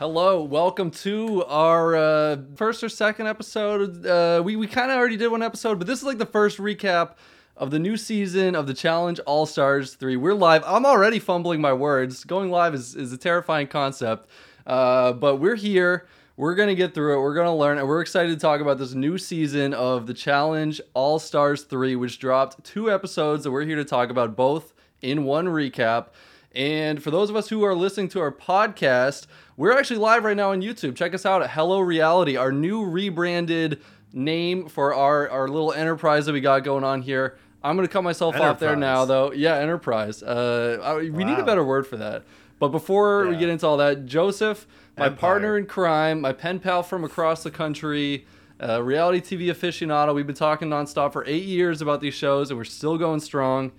Hello, 0.00 0.42
welcome 0.42 0.90
to 0.90 1.44
our 1.44 1.94
uh, 1.94 2.38
first 2.54 2.82
or 2.82 2.88
second 2.88 3.26
episode. 3.26 4.06
Uh, 4.06 4.40
we 4.42 4.56
we 4.56 4.66
kind 4.66 4.90
of 4.90 4.96
already 4.96 5.18
did 5.18 5.28
one 5.28 5.42
episode, 5.42 5.76
but 5.76 5.86
this 5.86 5.98
is 5.98 6.06
like 6.06 6.16
the 6.16 6.24
first 6.24 6.56
recap 6.56 7.16
of 7.54 7.70
the 7.70 7.78
new 7.78 7.98
season 7.98 8.56
of 8.56 8.66
the 8.66 8.72
Challenge 8.72 9.20
All 9.26 9.44
Stars 9.44 9.96
3. 9.96 10.16
We're 10.16 10.32
live. 10.32 10.64
I'm 10.64 10.86
already 10.86 11.18
fumbling 11.18 11.60
my 11.60 11.74
words. 11.74 12.24
Going 12.24 12.50
live 12.50 12.72
is, 12.72 12.96
is 12.96 13.12
a 13.12 13.18
terrifying 13.18 13.66
concept, 13.66 14.30
uh, 14.66 15.12
but 15.12 15.36
we're 15.36 15.54
here. 15.54 16.06
We're 16.34 16.54
going 16.54 16.70
to 16.70 16.74
get 16.74 16.94
through 16.94 17.18
it. 17.18 17.20
We're 17.20 17.34
going 17.34 17.48
to 17.48 17.52
learn, 17.52 17.76
and 17.76 17.86
we're 17.86 18.00
excited 18.00 18.30
to 18.30 18.40
talk 18.40 18.62
about 18.62 18.78
this 18.78 18.94
new 18.94 19.18
season 19.18 19.74
of 19.74 20.06
the 20.06 20.14
Challenge 20.14 20.80
All 20.94 21.18
Stars 21.18 21.64
3, 21.64 21.96
which 21.96 22.18
dropped 22.18 22.64
two 22.64 22.90
episodes 22.90 23.44
that 23.44 23.50
we're 23.50 23.66
here 23.66 23.76
to 23.76 23.84
talk 23.84 24.08
about, 24.08 24.34
both 24.34 24.72
in 25.02 25.24
one 25.24 25.44
recap. 25.44 26.06
And 26.52 27.02
for 27.02 27.10
those 27.10 27.30
of 27.30 27.36
us 27.36 27.48
who 27.48 27.62
are 27.64 27.74
listening 27.74 28.08
to 28.10 28.20
our 28.20 28.32
podcast, 28.32 29.26
we're 29.56 29.76
actually 29.76 29.98
live 29.98 30.24
right 30.24 30.36
now 30.36 30.50
on 30.50 30.62
YouTube. 30.62 30.96
Check 30.96 31.14
us 31.14 31.24
out 31.24 31.42
at 31.42 31.50
Hello 31.50 31.80
Reality, 31.80 32.36
our 32.36 32.50
new 32.50 32.84
rebranded 32.84 33.80
name 34.12 34.68
for 34.68 34.92
our, 34.92 35.28
our 35.28 35.46
little 35.46 35.72
enterprise 35.72 36.26
that 36.26 36.32
we 36.32 36.40
got 36.40 36.64
going 36.64 36.82
on 36.82 37.02
here. 37.02 37.38
I'm 37.62 37.76
going 37.76 37.86
to 37.86 37.92
cut 37.92 38.02
myself 38.02 38.36
off 38.36 38.58
there 38.58 38.74
now, 38.74 39.04
though. 39.04 39.32
Yeah, 39.32 39.56
enterprise. 39.56 40.22
Uh, 40.22 40.78
I, 40.82 40.94
we 41.10 41.24
need 41.24 41.38
a 41.38 41.44
better 41.44 41.62
word 41.62 41.86
for 41.86 41.98
that. 41.98 42.24
But 42.58 42.68
before 42.68 43.26
we 43.26 43.36
get 43.36 43.48
into 43.48 43.66
all 43.66 43.76
that, 43.78 44.06
Joseph, 44.06 44.66
my 44.98 45.06
Empire. 45.06 45.18
partner 45.18 45.58
in 45.58 45.66
crime, 45.66 46.20
my 46.20 46.32
pen 46.32 46.58
pal 46.58 46.82
from 46.82 47.04
across 47.04 47.42
the 47.42 47.50
country, 47.50 48.26
uh, 48.62 48.82
reality 48.82 49.20
TV 49.20 49.46
aficionado. 49.50 50.14
We've 50.14 50.26
been 50.26 50.36
talking 50.36 50.68
nonstop 50.68 51.12
for 51.12 51.24
eight 51.26 51.44
years 51.44 51.80
about 51.80 52.00
these 52.00 52.14
shows, 52.14 52.50
and 52.50 52.58
we're 52.58 52.64
still 52.64 52.98
going 52.98 53.20
strong. 53.20 53.72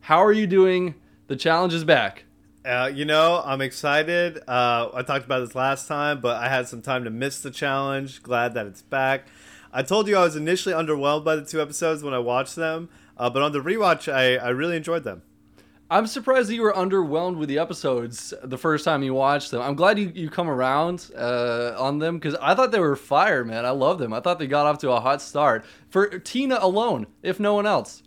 How 0.00 0.24
are 0.24 0.32
you 0.32 0.46
doing? 0.46 0.94
The 1.28 1.36
challenge 1.36 1.72
is 1.72 1.84
back. 1.84 2.24
Uh, 2.64 2.90
you 2.92 3.04
know, 3.04 3.42
I'm 3.44 3.60
excited. 3.60 4.38
Uh, 4.48 4.90
I 4.92 5.02
talked 5.02 5.24
about 5.24 5.40
this 5.40 5.54
last 5.54 5.88
time, 5.88 6.20
but 6.20 6.36
I 6.36 6.48
had 6.48 6.68
some 6.68 6.82
time 6.82 7.04
to 7.04 7.10
miss 7.10 7.40
the 7.40 7.50
challenge. 7.50 8.22
Glad 8.22 8.54
that 8.54 8.66
it's 8.66 8.82
back. 8.82 9.26
I 9.72 9.82
told 9.82 10.06
you 10.06 10.16
I 10.16 10.24
was 10.24 10.36
initially 10.36 10.74
underwhelmed 10.74 11.24
by 11.24 11.36
the 11.36 11.44
two 11.44 11.62
episodes 11.62 12.02
when 12.02 12.12
I 12.12 12.18
watched 12.18 12.56
them, 12.56 12.88
uh, 13.16 13.30
but 13.30 13.42
on 13.42 13.52
the 13.52 13.60
rewatch, 13.60 14.12
I, 14.12 14.36
I 14.36 14.50
really 14.50 14.76
enjoyed 14.76 15.04
them. 15.04 15.22
I'm 15.90 16.06
surprised 16.06 16.48
that 16.48 16.54
you 16.54 16.62
were 16.62 16.72
underwhelmed 16.72 17.36
with 17.36 17.48
the 17.48 17.58
episodes 17.58 18.32
the 18.42 18.56
first 18.56 18.84
time 18.84 19.02
you 19.02 19.12
watched 19.14 19.50
them. 19.50 19.60
I'm 19.60 19.74
glad 19.74 19.98
you, 19.98 20.10
you 20.14 20.30
come 20.30 20.48
around 20.48 21.10
uh, 21.16 21.74
on 21.78 21.98
them 21.98 22.18
because 22.18 22.34
I 22.40 22.54
thought 22.54 22.72
they 22.72 22.80
were 22.80 22.96
fire, 22.96 23.44
man. 23.44 23.66
I 23.66 23.70
love 23.70 23.98
them. 23.98 24.12
I 24.12 24.20
thought 24.20 24.38
they 24.38 24.46
got 24.46 24.66
off 24.66 24.78
to 24.78 24.90
a 24.90 25.00
hot 25.00 25.20
start 25.20 25.64
for 25.90 26.18
Tina 26.18 26.58
alone, 26.60 27.06
if 27.22 27.38
no 27.38 27.54
one 27.54 27.66
else. 27.66 28.02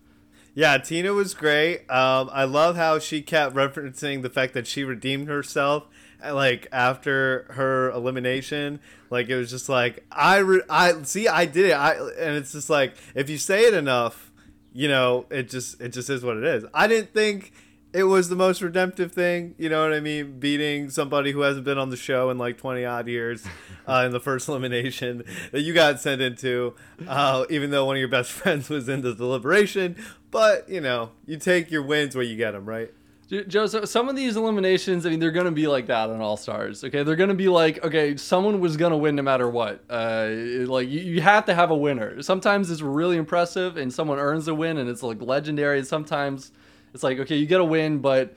Yeah, 0.57 0.77
Tina 0.77 1.11
was 1.13 1.33
great. 1.33 1.79
Um, 1.91 2.29
I 2.31 2.45
love 2.45 2.77
how 2.77 2.97
she 2.97 3.21
kept 3.21 3.53
referencing 3.55 4.21
the 4.21 4.29
fact 4.29 4.53
that 4.53 4.65
she 4.67 4.83
redeemed 4.85 5.27
herself. 5.27 5.83
uh, 6.23 6.33
Like 6.33 6.67
after 6.71 7.45
her 7.51 7.91
elimination, 7.91 8.79
like 9.09 9.27
it 9.27 9.35
was 9.35 9.49
just 9.49 9.67
like 9.67 10.05
I, 10.11 10.37
re- 10.37 10.61
I 10.69 11.01
see, 11.03 11.27
I 11.27 11.45
did 11.45 11.65
it. 11.65 11.73
I 11.73 11.95
and 12.17 12.35
it's 12.37 12.53
just 12.53 12.69
like 12.69 12.95
if 13.15 13.29
you 13.29 13.37
say 13.37 13.65
it 13.67 13.73
enough, 13.73 14.31
you 14.71 14.87
know, 14.87 15.25
it 15.29 15.49
just 15.49 15.81
it 15.81 15.89
just 15.89 16.09
is 16.09 16.23
what 16.23 16.37
it 16.37 16.45
is. 16.45 16.63
I 16.73 16.87
didn't 16.87 17.13
think 17.13 17.51
it 17.93 18.03
was 18.03 18.27
the 18.27 18.35
most 18.35 18.61
redemptive 18.61 19.11
thing. 19.13 19.55
You 19.57 19.69
know 19.69 19.81
what 19.83 19.93
I 19.93 20.01
mean? 20.01 20.37
Beating 20.39 20.89
somebody 20.89 21.31
who 21.31 21.41
hasn't 21.41 21.63
been 21.65 21.77
on 21.77 21.89
the 21.89 21.95
show 21.97 22.29
in 22.29 22.37
like 22.37 22.57
twenty 22.57 22.85
odd 22.85 23.07
years 23.09 23.45
uh, 23.87 24.03
in 24.05 24.11
the 24.13 24.19
first 24.21 24.47
elimination 24.49 25.23
that 25.51 25.61
you 25.61 25.73
got 25.73 25.99
sent 25.99 26.21
into, 26.21 26.75
uh, 27.07 27.45
even 27.49 27.71
though 27.71 27.85
one 27.85 27.97
of 27.97 27.99
your 27.99 28.07
best 28.09 28.31
friends 28.41 28.69
was 28.69 28.87
in 28.87 29.01
the 29.01 29.13
deliberation. 29.13 29.97
But 30.35 30.67
you 30.67 30.81
know, 30.81 31.11
you 31.25 31.37
take 31.37 31.71
your 31.71 31.81
wins 31.81 32.13
where 32.13 32.25
you 32.25 32.35
get 32.35 32.51
them, 32.51 32.65
right? 32.65 32.91
J- 33.29 33.45
Joseph, 33.45 33.87
some 33.87 34.09
of 34.09 34.17
these 34.17 34.35
eliminations, 34.35 35.05
I 35.05 35.09
mean, 35.09 35.21
they're 35.21 35.31
going 35.31 35.45
to 35.45 35.51
be 35.53 35.65
like 35.65 35.87
that 35.87 36.09
on 36.09 36.19
All 36.19 36.35
Stars. 36.35 36.83
Okay, 36.83 37.03
they're 37.03 37.15
going 37.15 37.29
to 37.29 37.35
be 37.35 37.47
like, 37.47 37.81
okay, 37.85 38.17
someone 38.17 38.59
was 38.59 38.75
going 38.75 38.91
to 38.91 38.97
win 38.97 39.15
no 39.15 39.21
matter 39.21 39.49
what. 39.49 39.85
Uh, 39.89 40.27
like 40.67 40.89
you, 40.89 40.99
you 40.99 41.21
have 41.21 41.45
to 41.45 41.53
have 41.53 41.71
a 41.71 41.77
winner. 41.77 42.21
Sometimes 42.21 42.69
it's 42.69 42.81
really 42.81 43.15
impressive, 43.15 43.77
and 43.77 43.93
someone 43.93 44.19
earns 44.19 44.49
a 44.49 44.53
win, 44.53 44.77
and 44.77 44.89
it's 44.89 45.01
like 45.01 45.21
legendary. 45.21 45.77
And 45.77 45.87
sometimes 45.87 46.51
it's 46.93 47.01
like, 47.01 47.17
okay, 47.19 47.37
you 47.37 47.45
get 47.45 47.61
a 47.61 47.65
win, 47.65 47.99
but 47.99 48.35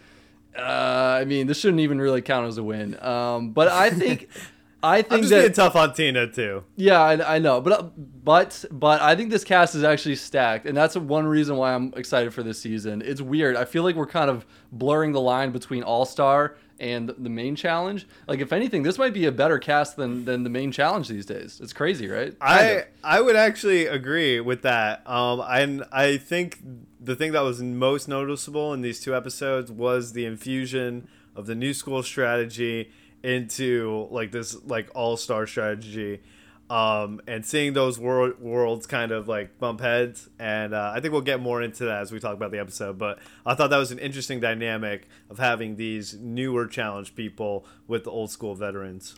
uh, 0.56 1.18
I 1.20 1.24
mean, 1.24 1.48
this 1.48 1.58
shouldn't 1.58 1.80
even 1.80 2.00
really 2.00 2.22
count 2.22 2.46
as 2.46 2.58
a 2.58 2.62
win. 2.62 2.96
Um, 3.02 3.50
but 3.50 3.66
I 3.66 3.90
think, 3.90 4.28
I 4.82 4.98
I'm 4.98 5.04
think 5.04 5.22
just 5.22 5.30
that 5.30 5.40
being 5.40 5.52
tough 5.52 5.74
on 5.74 5.92
Tina 5.92 6.26
too. 6.28 6.64
yeah, 6.76 7.00
I, 7.00 7.36
I 7.36 7.38
know, 7.38 7.60
but 7.60 7.92
but 8.24 8.64
but 8.70 9.00
I 9.02 9.16
think 9.16 9.30
this 9.30 9.42
cast 9.44 9.74
is 9.74 9.82
actually 9.82 10.16
stacked, 10.16 10.66
and 10.66 10.76
that's 10.76 10.96
one 10.96 11.26
reason 11.26 11.56
why 11.56 11.74
I'm 11.74 11.92
excited 11.96 12.32
for 12.32 12.42
this 12.42 12.60
season. 12.60 13.02
It's 13.04 13.20
weird. 13.20 13.56
I 13.56 13.64
feel 13.64 13.82
like 13.82 13.96
we're 13.96 14.06
kind 14.06 14.30
of 14.30 14.46
blurring 14.70 15.12
the 15.12 15.20
line 15.20 15.50
between 15.50 15.82
All 15.82 16.04
Star 16.04 16.56
and 16.80 17.08
the 17.18 17.28
main 17.28 17.56
challenge. 17.56 18.06
Like, 18.28 18.38
if 18.38 18.52
anything, 18.52 18.84
this 18.84 18.98
might 18.98 19.12
be 19.12 19.24
a 19.24 19.32
better 19.32 19.58
cast 19.58 19.96
than 19.96 20.24
than 20.24 20.44
the 20.44 20.50
main 20.50 20.70
challenge 20.70 21.08
these 21.08 21.26
days. 21.26 21.60
It's 21.60 21.72
crazy, 21.72 22.06
right? 22.06 22.38
Kind 22.38 22.60
I 22.60 22.62
of. 22.62 22.84
I 23.02 23.20
would 23.20 23.34
actually 23.36 23.86
agree 23.86 24.38
with 24.38 24.62
that. 24.62 25.02
Um, 25.08 25.42
and 25.48 25.84
I 25.90 26.18
think 26.18 26.60
the 27.00 27.16
thing 27.16 27.32
that 27.32 27.40
was 27.40 27.60
most 27.60 28.06
noticeable 28.06 28.72
in 28.72 28.82
these 28.82 29.00
two 29.00 29.16
episodes 29.16 29.72
was 29.72 30.12
the 30.12 30.24
infusion 30.24 31.08
of 31.34 31.46
the 31.46 31.54
new 31.56 31.74
school 31.74 32.02
strategy 32.02 32.90
into 33.22 34.08
like 34.10 34.32
this 34.32 34.56
like 34.64 34.90
all 34.94 35.16
star 35.16 35.46
strategy. 35.46 36.20
Um, 36.70 37.22
and 37.26 37.46
seeing 37.46 37.72
those 37.72 37.98
wor- 37.98 38.34
worlds 38.38 38.86
kind 38.86 39.10
of 39.10 39.26
like 39.26 39.58
bump 39.58 39.80
heads, 39.80 40.28
and 40.38 40.74
uh, 40.74 40.92
I 40.94 41.00
think 41.00 41.12
we'll 41.12 41.22
get 41.22 41.40
more 41.40 41.62
into 41.62 41.86
that 41.86 42.02
as 42.02 42.12
we 42.12 42.20
talk 42.20 42.34
about 42.34 42.50
the 42.50 42.58
episode. 42.58 42.98
But 42.98 43.20
I 43.46 43.54
thought 43.54 43.70
that 43.70 43.78
was 43.78 43.90
an 43.90 43.98
interesting 43.98 44.38
dynamic 44.38 45.08
of 45.30 45.38
having 45.38 45.76
these 45.76 46.12
newer 46.12 46.66
challenge 46.66 47.14
people 47.14 47.64
with 47.86 48.04
the 48.04 48.10
old 48.10 48.30
school 48.30 48.54
veterans. 48.54 49.16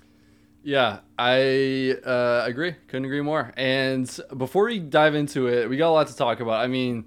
Yeah, 0.62 1.00
I 1.18 1.96
uh, 2.04 2.44
agree. 2.46 2.76
Couldn't 2.86 3.06
agree 3.06 3.22
more. 3.22 3.52
And 3.56 4.08
before 4.36 4.66
we 4.66 4.78
dive 4.78 5.14
into 5.14 5.48
it, 5.48 5.68
we 5.68 5.76
got 5.76 5.88
a 5.88 5.92
lot 5.92 6.06
to 6.08 6.16
talk 6.16 6.40
about. 6.40 6.62
I 6.62 6.66
mean, 6.66 7.06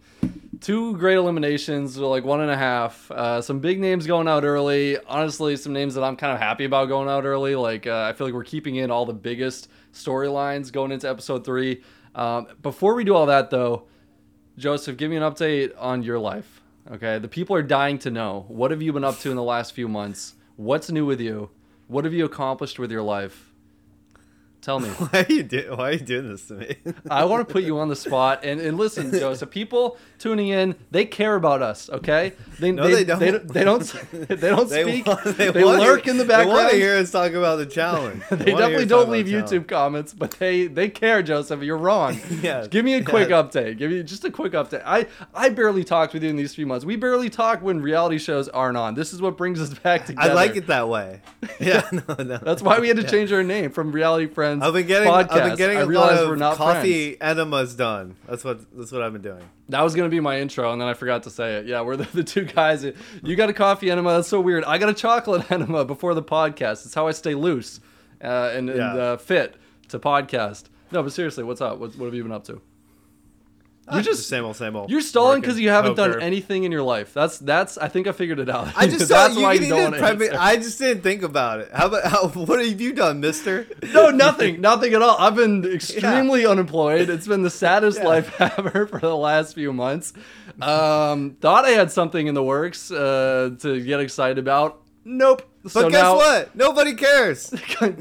two 0.64 0.98
great 0.98 1.18
eliminations, 1.18 1.98
like 1.98 2.24
one 2.24 2.42
and 2.42 2.50
a 2.50 2.58
half. 2.58 3.12
Uh, 3.12 3.42
some 3.42 3.60
big 3.60 3.80
names 3.80 4.08
going 4.08 4.28
out 4.28 4.44
early. 4.44 4.98
Honestly, 5.06 5.56
some 5.58 5.74
names 5.74 5.94
that 5.96 6.04
I'm 6.04 6.16
kind 6.16 6.34
of 6.34 6.40
happy 6.40 6.66
about 6.66 6.88
going 6.88 7.10
out 7.10 7.26
early. 7.26 7.56
Like 7.56 7.86
uh, 7.86 8.08
I 8.10 8.14
feel 8.14 8.26
like 8.26 8.34
we're 8.34 8.44
keeping 8.44 8.78
in 8.78 8.90
all 8.90 9.06
the 9.06 9.14
biggest 9.14 9.70
storylines 9.94 10.72
going 10.72 10.92
into 10.92 11.08
episode 11.08 11.46
three. 11.46 11.84
Um, 12.16 12.48
before 12.62 12.96
we 12.96 13.04
do 13.04 13.14
all 13.14 13.26
that, 13.28 13.50
though, 13.50 13.88
Joseph, 14.58 14.98
give 14.98 15.12
me 15.12 15.18
an 15.18 15.24
update 15.24 15.74
on 15.78 16.02
your 16.02 16.20
life. 16.20 16.62
Okay, 16.92 17.20
the 17.20 17.28
people 17.28 17.56
are 17.56 17.64
dying 17.64 18.00
to 18.00 18.12
know. 18.12 18.46
What 18.48 18.72
have 18.72 18.82
you 18.82 18.94
been 18.94 19.04
up 19.04 19.20
to 19.20 19.30
in 19.30 19.36
the 19.36 19.44
last 19.44 19.74
few 19.74 19.88
months? 19.88 20.36
What's 20.56 20.90
new 20.90 21.06
with 21.06 21.22
you? 21.22 21.50
What 21.88 22.06
have 22.06 22.14
you 22.14 22.26
accomplished 22.26 22.80
with 22.80 22.92
your 22.92 23.02
life? 23.04 23.53
Tell 24.64 24.80
me. 24.80 24.88
Why 24.98 25.26
are 25.30 25.32
you 25.34 25.44
do- 25.44 25.74
Why 25.76 25.90
are 25.90 25.92
you 25.92 26.00
doing 26.00 26.30
this 26.30 26.48
to 26.48 26.54
me? 26.54 26.78
I 27.12 27.26
want 27.26 27.46
to 27.46 27.52
put 27.52 27.64
you 27.64 27.80
on 27.80 27.90
the 27.90 27.96
spot 27.98 28.46
and, 28.46 28.62
and 28.62 28.78
listen, 28.78 29.12
Joseph. 29.12 29.50
People 29.52 29.98
tuning 30.20 30.48
in, 30.48 30.76
they 30.90 31.06
care 31.06 31.36
about 31.36 31.62
us. 31.62 31.90
Okay, 31.90 32.32
they 32.60 32.72
No, 32.72 32.88
they 32.88 33.04
don't. 33.04 33.20
They, 33.20 33.32
they 33.32 33.64
don't. 33.66 33.84
They 34.12 34.36
don't 34.50 34.70
speak. 34.70 35.06
want- 35.06 35.24
They, 35.38 35.52
lurk 35.52 36.08
in 36.08 36.18
the 36.18 36.24
background. 36.24 36.50
They 36.50 36.54
want 36.64 36.72
to 36.72 36.78
hear 36.78 36.96
us 36.96 37.12
talk 37.12 37.34
about 37.34 37.58
the 37.58 37.66
challenge. 37.66 38.24
They 38.32 38.52
definitely 38.54 38.86
don't 38.86 39.10
leave 39.10 39.26
YouTube 39.26 39.68
comments, 39.68 40.14
but 40.14 40.32
they 40.32 40.68
they 40.68 40.88
care, 40.88 41.22
Joseph. 41.22 41.62
You're 41.62 41.78
wrong. 41.78 42.18
Yeah, 42.42 42.66
Give 42.68 42.86
me 42.86 42.94
a 42.94 43.04
quick 43.04 43.30
yeah. 43.30 43.44
update. 43.44 43.78
Give 43.78 43.92
me 43.92 44.02
just 44.04 44.24
a 44.24 44.32
quick 44.32 44.54
update. 44.54 44.84
I 44.86 45.08
I 45.36 45.50
barely 45.50 45.84
talked 45.84 46.14
with 46.14 46.24
you 46.24 46.30
in 46.30 46.38
these 46.38 46.56
three 46.56 46.66
months. 46.66 46.86
We 46.86 46.96
barely 46.96 47.30
talk 47.30 47.62
when 47.62 47.82
reality 47.82 48.18
shows 48.18 48.48
aren't 48.48 48.78
on. 48.78 48.96
This 48.96 49.12
is 49.14 49.22
what 49.22 49.36
brings 49.36 49.60
us 49.60 49.74
back 49.74 50.06
together. 50.06 50.32
I 50.32 50.34
like 50.34 50.56
it 50.56 50.68
that 50.68 50.88
way. 50.88 51.22
Yeah, 51.60 51.88
no, 51.92 52.24
no. 52.24 52.38
That's 52.38 52.62
why 52.62 52.80
we 52.80 52.88
had 52.88 52.98
to 52.98 53.04
change 53.04 53.32
our 53.34 53.44
name 53.44 53.70
from 53.72 53.92
Reality 53.92 54.28
Friends. 54.28 54.53
I've 54.62 54.74
been 54.74 54.86
getting. 54.86 55.08
podcast. 55.08 55.32
I've 55.32 55.44
been 55.50 55.56
getting 55.58 55.78
a 55.78 55.86
lot 55.86 56.14
of 56.14 56.28
we're 56.30 56.36
not 56.36 56.58
coffee 56.58 57.16
friends. 57.16 57.40
enemas 57.40 57.76
done. 57.76 58.16
That's 58.28 58.44
what. 58.44 58.60
That's 58.78 58.92
what 58.92 59.02
I've 59.02 59.14
been 59.14 59.22
doing. 59.22 59.50
That 59.70 59.82
was 59.82 59.96
gonna 59.96 60.10
be 60.10 60.20
my 60.20 60.40
intro, 60.40 60.72
and 60.72 60.82
then 60.82 60.88
I 60.88 60.94
forgot 60.94 61.24
to 61.24 61.30
say 61.30 61.56
it. 61.56 61.66
Yeah, 61.66 61.82
we're 61.82 61.96
the, 61.96 62.04
the 62.14 62.24
two 62.24 62.46
guys. 62.46 62.86
You 63.24 63.36
got 63.36 63.50
a 63.50 63.54
coffee 63.54 63.90
enema. 63.90 64.14
That's 64.14 64.28
so 64.28 64.42
weird. 64.42 64.64
I 64.66 64.78
got 64.78 64.90
a 64.90 64.94
chocolate 64.94 65.50
enema 65.52 65.86
before 65.86 66.14
the 66.14 66.24
podcast. 66.24 66.86
It's 66.86 66.94
how 66.94 67.08
I 67.08 67.12
stay 67.12 67.36
loose 67.36 67.80
uh, 68.22 68.52
and, 68.54 68.70
and 68.70 68.80
uh, 68.80 69.18
fit 69.18 69.56
to 69.90 70.00
podcast. 70.00 70.66
No, 70.92 71.02
but 71.02 71.12
seriously, 71.12 71.44
what's 71.44 71.62
up? 71.62 71.80
What, 71.80 71.96
what 71.98 72.06
have 72.06 72.14
you 72.14 72.24
been 72.24 72.32
up 72.32 72.44
to? 72.46 72.62
Ah, 73.86 74.02
just- 74.02 74.20
the 74.20 74.24
same 74.24 74.46
old, 74.46 74.56
same 74.56 74.76
old. 74.78 74.90
You're 74.90 75.02
stalling 75.02 75.42
because 75.42 75.60
you 75.60 75.70
haven't 75.70 75.96
done 75.96 76.12
poker. 76.14 76.22
anything 76.22 76.64
in 76.64 76.72
your 76.72 76.84
life. 76.84 77.14
That's 77.14 77.38
that's. 77.38 77.78
I 77.78 77.90
think 77.90 78.08
I 78.08 78.14
figured 78.14 78.40
it 78.40 78.50
out. 78.50 78.70
I 78.78 78.88
just 78.88 79.08
saw 79.10 79.28
that's 79.28 79.36
you 79.36 79.44
why 79.44 79.54
you 79.54 79.60
don't. 79.60 79.68
even 79.72 79.84
want 79.84 79.94
to 79.96 80.00
prep 80.00 80.18
me- 80.20 80.28
answer. 80.28 80.40
I 80.40 80.56
just 80.56 80.80
didn't 80.80 81.04
think 81.04 81.22
about 81.22 81.60
it. 81.60 81.70
How 81.74 81.88
about 81.88 82.04
how? 82.12 82.28
What 82.30 82.60
have 82.66 82.80
you 82.80 82.94
done, 82.94 83.20
Mister? 83.20 83.68
No, 83.94 84.10
nothing, 84.10 84.62
nothing 84.62 84.94
at 84.94 85.02
all. 85.02 85.18
I've 85.20 85.36
been 85.36 85.66
extremely 85.66 86.46
unemployed. 86.46 87.10
It's 87.10 87.28
been 87.28 87.42
the 87.44 87.50
saddest 87.50 87.98
Yeah. 88.00 88.08
life 88.08 88.42
ever 88.58 88.88
for 88.88 89.00
the 89.00 89.18
last 89.18 89.54
few 89.54 89.74
months. 89.74 90.14
Um, 90.62 91.36
thought 91.42 91.66
I 91.66 91.72
had 91.72 91.92
something 91.92 92.28
in 92.28 92.36
the 92.36 92.44
works 92.44 92.90
uh, 92.92 93.52
to 93.60 93.82
get 93.84 94.00
excited 94.00 94.38
about. 94.38 94.82
Nope. 95.06 95.50
But 95.74 95.92
guess 95.92 96.14
what? 96.14 96.56
Nobody 96.56 96.94
cares. 96.94 97.54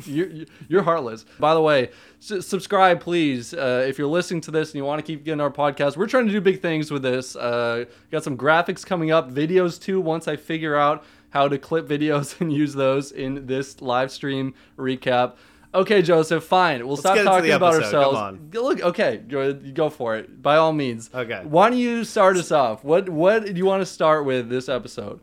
you're, 0.06 0.28
you're 0.68 0.82
heartless. 0.82 1.24
By 1.40 1.54
the 1.54 1.60
way, 1.60 1.90
s- 2.30 2.46
subscribe, 2.46 3.00
please. 3.00 3.52
Uh, 3.52 3.84
if 3.88 3.98
you're 3.98 4.06
listening 4.08 4.40
to 4.42 4.50
this 4.50 4.70
and 4.70 4.76
you 4.76 4.84
want 4.84 4.98
to 4.98 5.06
keep 5.06 5.24
getting 5.24 5.40
our 5.40 5.50
podcast, 5.50 5.96
we're 5.96 6.06
trying 6.06 6.26
to 6.26 6.32
do 6.32 6.40
big 6.40 6.60
things 6.62 6.90
with 6.90 7.02
this. 7.02 7.34
Uh, 7.36 7.84
got 8.10 8.22
some 8.24 8.36
graphics 8.36 8.84
coming 8.84 9.10
up, 9.10 9.30
videos 9.30 9.80
too. 9.80 10.00
Once 10.00 10.28
I 10.28 10.36
figure 10.36 10.76
out 10.76 11.04
how 11.30 11.48
to 11.48 11.58
clip 11.58 11.88
videos 11.88 12.38
and 12.40 12.52
use 12.52 12.74
those 12.74 13.10
in 13.12 13.46
this 13.46 13.80
live 13.82 14.10
stream 14.10 14.54
recap. 14.78 15.34
Okay, 15.74 16.02
Joseph, 16.02 16.44
fine. 16.44 16.80
We'll 16.80 16.96
Let's 16.96 17.00
stop 17.00 17.16
talking 17.24 17.50
about 17.52 17.72
ourselves. 17.74 18.18
on. 18.18 18.50
Look, 18.52 18.82
okay, 18.82 19.16
go, 19.26 19.54
go 19.54 19.88
for 19.88 20.16
it. 20.16 20.42
By 20.42 20.56
all 20.56 20.74
means. 20.74 21.08
Okay. 21.14 21.40
Why 21.44 21.70
don't 21.70 21.78
you 21.78 22.04
start 22.04 22.36
us 22.36 22.52
off? 22.52 22.84
What 22.84 23.08
what 23.08 23.46
do 23.46 23.52
you 23.54 23.64
want 23.64 23.80
to 23.80 23.86
start 23.86 24.26
with 24.26 24.50
this 24.50 24.68
episode? 24.68 25.20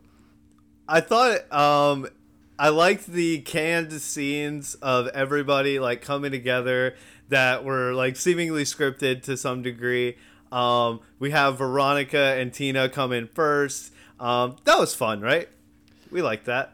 I 0.88 1.01
thought 1.01 1.51
um 1.54 2.07
I 2.60 2.70
liked 2.70 3.08
the 3.08 3.40
canned 3.40 3.94
scenes 3.94 4.76
of 4.76 5.08
everybody 5.08 5.80
like 5.80 6.02
coming 6.02 6.32
together 6.32 6.96
that 7.30 7.64
were 7.64 7.94
like 7.94 8.18
seemingly 8.18 8.64
scripted 8.66 9.24
to 9.24 9.38
some 9.38 9.62
degree. 9.62 10.18
Um 10.52 11.00
we 11.20 11.32
have 11.32 11.58
Veronica 11.58 12.36
and 12.38 12.54
Tina 12.54 12.90
come 12.90 13.12
in 13.14 13.28
first. 13.28 13.94
Um 14.20 14.58
that 14.66 14.78
was 14.78 14.94
fun, 14.94 15.22
right? 15.22 15.48
We 16.12 16.22
like 16.22 16.44
that. 16.46 16.74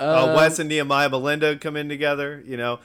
Uh, 0.00 0.26
Um, 0.28 0.36
Wes 0.36 0.58
and 0.58 0.68
Nehemiah 0.68 1.08
Melinda 1.08 1.56
come 1.56 1.76
in 1.76 1.88
together. 1.88 2.42
You 2.44 2.56
know, 2.56 2.80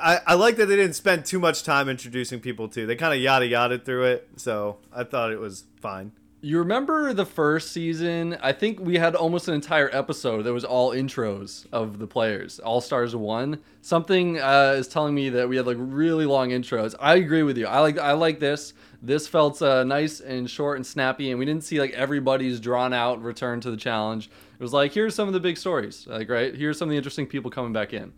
I, 0.00 0.20
I 0.26 0.34
like 0.34 0.56
that 0.56 0.66
they 0.66 0.76
didn't 0.76 0.94
spend 0.94 1.24
too 1.24 1.40
much 1.40 1.64
time 1.64 1.88
introducing 1.88 2.38
people 2.40 2.68
too. 2.68 2.86
They 2.86 2.94
kind 2.96 3.12
of 3.12 3.20
yada 3.20 3.46
yada 3.46 3.78
through 3.78 4.04
it, 4.04 4.28
so 4.36 4.78
I 4.92 5.02
thought 5.04 5.32
it 5.32 5.40
was 5.40 5.64
fine. 5.82 6.12
You 6.42 6.58
remember 6.58 7.12
the 7.12 7.26
first 7.26 7.70
season? 7.70 8.38
I 8.40 8.52
think 8.52 8.80
we 8.80 8.96
had 8.96 9.14
almost 9.14 9.46
an 9.48 9.54
entire 9.54 9.94
episode 9.94 10.42
that 10.44 10.54
was 10.54 10.64
all 10.64 10.92
intros 10.92 11.66
of 11.70 11.98
the 11.98 12.06
players. 12.06 12.58
All 12.60 12.80
Stars 12.80 13.14
One. 13.14 13.60
Something 13.82 14.40
uh, 14.40 14.74
is 14.78 14.88
telling 14.88 15.14
me 15.14 15.28
that 15.30 15.50
we 15.50 15.56
had 15.56 15.66
like 15.66 15.76
really 15.78 16.24
long 16.24 16.48
intros. 16.48 16.94
I 16.98 17.16
agree 17.16 17.42
with 17.42 17.58
you. 17.58 17.66
I 17.66 17.80
like 17.80 17.98
I 17.98 18.12
like 18.12 18.40
this. 18.40 18.72
This 19.02 19.28
felt 19.28 19.60
uh, 19.60 19.84
nice 19.84 20.20
and 20.20 20.48
short 20.48 20.78
and 20.78 20.86
snappy, 20.86 21.30
and 21.30 21.38
we 21.38 21.44
didn't 21.44 21.64
see 21.64 21.78
like 21.78 21.90
everybody's 21.90 22.58
drawn 22.58 22.94
out 22.94 23.22
return 23.22 23.60
to 23.60 23.70
the 23.70 23.76
challenge. 23.76 24.30
It 24.58 24.62
was 24.62 24.72
like 24.72 24.94
here's 24.94 25.14
some 25.14 25.28
of 25.28 25.34
the 25.34 25.40
big 25.40 25.58
stories. 25.58 26.06
Like 26.06 26.30
right 26.30 26.54
here's 26.54 26.78
some 26.78 26.88
of 26.88 26.90
the 26.90 26.96
interesting 26.96 27.26
people 27.26 27.50
coming 27.50 27.74
back 27.74 27.92
in. 27.92 28.14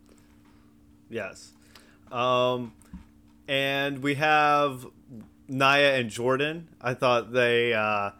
Yes. 1.10 1.50
Um, 2.12 2.72
and 3.48 3.98
we 4.00 4.14
have 4.14 4.86
Nia 5.52 5.96
and 5.96 6.10
Jordan. 6.10 6.68
I 6.80 6.94
thought 6.94 7.32
they, 7.32 7.72
uh, 7.72 8.10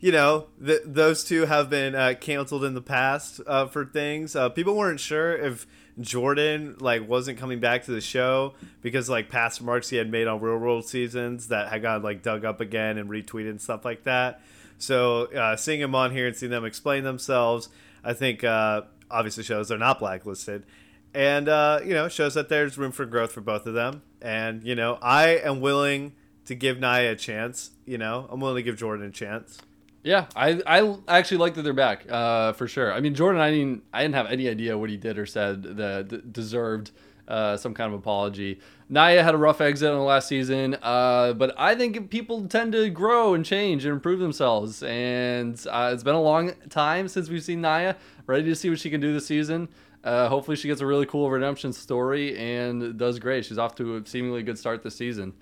you 0.00 0.12
know, 0.12 0.46
th- 0.64 0.82
those 0.84 1.24
two 1.24 1.46
have 1.46 1.70
been 1.70 1.94
uh, 1.94 2.14
canceled 2.20 2.64
in 2.64 2.74
the 2.74 2.82
past 2.82 3.40
uh, 3.46 3.66
for 3.66 3.84
things. 3.84 4.36
Uh, 4.36 4.48
people 4.48 4.76
weren't 4.76 5.00
sure 5.00 5.34
if 5.34 5.66
Jordan 6.00 6.76
like 6.78 7.08
wasn't 7.08 7.38
coming 7.38 7.60
back 7.60 7.84
to 7.84 7.90
the 7.90 8.00
show 8.00 8.54
because 8.80 9.08
like 9.08 9.28
past 9.28 9.60
remarks 9.60 9.88
he 9.88 9.96
had 9.96 10.10
made 10.10 10.26
on 10.26 10.40
Real 10.40 10.58
World 10.58 10.86
seasons 10.86 11.48
that 11.48 11.68
had 11.68 11.82
gotten 11.82 12.02
like 12.02 12.22
dug 12.22 12.44
up 12.44 12.60
again 12.60 12.98
and 12.98 13.08
retweeted 13.10 13.50
and 13.50 13.60
stuff 13.60 13.84
like 13.84 14.04
that. 14.04 14.40
So 14.78 15.26
uh, 15.32 15.56
seeing 15.56 15.80
him 15.80 15.94
on 15.94 16.10
here 16.12 16.26
and 16.26 16.36
seeing 16.36 16.50
them 16.50 16.64
explain 16.64 17.04
themselves, 17.04 17.68
I 18.02 18.14
think 18.14 18.42
uh, 18.42 18.82
obviously 19.10 19.44
shows 19.44 19.68
they're 19.68 19.78
not 19.78 19.98
blacklisted 19.98 20.64
and 21.14 21.48
uh, 21.48 21.80
you 21.84 21.94
know 21.94 22.08
shows 22.08 22.34
that 22.34 22.48
there's 22.48 22.78
room 22.78 22.92
for 22.92 23.04
growth 23.04 23.32
for 23.32 23.40
both 23.40 23.66
of 23.66 23.74
them 23.74 24.02
and 24.20 24.64
you 24.64 24.74
know 24.74 24.98
i 25.02 25.28
am 25.28 25.60
willing 25.60 26.12
to 26.46 26.54
give 26.54 26.78
Nia 26.80 27.12
a 27.12 27.16
chance 27.16 27.70
you 27.86 27.98
know 27.98 28.26
i'm 28.30 28.40
willing 28.40 28.56
to 28.56 28.62
give 28.62 28.76
jordan 28.76 29.06
a 29.06 29.10
chance 29.10 29.58
Yeah, 30.04 30.26
I 30.34 30.60
I 30.66 30.96
actually 31.06 31.36
like 31.38 31.54
that 31.54 31.62
they're 31.62 31.72
back 31.72 32.10
uh, 32.10 32.52
for 32.54 32.66
sure. 32.66 32.92
I 32.92 32.98
mean, 32.98 33.14
Jordan, 33.14 33.40
I 33.40 33.50
didn't 33.52 33.84
I 33.92 34.02
didn't 34.02 34.16
have 34.16 34.26
any 34.26 34.48
idea 34.48 34.76
what 34.76 34.90
he 34.90 34.96
did 34.96 35.16
or 35.16 35.26
said 35.26 35.62
that 35.76 36.32
deserved 36.32 36.90
uh, 37.28 37.56
some 37.56 37.72
kind 37.72 37.92
of 37.94 38.00
apology. 38.00 38.58
Nia 38.88 39.22
had 39.22 39.32
a 39.32 39.38
rough 39.38 39.60
exit 39.60 39.88
on 39.90 39.96
the 39.96 40.02
last 40.04 40.26
season, 40.26 40.76
uh, 40.82 41.34
but 41.34 41.54
I 41.56 41.76
think 41.76 42.10
people 42.10 42.48
tend 42.48 42.72
to 42.72 42.90
grow 42.90 43.34
and 43.34 43.44
change 43.44 43.84
and 43.84 43.94
improve 43.94 44.18
themselves. 44.18 44.82
And 44.82 45.54
uh, 45.70 45.92
it's 45.94 46.02
been 46.02 46.16
a 46.16 46.20
long 46.20 46.50
time 46.68 47.06
since 47.06 47.28
we've 47.30 47.44
seen 47.44 47.60
Nia. 47.60 47.96
Ready 48.26 48.44
to 48.46 48.56
see 48.56 48.70
what 48.70 48.80
she 48.80 48.90
can 48.90 49.00
do 49.00 49.12
this 49.12 49.26
season. 49.26 49.68
Uh, 50.02 50.28
hopefully, 50.28 50.56
she 50.56 50.66
gets 50.66 50.80
a 50.80 50.86
really 50.86 51.06
cool 51.06 51.30
redemption 51.30 51.72
story 51.72 52.36
and 52.36 52.98
does 52.98 53.20
great. 53.20 53.44
She's 53.44 53.58
off 53.58 53.76
to 53.76 53.98
a 53.98 54.06
seemingly 54.06 54.42
good 54.42 54.58
start 54.58 54.82
this 54.82 54.96
season. 54.96 55.32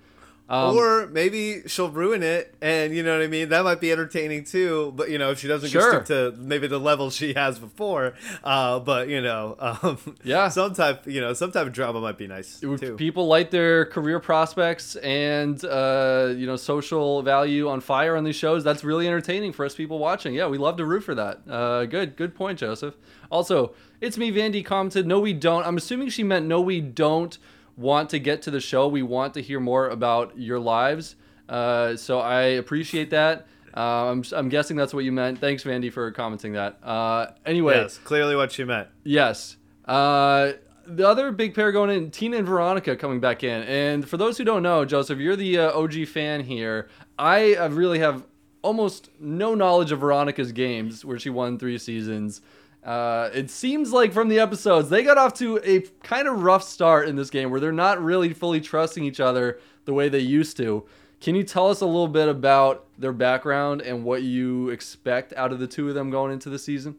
Um, 0.51 0.75
or 0.75 1.07
maybe 1.07 1.61
she'll 1.67 1.89
ruin 1.89 2.23
it 2.23 2.53
and 2.61 2.93
you 2.93 3.03
know 3.03 3.17
what 3.17 3.23
i 3.23 3.27
mean 3.27 3.47
that 3.49 3.63
might 3.63 3.79
be 3.79 3.89
entertaining 3.91 4.43
too 4.43 4.91
but 4.97 5.09
you 5.09 5.17
know 5.17 5.31
if 5.31 5.39
she 5.39 5.47
doesn't 5.47 5.69
Sure. 5.69 5.93
get 5.93 6.07
to 6.07 6.33
maybe 6.37 6.67
the 6.67 6.77
level 6.79 7.09
she 7.09 7.33
has 7.35 7.57
before 7.57 8.15
uh, 8.43 8.79
but 8.79 9.07
you 9.07 9.21
know 9.21 9.55
um, 9.81 9.97
Yeah. 10.23 10.49
some 10.49 10.73
type 10.73 11.07
you 11.07 11.21
know 11.21 11.31
some 11.33 11.51
type 11.53 11.67
of 11.67 11.73
drama 11.73 12.01
might 12.01 12.17
be 12.17 12.27
nice 12.27 12.59
too 12.59 12.95
People 12.97 13.27
light 13.27 13.49
their 13.51 13.85
career 13.85 14.19
prospects 14.19 14.97
and 14.97 15.63
uh, 15.63 16.33
you 16.35 16.45
know 16.45 16.57
social 16.57 17.21
value 17.21 17.69
on 17.69 17.79
fire 17.79 18.17
on 18.17 18.23
these 18.25 18.35
shows. 18.35 18.63
That's 18.63 18.83
really 18.83 19.07
entertaining 19.07 19.53
for 19.53 19.65
us 19.65 19.73
people 19.75 19.99
watching. 19.99 20.33
Yeah, 20.33 20.47
we 20.47 20.57
love 20.57 20.75
to 20.77 20.85
root 20.85 21.03
for 21.03 21.15
that. 21.15 21.39
Uh, 21.49 21.85
good, 21.85 22.15
good 22.17 22.35
point, 22.35 22.59
Joseph. 22.59 22.95
Also, 23.29 23.73
it's 24.01 24.17
me. 24.17 24.31
Vandy 24.31 24.63
commented, 24.65 25.05
"No, 25.07 25.19
we 25.19 25.33
don't." 25.33 25.65
I'm 25.65 25.77
assuming 25.77 26.09
she 26.09 26.23
meant, 26.23 26.45
"No, 26.45 26.59
we 26.59 26.81
don't 26.81 27.37
want 27.77 28.09
to 28.11 28.19
get 28.19 28.41
to 28.43 28.51
the 28.51 28.59
show. 28.59 28.87
We 28.87 29.03
want 29.03 29.33
to 29.35 29.41
hear 29.41 29.59
more 29.59 29.89
about 29.89 30.37
your 30.37 30.59
lives." 30.59 31.15
Uh, 31.47 31.95
so 31.95 32.19
I 32.19 32.41
appreciate 32.41 33.09
that. 33.09 33.47
Uh, 33.75 34.11
I'm, 34.11 34.23
I'm 34.33 34.49
guessing 34.49 34.75
that's 34.77 34.93
what 34.93 35.05
you 35.05 35.11
meant. 35.11 35.39
Thanks, 35.39 35.63
Vandy, 35.63 35.91
for 35.91 36.11
commenting 36.11 36.53
that. 36.53 36.77
Uh, 36.83 37.27
anyway, 37.45 37.75
yes 37.75 37.97
clearly 37.97 38.35
what 38.35 38.51
she 38.51 38.63
meant 38.63 38.89
Yes. 39.03 39.57
Uh, 39.85 40.53
the 40.85 41.07
other 41.07 41.31
big 41.31 41.53
pair 41.53 41.71
going 41.71 41.89
in, 41.89 42.11
Tina 42.11 42.37
and 42.37 42.47
Veronica 42.47 42.95
coming 42.95 43.19
back 43.19 43.43
in. 43.43 43.63
And 43.63 44.07
for 44.07 44.17
those 44.17 44.37
who 44.37 44.43
don't 44.43 44.63
know, 44.63 44.83
Joseph, 44.83 45.19
you're 45.19 45.35
the 45.35 45.59
uh, 45.59 45.79
OG 45.79 46.07
fan 46.07 46.41
here. 46.41 46.89
I 47.17 47.55
uh, 47.55 47.69
really 47.69 47.99
have 47.99 48.25
almost 48.61 49.09
no 49.19 49.55
knowledge 49.55 49.91
of 49.91 49.99
Veronica's 49.99 50.51
games, 50.51 51.05
where 51.05 51.19
she 51.19 51.29
won 51.29 51.57
three 51.57 51.77
seasons. 51.77 52.41
Uh, 52.83 53.29
it 53.33 53.49
seems 53.49 53.91
like 53.91 54.11
from 54.11 54.27
the 54.27 54.39
episodes, 54.39 54.89
they 54.89 55.03
got 55.03 55.17
off 55.17 55.33
to 55.35 55.59
a 55.63 55.81
kind 56.03 56.27
of 56.27 56.41
rough 56.41 56.63
start 56.63 57.07
in 57.07 57.15
this 57.15 57.29
game 57.29 57.51
where 57.51 57.59
they're 57.59 57.71
not 57.71 58.01
really 58.01 58.33
fully 58.33 58.59
trusting 58.59 59.03
each 59.03 59.19
other 59.19 59.59
the 59.85 59.93
way 59.93 60.09
they 60.09 60.19
used 60.19 60.57
to. 60.57 60.85
Can 61.19 61.35
you 61.35 61.43
tell 61.43 61.69
us 61.69 61.81
a 61.81 61.85
little 61.85 62.07
bit 62.07 62.27
about 62.27 62.87
their 62.97 63.13
background 63.13 63.81
and 63.81 64.03
what 64.03 64.23
you 64.23 64.69
expect 64.69 65.33
out 65.33 65.51
of 65.51 65.59
the 65.59 65.67
two 65.67 65.87
of 65.87 65.93
them 65.93 66.09
going 66.09 66.33
into 66.33 66.49
the 66.49 66.57
season? 66.57 66.95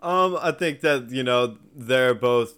Um, 0.00 0.38
I 0.40 0.52
think 0.52 0.80
that 0.80 1.10
you 1.10 1.22
know 1.22 1.56
they're 1.74 2.14
both 2.14 2.54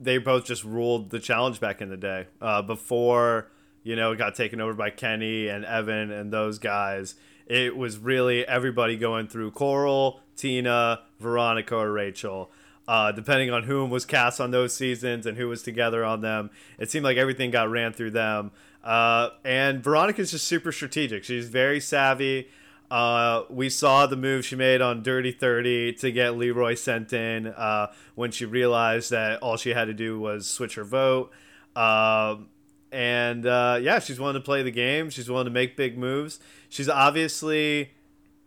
they 0.00 0.18
both 0.18 0.44
just 0.44 0.62
ruled 0.62 1.10
the 1.10 1.18
challenge 1.18 1.58
back 1.58 1.82
in 1.82 1.88
the 1.88 1.96
day. 1.96 2.28
Uh, 2.40 2.62
before 2.62 3.50
you 3.82 3.96
know 3.96 4.12
it 4.12 4.16
got 4.16 4.36
taken 4.36 4.60
over 4.60 4.72
by 4.72 4.90
Kenny 4.90 5.48
and 5.48 5.64
Evan 5.64 6.12
and 6.12 6.32
those 6.32 6.60
guys, 6.60 7.16
it 7.46 7.76
was 7.76 7.98
really 7.98 8.46
everybody 8.46 8.96
going 8.96 9.28
through 9.28 9.52
Coral, 9.52 10.20
Tina, 10.36 11.02
Veronica, 11.20 11.76
or 11.76 11.92
Rachel. 11.92 12.50
Uh, 12.88 13.10
depending 13.10 13.50
on 13.50 13.64
whom 13.64 13.90
was 13.90 14.04
cast 14.04 14.40
on 14.40 14.52
those 14.52 14.72
seasons 14.72 15.26
and 15.26 15.36
who 15.36 15.48
was 15.48 15.62
together 15.62 16.04
on 16.04 16.20
them, 16.20 16.50
it 16.78 16.90
seemed 16.90 17.04
like 17.04 17.16
everything 17.16 17.50
got 17.50 17.68
ran 17.68 17.92
through 17.92 18.12
them. 18.12 18.52
Uh, 18.84 19.30
and 19.44 19.82
Veronica's 19.82 20.30
just 20.30 20.46
super 20.46 20.70
strategic. 20.70 21.24
She's 21.24 21.48
very 21.48 21.80
savvy. 21.80 22.48
Uh, 22.88 23.42
we 23.50 23.68
saw 23.68 24.06
the 24.06 24.16
move 24.16 24.44
she 24.44 24.54
made 24.54 24.80
on 24.80 25.02
Dirty 25.02 25.32
30 25.32 25.94
to 25.94 26.12
get 26.12 26.36
Leroy 26.36 26.74
sent 26.74 27.12
in 27.12 27.48
uh, 27.48 27.88
when 28.14 28.30
she 28.30 28.44
realized 28.44 29.10
that 29.10 29.42
all 29.42 29.56
she 29.56 29.70
had 29.70 29.86
to 29.86 29.94
do 29.94 30.20
was 30.20 30.48
switch 30.48 30.76
her 30.76 30.84
vote. 30.84 31.32
Um, 31.74 32.48
and 32.92 33.46
uh, 33.46 33.78
yeah, 33.80 33.98
she's 33.98 34.18
willing 34.20 34.34
to 34.34 34.40
play 34.40 34.62
the 34.62 34.70
game. 34.70 35.10
She's 35.10 35.28
willing 35.28 35.46
to 35.46 35.50
make 35.50 35.76
big 35.76 35.98
moves. 35.98 36.38
She's 36.68 36.88
obviously, 36.88 37.90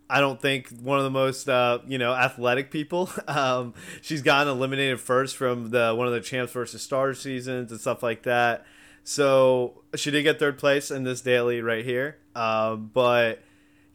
I 0.08 0.20
don't 0.20 0.40
think, 0.40 0.68
one 0.80 0.98
of 0.98 1.04
the 1.04 1.10
most 1.10 1.48
uh, 1.48 1.80
you 1.86 1.98
know 1.98 2.12
athletic 2.12 2.70
people. 2.70 3.10
Um, 3.28 3.74
she's 4.02 4.22
gotten 4.22 4.52
eliminated 4.52 5.00
first 5.00 5.36
from 5.36 5.70
the 5.70 5.94
one 5.96 6.06
of 6.06 6.12
the 6.12 6.20
Champs 6.20 6.52
versus 6.52 6.82
Stars 6.82 7.20
seasons 7.20 7.70
and 7.70 7.80
stuff 7.80 8.02
like 8.02 8.24
that. 8.24 8.66
So 9.04 9.82
she 9.94 10.10
did 10.10 10.22
get 10.24 10.38
third 10.38 10.58
place 10.58 10.90
in 10.90 11.04
this 11.04 11.20
daily 11.20 11.62
right 11.62 11.84
here. 11.84 12.18
Um, 12.34 12.90
but 12.92 13.42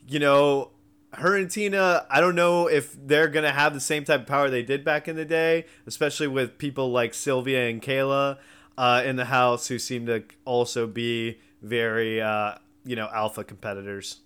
you 0.07 0.19
know, 0.19 0.71
her 1.13 1.35
and 1.35 1.49
Tina, 1.49 2.05
I 2.09 2.21
don't 2.21 2.35
know 2.35 2.67
if 2.67 2.95
they're 2.99 3.27
gonna 3.27 3.51
have 3.51 3.73
the 3.73 3.79
same 3.79 4.03
type 4.05 4.21
of 4.21 4.27
power 4.27 4.49
they 4.49 4.63
did 4.63 4.83
back 4.83 5.07
in 5.07 5.15
the 5.15 5.25
day, 5.25 5.65
especially 5.85 6.27
with 6.27 6.57
people 6.57 6.91
like 6.91 7.13
Sylvia 7.13 7.67
and 7.67 7.81
Kailah 7.81 8.37
uh, 8.77 9.03
in 9.05 9.15
the 9.15 9.25
house 9.25 9.67
who 9.67 9.79
seem 9.79 10.05
to 10.05 10.23
also 10.43 10.87
be 10.87 11.39
very, 11.61 12.21
uh, 12.21 12.55
you 12.85 12.95
know, 12.95 13.09
alpha 13.13 13.43
competitors. 13.43 14.21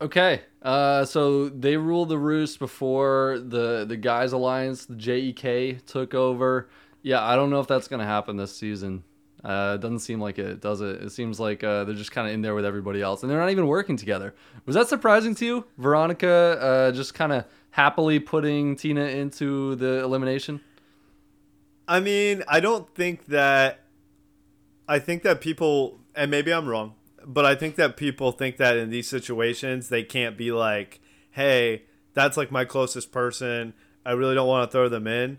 Okay, 0.00 0.42
uh, 0.62 1.04
so 1.04 1.48
they 1.48 1.76
ruled 1.76 2.08
the 2.08 2.18
roost 2.18 2.58
before 2.58 3.38
the 3.38 3.84
the 3.86 3.96
guys 3.96 4.32
alliance, 4.32 4.86
the 4.86 4.94
JEK 4.94 5.86
took 5.86 6.14
over. 6.14 6.68
Yeah, 7.02 7.22
I 7.22 7.36
don't 7.36 7.50
know 7.50 7.60
if 7.60 7.68
that's 7.68 7.88
gonna 7.88 8.04
happen 8.04 8.36
this 8.36 8.54
season. 8.54 9.04
Uh, 9.44 9.74
it 9.78 9.82
doesn't 9.82 10.00
seem 10.00 10.20
like 10.20 10.38
it, 10.38 10.60
does 10.60 10.80
it? 10.80 11.02
It 11.02 11.10
seems 11.12 11.38
like 11.38 11.62
uh, 11.62 11.84
they're 11.84 11.94
just 11.94 12.12
kind 12.12 12.26
of 12.26 12.32
in 12.32 12.40
there 12.40 12.54
with 12.54 12.64
everybody 12.64 13.02
else, 13.02 13.22
and 13.22 13.30
they're 13.30 13.38
not 13.38 13.50
even 13.50 13.66
working 13.66 13.96
together. 13.96 14.34
Was 14.64 14.74
that 14.74 14.88
surprising 14.88 15.34
to 15.36 15.44
you, 15.44 15.64
Veronica? 15.76 16.58
Uh, 16.60 16.92
just 16.92 17.14
kind 17.14 17.32
of 17.32 17.44
happily 17.70 18.18
putting 18.18 18.74
Tina 18.74 19.04
into 19.04 19.76
the 19.76 20.02
elimination. 20.02 20.60
I 21.86 22.00
mean, 22.00 22.42
I 22.48 22.60
don't 22.60 22.92
think 22.94 23.26
that. 23.26 23.80
I 24.86 24.98
think 24.98 25.22
that 25.22 25.40
people, 25.40 26.00
and 26.14 26.30
maybe 26.30 26.52
I'm 26.52 26.68
wrong, 26.68 26.94
but 27.24 27.46
I 27.46 27.54
think 27.54 27.76
that 27.76 27.96
people 27.96 28.32
think 28.32 28.58
that 28.58 28.76
in 28.76 28.90
these 28.90 29.08
situations 29.08 29.88
they 29.88 30.02
can't 30.02 30.36
be 30.36 30.52
like, 30.52 31.00
"Hey, 31.30 31.84
that's 32.12 32.36
like 32.36 32.50
my 32.50 32.64
closest 32.64 33.10
person. 33.12 33.72
I 34.04 34.12
really 34.12 34.34
don't 34.34 34.48
want 34.48 34.68
to 34.70 34.72
throw 34.72 34.88
them 34.88 35.06
in." 35.06 35.38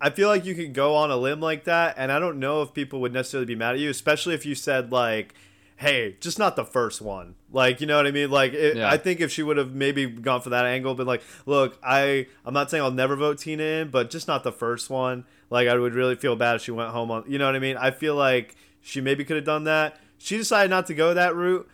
I 0.00 0.10
feel 0.10 0.28
like 0.28 0.44
you 0.46 0.54
could 0.54 0.72
go 0.72 0.94
on 0.96 1.10
a 1.10 1.16
limb 1.16 1.40
like 1.40 1.64
that, 1.64 1.94
and 1.98 2.10
I 2.10 2.18
don't 2.18 2.38
know 2.38 2.62
if 2.62 2.72
people 2.72 3.00
would 3.02 3.12
necessarily 3.12 3.46
be 3.46 3.54
mad 3.54 3.74
at 3.74 3.80
you, 3.80 3.90
especially 3.90 4.34
if 4.34 4.46
you 4.46 4.54
said 4.54 4.90
like, 4.90 5.34
"Hey, 5.76 6.16
just 6.20 6.38
not 6.38 6.56
the 6.56 6.64
first 6.64 7.00
one." 7.00 7.34
Like, 7.52 7.80
you 7.80 7.86
know 7.86 7.96
what 7.96 8.06
I 8.06 8.10
mean? 8.10 8.30
Like, 8.30 8.52
it, 8.54 8.76
Yeah. 8.78 8.88
I 8.90 8.96
think 8.96 9.20
if 9.20 9.30
she 9.30 9.42
would 9.42 9.58
have 9.58 9.74
maybe 9.74 10.06
gone 10.06 10.40
for 10.40 10.50
that 10.50 10.64
angle, 10.64 10.94
been 10.94 11.06
like, 11.06 11.22
"Look, 11.46 11.78
I 11.84 12.26
I'm 12.44 12.54
not 12.54 12.70
saying 12.70 12.82
I'll 12.82 12.90
never 12.90 13.14
vote 13.14 13.38
Tina 13.38 13.62
in, 13.62 13.90
but 13.90 14.10
just 14.10 14.26
not 14.26 14.42
the 14.42 14.52
first 14.52 14.90
one." 14.90 15.24
Like, 15.50 15.68
I 15.68 15.74
would 15.76 15.94
really 15.94 16.14
feel 16.16 16.36
bad 16.36 16.56
if 16.56 16.62
she 16.62 16.70
went 16.70 16.90
home 16.90 17.10
on. 17.10 17.24
You 17.26 17.38
know 17.38 17.46
what 17.46 17.56
I 17.56 17.58
mean? 17.58 17.76
I 17.76 17.90
feel 17.90 18.14
like 18.14 18.54
she 18.80 19.00
maybe 19.00 19.24
could 19.24 19.36
have 19.36 19.44
done 19.44 19.64
that. 19.64 19.98
She 20.16 20.36
decided 20.36 20.70
not 20.70 20.86
to 20.86 20.94
go 20.94 21.12
that 21.14 21.34
route. 21.34 21.68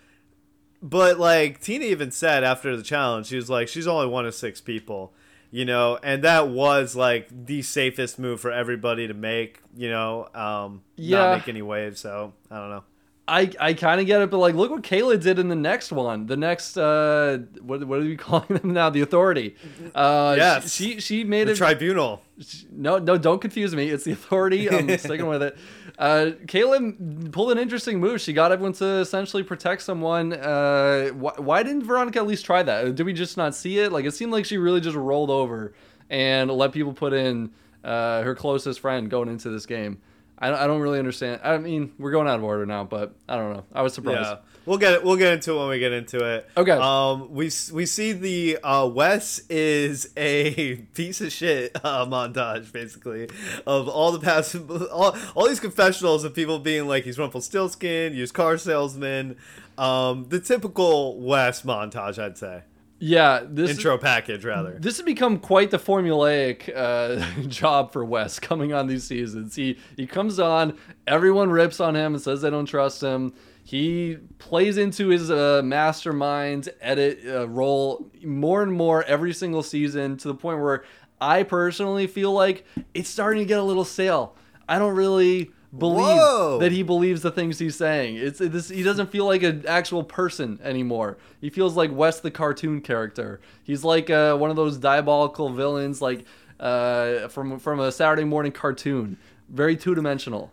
But 0.83 1.19
like 1.19 1.61
Tina 1.61 1.85
even 1.87 2.11
said 2.11 2.45
after 2.45 2.77
the 2.77 2.83
challenge, 2.83 3.27
she 3.27 3.37
was 3.37 3.49
like, 3.51 3.69
she's 3.69 3.87
only 3.87 4.07
one 4.07 4.27
of 4.27 4.35
six 4.35 4.61
people, 4.61 5.13
you 5.51 5.65
know, 5.65 5.99
and 6.03 6.23
that 6.23 6.49
was 6.49 6.95
like 6.95 7.29
the 7.47 7.63
safest 7.63 8.19
move 8.19 8.41
for 8.41 8.53
everybody 8.53 9.07
to 9.09 9.15
make, 9.15 9.61
you 9.77 9.89
know, 9.91 10.29
um, 10.35 10.83
Yeah. 10.97 11.19
not 11.19 11.39
make 11.39 11.49
any 11.49 11.63
waves. 11.63 12.01
So 12.01 12.35
I 12.51 12.59
don't 12.59 12.71
know. 12.71 12.85
I, 13.29 13.51
I 13.59 13.75
kind 13.75 14.01
of 14.01 14.07
get 14.07 14.23
it, 14.23 14.31
but 14.31 14.39
like, 14.39 14.55
look 14.55 14.71
what 14.71 14.83
Kailah 14.83 15.21
did 15.21 15.41
in 15.41 15.49
the 15.49 15.57
next 15.57 15.91
one. 15.91 16.27
The 16.27 16.37
next, 16.37 16.77
uh, 16.77 17.39
what, 17.61 17.83
what 17.85 17.99
are 17.99 18.03
we 18.03 18.17
calling 18.29 18.47
them 18.49 18.73
now? 18.73 18.89
The 18.91 19.01
Authority. 19.01 19.57
Uh, 19.95 20.35
Yes. 20.39 20.73
She, 20.73 20.95
she, 20.95 21.01
she 21.01 21.25
made 21.25 21.49
The 21.49 21.53
it. 21.53 21.57
tribunal. 21.57 22.23
no, 22.71 22.99
no, 22.99 23.19
don't 23.19 23.41
confuse 23.41 23.75
me. 23.75 23.89
It's 23.89 24.05
the 24.05 24.13
Authority. 24.13 24.71
I'm 24.71 24.89
sticking 24.99 25.27
with 25.27 25.43
it. 25.43 25.57
Uh, 25.99 26.33
Kailah 26.45 27.33
pulled 27.33 27.51
an 27.51 27.59
interesting 27.59 27.99
move. 27.99 28.21
She 28.21 28.33
got 28.33 28.53
everyone 28.53 28.75
to 28.75 28.85
essentially 28.99 29.43
protect 29.43 29.83
someone. 29.83 30.33
Uh, 30.33 31.09
why, 31.09 31.33
why 31.39 31.63
didn't 31.65 31.83
Veronica 31.83 32.21
at 32.21 32.27
least 32.29 32.45
try 32.47 32.63
that? 32.63 32.95
Did 32.95 33.05
we 33.07 33.13
just 33.13 33.37
not 33.37 33.57
see 33.57 33.79
it? 33.79 33.91
Like, 33.91 34.05
it 34.05 34.13
seemed 34.13 34.31
like 34.31 34.45
she 34.45 34.57
really 34.57 34.81
just 34.81 34.97
rolled 34.97 35.31
over 35.31 35.75
and 36.09 36.49
let 36.51 36.71
people 36.73 36.93
put 36.93 37.13
in 37.13 37.51
uh, 37.83 38.23
her 38.23 38.37
closest 38.37 38.79
friend 38.79 39.11
going 39.11 39.29
into 39.29 39.49
this 39.51 39.67
game. 39.67 40.01
I 40.39 40.51
don't, 40.51 40.59
I 40.59 40.67
don't 40.67 40.81
really 40.81 40.99
understand. 40.99 41.41
I 41.43 41.57
mean, 41.57 41.93
we're 41.99 42.11
going 42.11 42.29
out 42.29 42.39
of 42.39 42.45
order 42.45 42.67
now, 42.67 42.85
but 42.85 43.15
I 43.29 43.37
don't 43.37 43.55
know. 43.55 43.65
I 43.73 43.81
was 43.81 43.95
surprised. 43.95 44.21
Yeah, 44.21 44.37
we'll 44.67 44.77
get 44.77 44.93
it. 44.93 45.05
We'll 45.05 45.17
get 45.17 45.33
into 45.33 45.55
it 45.55 45.59
when 45.59 45.69
we 45.69 45.79
get 45.79 45.93
into 45.93 46.25
it. 46.25 46.51
Okay. 46.57 46.73
Um, 46.73 47.33
we 47.33 47.51
we 47.73 47.87
see 47.87 48.13
the 48.13 48.59
uh, 48.63 48.87
Wes 48.87 49.39
is 49.49 50.13
a 50.17 50.77
piece 50.95 51.23
of 51.23 51.33
shit 51.33 51.75
uh, 51.83 52.05
montage 52.05 52.71
basically 52.71 53.31
of 53.67 53.89
all 53.89 54.13
the 54.13 54.21
past 54.21 54.55
all, 54.93 55.17
all 55.35 55.49
these 55.49 55.61
confessionals 55.61 56.23
of 56.25 56.35
people 56.35 56.59
being 56.59 56.87
like 56.87 57.05
he's 57.05 57.19
Rumpelstiltskin, 57.19 58.13
used 58.13 58.35
car 58.35 58.59
salesman, 58.59 59.37
um, 59.79 60.27
the 60.29 60.41
typical 60.41 61.19
Wes 61.19 61.63
montage, 61.63 62.19
I'd 62.23 62.37
say. 62.37 62.63
Yeah, 62.99 63.43
this 63.47 63.71
Intro 63.73 63.99
package 63.99 64.45
rather. 64.45 64.79
this 64.79 64.97
has 64.97 65.05
become 65.05 65.39
quite 65.39 65.71
the 65.71 65.79
formulaic 65.79 66.73
uh, 66.75 67.25
job 67.49 67.93
for 67.93 68.05
Wes 68.05 68.39
coming 68.39 68.73
on 68.73 68.87
these 68.87 69.05
seasons. 69.05 69.55
He 69.55 69.79
he 69.97 70.07
comes 70.07 70.39
on, 70.39 70.79
everyone 71.07 71.51
rips 71.51 71.79
on 71.79 71.95
him 71.95 72.15
and 72.15 72.23
says 72.23 72.41
they 72.41 72.51
don't 72.51 72.67
trust 72.67 73.03
him. 73.03 73.35
He 73.63 74.19
plays 74.39 74.79
into 74.79 75.09
his 75.09 75.31
uh, 75.31 75.61
mastermind 75.65 76.69
edit 76.81 77.21
uh, 77.27 77.49
role 77.49 78.11
more 78.25 78.63
and 78.63 78.73
more 78.73 79.03
every 79.05 79.35
single 79.35 79.63
season 79.63 80.17
to 80.19 80.29
the 80.29 80.35
point 80.35 80.61
where 80.61 80.85
I 81.21 81.43
personally 81.43 82.07
feel 82.07 82.33
like 82.33 82.65
it's 82.95 83.09
starting 83.09 83.43
to 83.43 83.47
get 83.47 83.59
a 83.59 83.63
little 83.63 83.85
stale. 83.85 84.37
I 84.69 84.79
don't 84.79 84.95
really 84.95 85.51
believe 85.79 86.19
Whoa. 86.19 86.59
that 86.59 86.73
he 86.73 86.83
believes 86.83 87.23
the 87.23 87.31
things 87.31 87.59
he's 87.59 87.77
saying. 87.77 88.17
It's 88.17 88.41
it, 88.41 88.53
this, 88.53 88.69
he 88.69 88.83
doesn't 88.83 89.11
feel 89.11 89.27
like 89.27 89.43
an 89.43 89.65
actual 89.67 90.05
person 90.05 90.59
anymore. 90.63 91.19
He 91.41 91.51
feels 91.51 91.77
like 91.77 91.91
Wes 91.93 92.21
the 92.21 92.31
cartoon 92.31 92.81
character. 92.81 93.41
He's 93.63 93.85
like 93.85 94.11
uh, 94.11 94.37
one 94.37 94.51
of 94.51 94.57
those 94.57 94.79
diabolical 94.79 95.51
villains, 95.51 96.01
like 96.01 96.25
uh, 96.61 97.29
from 97.29 97.59
from 97.59 97.81
a 97.81 97.93
Saturday 97.93 98.25
morning 98.25 98.53
cartoon. 98.53 99.19
Very 99.49 99.77
two 99.77 99.95
dimensional. 99.95 100.53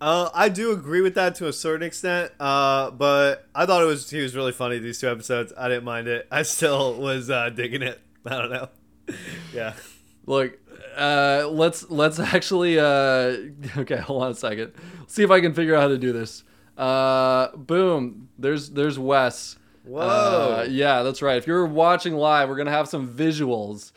Uh, 0.00 0.30
I 0.34 0.48
do 0.48 0.72
agree 0.72 1.00
with 1.00 1.14
that 1.14 1.36
to 1.36 1.46
a 1.46 1.52
certain 1.52 1.86
extent, 1.86 2.32
uh, 2.40 2.90
but 2.90 3.46
I 3.54 3.66
thought 3.66 3.82
it 3.82 3.86
was 3.86 4.10
he 4.10 4.20
was 4.20 4.34
really 4.34 4.50
funny 4.50 4.80
these 4.80 4.98
two 4.98 5.08
episodes. 5.08 5.52
I 5.56 5.68
didn't 5.68 5.84
mind 5.84 6.08
it. 6.08 6.26
I 6.28 6.42
still 6.42 6.94
was 6.94 7.30
uh, 7.30 7.50
digging 7.50 7.82
it. 7.82 8.00
I 8.26 8.38
don't 8.38 8.50
know. 8.50 8.68
yeah. 9.54 9.74
Look, 10.26 10.58
uh, 10.96 11.48
let's 11.50 11.90
let's 11.90 12.18
actually. 12.18 12.78
Uh, 12.78 13.36
okay, 13.78 13.96
hold 13.96 14.22
on 14.24 14.30
a 14.32 14.34
second. 14.34 14.72
See 15.06 15.22
if 15.22 15.30
I 15.30 15.40
can 15.40 15.54
figure 15.54 15.74
out 15.74 15.82
how 15.82 15.88
to 15.88 15.98
do 15.98 16.12
this. 16.12 16.44
Uh, 16.76 17.48
boom. 17.56 18.28
There's 18.38 18.70
there's 18.70 18.98
Wes. 18.98 19.56
Whoa. 19.84 20.00
Uh, 20.00 20.66
yeah, 20.68 21.02
that's 21.02 21.22
right. 21.22 21.36
If 21.36 21.46
you're 21.46 21.66
watching 21.66 22.14
live, 22.14 22.48
we're 22.48 22.56
gonna 22.56 22.70
have 22.70 22.88
some 22.88 23.12
visuals. 23.12 23.92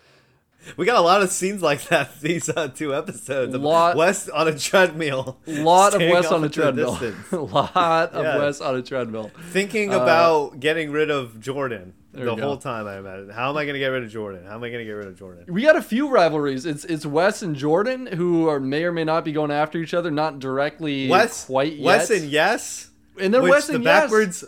We 0.78 0.88
got 0.88 0.96
a 0.98 1.02
lot 1.02 1.22
of 1.22 1.30
scenes 1.30 1.62
like 1.62 1.84
that 1.90 2.20
these 2.22 2.50
uh, 2.50 2.70
two 2.70 2.96
episodes. 2.96 3.54
of 3.54 3.62
Lot- 3.62 3.96
Wes 3.96 4.28
on 4.30 4.48
a 4.48 4.58
treadmill. 4.58 5.38
lot 5.46 5.94
of 5.94 6.02
Wes 6.02 6.26
on 6.32 6.44
a 6.44 6.50
treadmill. 6.50 6.98
lot 7.32 8.12
of 8.14 8.24
Yeah. 8.24 8.38
Wes 8.40 8.62
on 8.62 8.76
a 8.76 8.82
treadmill. 8.82 9.30
Thinking 9.52 9.94
Uh, 9.94 9.98
about 10.00 10.60
getting 10.60 10.92
rid 10.92 11.12
of 11.12 11.40
Jordan 11.40 11.94
There 12.16 12.26
the 12.26 12.36
whole 12.36 12.58
time. 12.58 12.88
I 12.88 12.98
imagine. 12.98 13.30
How 13.30 13.50
am 13.50 13.58
I 13.58 13.66
going 13.66 13.74
to 13.74 13.80
get 13.80 13.88
rid 13.88 14.04
of 14.04 14.10
Jordan? 14.10 14.46
How 14.46 14.56
am 14.56 14.64
I 14.64 14.70
going 14.70 14.80
to 14.80 14.86
get 14.86 14.92
rid 14.92 15.08
of 15.08 15.18
Jordan? 15.18 15.46
We 15.48 15.62
got 15.64 15.76
a 15.76 15.82
few 15.82 16.10
rivalries. 16.10 16.66
It's 16.66 16.86
it's 16.86 17.06
Wes 17.06 17.42
and 17.42 17.56
Jordan 17.56 18.08
who 18.08 18.48
are 18.48 18.60
may 18.60 18.84
or 18.84 18.92
may 18.92 19.04
not 19.04 19.26
be 19.26 19.32
going 19.32 19.52
after 19.52 19.78
each 19.78 19.94
other, 19.94 20.12
not 20.12 20.40
directly 20.40 21.10
Wes, 21.10 21.46
quite 21.46 21.74
yet. 21.74 21.86
Wes 21.86 22.10
and 22.10 22.30
yes. 22.30 22.90
and 23.20 23.34
then 23.34 23.44
Wes 23.44 23.68
the 23.68 23.76
and 23.76 23.84
yes. 23.84 24.02
backwards, 24.04 24.46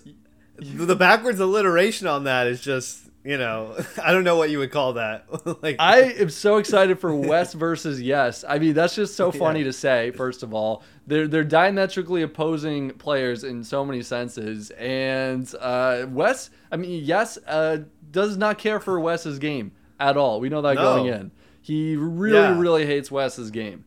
the 0.58 0.96
backwards 0.96 1.40
alliteration 1.40 2.08
on 2.08 2.24
that 2.24 2.48
is 2.48 2.62
just 2.62 3.07
you 3.28 3.38
know 3.38 3.76
I 4.04 4.12
don't 4.14 4.24
know 4.24 4.38
what 4.38 4.50
you 4.50 4.60
would 4.60 4.72
call 4.72 4.94
that. 4.94 5.26
like 5.62 5.76
I 5.80 6.02
am 6.14 6.30
so 6.30 6.58
excited 6.58 7.00
for 7.00 7.14
Wes 7.30 7.54
versus 7.54 8.02
Yes. 8.02 8.44
I 8.48 8.58
mean, 8.60 8.74
that's 8.74 8.96
just 8.96 9.16
so 9.16 9.32
funny 9.32 9.60
Yeah. 9.60 9.66
to 9.66 9.74
say. 9.74 10.12
First 10.12 10.44
of 10.44 10.54
all, 10.54 10.84
they're 11.06 11.28
they're 11.28 11.44
diametrically 11.44 12.22
opposing 12.22 12.92
players 12.92 13.44
in 13.44 13.64
so 13.64 13.86
many 13.86 14.02
senses, 14.02 14.72
and 14.72 15.54
uh, 15.60 16.06
Wes. 16.10 16.50
I 16.72 16.78
mean, 16.78 17.04
Yes 17.04 17.38
uh, 17.48 17.80
does 18.12 18.38
not 18.38 18.58
care 18.58 18.80
for 18.80 19.00
Wes's 19.00 19.40
game 19.40 19.74
at 20.00 20.16
all. 20.18 20.40
We 20.40 20.50
know 20.50 20.62
that 20.62 20.76
No. 20.76 20.82
going 20.82 21.08
in. 21.14 21.32
He 21.62 21.96
really, 21.98 22.38
Yeah. 22.38 22.58
really 22.58 22.86
hates 22.86 23.12
Wes's 23.12 23.52
game. 23.52 23.84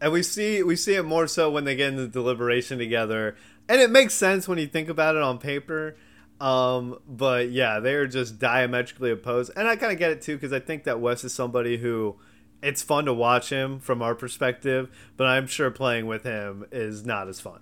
And 0.00 0.12
we 0.12 0.22
see 0.22 0.62
we 0.62 0.76
see 0.76 0.94
it 0.94 1.04
more 1.04 1.26
so 1.26 1.50
when 1.50 1.64
they 1.64 1.76
get 1.76 1.92
into 1.92 2.08
deliberation 2.08 2.78
together, 2.78 3.36
and 3.68 3.80
it 3.80 3.90
makes 3.90 4.14
sense 4.14 4.48
when 4.48 4.58
you 4.58 4.66
think 4.66 4.88
about 4.88 5.14
it 5.14 5.22
on 5.22 5.38
paper. 5.38 5.94
Um, 6.40 6.98
but 7.06 7.50
yeah, 7.50 7.80
they're 7.80 8.06
just 8.06 8.38
diametrically 8.38 9.10
opposed, 9.10 9.52
and 9.56 9.68
I 9.68 9.76
kind 9.76 9.92
of 9.92 9.98
get 9.98 10.10
it 10.10 10.22
too 10.22 10.36
because 10.36 10.52
I 10.52 10.60
think 10.60 10.84
that 10.84 10.98
Wes 10.98 11.22
is 11.22 11.34
somebody 11.34 11.76
who 11.76 12.16
it's 12.62 12.82
fun 12.82 13.06
to 13.06 13.14
watch 13.14 13.50
him 13.50 13.78
from 13.78 14.02
our 14.02 14.14
perspective, 14.14 14.90
but 15.16 15.26
I'm 15.26 15.46
sure 15.46 15.70
playing 15.70 16.06
with 16.06 16.24
him 16.24 16.66
is 16.72 17.04
not 17.04 17.28
as 17.28 17.40
fun. 17.40 17.60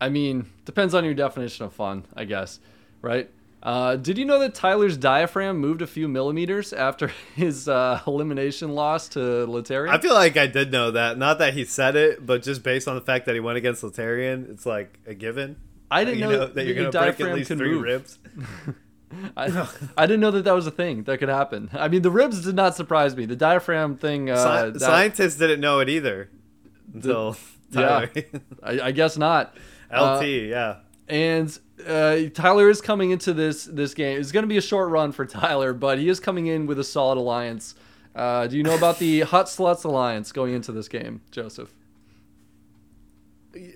I 0.00 0.08
mean, 0.08 0.50
depends 0.64 0.94
on 0.94 1.04
your 1.04 1.14
definition 1.14 1.64
of 1.64 1.72
fun, 1.72 2.04
I 2.14 2.24
guess, 2.24 2.60
right? 3.00 3.30
Uh, 3.62 3.96
did 3.96 4.18
you 4.18 4.24
know 4.24 4.38
that 4.38 4.54
Tyler's 4.54 4.96
diaphragm 4.96 5.58
moved 5.58 5.82
a 5.82 5.86
few 5.86 6.06
millimeters 6.06 6.72
after 6.72 7.08
his 7.34 7.68
uh, 7.68 8.00
elimination 8.06 8.74
loss 8.74 9.08
to 9.08 9.18
Laterrian? 9.46 9.92
I 9.92 9.98
feel 9.98 10.14
like 10.14 10.36
I 10.36 10.46
did 10.46 10.70
know 10.70 10.90
that, 10.92 11.18
not 11.18 11.38
that 11.38 11.54
he 11.54 11.64
said 11.64 11.96
it, 11.96 12.24
but 12.24 12.42
just 12.42 12.62
based 12.62 12.86
on 12.86 12.94
the 12.94 13.00
fact 13.00 13.26
that 13.26 13.34
he 13.34 13.40
went 13.40 13.58
against 13.58 13.82
Laterrian, 13.82 14.48
it's 14.50 14.66
like 14.66 14.98
a 15.06 15.14
given. 15.14 15.56
I 15.90 16.04
didn't 16.04 16.18
you 16.20 16.26
know, 16.26 16.46
that 16.46 16.66
you're 16.66 16.74
gonna 16.74 16.90
break 16.90 17.20
at 17.20 17.34
least 17.34 17.48
three 17.50 17.72
move. 17.74 17.82
ribs. 17.82 18.18
I, 19.36 19.68
I 19.96 20.06
didn't 20.06 20.20
know 20.20 20.32
that 20.32 20.44
that 20.44 20.54
was 20.54 20.66
a 20.66 20.70
thing 20.72 21.04
that 21.04 21.18
could 21.18 21.28
happen. 21.28 21.70
I 21.72 21.86
mean, 21.88 22.02
the 22.02 22.10
ribs 22.10 22.44
did 22.44 22.56
not 22.56 22.74
surprise 22.74 23.16
me. 23.16 23.24
The 23.24 23.36
diaphragm 23.36 23.96
thing. 23.96 24.28
Uh, 24.30 24.34
Sci- 24.36 24.70
that- 24.70 24.80
scientists 24.80 25.36
didn't 25.36 25.60
know 25.60 25.78
it 25.78 25.88
either 25.88 26.28
until 26.92 27.36
yeah. 27.70 27.80
Tyler. 27.80 28.10
I, 28.62 28.80
I 28.88 28.90
guess 28.92 29.16
not. 29.16 29.54
LT, 29.92 30.00
Uh, 30.00 30.20
yeah. 30.24 30.76
and 31.08 31.56
uh, 31.86 32.18
Tyler 32.34 32.68
is 32.68 32.80
coming 32.80 33.10
into 33.12 33.32
this 33.32 33.64
this 33.66 33.94
game. 33.94 34.18
It's 34.20 34.32
going 34.32 34.42
to 34.42 34.48
be 34.48 34.56
a 34.56 34.62
short 34.62 34.90
run 34.90 35.12
for 35.12 35.24
Tyler, 35.24 35.72
but 35.72 35.98
he 35.98 36.08
is 36.08 36.18
coming 36.18 36.48
in 36.48 36.66
with 36.66 36.78
a 36.80 36.84
solid 36.84 37.16
alliance. 37.16 37.76
Uh, 38.14 38.46
do 38.48 38.56
you 38.56 38.64
know 38.64 38.74
about 38.74 38.98
the 38.98 39.20
Hot 39.20 39.46
Sluts 39.46 39.84
alliance 39.84 40.32
going 40.32 40.52
into 40.54 40.72
this 40.72 40.88
game, 40.88 41.20
Joseph? 41.30 41.70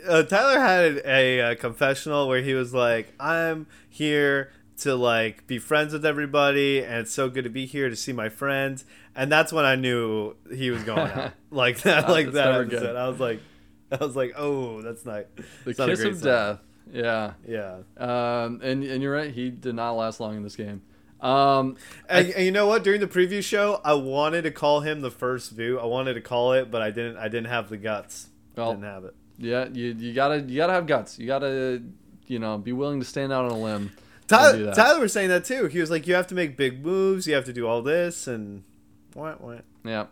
Uh, 0.07 0.23
Tyler 0.25 0.61
had 0.61 1.03
a, 1.05 1.41
uh 1.41 1.55
confessional 1.57 2.29
where 2.29 2.43
he 2.43 2.55
was 2.55 2.73
like, 2.75 3.13
"I'm 3.21 3.67
here 3.89 4.53
to 4.79 4.95
like 4.95 5.47
be 5.47 5.59
friends 5.59 5.93
with 5.93 6.05
everybody, 6.07 6.83
and 6.83 6.95
it's 7.01 7.13
so 7.13 7.29
good 7.29 7.45
to 7.45 7.51
be 7.51 7.67
here 7.67 7.89
to 7.91 7.97
see 7.97 8.13
my 8.13 8.29
friends. 8.29 8.85
And 9.15 9.31
that's 9.31 9.53
when 9.53 9.65
I 9.65 9.75
knew 9.77 10.35
he 10.55 10.71
was 10.71 10.83
going 10.85 11.11
out 11.11 11.33
like 11.51 11.81
that. 11.83 12.09
Oh, 12.09 12.13
Like 12.13 12.33
that 12.33 12.49
episode. 12.55 12.71
good. 12.81 12.97
I 12.97 13.09
was 13.09 13.21
like, 13.21 13.41
I 13.93 13.97
was 14.05 14.17
like, 14.17 14.33
oh, 14.37 14.81
that's 14.83 15.05
nice. 15.05 15.25
The 15.65 15.75
not 15.79 15.89
a 15.89 15.93
kiss 15.93 16.05
of 16.05 16.17
sign. 16.19 16.25
death. 16.25 16.59
Yeah. 16.93 17.33
Yeah. 17.47 17.79
Um, 17.99 18.61
and 18.63 18.83
and 18.85 19.03
you're 19.03 19.13
right. 19.13 19.31
He 19.33 19.51
did 19.51 19.75
not 19.75 19.93
last 19.93 20.21
long 20.21 20.37
in 20.37 20.43
this 20.43 20.57
game. 20.57 20.83
Um, 21.21 21.77
And, 22.09 22.31
and 22.31 22.45
you 22.47 22.51
know 22.51 22.67
what? 22.67 22.83
During 22.83 23.01
the 23.01 23.07
preview 23.07 23.43
show, 23.45 23.81
I 23.85 23.93
wanted 23.95 24.43
to 24.43 24.51
call 24.51 24.81
him 24.81 25.03
the 25.03 25.11
first 25.11 25.51
view. 25.51 25.79
I 25.79 25.85
wanted 25.85 26.15
to 26.15 26.21
call 26.23 26.55
it, 26.55 26.71
but 26.71 26.81
I 26.81 26.91
didn't. 26.91 27.19
I 27.19 27.29
didn't 27.29 27.49
have 27.49 27.69
the 27.69 27.77
guts. 27.77 28.29
Well, 28.57 28.73
didn't 28.73 28.85
have 28.85 29.05
it. 29.05 29.15
Yeah, 29.41 29.69
you 29.73 29.95
you 29.99 30.13
gotta 30.13 30.41
you 30.41 30.57
gotta 30.57 30.75
have 30.75 30.87
guts. 30.87 31.19
You 31.19 31.27
gotta 31.27 31.83
you 32.27 32.39
know 32.39 32.59
be 32.59 32.73
willing 32.73 33.01
to 33.01 33.07
stand 33.07 33.33
out 33.33 33.47
on 33.47 33.51
a 33.51 33.59
limb. 33.59 33.91
Tyler. 34.29 34.73
Tyler 34.75 35.01
was 35.01 35.13
saying 35.13 35.31
that 35.31 35.45
too. 35.45 35.67
He 35.67 35.81
was 35.81 35.91
like, 35.91 36.07
"You 36.07 36.15
have 36.15 36.29
to 36.29 36.35
make 36.35 36.57
big 36.57 36.85
moves. 36.85 37.27
You 37.27 37.35
have 37.35 37.47
to 37.47 37.53
do 37.53 37.67
all 37.67 37.83
this." 37.83 38.29
And 38.29 38.63
what? 39.15 39.41
What? 39.41 39.65
Yeah. 39.85 40.07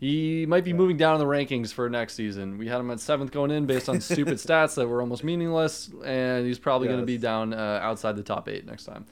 He 0.00 0.46
might 0.46 0.64
be 0.64 0.72
moving 0.72 0.96
down 0.96 1.16
in 1.16 1.20
the 1.20 1.26
rankings 1.26 1.74
for 1.74 1.88
next 1.90 2.14
season. 2.14 2.56
We 2.56 2.68
had 2.68 2.80
him 2.80 2.90
at 2.90 3.00
seventh 3.00 3.32
going 3.32 3.50
in 3.50 3.66
based 3.66 3.86
on 3.86 4.00
stupid 4.00 4.36
stats 4.36 4.74
that 4.76 4.88
were 4.88 5.02
almost 5.02 5.22
meaningless, 5.22 5.90
and 6.02 6.46
he's 6.46 6.58
probably 6.58 6.88
going 6.88 7.00
to 7.00 7.06
be 7.06 7.18
down 7.18 7.52
uh, 7.52 7.80
outside 7.82 8.16
the 8.16 8.22
top 8.22 8.48
eight 8.48 8.64
next 8.66 8.84
time. 8.84 9.04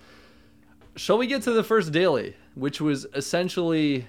Shall 0.96 1.18
we 1.18 1.26
get 1.26 1.42
to 1.42 1.52
the 1.52 1.62
first 1.62 1.92
daily, 1.92 2.34
which 2.54 2.80
was 2.80 3.06
essentially 3.14 4.06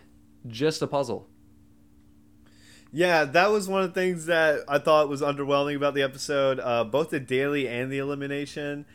just 0.48 0.82
a 0.82 0.88
puzzle? 0.88 1.28
Yeah, 2.92 3.26
that 3.26 3.52
was 3.52 3.68
one 3.68 3.84
of 3.84 3.94
the 3.94 4.00
things 4.00 4.26
that 4.26 4.62
I 4.68 4.80
thought 4.80 5.10
was 5.10 5.22
underwhelming 5.22 5.76
about 5.76 5.94
the 5.94 6.02
episode. 6.02 6.60
Uh, 6.60 6.84
both 6.84 7.12
the 7.12 7.20
daily 7.20 7.68
and 7.68 7.92
the 7.92 8.00
elimination. 8.00 8.86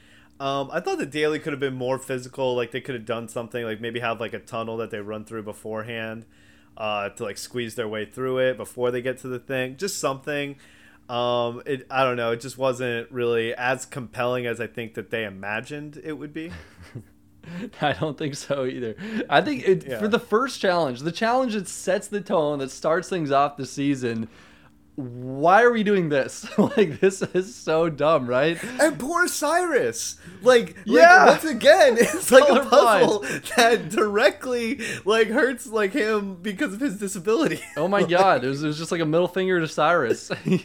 Um, 0.40 0.68
I 0.72 0.80
thought 0.80 0.98
the 0.98 1.06
daily 1.06 1.38
could 1.38 1.52
have 1.52 1.60
been 1.60 1.74
more 1.74 1.98
physical. 1.98 2.56
Like 2.56 2.72
they 2.72 2.80
could 2.80 2.96
have 2.96 3.04
done 3.06 3.28
something, 3.28 3.64
like 3.64 3.80
maybe 3.80 4.00
have 4.00 4.20
like 4.20 4.34
a 4.34 4.40
tunnel 4.40 4.76
that 4.78 4.90
they 4.90 4.98
run 4.98 5.24
through 5.24 5.44
beforehand, 5.44 6.26
uh, 6.76 7.10
to 7.10 7.22
like 7.22 7.38
squeeze 7.38 7.76
their 7.76 7.86
way 7.86 8.04
through 8.04 8.38
it 8.38 8.56
before 8.56 8.90
they 8.90 9.00
get 9.00 9.18
to 9.18 9.28
the 9.28 9.38
thing. 9.38 9.76
Just 9.76 10.00
something. 10.00 10.56
Um, 11.08 11.62
it 11.64 11.86
I 11.88 12.02
don't 12.02 12.16
know. 12.16 12.32
It 12.32 12.40
just 12.40 12.58
wasn't 12.58 13.10
really 13.12 13.54
as 13.54 13.86
compelling 13.86 14.46
as 14.46 14.60
I 14.60 14.66
think 14.66 14.94
that 14.94 15.10
they 15.10 15.24
imagined 15.24 16.00
it 16.02 16.14
would 16.14 16.32
be. 16.32 16.50
I 17.80 17.92
don't 17.92 18.16
think 18.18 18.34
so 18.34 18.64
either. 18.64 18.96
I 19.28 19.40
think 19.40 19.66
it, 19.68 19.86
Yeah. 19.86 19.98
for 19.98 20.08
the 20.08 20.18
first 20.18 20.60
challenge, 20.60 21.00
the 21.00 21.12
challenge 21.12 21.54
that 21.54 21.68
sets 21.68 22.08
the 22.08 22.20
tone, 22.20 22.58
that 22.60 22.70
starts 22.70 23.08
things 23.08 23.30
off 23.30 23.56
the 23.56 23.66
season. 23.66 24.28
Why 24.96 25.62
are 25.62 25.72
we 25.72 25.82
doing 25.82 26.08
this? 26.08 26.46
like 26.58 27.00
this 27.00 27.20
is 27.20 27.52
so 27.54 27.88
dumb, 27.90 28.28
right? 28.28 28.62
And 28.80 28.96
poor 28.98 29.26
Cyrus. 29.26 30.16
Like, 30.40 30.76
Yeah. 30.84 31.24
like 31.24 31.42
once 31.42 31.44
again, 31.44 31.96
it's 31.98 32.30
like 32.30 32.48
a 32.48 32.60
puzzle 32.68 33.24
that 33.56 33.88
directly 33.90 34.80
like 35.04 35.28
hurts 35.28 35.66
like 35.66 35.92
him 35.92 36.36
because 36.36 36.74
of 36.74 36.80
his 36.80 36.98
disability. 36.98 37.60
Oh 37.76 37.88
my 37.88 38.04
god, 38.04 38.44
it 38.44 38.48
was, 38.48 38.62
it 38.62 38.68
was 38.68 38.78
just 38.78 38.92
like 38.92 39.00
a 39.00 39.04
middle 39.06 39.26
finger 39.26 39.58
to 39.58 39.66
Cyrus. 39.66 40.30
he 40.44 40.56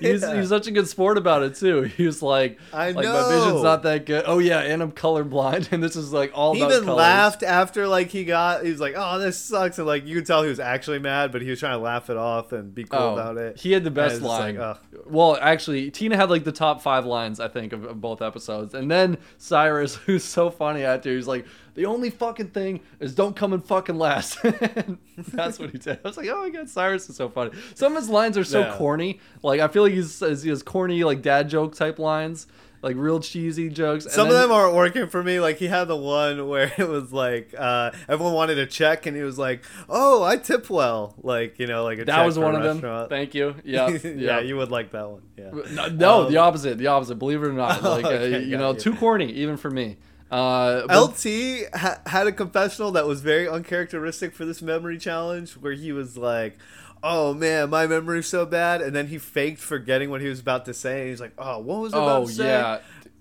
he's, 0.00 0.22
Yeah. 0.22 0.36
he's 0.36 0.48
such 0.50 0.66
a 0.66 0.70
good 0.70 0.86
sport 0.86 1.16
about 1.16 1.42
it 1.42 1.54
too. 1.54 1.82
He 1.82 2.04
was 2.04 2.20
like, 2.22 2.58
I 2.74 2.90
like 2.90 3.06
my 3.06 3.28
vision's 3.30 3.62
not 3.62 3.82
that 3.84 4.04
good. 4.04 4.24
Oh 4.26 4.38
yeah, 4.38 4.60
and 4.60 4.82
I'm 4.82 4.92
colorblind, 4.92 5.72
and 5.72 5.82
this 5.82 5.96
is 5.96 6.12
like 6.12 6.30
all 6.34 6.52
He 6.54 6.60
about 6.60 6.72
even 6.72 6.84
colors. 6.84 6.98
laughed 6.98 7.42
after 7.42 7.88
like 7.88 8.10
he 8.10 8.24
got 8.24 8.64
he 8.64 8.70
was 8.70 8.80
like, 8.80 8.94
Oh, 8.96 9.18
this 9.18 9.38
sucks 9.38 9.78
and 9.78 9.86
like 9.86 10.06
you 10.06 10.16
could 10.16 10.26
tell 10.26 10.42
he 10.42 10.50
was 10.50 10.60
actually 10.60 10.98
mad, 10.98 11.32
but 11.32 11.40
he 11.40 11.48
was 11.48 11.58
trying 11.58 11.78
to 11.78 11.82
laugh 11.82 12.10
it 12.10 12.18
off 12.18 12.52
and 12.52 12.74
be 12.74 12.84
cool 12.84 13.00
Oh, 13.00 13.12
about 13.14 13.38
it. 13.38 13.45
He 13.56 13.72
had 13.72 13.84
the 13.84 13.90
best 13.90 14.22
line. 14.22 14.56
like, 14.56 14.78
well, 15.06 15.36
actually, 15.40 15.90
Tina 15.90 16.16
had 16.16 16.30
like 16.30 16.44
the 16.44 16.52
top 16.52 16.80
five 16.80 17.04
lines 17.06 17.38
I 17.40 17.48
think 17.48 17.72
of, 17.72 17.84
of 17.84 18.00
both 18.00 18.22
episodes, 18.22 18.74
and 18.74 18.90
then 18.90 19.18
Cyrus, 19.38 19.94
who's 20.06 20.24
so 20.24 20.50
funny 20.50 20.82
after, 20.84 21.14
he's 21.14 21.26
like, 21.26 21.46
the 21.74 21.86
only 21.86 22.10
fucking 22.10 22.48
thing 22.48 22.80
is 23.00 23.14
don't 23.14 23.36
come 23.36 23.52
in 23.52 23.60
fucking 23.60 23.98
last. 23.98 24.38
That's 25.18 25.58
what 25.58 25.70
he 25.70 25.78
did. 25.78 25.98
I 26.04 26.08
was 26.08 26.16
like, 26.16 26.28
oh 26.28 26.42
my 26.42 26.48
god, 26.50 26.68
Cyrus 26.70 27.08
is 27.08 27.16
so 27.16 27.28
funny. 27.28 27.50
Some 27.74 27.92
of 27.94 28.02
his 28.02 28.08
lines 28.08 28.38
are 28.38 28.44
so 28.44 28.60
Yeah. 28.60 28.76
corny. 28.76 29.20
Like 29.42 29.60
I 29.60 29.68
feel 29.68 29.82
like 29.82 29.92
he's 29.92 30.18
he 30.42 30.48
has 30.48 30.62
corny 30.62 31.04
like 31.04 31.22
dad 31.22 31.48
joke 31.48 31.74
type 31.74 31.98
lines, 31.98 32.46
like 32.82 32.96
real 32.96 33.20
cheesy 33.20 33.68
jokes. 33.68 34.04
and 34.04 34.12
Some 34.14 34.28
of 34.28 34.34
them 34.34 34.50
aren't 34.52 34.74
working 34.74 35.08
for 35.08 35.22
me. 35.22 35.40
Like 35.40 35.56
he 35.58 35.66
had 35.66 35.84
the 35.84 35.96
one 35.96 36.48
where 36.48 36.72
it 36.78 36.88
was 36.88 37.12
like 37.12 37.54
uh, 37.56 37.90
everyone 38.08 38.34
wanted 38.34 38.58
a 38.58 38.66
check, 38.66 39.06
and 39.06 39.16
he 39.16 39.22
was 39.22 39.38
like, 39.38 39.64
"Oh, 39.88 40.22
I 40.22 40.36
tip 40.36 40.68
well." 40.70 41.14
Like 41.22 41.58
you 41.58 41.66
know, 41.66 41.84
like 41.84 41.98
a 41.98 42.04
That 42.04 42.24
was 42.26 42.38
one 42.38 42.54
of 42.54 42.62
them. 42.62 43.08
Thank 43.08 43.34
you. 43.34 43.54
Yeah, 43.64 43.88
yeah, 43.88 44.10
yeah. 44.10 44.40
you 44.40 44.56
would 44.56 44.70
like 44.70 44.92
that 44.92 45.08
one. 45.10 45.22
Yeah. 45.36 45.50
No, 45.90 46.24
Um, 46.26 46.32
the 46.32 46.38
opposite. 46.38 46.78
The 46.78 46.86
opposite. 46.88 47.16
Believe 47.16 47.42
it 47.42 47.46
or 47.46 47.52
not, 47.52 47.82
like 47.96 48.04
uh, 48.04 48.10
you 48.20 48.50
got 48.52 48.58
know, 48.60 48.72
you. 48.72 48.78
too 48.78 48.94
corny 48.94 49.30
even 49.32 49.56
for 49.56 49.70
me. 49.70 49.96
Uh, 50.30 50.86
but- 50.88 51.10
LT 51.24 51.68
ha- 51.74 52.00
had 52.06 52.26
a 52.26 52.32
confessional 52.32 52.90
that 52.92 53.06
was 53.06 53.20
very 53.20 53.48
uncharacteristic 53.48 54.34
for 54.34 54.44
this 54.44 54.60
memory 54.62 54.98
challenge, 54.98 55.52
where 55.52 55.72
he 55.72 55.92
was 55.92 56.16
like, 56.16 56.58
"Oh 57.06 57.34
man, 57.34 57.70
my 57.70 57.86
memory's 57.86 58.26
so 58.26 58.44
bad," 58.46 58.80
and 58.82 58.94
then 58.94 59.06
he 59.06 59.18
faked 59.18 59.60
forgetting 59.60 60.10
what 60.10 60.20
he 60.20 60.28
was 60.28 60.40
about 60.40 60.64
to 60.66 60.74
say. 60.74 61.02
And 61.02 61.10
he's 61.10 61.20
like, 61.20 61.32
"Oh, 61.38 61.58
what 61.60 61.80
was 61.80 61.94
I 61.94 61.98
about 61.98 62.22
oh 62.22 62.26
to 62.26 62.32
say?" 62.32 62.46
yeah, 62.46 62.78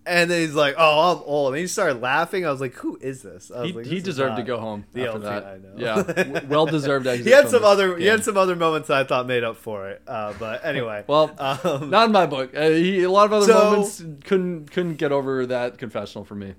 And 0.08 0.30
then 0.30 0.42
he's 0.42 0.54
like, 0.56 0.76
"Oh, 0.78 1.16
I'm 1.18 1.24
old." 1.26 1.54
And 1.54 1.62
he 1.62 1.68
started 1.68 2.02
laughing. 2.02 2.46
I 2.46 2.52
was 2.52 2.62
like, 2.62 2.74
"Who 2.76 2.98
is 3.02 3.22
this?" 3.22 3.52
I 3.56 3.62
was 3.62 3.70
he, 3.72 3.76
like, 3.78 3.86
he 3.86 3.92
"This 3.92 4.00
is 4.00 4.04
deserved 4.16 4.38
to 4.38 4.44
go 4.44 4.60
home 4.60 4.86
The 4.94 5.08
after 5.08 5.18
LT, 5.20 5.24
that. 5.24 5.46
I 5.46 5.58
know. 5.58 5.74
Yeah, 5.78 6.40
well 6.48 6.66
deserved 6.66 7.06
he 7.08 7.30
had 7.32 7.50
some 7.50 7.64
other. 7.64 7.98
He 7.98 8.06
had 8.06 8.24
some 8.24 8.38
other 8.38 8.56
moments 8.56 8.88
that 8.90 8.98
I 8.98 9.04
thought 9.04 9.26
made 9.28 9.44
up 9.44 9.58
for 9.58 9.90
it. 9.90 10.02
Uh, 10.08 10.34
but 10.40 10.64
anyway, 10.66 11.04
Well, 11.08 11.32
um, 11.38 11.90
not 11.90 12.06
in 12.08 12.12
my 12.12 12.26
book. 12.26 12.56
Uh, 12.56 12.70
he, 12.70 13.04
a 13.04 13.10
lot 13.12 13.26
of 13.26 13.34
other 13.34 13.46
So- 13.48 13.64
moments 13.72 14.04
couldn't 14.26 14.72
couldn't 14.72 14.96
get 14.96 15.12
over 15.12 15.46
that 15.48 15.78
confessional 15.78 16.26
for 16.26 16.36
me. 16.36 16.54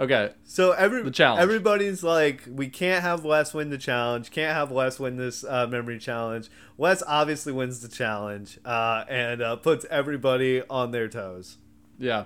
Okay, 0.00 0.30
So 0.44 0.72
every 0.72 1.02
The 1.02 1.10
challenge. 1.10 1.42
everybody's 1.42 2.02
like, 2.02 2.44
we 2.50 2.68
can't 2.70 3.02
have 3.02 3.22
Wes 3.22 3.52
win 3.52 3.68
the 3.68 3.76
challenge. 3.76 4.30
Can't 4.30 4.54
have 4.56 4.70
Wes 4.70 4.98
win 4.98 5.16
this 5.16 5.44
uh, 5.44 5.66
memory 5.66 5.98
challenge. 5.98 6.48
Wes 6.78 7.02
obviously 7.06 7.52
wins 7.52 7.80
the 7.80 7.88
challenge 7.88 8.58
uh, 8.64 9.04
and 9.10 9.42
uh, 9.42 9.56
puts 9.56 9.84
everybody 9.90 10.62
on 10.70 10.90
their 10.92 11.06
toes. 11.08 11.58
yeah. 11.98 12.24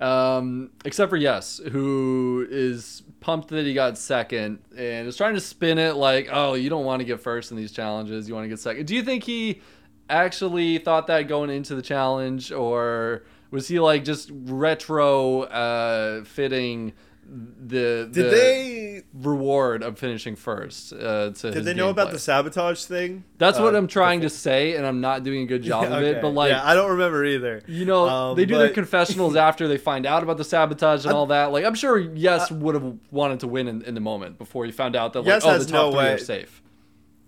Um, 0.00 0.70
except 0.84 1.08
for 1.08 1.16
Yes, 1.16 1.60
who 1.70 2.46
is 2.50 3.04
pumped 3.20 3.48
that 3.50 3.64
he 3.64 3.72
got 3.74 3.96
second 3.96 4.58
and 4.76 5.06
is 5.06 5.16
trying 5.16 5.34
to 5.34 5.40
spin 5.40 5.78
it 5.78 5.94
like, 5.94 6.28
oh, 6.32 6.54
you 6.54 6.68
don't 6.68 6.84
want 6.84 6.98
to 7.00 7.04
get 7.04 7.20
first 7.20 7.52
in 7.52 7.56
these 7.56 7.70
challenges. 7.70 8.28
You 8.28 8.34
want 8.34 8.44
to 8.44 8.48
get 8.48 8.58
second. 8.58 8.86
Do 8.86 8.94
you 8.96 9.04
think 9.04 9.22
he 9.22 9.62
actually 10.10 10.78
thought 10.78 11.06
that 11.06 11.28
going 11.28 11.48
into 11.48 11.76
the 11.76 11.80
challenge, 11.80 12.50
or 12.50 13.22
was 13.52 13.68
he 13.68 13.78
like 13.78 14.04
just 14.04 14.30
retro 14.32 15.42
uh, 15.42 16.24
fitting 16.24 16.92
the 17.26 18.08
Did 18.10 18.14
the 18.14 18.22
they 18.30 19.02
reward 19.14 19.82
of 19.82 19.98
finishing 19.98 20.36
first? 20.36 20.92
Uh, 20.92 21.30
to 21.30 21.50
did 21.50 21.64
they 21.64 21.74
know 21.74 21.88
about 21.90 22.10
the 22.12 22.18
sabotage 22.18 22.84
thing? 22.84 23.24
That's 23.38 23.58
what 23.58 23.74
Uh, 23.74 23.78
I'm 23.78 23.86
trying 23.86 24.20
to 24.22 24.30
say, 24.30 24.76
and 24.76 24.86
I'm 24.86 25.00
not 25.00 25.24
doing 25.24 25.42
a 25.42 25.46
good 25.46 25.62
job 25.62 25.84
Yeah, 25.90 25.96
of 25.96 26.02
it. 26.02 26.06
okay. 26.12 26.20
But 26.20 26.30
like, 26.30 26.50
yeah, 26.50 26.64
I 26.64 26.74
don't 26.74 26.90
remember 26.90 27.24
either. 27.24 27.62
you 27.66 27.84
know, 27.84 28.08
Um, 28.08 28.36
they 28.36 28.44
do 28.44 28.58
their 28.58 28.68
confessionals 28.70 29.36
after 29.48 29.66
they 29.68 29.78
find 29.78 30.06
out 30.06 30.22
about 30.22 30.36
the 30.36 30.44
sabotage 30.44 31.04
and 31.04 31.14
all 31.14 31.26
that. 31.26 31.52
Like, 31.52 31.64
I'm 31.64 31.74
sure 31.74 31.98
Yes 31.98 32.50
would 32.50 32.74
have 32.74 32.96
wanted 33.10 33.40
to 33.40 33.48
win 33.48 33.68
in, 33.68 33.82
in 33.82 33.94
the 33.94 34.00
moment 34.00 34.38
before 34.38 34.64
he 34.66 34.72
found 34.72 34.94
out 34.96 35.12
that 35.14 35.20
like, 35.20 35.28
Yes 35.28 35.42
oh, 35.44 35.58
the 35.58 35.64
top 35.64 35.72
no 35.72 35.90
three 35.90 35.98
way- 35.98 36.12
are 36.14 36.18
safe. 36.18 36.60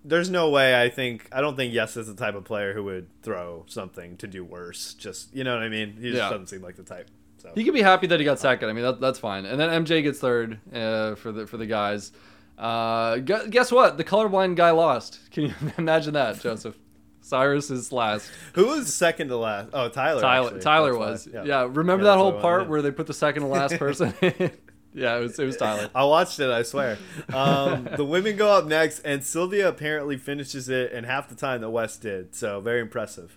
There's 0.09 0.31
no 0.31 0.51
way. 0.51 0.81
I 0.81 0.89
think 0.89 1.29
I 1.33 1.41
don't 1.41 1.57
think 1.57 1.75
Yes 1.75 1.97
is 1.97 2.07
the 2.07 2.15
type 2.15 2.37
of 2.37 2.45
player 2.45 2.73
who 2.75 2.85
would 2.85 3.09
throw 3.23 3.65
something 3.67 4.17
to 4.19 4.29
do 4.29 4.45
worse. 4.45 4.95
Just 4.95 5.35
you 5.35 5.43
know 5.43 5.55
what 5.55 5.65
I 5.65 5.69
mean. 5.69 5.95
He 5.97 6.11
just 6.11 6.17
Yeah. 6.23 6.31
doesn't 6.31 6.47
seem 6.47 6.63
like 6.63 6.77
the 6.77 6.85
type. 6.85 7.11
So 7.47 7.53
He 7.55 7.65
could 7.65 7.75
be 7.75 7.83
happy 7.83 8.07
that 8.09 8.19
he 8.21 8.25
got 8.25 8.39
second. 8.39 8.69
I 8.69 8.73
mean, 8.73 8.85
that, 8.85 9.01
that's 9.01 9.19
fine. 9.19 9.45
And 9.47 9.59
then 9.61 9.85
MJ 9.85 10.03
gets 10.03 10.19
third 10.19 10.59
uh, 10.73 11.15
for 11.15 11.33
the 11.33 11.47
for 11.47 11.57
the 11.57 11.67
guys. 11.67 12.13
Uh, 12.59 13.17
gu- 13.19 13.49
guess 13.49 13.71
what? 13.71 13.97
The 13.99 14.05
colorblind 14.05 14.57
guy 14.57 14.71
lost. 14.71 15.19
Can 15.31 15.45
you 15.45 15.55
imagine 15.79 16.15
that, 16.15 16.41
Joseph? 16.41 16.75
Cyrus 17.21 17.71
is 17.73 17.91
last. 17.91 18.31
who 18.55 18.67
was 18.67 18.95
second 18.95 19.29
to 19.29 19.37
last? 19.37 19.71
Oh, 19.73 19.89
Tyler. 19.89 20.21
Tyler 20.21 20.47
actually. 20.47 20.61
Tyler 20.61 20.93
That's 20.93 21.27
was. 21.27 21.35
why. 21.35 21.43
Yeah. 21.45 21.69
remember 21.71 22.05
Yeah, 22.05 22.13
that 22.13 22.19
whole 22.19 22.33
part 22.41 22.61
wanted. 22.61 22.71
where 22.71 22.83
they 22.83 22.93
put 22.93 23.09
the 23.09 23.15
second 23.15 23.43
to 23.43 23.49
last 23.49 23.77
person? 23.79 24.15
yeah, 24.95 25.17
it 25.17 25.21
was 25.21 25.39
it 25.39 25.45
was 25.45 25.57
Tyler. 25.57 25.91
I 25.95 26.05
watched 26.05 26.39
it, 26.39 26.49
I 26.51 26.63
swear. 26.63 26.99
Um, 27.35 27.89
the 27.97 28.05
women 28.15 28.37
go 28.37 28.49
up 28.53 28.67
next, 28.67 29.01
and 29.01 29.25
Sylvia 29.25 29.69
apparently 29.69 30.17
finishes 30.17 30.69
it 30.69 30.93
in 30.93 31.03
half 31.05 31.29
the 31.29 31.35
time 31.35 31.63
that 31.63 31.71
Wes 31.71 31.97
did. 31.97 32.35
So 32.37 32.61
very 32.61 32.81
impressive. 32.81 33.37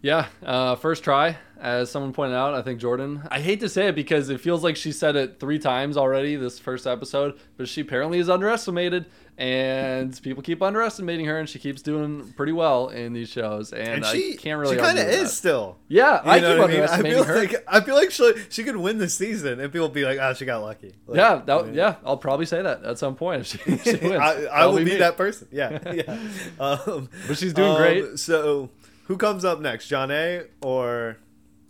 Yeah, 0.00 0.26
uh, 0.44 0.76
first 0.76 1.02
try, 1.02 1.38
as 1.60 1.90
someone 1.90 2.12
pointed 2.12 2.36
out. 2.36 2.54
I 2.54 2.62
think 2.62 2.80
Jordan. 2.80 3.22
I 3.30 3.40
hate 3.40 3.58
to 3.60 3.68
say 3.68 3.88
it 3.88 3.94
because 3.96 4.28
it 4.28 4.40
feels 4.40 4.62
like 4.62 4.76
she 4.76 4.92
said 4.92 5.16
it 5.16 5.40
three 5.40 5.58
times 5.58 5.96
already 5.96 6.36
this 6.36 6.58
first 6.58 6.86
episode, 6.86 7.38
but 7.56 7.68
she 7.68 7.80
apparently 7.80 8.20
is 8.20 8.28
underestimated, 8.30 9.06
and 9.36 10.20
people 10.22 10.40
keep 10.42 10.62
underestimating 10.62 11.26
her, 11.26 11.40
and 11.40 11.48
she 11.48 11.58
keeps 11.58 11.82
doing 11.82 12.32
pretty 12.36 12.52
well 12.52 12.90
in 12.90 13.12
these 13.12 13.28
shows. 13.28 13.72
And, 13.72 13.88
And 13.88 14.04
I 14.04 14.12
she 14.12 14.36
can't 14.36 14.60
really. 14.60 14.76
She 14.76 14.80
kind 14.80 15.00
of 15.00 15.08
is 15.08 15.36
still. 15.36 15.78
Yeah, 15.88 16.22
You 16.24 16.30
I 16.30 16.38
keep 16.38 16.48
I 16.48 16.52
mean? 16.52 16.60
I 16.60 16.62
underestimating 16.62 17.12
feel 17.12 17.24
her. 17.24 17.38
like 17.40 17.64
I 17.66 17.80
feel 17.80 17.96
like 17.96 18.12
she 18.12 18.34
she 18.50 18.62
could 18.62 18.76
win 18.76 18.98
this 18.98 19.14
season, 19.16 19.58
and 19.58 19.72
people 19.72 19.88
be 19.88 20.04
like, 20.04 20.20
"Ah, 20.20 20.32
she 20.32 20.44
got 20.44 20.62
lucky." 20.62 20.94
Like, 21.08 21.16
yeah, 21.16 21.42
that, 21.44 21.58
I 21.58 21.62
mean, 21.64 21.74
yeah, 21.74 21.96
I'll 22.04 22.16
probably 22.18 22.46
say 22.46 22.62
that 22.62 22.84
at 22.84 22.98
some 23.00 23.16
point 23.16 23.40
if 23.40 23.46
she, 23.48 23.58
if 23.72 23.82
she 23.82 23.96
wins. 24.08 24.20
I, 24.20 24.44
I 24.44 24.66
will 24.66 24.76
be 24.76 24.84
me. 24.84 24.96
that 24.98 25.16
person. 25.16 25.48
Yeah, 25.50 25.92
yeah. 25.92 26.18
Um, 26.60 27.08
But 27.26 27.36
she's 27.36 27.52
doing 27.52 27.70
um, 27.70 27.76
great. 27.78 28.18
So, 28.20 28.70
who 29.08 29.16
comes 29.16 29.44
up 29.44 29.60
next, 29.60 29.90
Jonna. 29.90 30.46
or 30.62 31.18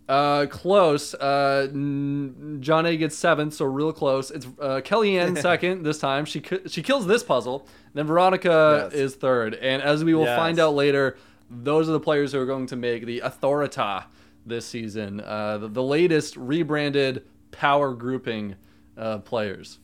Uh, 0.08 0.46
close. 0.46 1.14
Uh, 1.14 1.68
Jonna 1.72 2.98
gets 2.98 3.16
seventh, 3.16 3.54
so 3.54 3.64
real 3.64 3.92
close. 3.92 4.30
It's 4.30 4.46
uh, 4.60 4.80
Kellyanne 4.84 5.36
second 5.42 5.82
this 5.82 5.98
time. 5.98 6.24
She 6.24 6.42
she 6.66 6.82
kills 6.82 7.06
this 7.06 7.22
puzzle. 7.22 7.66
Then 7.94 8.06
Veronica 8.06 8.88
Yes. 8.90 9.00
is 9.00 9.14
third, 9.16 9.54
and 9.54 9.82
as 9.82 10.04
we 10.04 10.14
will 10.14 10.24
Yes. 10.24 10.36
find 10.38 10.58
out 10.60 10.74
later, 10.74 11.16
those 11.50 11.88
are 11.88 11.92
the 11.92 12.00
players 12.00 12.32
who 12.32 12.38
are 12.40 12.46
going 12.46 12.66
to 12.66 12.76
make 12.76 13.06
the 13.06 13.20
Authorita 13.24 14.04
this 14.46 14.66
season. 14.66 15.20
Uh, 15.20 15.58
the, 15.58 15.68
the 15.68 15.82
latest 15.82 16.36
rebranded 16.36 17.24
power 17.50 17.92
grouping 17.94 18.54
uh, 18.96 19.18
players. 19.18 19.78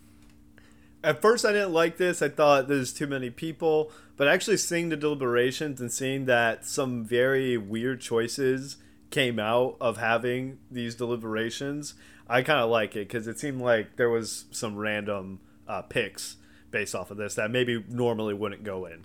At 1.05 1.21
first, 1.21 1.45
I 1.45 1.53
didn't 1.53 1.75
like 1.75 1.99
this. 1.99 2.23
I 2.23 2.31
thought 2.31 2.67
there's 2.67 2.93
too 2.93 3.07
many 3.07 3.29
people. 3.29 3.93
But 4.17 4.27
actually, 4.27 4.57
seeing 4.57 4.88
the 4.88 4.97
deliberations 4.97 5.81
and 5.81 5.93
seeing 5.93 6.25
that 6.25 6.64
some 6.64 7.05
very 7.05 7.59
weird 7.59 8.01
choices 8.01 8.79
came 9.11 9.38
out 9.38 9.77
of 9.81 9.99
having 9.99 10.59
these 10.71 10.95
deliberations, 10.95 11.95
I 12.27 12.43
kind 12.43 12.61
of 12.61 12.71
like 12.71 12.97
it 12.97 13.07
because 13.09 13.29
it 13.29 13.38
seemed 13.38 13.61
like 13.61 13.97
there 13.97 14.09
was 14.09 14.47
some 14.51 14.77
random 14.77 15.40
uh, 15.69 15.83
picks 15.83 16.37
based 16.71 16.95
off 16.95 17.11
of 17.11 17.19
this 17.19 17.35
that 17.35 17.51
maybe 17.51 17.85
normally 17.88 18.35
wouldn't 18.35 18.64
go 18.64 18.87
in. 18.87 19.05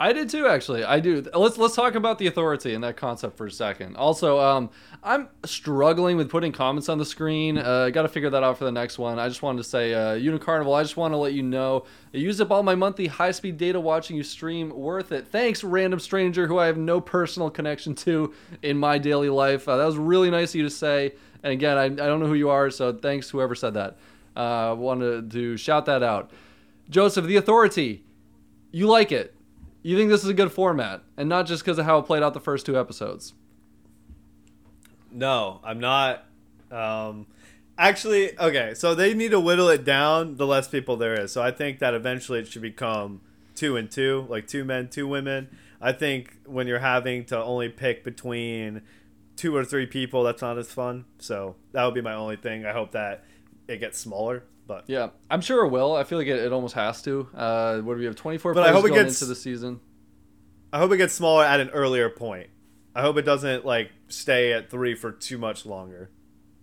I 0.00 0.12
did 0.12 0.28
too, 0.28 0.48
actually. 0.48 0.82
I 0.82 0.98
do. 0.98 1.24
Let's 1.32 1.58
let's 1.58 1.76
talk 1.76 1.94
about 1.94 2.18
the 2.18 2.26
authority 2.26 2.74
and 2.74 2.82
that 2.82 2.96
concept 2.96 3.36
for 3.36 3.46
a 3.46 3.50
second. 3.52 3.96
Also, 3.96 4.40
um, 4.40 4.70
I'm 5.04 5.28
struggling 5.44 6.16
with 6.16 6.28
putting 6.28 6.50
comments 6.50 6.88
on 6.88 6.98
the 6.98 7.04
screen. 7.04 7.56
Uh, 7.56 7.88
Got 7.90 8.02
to 8.02 8.08
figure 8.08 8.30
that 8.30 8.42
out 8.42 8.58
for 8.58 8.64
the 8.64 8.72
next 8.72 8.98
one. 8.98 9.20
I 9.20 9.28
just 9.28 9.42
wanted 9.42 9.58
to 9.58 9.64
say, 9.64 9.94
uh, 9.94 10.14
Unicarnival. 10.14 10.76
I 10.76 10.82
just 10.82 10.96
want 10.96 11.12
to 11.12 11.18
let 11.18 11.34
you 11.34 11.44
know 11.44 11.84
I 12.12 12.16
used 12.16 12.40
up 12.40 12.50
all 12.50 12.64
my 12.64 12.74
monthly 12.74 13.06
high-speed 13.06 13.58
data 13.58 13.78
watching 13.78 14.16
you 14.16 14.24
stream. 14.24 14.70
Worth 14.70 15.12
it. 15.12 15.28
Thanks, 15.28 15.62
random 15.62 16.00
stranger 16.00 16.48
who 16.48 16.58
I 16.58 16.66
have 16.66 16.78
no 16.78 17.00
personal 17.00 17.48
connection 17.48 17.94
to 17.96 18.34
in 18.62 18.76
my 18.78 18.98
daily 18.98 19.28
life. 19.28 19.68
Uh, 19.68 19.76
that 19.76 19.86
was 19.86 19.98
really 19.98 20.30
nice 20.30 20.50
of 20.50 20.56
you 20.56 20.62
to 20.64 20.70
say. 20.70 21.12
And 21.44 21.52
again, 21.52 21.78
I, 21.78 21.84
I 21.84 21.88
don't 21.88 22.18
know 22.18 22.26
who 22.26 22.34
you 22.34 22.50
are, 22.50 22.70
so 22.70 22.92
thanks 22.92 23.30
whoever 23.30 23.54
said 23.54 23.74
that. 23.74 23.98
Uh, 24.34 24.74
wanted 24.76 25.30
to 25.30 25.56
shout 25.56 25.86
that 25.86 26.02
out. 26.02 26.32
Joseph, 26.90 27.26
the 27.26 27.36
authority. 27.36 28.04
You 28.72 28.88
like 28.88 29.12
it. 29.12 29.36
You 29.82 29.96
think 29.96 30.10
this 30.10 30.22
is 30.22 30.28
a 30.28 30.34
good 30.34 30.52
format, 30.52 31.02
and 31.16 31.28
not 31.28 31.46
just 31.46 31.64
because 31.64 31.78
of 31.78 31.84
how 31.84 31.98
it 31.98 32.02
played 32.02 32.22
out 32.22 32.34
the 32.34 32.40
first 32.40 32.66
two 32.66 32.78
episodes. 32.78 33.34
No, 35.10 35.60
I'm 35.64 35.80
not. 35.80 36.24
Um, 36.70 37.26
actually, 37.76 38.38
okay, 38.38 38.74
so 38.74 38.94
they 38.94 39.12
need 39.12 39.32
to 39.32 39.40
whittle 39.40 39.68
it 39.68 39.84
down 39.84 40.36
the 40.36 40.46
less 40.46 40.68
people 40.68 40.96
there 40.96 41.20
is. 41.20 41.32
So 41.32 41.42
I 41.42 41.50
think 41.50 41.80
that 41.80 41.94
eventually 41.94 42.38
it 42.38 42.48
should 42.48 42.62
become 42.62 43.20
two 43.54 43.76
and 43.76 43.90
two, 43.90 44.26
like 44.28 44.46
two 44.46 44.64
men, 44.64 44.88
two 44.88 45.06
women. 45.06 45.48
I 45.80 45.92
think 45.92 46.36
when 46.46 46.66
you're 46.68 46.78
having 46.78 47.24
to 47.26 47.42
only 47.42 47.68
pick 47.68 48.04
between 48.04 48.82
two 49.36 49.54
or 49.54 49.64
three 49.64 49.86
people, 49.86 50.22
that's 50.22 50.40
not 50.40 50.58
as 50.58 50.70
fun. 50.70 51.06
So 51.18 51.56
that 51.72 51.84
would 51.84 51.94
be 51.94 52.00
my 52.00 52.14
only 52.14 52.36
thing. 52.36 52.64
I 52.64 52.72
hope 52.72 52.92
that 52.92 53.24
it 53.66 53.78
gets 53.78 53.98
smaller. 53.98 54.44
But 54.72 54.84
Yeah, 54.86 55.10
I'm 55.30 55.40
sure 55.42 55.64
it 55.66 55.68
will. 55.68 55.94
I 55.94 56.04
feel 56.04 56.16
like 56.18 56.26
it, 56.28 56.38
it 56.38 56.52
almost 56.52 56.74
has 56.74 57.02
to. 57.02 57.28
Uh, 57.34 57.78
what 57.80 57.94
do 57.94 57.98
we 58.00 58.06
have? 58.06 58.16
24 58.16 58.54
But 58.54 58.66
I 58.68 58.72
hope 58.72 58.86
it 58.86 58.94
gets- 58.94 59.20
into 59.20 59.28
the 59.28 59.36
season. 59.36 59.80
I 60.72 60.78
hope 60.78 60.90
it 60.92 60.96
gets 60.96 61.12
smaller 61.12 61.44
at 61.44 61.60
an 61.60 61.68
earlier 61.70 62.08
point. 62.08 62.48
I 62.94 63.02
hope 63.02 63.18
it 63.18 63.22
doesn't 63.26 63.66
like 63.66 63.90
stay 64.08 64.52
at 64.54 64.70
three 64.70 64.94
for 64.94 65.12
too 65.12 65.36
much 65.36 65.66
longer. 65.66 66.10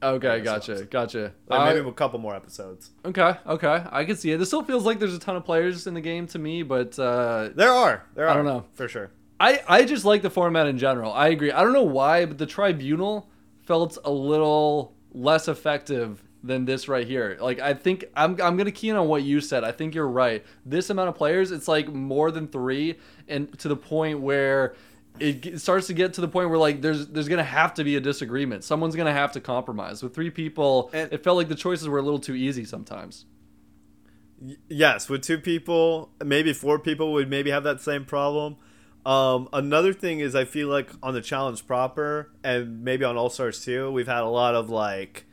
Okay, 0.01 0.39
gotcha, 0.39 0.85
gotcha. 0.85 1.33
Like 1.47 1.59
Uh, 1.59 1.65
maybe 1.73 1.87
a 1.87 1.91
couple 1.91 2.17
more 2.19 2.33
episodes. 2.35 2.89
okay, 3.05 3.35
okay, 3.45 3.83
I 3.91 4.05
can 4.05 4.15
see 4.15 4.31
it. 4.31 4.37
This 4.37 4.47
still 4.47 4.63
feels 4.63 4.85
like 4.85 4.97
there's 4.99 5.13
a 5.15 5.19
ton 5.19 5.35
of 5.35 5.43
players 5.45 5.85
in 5.87 5.93
the 5.93 6.01
game 6.01 6.25
to 6.27 6.39
me, 6.39 6.63
but 6.63 6.97
uh, 6.97 7.49
There 7.53 7.71
are. 7.71 8.05
There 8.15 8.25
are. 8.25 8.31
I 8.31 8.33
don't 8.35 8.45
know. 8.45 8.65
for 8.73 8.87
sure. 8.87 9.11
I, 9.39 9.61
I 9.67 9.83
just 9.85 10.05
like 10.05 10.21
the 10.21 10.29
format 10.29 10.67
in 10.67 10.77
general. 10.77 11.11
I 11.13 11.27
agree. 11.29 11.51
I 11.51 11.61
don't 11.63 11.73
know 11.73 11.83
why, 11.83 12.25
but 12.25 12.37
the 12.37 12.45
tribunal 12.45 13.29
felt 13.63 13.97
a 14.03 14.11
little 14.11 14.95
less 15.11 15.47
effective 15.47 16.23
than 16.43 16.65
this 16.65 16.87
right 16.87 17.05
here. 17.05 17.37
Like 17.39 17.59
I 17.59 17.73
think 17.73 18.05
I'm 18.15 18.39
I'm 18.41 18.57
gonna 18.57 18.71
key 18.71 18.89
in 18.89 18.95
on 18.95 19.07
what 19.07 19.23
you 19.23 19.41
said. 19.41 19.63
I 19.63 19.71
think 19.71 19.93
you're 19.95 20.07
right. 20.07 20.43
This 20.65 20.89
amount 20.89 21.09
of 21.09 21.15
players, 21.15 21.51
it's 21.51 21.67
like 21.67 21.89
more 21.91 22.31
than 22.31 22.47
three, 22.47 22.97
and 23.27 23.57
to 23.59 23.67
the 23.67 23.75
point 23.75 24.21
where 24.21 24.75
it 25.19 25.59
starts 25.59 25.87
to 25.87 25.93
get 25.93 26.13
to 26.13 26.21
the 26.21 26.27
point 26.29 26.49
where 26.49 26.57
like 26.57 26.81
there's 26.81 27.07
there's 27.07 27.27
gonna 27.27 27.43
have 27.43 27.73
to 27.73 27.83
be 27.83 27.95
a 27.97 27.99
disagreement. 27.99 28.63
Someone's 28.63 28.95
gonna 28.95 29.11
have 29.13 29.33
to 29.33 29.41
compromise. 29.41 30.01
With 30.01 30.13
three 30.15 30.29
people, 30.29 30.89
And- 30.93 31.11
it 31.11 31.23
felt 31.23 31.35
like 31.37 31.49
the 31.49 31.55
choices 31.55 31.87
were 31.89 31.97
a 31.97 32.01
little 32.01 32.19
too 32.19 32.35
easy 32.35 32.63
sometimes. 32.63 33.25
Yes, 34.69 35.09
with 35.09 35.21
two 35.21 35.37
people, 35.37 36.11
maybe 36.23 36.53
four 36.53 36.79
people 36.79 37.11
would 37.13 37.29
maybe 37.29 37.49
have 37.51 37.63
that 37.63 37.81
same 37.81 38.05
problem. 38.05 38.55
Um, 39.05 39.49
another 39.51 39.91
thing 39.91 40.19
is 40.21 40.33
I 40.35 40.45
feel 40.45 40.69
like 40.69 40.89
on 41.03 41.13
the 41.13 41.21
challenge 41.21 41.67
proper 41.67 42.31
and 42.43 42.81
maybe 42.83 43.03
on 43.03 43.17
All 43.17 43.29
Stars 43.29 43.63
too, 43.63 43.91
we've 43.91 44.07
had 44.07 44.21
a 44.23 44.27
lot 44.29 44.55
of 44.55 44.69
like 44.69 45.25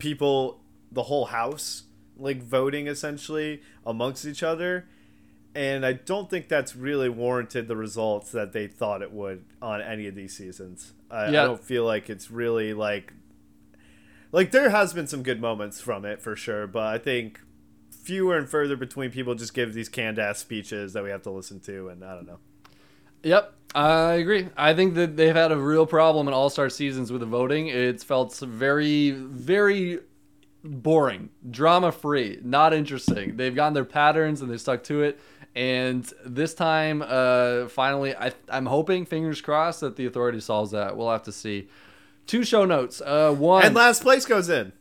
people, 0.00 0.60
the 0.90 1.04
whole 1.04 1.26
house, 1.26 1.84
like 2.16 2.42
voting 2.42 2.88
essentially 2.88 3.62
amongst 3.86 4.24
each 4.26 4.42
other. 4.42 4.86
And 5.54 5.84
I 5.84 5.94
don't 5.94 6.28
think 6.30 6.48
that's 6.48 6.76
really 6.76 7.08
warranted 7.08 7.68
the 7.68 7.76
results 7.76 8.30
that 8.32 8.52
they 8.52 8.66
thought 8.66 9.02
it 9.02 9.12
would 9.12 9.44
on 9.60 9.80
any 9.80 10.06
of 10.06 10.14
these 10.14 10.36
seasons. 10.36 10.92
I, 11.10 11.30
Yeah. 11.30 11.42
I 11.42 11.46
don't 11.46 11.62
feel 11.62 11.84
like 11.84 12.10
it's 12.10 12.30
really 12.30 12.72
like 12.74 13.12
like 14.32 14.52
there 14.52 14.70
has 14.70 14.92
been 14.92 15.06
some 15.06 15.22
good 15.22 15.40
moments 15.40 15.80
from 15.80 16.04
it 16.04 16.22
for 16.22 16.36
sure, 16.36 16.66
but 16.66 16.84
I 16.84 16.98
think 16.98 17.40
fewer 17.90 18.36
and 18.38 18.48
further 18.48 18.76
between 18.76 19.10
people 19.10 19.34
just 19.34 19.54
give 19.54 19.74
these 19.74 19.88
canned 19.88 20.18
ass 20.18 20.38
speeches 20.38 20.92
that 20.92 21.02
we 21.02 21.10
have 21.10 21.22
to 21.22 21.30
listen 21.30 21.60
to, 21.60 21.88
and 21.88 22.04
I 22.04 22.14
don't 22.14 22.26
know. 22.26 22.38
Yep, 23.22 23.52
I 23.74 24.14
agree. 24.14 24.48
I 24.56 24.74
think 24.74 24.94
that 24.94 25.16
they've 25.16 25.34
had 25.34 25.52
a 25.52 25.56
real 25.56 25.86
problem 25.86 26.26
in 26.28 26.34
All 26.34 26.50
Star 26.50 26.68
seasons 26.68 27.12
with 27.12 27.20
the 27.20 27.26
voting. 27.26 27.68
It's 27.68 28.02
felt 28.02 28.36
very, 28.36 29.10
very 29.10 30.00
boring, 30.64 31.30
drama 31.50 31.92
free, 31.92 32.38
not 32.42 32.74
interesting. 32.74 33.36
They've 33.36 33.54
gotten 33.54 33.74
their 33.74 33.84
patterns 33.84 34.40
and 34.42 34.50
they 34.50 34.56
stuck 34.56 34.82
to 34.84 35.02
it. 35.02 35.20
And 35.54 36.08
this 36.24 36.54
time, 36.54 37.02
uh, 37.06 37.68
finally, 37.68 38.14
I, 38.14 38.32
I'm 38.48 38.66
hoping, 38.66 39.04
fingers 39.06 39.40
crossed, 39.40 39.80
that 39.80 39.96
the 39.96 40.06
authority 40.06 40.40
solves 40.40 40.70
that. 40.72 40.96
We'll 40.96 41.10
have 41.10 41.24
to 41.24 41.32
see. 41.32 41.68
Two 42.26 42.44
show 42.44 42.64
notes. 42.64 43.00
Uh, 43.00 43.32
one 43.32 43.64
And 43.64 43.74
last 43.74 44.02
place 44.02 44.26
goes 44.26 44.48
in. 44.48 44.72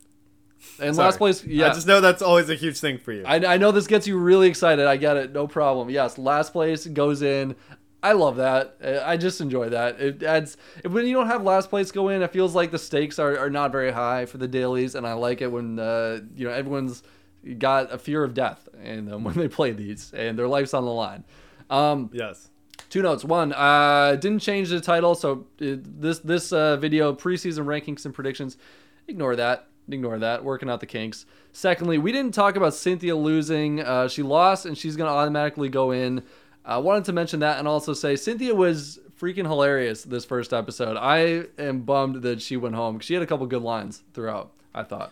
and 0.80 0.95
Sorry. 0.95 1.06
last 1.08 1.17
place. 1.17 1.43
Yeah, 1.43 1.67
I 1.71 1.73
just 1.73 1.88
know 1.88 2.02
that's 2.02 2.21
always 2.21 2.49
a 2.52 2.56
huge 2.56 2.80
thing 2.80 2.99
for 2.99 3.12
you. 3.12 3.23
I, 3.25 3.54
I 3.54 3.58
know 3.58 3.71
this 3.71 3.88
gets 3.88 4.06
you 4.08 4.17
really 4.19 4.47
excited. 4.47 4.86
I 4.86 4.97
get 4.97 5.17
it. 5.17 5.32
No 5.32 5.47
problem. 5.47 5.89
Yes, 5.89 6.17
last 6.19 6.54
place 6.54 6.86
goes 6.86 7.21
in. 7.23 7.56
I 8.01 8.13
love 8.13 8.38
that. 8.38 8.77
Uh, 8.83 9.01
I 9.05 9.17
just 9.17 9.41
enjoy 9.41 9.69
that. 9.69 9.99
It 9.99 10.23
adds 10.23 10.57
when 10.88 11.05
you 11.05 11.13
don't 11.13 11.27
have 11.27 11.43
last 11.43 11.69
place 11.69 11.91
go 11.91 12.09
in. 12.09 12.21
It 12.21 12.31
feels 12.31 12.55
like 12.55 12.71
the 12.71 12.79
stakes 12.79 13.19
are, 13.19 13.38
are 13.38 13.49
not 13.49 13.71
very 13.71 13.91
high 13.91 14.25
for 14.25 14.38
the 14.38 14.47
dailies, 14.47 14.95
and 14.95 15.05
I 15.05 15.13
like 15.13 15.41
it 15.41 15.51
when 15.51 15.79
uh, 15.79 16.21
you 16.35 16.47
know 16.47 16.53
everyone's 16.53 17.03
got 17.57 17.91
a 17.91 17.97
fear 17.97 18.23
of 18.23 18.33
death 18.33 18.67
and 18.81 19.12
um, 19.12 19.23
when 19.25 19.35
they 19.35 19.47
play 19.47 19.71
these 19.71 20.13
and 20.13 20.38
their 20.38 20.47
life's 20.47 20.73
on 20.73 20.85
the 20.85 20.91
line. 20.91 21.25
Um, 21.69 22.09
yes. 22.13 22.49
Two 22.89 23.01
notes. 23.01 23.23
One, 23.23 23.53
uh, 23.53 24.15
didn't 24.15 24.39
change 24.39 24.69
the 24.69 24.81
title, 24.81 25.13
so 25.13 25.45
it, 25.59 26.01
this 26.01 26.19
this 26.19 26.51
uh, 26.51 26.77
video 26.77 27.13
preseason 27.13 27.65
rankings 27.65 28.05
and 28.05 28.13
predictions. 28.13 28.57
Ignore 29.07 29.35
that. 29.35 29.67
Ignore 29.89 30.19
that. 30.19 30.43
Working 30.43 30.69
out 30.69 30.79
the 30.79 30.85
kinks. 30.88 31.25
Secondly, 31.51 31.97
we 31.97 32.12
didn't 32.12 32.33
talk 32.33 32.55
about 32.55 32.73
Cynthia 32.73 33.15
losing. 33.15 33.81
Uh, 33.81 34.07
she 34.07 34.23
lost, 34.23 34.65
and 34.65 34.77
she's 34.77 34.95
gonna 34.95 35.12
automatically 35.12 35.69
go 35.69 35.91
in. 35.91 36.23
I 36.69 36.77
wanted 36.77 37.05
to 37.05 37.13
mention 37.13 37.39
that 37.39 37.58
and 37.58 37.67
also 37.67 37.93
say 37.93 38.15
Cynthia 38.15 38.53
was 38.53 38.99
freaking 39.19 39.45
hilarious 39.45 40.03
this 40.03 40.23
first 40.23 40.53
episode. 40.53 40.97
I 40.97 41.45
am 41.58 41.82
bummed 41.82 42.21
that 42.21 42.41
she 42.41 42.58
went 42.58 42.75
home. 42.75 42.99
She 42.99 43.15
had 43.15 43.23
a 43.23 43.25
couple 43.25 43.45
good 43.47 43.63
lines 43.63 44.03
throughout. 44.13 44.51
I 44.73 44.84
thought. 44.84 45.12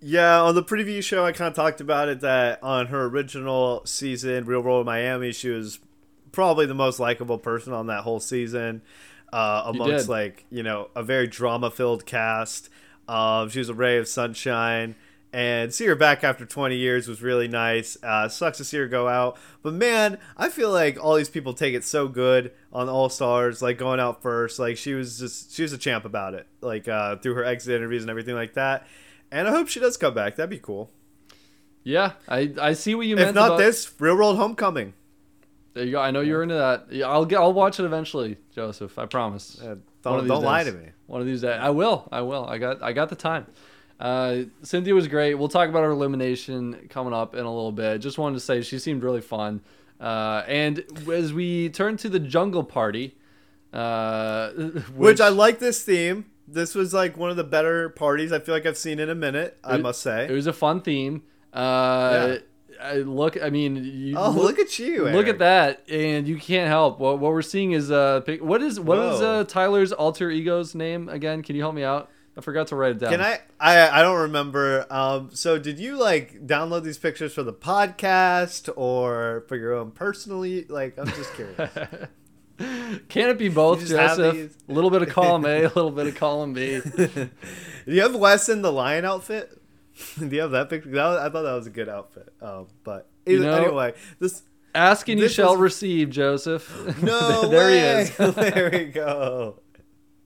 Yeah, 0.00 0.40
on 0.40 0.54
the 0.54 0.62
preview 0.62 1.02
show, 1.02 1.26
I 1.26 1.32
kind 1.32 1.48
of 1.48 1.54
talked 1.54 1.80
about 1.80 2.08
it 2.08 2.20
that 2.20 2.62
on 2.62 2.86
her 2.86 3.06
original 3.06 3.82
season, 3.84 4.44
Real 4.44 4.60
World 4.60 4.86
Miami, 4.86 5.32
she 5.32 5.48
was 5.48 5.80
probably 6.30 6.66
the 6.66 6.74
most 6.74 7.00
likable 7.00 7.38
person 7.38 7.72
on 7.72 7.88
that 7.88 8.02
whole 8.02 8.20
season. 8.20 8.82
Uh, 9.32 9.64
amongst 9.66 10.06
did. 10.06 10.08
like 10.08 10.46
you 10.50 10.62
know 10.62 10.88
a 10.94 11.02
very 11.02 11.26
drama 11.26 11.70
filled 11.70 12.06
cast. 12.06 12.70
Um, 13.08 13.48
she 13.48 13.58
was 13.58 13.68
a 13.68 13.74
ray 13.74 13.98
of 13.98 14.06
sunshine, 14.06 14.94
and 15.32 15.72
see 15.74 15.84
her 15.86 15.94
back 15.94 16.24
after 16.24 16.46
20 16.46 16.76
years 16.76 17.06
was 17.06 17.20
really 17.22 17.48
nice. 17.48 17.96
Uh, 18.02 18.28
sucks 18.28 18.58
to 18.58 18.64
see 18.64 18.78
her 18.78 18.88
go 18.88 19.08
out, 19.08 19.36
but 19.62 19.74
man, 19.74 20.18
I 20.36 20.48
feel 20.48 20.70
like 20.72 21.02
all 21.02 21.14
these 21.16 21.28
people 21.28 21.52
take 21.54 21.74
it 21.74 21.84
so 21.84 22.08
good 22.08 22.52
on 22.72 22.88
All 22.88 23.08
Stars, 23.08 23.60
like 23.60 23.76
going 23.78 24.00
out 24.00 24.22
first. 24.22 24.58
Like 24.58 24.76
she 24.76 24.94
was 24.94 25.18
just 25.18 25.52
she 25.54 25.62
was 25.62 25.72
a 25.72 25.78
champ 25.78 26.04
about 26.04 26.34
it, 26.34 26.46
like 26.60 26.88
uh, 26.88 27.16
through 27.16 27.34
her 27.34 27.44
exit 27.44 27.74
interviews 27.76 28.02
and 28.02 28.10
everything 28.10 28.34
like 28.34 28.54
that. 28.54 28.86
And 29.30 29.46
I 29.46 29.50
hope 29.50 29.68
she 29.68 29.80
does 29.80 29.96
come 29.98 30.14
back. 30.14 30.36
That'd 30.36 30.48
be 30.50 30.58
cool. 30.58 30.90
Yeah, 31.84 32.12
I, 32.28 32.52
I 32.60 32.72
see 32.72 32.94
what 32.94 33.06
you 33.06 33.16
meant. 33.16 33.30
If 33.30 33.34
not 33.34 33.46
about- 33.46 33.58
this, 33.58 33.90
Real 33.98 34.16
World 34.16 34.36
Homecoming. 34.36 34.94
there 35.74 35.84
you 35.84 35.92
go. 35.92 36.00
I 36.00 36.10
know 36.10 36.20
you're 36.20 36.42
into 36.42 36.54
that. 36.54 36.86
Yeah, 36.90 37.08
I'll 37.08 37.24
get. 37.24 37.38
I'll 37.38 37.52
watch 37.52 37.78
it 37.78 37.84
eventually, 37.84 38.36
Joseph. 38.54 38.98
I 38.98 39.06
promise. 39.06 39.56
Of 39.58 39.80
don't 40.02 40.26
don't 40.26 40.42
lie 40.42 40.64
to 40.64 40.72
me. 40.72 40.88
One 41.06 41.20
of 41.20 41.26
these 41.26 41.42
days, 41.42 41.58
I 41.60 41.70
will. 41.70 42.08
I 42.10 42.22
will. 42.22 42.46
I 42.46 42.58
got. 42.58 42.82
I 42.82 42.92
got 42.92 43.08
the 43.10 43.16
time. 43.16 43.46
Uh, 43.98 44.42
Cynthia 44.62 44.94
was 44.94 45.08
great. 45.08 45.34
We'll 45.34 45.48
talk 45.48 45.68
about 45.68 45.82
her 45.82 45.90
elimination 45.90 46.88
coming 46.88 47.12
up 47.12 47.34
in 47.34 47.44
a 47.44 47.52
little 47.52 47.72
bit. 47.72 47.98
Just 47.98 48.18
wanted 48.18 48.34
to 48.34 48.40
say 48.40 48.62
she 48.62 48.78
seemed 48.78 49.02
really 49.02 49.20
fun. 49.20 49.60
Uh, 50.00 50.44
and 50.46 50.84
as 51.12 51.32
we 51.32 51.68
turn 51.70 51.96
to 51.98 52.08
the 52.08 52.20
jungle 52.20 52.62
party, 52.62 53.16
uh, 53.72 54.50
Which, 54.94 55.20
I 55.20 55.28
like 55.28 55.58
this 55.58 55.82
theme 55.82 56.26
this 56.50 56.74
was 56.74 56.94
like 56.94 57.16
one 57.16 57.30
of 57.30 57.36
the 57.36 57.44
better 57.44 57.90
parties 57.90 58.32
I 58.32 58.38
feel 58.38 58.54
like 58.54 58.66
I've 58.66 58.78
seen 58.78 58.98
in 58.98 59.10
a 59.10 59.14
minute. 59.14 59.58
I 59.62 59.76
It- 59.76 59.82
must 59.82 60.00
say. 60.00 60.26
It 60.28 60.32
was 60.32 60.46
a 60.46 60.52
fun 60.52 60.80
theme. 60.80 61.22
Uh, 61.52 62.36
I 62.80 62.96
look, 62.98 63.40
I 63.42 63.50
mean, 63.50 63.76
you 63.76 64.16
oh, 64.16 64.30
look, 64.30 64.58
at 64.58 64.78
you! 64.78 65.08
Look 65.08 65.26
at 65.26 65.40
that, 65.40 65.82
and 65.90 66.28
you 66.28 66.36
can't 66.36 66.68
help. 66.68 67.00
What, 67.00 67.18
what 67.18 67.32
we're 67.32 67.42
seeing 67.42 67.72
is 67.72 67.90
uh, 67.90 68.20
what 68.40 68.62
is 68.62 68.78
what 68.78 68.98
is 68.98 69.20
Whoa. 69.20 69.40
uh, 69.40 69.44
Tyler's 69.44 69.92
alter 69.92 70.30
ego's 70.30 70.76
name 70.76 71.08
again? 71.08 71.42
Can 71.42 71.56
you 71.56 71.62
help 71.62 71.74
me 71.74 71.82
out? 71.82 72.08
I 72.38 72.40
forgot 72.40 72.68
to 72.68 72.76
write 72.76 72.92
it 72.92 72.98
down. 73.00 73.10
Can 73.10 73.20
I, 73.20 73.40
I? 73.58 73.98
I 73.98 74.02
don't 74.02 74.20
remember. 74.22 74.86
Um. 74.90 75.30
So, 75.34 75.58
did 75.58 75.78
you 75.80 75.96
like 75.96 76.46
download 76.46 76.84
these 76.84 76.96
pictures 76.96 77.34
for 77.34 77.42
the 77.42 77.52
podcast 77.52 78.70
or 78.76 79.44
for 79.48 79.56
your 79.56 79.74
own 79.74 79.90
personally? 79.90 80.64
Like, 80.68 80.96
I'm 80.98 81.08
just 81.08 81.34
curious. 81.34 81.58
Can 83.08 83.28
it 83.30 83.38
be 83.38 83.48
both, 83.48 83.86
Joseph? 83.86 84.56
A 84.68 84.72
little 84.72 84.90
bit 84.90 85.02
of 85.02 85.08
column 85.10 85.44
A, 85.46 85.62
a 85.64 85.68
little 85.74 85.90
bit 85.92 86.06
of 86.08 86.14
column 86.16 86.52
B. 86.54 86.80
Do 86.80 87.28
you 87.86 88.02
have 88.02 88.14
Wes 88.16 88.48
in 88.48 88.62
the 88.62 88.72
lion 88.72 89.04
outfit? 89.04 89.60
Do 90.18 90.26
you 90.28 90.40
have 90.42 90.50
that 90.52 90.68
picture? 90.70 90.90
That 90.90 91.06
was, 91.08 91.18
I 91.18 91.30
thought 91.30 91.42
that 91.42 91.54
was 91.54 91.66
a 91.66 91.70
good 91.70 91.88
outfit. 91.88 92.32
Um. 92.40 92.68
But 92.84 93.08
You 93.26 93.40
know- 93.40 93.52
anyway, 93.64 93.94
this. 94.20 94.42
asking 94.74 95.14
and 95.14 95.22
you 95.22 95.28
shall 95.28 95.52
was- 95.52 95.60
receive, 95.60 96.10
Joseph. 96.10 97.02
No 97.02 97.48
there 97.48 97.66
way. 97.66 98.06
he 98.06 98.22
is. 98.24 98.34
there 98.36 98.70
we 98.72 98.84
go. 98.86 99.60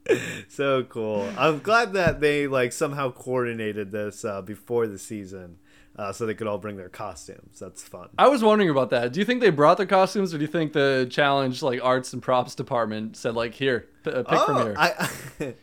So 0.48 0.84
cool. 0.84 1.30
I'm 1.38 1.60
glad 1.60 1.94
that 1.94 2.20
they 2.20 2.46
like 2.46 2.72
somehow 2.72 3.10
coordinated 3.10 3.90
this 3.90 4.24
uh, 4.24 4.42
before 4.42 4.86
the 4.86 4.98
season, 4.98 5.56
uh, 5.96 6.12
so 6.12 6.26
they 6.26 6.34
could 6.34 6.46
all 6.46 6.58
bring 6.58 6.76
their 6.76 6.90
costumes. 6.90 7.58
That's 7.58 7.82
fun. 7.82 8.10
I 8.18 8.28
was 8.28 8.42
wondering 8.42 8.68
about 8.68 8.90
that. 8.90 9.12
Do 9.12 9.20
you 9.20 9.24
think 9.24 9.40
they 9.40 9.50
brought 9.50 9.78
their 9.78 9.86
costumes, 9.86 10.34
or 10.34 10.38
do 10.38 10.42
you 10.42 10.50
think 10.50 10.72
the 10.74 11.06
challenge, 11.10 11.62
like 11.62 11.82
arts 11.82 12.12
and 12.12 12.22
props 12.22 12.54
department, 12.54 13.16
said 13.16 13.34
like, 13.34 13.54
"Here, 13.54 13.88
uh, 14.06 14.22
pick 14.22 14.38
from 14.40 14.56
here"? 14.62 14.74
Oh, 14.76 14.80
I, 14.80 15.54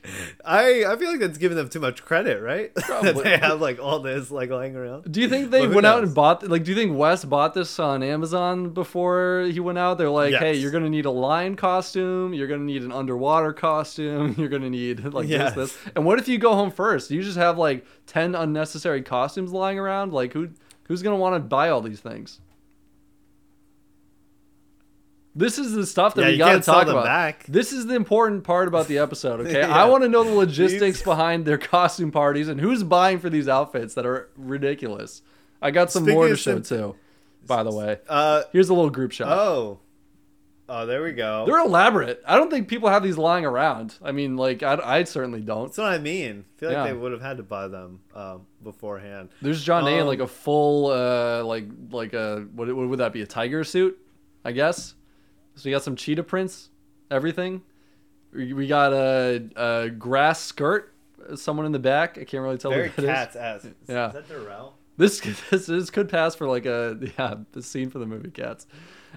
I 0.45 0.93
I 0.93 0.95
feel 0.97 1.09
like 1.09 1.19
that's 1.19 1.37
giving 1.37 1.57
them 1.57 1.69
too 1.69 1.79
much 1.79 2.03
credit, 2.03 2.41
right? 2.41 2.73
that 2.75 3.15
they 3.23 3.37
have 3.37 3.61
like 3.61 3.79
all 3.79 3.99
this 3.99 4.31
like 4.31 4.49
lying 4.49 4.75
around. 4.75 5.11
Do 5.11 5.21
you 5.21 5.29
think 5.29 5.51
they 5.51 5.67
went 5.67 5.85
out 5.85 6.03
and 6.03 6.13
bought 6.13 6.47
like 6.47 6.63
do 6.63 6.71
you 6.71 6.77
think 6.77 6.97
Wes 6.97 7.25
bought 7.25 7.53
this 7.53 7.79
on 7.79 8.03
Amazon 8.03 8.69
before 8.69 9.47
he 9.51 9.59
went 9.59 9.77
out? 9.77 9.97
They're 9.97 10.09
like, 10.09 10.33
"Hey, 10.35 10.55
you're 10.55 10.71
going 10.71 10.83
to 10.83 10.89
need 10.89 11.05
a 11.05 11.11
lion 11.11 11.55
costume, 11.55 12.33
you're 12.33 12.47
going 12.47 12.59
to 12.61 12.65
need 12.65 12.83
an 12.83 12.91
underwater 12.91 13.53
costume, 13.53 14.35
you're 14.37 14.49
going 14.49 14.61
to 14.63 14.69
need 14.69 15.03
like 15.13 15.27
Yes. 15.27 15.55
this 15.55 15.73
this." 15.73 15.91
And 15.95 16.05
what 16.05 16.19
if 16.19 16.27
you 16.27 16.37
go 16.37 16.55
home 16.55 16.71
first? 16.71 17.11
You 17.11 17.21
just 17.23 17.37
have 17.37 17.57
like 17.57 17.85
10 18.07 18.35
unnecessary 18.35 19.01
costumes 19.01 19.51
lying 19.51 19.79
around? 19.79 20.13
Like 20.13 20.33
who 20.33 20.49
who's 20.83 21.01
going 21.01 21.15
to 21.15 21.19
want 21.19 21.35
to 21.35 21.39
buy 21.39 21.69
all 21.69 21.81
these 21.81 21.99
things? 21.99 22.39
This 25.35 25.59
is 25.59 25.73
the 25.73 25.85
stuff 25.85 26.15
that 26.15 26.23
Yeah, 26.23 26.29
we 26.31 26.37
got 26.37 26.53
to 26.53 26.61
talk 26.61 26.87
about. 26.87 27.05
back. 27.05 27.45
This 27.47 27.71
is 27.71 27.85
the 27.85 27.95
important 27.95 28.43
part 28.43 28.67
about 28.67 28.87
the 28.87 28.97
episode, 28.97 29.39
okay? 29.47 29.59
Yeah. 29.59 29.73
I 29.75 29.85
want 29.85 30.03
to 30.03 30.09
know 30.09 30.23
the 30.23 30.33
logistics 30.33 31.01
behind 31.01 31.45
their 31.45 31.57
costume 31.59 32.11
parties 32.11 32.47
and 32.49 32.59
who's 32.59 32.83
buying 32.83 33.19
for 33.19 33.29
these 33.29 33.47
outfits 33.47 33.93
that 33.93 34.05
are 34.05 34.29
ridiculous. 34.35 35.21
I 35.61 35.71
got 35.71 35.91
some 35.91 36.03
Speaking 36.03 36.15
more 36.19 36.27
to 36.29 36.35
show 36.35 36.61
sim- 36.61 36.63
too, 36.63 36.95
by 37.45 37.63
the 37.63 37.71
way. 37.71 37.99
Uh 38.09 38.43
Here's 38.51 38.69
a 38.69 38.73
little 38.73 38.89
group 38.89 39.11
shot. 39.11 39.27
oh, 39.29 39.79
oh 40.67 40.85
there 40.85 41.03
we 41.03 41.11
go. 41.11 41.45
They're 41.45 41.59
elaborate. 41.59 42.21
I 42.25 42.35
don't 42.37 42.49
think 42.49 42.67
people 42.67 42.89
have 42.89 43.03
these 43.03 43.17
lying 43.17 43.45
around. 43.45 43.95
I 44.01 44.11
mean, 44.11 44.35
like, 44.35 44.63
I, 44.63 44.79
I 44.83 45.03
certainly 45.03 45.41
don't. 45.41 45.65
That's 45.67 45.77
what 45.77 45.87
I 45.87 45.97
mean. 45.99 46.45
I 46.57 46.59
feel 46.59 46.69
like 46.69 46.75
Yeah. 46.77 46.83
they 46.87 46.93
would 46.93 47.11
have 47.11 47.21
had 47.21 47.37
to 47.37 47.43
buy 47.43 47.67
them 47.67 47.99
um, 48.15 48.45
beforehand. 48.63 49.29
There's 49.41 49.63
Jonna 49.65 49.93
in 49.93 50.01
Um, 50.01 50.07
like 50.07 50.19
a 50.21 50.27
full, 50.27 50.87
uh, 50.87 51.43
like, 51.43 51.65
like 51.91 52.13
a, 52.13 52.47
what, 52.55 52.73
what 52.75 52.87
would 52.89 52.99
that 52.99 53.13
be? 53.13 53.21
A 53.21 53.27
tiger 53.27 53.63
suit, 53.63 53.97
I 54.43 54.53
guess? 54.53 54.95
So 55.59 55.67
we 55.67 55.71
got 55.71 55.83
some 55.83 55.97
cheetah 55.97 56.23
prints, 56.23 56.69
everything. 57.11 57.61
We, 58.33 58.53
we 58.53 58.67
got 58.67 58.93
a, 58.93 59.43
a 59.57 59.89
grass 59.89 60.39
skirt, 60.41 60.93
someone 61.35 61.65
in 61.65 61.73
the 61.73 61.79
back. 61.79 62.17
I 62.17 62.23
can't 62.23 62.43
really 62.43 62.57
tell 62.57 62.71
Very 62.71 62.87
who 62.89 63.01
that 63.01 63.09
is. 63.09 63.33
cat's 63.33 63.35
ass. 63.35 63.65
Is, 63.65 63.73
Yeah. 63.89 64.07
is 64.07 64.13
that 64.13 64.29
Darrell? 64.29 64.75
This, 64.95 65.19
this 65.49 65.65
this 65.65 65.89
could 65.89 66.07
pass 66.07 66.35
for 66.35 66.47
like 66.47 66.65
a 66.65 66.97
yeah 67.17 67.35
the 67.51 67.61
scene 67.61 67.89
for 67.89 67.99
the 67.99 68.05
movie 68.05 68.31
Cats. 68.31 68.67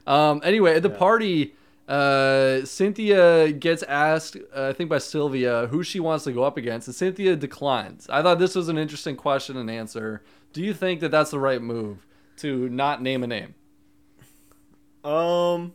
Um, 0.07 0.41
anyway, 0.45 0.75
at 0.77 0.83
the 0.83 0.91
Yeah. 0.91 0.97
party, 0.97 1.55
uh, 1.87 2.65
Cynthia 2.65 3.53
gets 3.53 3.83
asked, 3.85 4.37
uh, 4.57 4.69
I 4.69 4.73
think 4.73 4.91
by 4.91 4.99
Sylvia, 4.99 5.69
who 5.69 5.85
she 5.85 6.01
wants 6.01 6.25
to 6.25 6.33
go 6.33 6.43
up 6.43 6.57
against, 6.57 6.89
and 6.89 6.95
Cynthia 6.95 7.37
declines. 7.37 8.09
I 8.11 8.21
thought 8.23 8.39
this 8.41 8.55
was 8.57 8.69
an 8.69 8.79
interesting 8.79 9.15
question 9.17 9.57
and 9.57 9.71
answer. 9.71 10.23
Do 10.53 10.61
you 10.63 10.75
think 10.75 10.99
that 11.01 11.11
that's 11.13 11.31
the 11.31 11.39
right 11.39 11.63
move 11.63 12.05
to 12.39 12.69
not 12.69 13.01
name 13.01 13.23
a 13.23 13.27
name? 13.29 13.55
Um, 15.05 15.73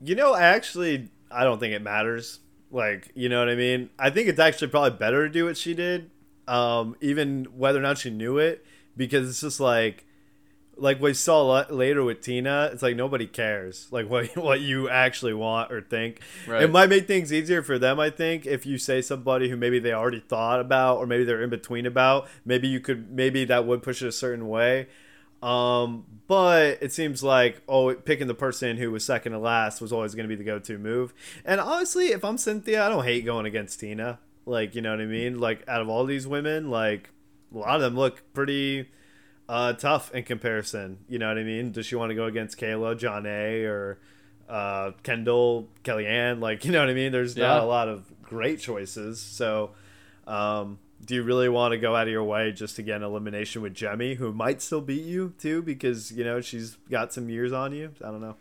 you 0.00 0.14
know, 0.14 0.32
I 0.34 0.42
actually 0.42 1.08
I 1.30 1.44
don't 1.44 1.58
think 1.58 1.74
it 1.74 1.82
matters. 1.82 2.40
Like, 2.70 3.10
you 3.14 3.28
know 3.28 3.38
what 3.38 3.48
I 3.48 3.54
mean? 3.54 3.90
I 3.98 4.10
think 4.10 4.28
it's 4.28 4.40
actually 4.40 4.68
probably 4.68 4.98
better 4.98 5.26
to 5.26 5.32
do 5.32 5.46
what 5.46 5.56
she 5.56 5.74
did, 5.74 6.10
um, 6.46 6.96
even 7.00 7.46
whether 7.56 7.78
or 7.78 7.82
not 7.82 7.98
she 7.98 8.10
knew 8.10 8.36
it, 8.38 8.64
because 8.96 9.28
it's 9.28 9.40
just 9.40 9.58
like, 9.58 10.04
like 10.76 11.00
we 11.00 11.14
saw 11.14 11.64
later 11.70 12.04
with 12.04 12.20
Tina. 12.20 12.70
It's 12.72 12.82
like 12.82 12.94
nobody 12.94 13.26
cares, 13.26 13.88
like 13.90 14.08
what 14.08 14.36
what 14.36 14.60
you 14.60 14.88
actually 14.88 15.34
want 15.34 15.72
or 15.72 15.80
think. 15.80 16.20
Right. 16.46 16.62
It 16.62 16.70
might 16.70 16.88
make 16.88 17.06
things 17.06 17.32
easier 17.32 17.62
for 17.62 17.78
them, 17.78 17.98
I 17.98 18.10
think, 18.10 18.46
if 18.46 18.66
you 18.66 18.78
say 18.78 19.00
somebody 19.02 19.48
who 19.48 19.56
maybe 19.56 19.78
they 19.78 19.92
already 19.92 20.20
thought 20.20 20.60
about 20.60 20.98
or 20.98 21.06
maybe 21.06 21.24
they're 21.24 21.42
in 21.42 21.50
between 21.50 21.86
about. 21.86 22.28
Maybe 22.44 22.68
you 22.68 22.80
could 22.80 23.10
maybe 23.10 23.44
that 23.46 23.66
would 23.66 23.82
push 23.82 24.02
it 24.02 24.08
a 24.08 24.12
certain 24.12 24.48
way. 24.48 24.88
Um, 25.42 26.04
but 26.26 26.78
it 26.82 26.92
seems 26.92 27.22
like 27.22 27.62
oh, 27.68 27.94
picking 27.94 28.26
the 28.26 28.34
person 28.34 28.76
who 28.76 28.90
was 28.90 29.04
second 29.04 29.32
to 29.32 29.38
last 29.38 29.80
was 29.80 29.92
always 29.92 30.14
going 30.14 30.24
to 30.24 30.28
be 30.28 30.34
the 30.36 30.44
go-to 30.44 30.78
move. 30.78 31.14
And 31.44 31.60
honestly, 31.60 32.06
if 32.08 32.24
I'm 32.24 32.36
Cynthia, 32.38 32.84
I 32.84 32.88
don't 32.88 33.04
hate 33.04 33.24
going 33.24 33.46
against 33.46 33.80
Tina. 33.80 34.18
Like, 34.46 34.74
you 34.74 34.82
know 34.82 34.90
what 34.90 35.00
I 35.00 35.06
mean? 35.06 35.38
Like, 35.38 35.62
out 35.68 35.80
of 35.80 35.88
all 35.88 36.04
these 36.06 36.26
women, 36.26 36.70
like 36.70 37.10
a 37.54 37.58
lot 37.58 37.76
of 37.76 37.82
them 37.82 37.96
look 37.96 38.22
pretty 38.34 38.88
uh, 39.48 39.74
tough 39.74 40.12
in 40.14 40.24
comparison. 40.24 40.98
You 41.08 41.18
know 41.18 41.28
what 41.28 41.38
I 41.38 41.44
mean? 41.44 41.70
Does 41.72 41.86
she 41.86 41.94
want 41.96 42.10
to 42.10 42.14
go 42.14 42.24
against 42.24 42.58
Kailah, 42.58 42.98
John 42.98 43.24
A, 43.26 43.64
or 43.64 43.98
uh, 44.48 44.90
Kendall, 45.02 45.68
Kellyanne? 45.84 46.40
Like, 46.40 46.64
you 46.66 46.72
know 46.72 46.80
what 46.80 46.88
I 46.90 46.94
mean? 46.94 47.12
There's 47.12 47.36
not 47.36 47.58
Yeah. 47.58 47.62
a 47.62 47.64
lot 47.66 47.88
of 47.88 48.10
great 48.22 48.58
choices. 48.60 49.20
So, 49.20 49.70
um, 50.26 50.78
do 51.08 51.14
you 51.14 51.22
really 51.22 51.48
want 51.48 51.72
to 51.72 51.78
go 51.78 51.96
out 51.96 52.06
of 52.06 52.12
your 52.12 52.22
way 52.22 52.52
just 52.52 52.76
to 52.76 52.82
get 52.82 52.96
an 52.96 53.02
elimination 53.02 53.62
with 53.62 53.72
Jemmy, 53.72 54.14
who 54.14 54.30
might 54.30 54.60
still 54.60 54.82
beat 54.82 55.04
you 55.04 55.32
too, 55.38 55.62
because 55.62 56.12
you 56.12 56.22
know 56.22 56.42
she's 56.42 56.76
got 56.90 57.14
some 57.14 57.30
years 57.30 57.50
on 57.50 57.72
you? 57.72 57.92
I 58.04 58.08
don't 58.08 58.20
know. 58.20 58.36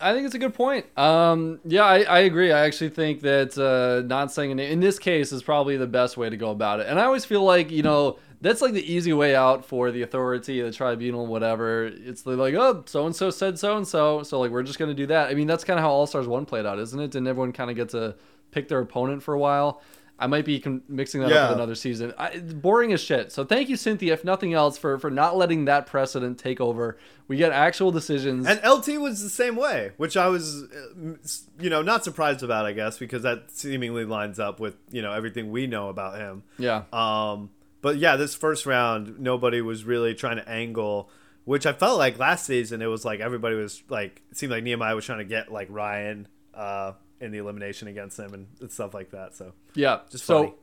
I 0.00 0.12
think 0.12 0.24
it's 0.24 0.36
a 0.36 0.38
good 0.38 0.54
point. 0.54 0.86
Um, 0.96 1.58
yeah, 1.64 1.82
I, 1.82 2.02
I 2.02 2.18
agree. 2.20 2.52
I 2.52 2.60
actually 2.60 2.90
think 2.90 3.22
that 3.22 3.58
uh, 3.58 4.06
not 4.06 4.30
saying 4.30 4.52
a 4.52 4.54
name 4.54 4.70
in 4.70 4.78
this 4.78 5.00
case 5.00 5.32
is 5.32 5.42
probably 5.42 5.76
the 5.76 5.88
best 5.88 6.16
way 6.16 6.30
to 6.30 6.36
go 6.36 6.50
about 6.50 6.78
it. 6.78 6.86
And 6.86 7.00
I 7.00 7.04
always 7.06 7.24
feel 7.24 7.42
like 7.42 7.72
you 7.72 7.82
know 7.82 8.18
that's 8.40 8.62
like 8.62 8.72
the 8.72 8.92
easy 8.92 9.12
way 9.12 9.34
out 9.34 9.64
for 9.64 9.90
the 9.90 10.02
authority, 10.02 10.62
the 10.62 10.70
tribunal, 10.70 11.26
whatever. 11.26 11.86
It's 11.86 12.24
like, 12.24 12.54
oh, 12.54 12.84
so 12.86 13.04
and 13.04 13.16
so 13.16 13.30
said 13.30 13.58
so 13.58 13.76
and 13.76 13.88
so, 13.88 14.22
so 14.22 14.38
like 14.38 14.52
we're 14.52 14.62
just 14.62 14.78
gonna 14.78 14.94
do 14.94 15.06
that. 15.06 15.28
I 15.28 15.34
mean, 15.34 15.48
that's 15.48 15.64
kind 15.64 15.80
of 15.80 15.82
how 15.82 15.90
All 15.90 16.06
Stars 16.06 16.28
One 16.28 16.46
played 16.46 16.66
out, 16.66 16.78
isn't 16.78 17.00
it? 17.00 17.10
Didn't 17.10 17.26
everyone 17.26 17.50
kind 17.50 17.68
of 17.68 17.74
get 17.74 17.88
to 17.88 18.14
pick 18.52 18.68
their 18.68 18.78
opponent 18.78 19.24
for 19.24 19.34
a 19.34 19.38
while? 19.40 19.82
I 20.18 20.28
might 20.28 20.44
be 20.44 20.62
mixing 20.88 21.22
that 21.22 21.32
up 21.32 21.50
with 21.50 21.58
another 21.58 21.74
season. 21.74 22.14
I, 22.16 22.38
boring 22.38 22.92
as 22.92 23.00
shit. 23.00 23.32
So 23.32 23.44
thank 23.44 23.68
you, 23.68 23.76
Cynthia, 23.76 24.12
if 24.12 24.24
nothing 24.24 24.54
else, 24.54 24.78
for 24.78 24.98
for 24.98 25.10
not 25.10 25.36
letting 25.36 25.64
that 25.64 25.86
precedent 25.86 26.38
take 26.38 26.60
over. 26.60 26.98
We 27.26 27.36
get 27.36 27.52
actual 27.52 27.90
decisions. 27.90 28.46
And 28.46 28.60
LT 28.64 29.00
was 29.00 29.22
the 29.22 29.30
same 29.30 29.56
way, 29.56 29.92
which 29.96 30.16
I 30.16 30.28
was, 30.28 30.62
uh, 30.64 31.14
you 31.58 31.70
know, 31.70 31.82
not 31.82 32.04
surprised 32.04 32.42
about, 32.42 32.64
I 32.64 32.72
guess, 32.72 32.98
because 32.98 33.22
that 33.22 33.50
seemingly 33.50 34.04
lines 34.04 34.38
up 34.38 34.60
with 34.60 34.76
you 34.90 35.02
know 35.02 35.12
everything 35.12 35.50
we 35.50 35.66
know 35.66 35.88
about 35.88 36.18
him. 36.18 36.44
yeah. 36.58 36.84
Um, 36.92 37.50
but 37.84 37.98
yeah, 37.98 38.16
this 38.16 38.34
first 38.34 38.64
round, 38.64 39.20
nobody 39.20 39.60
was 39.60 39.84
really 39.84 40.14
trying 40.14 40.36
to 40.36 40.48
angle, 40.48 41.10
which 41.44 41.66
I 41.66 41.74
felt 41.74 41.98
like 41.98 42.18
last 42.18 42.46
season 42.46 42.80
it 42.80 42.86
was 42.86 43.04
like 43.04 43.20
everybody 43.20 43.56
was 43.56 43.82
like, 43.90 44.22
it 44.30 44.38
seemed 44.38 44.52
like 44.52 44.64
Nehemiah 44.64 44.94
was 44.94 45.04
trying 45.04 45.18
to 45.18 45.26
get 45.26 45.52
like 45.52 45.68
Ryan 45.70 46.26
uh, 46.54 46.92
in 47.20 47.30
the 47.30 47.38
elimination 47.38 47.88
against 47.88 48.18
him 48.18 48.34
and, 48.34 48.70
stuff 48.70 48.92
like 48.94 49.10
that. 49.10 49.34
So 49.34 49.52
Yeah. 49.74 50.00
Just 50.10 50.24
so 50.24 50.56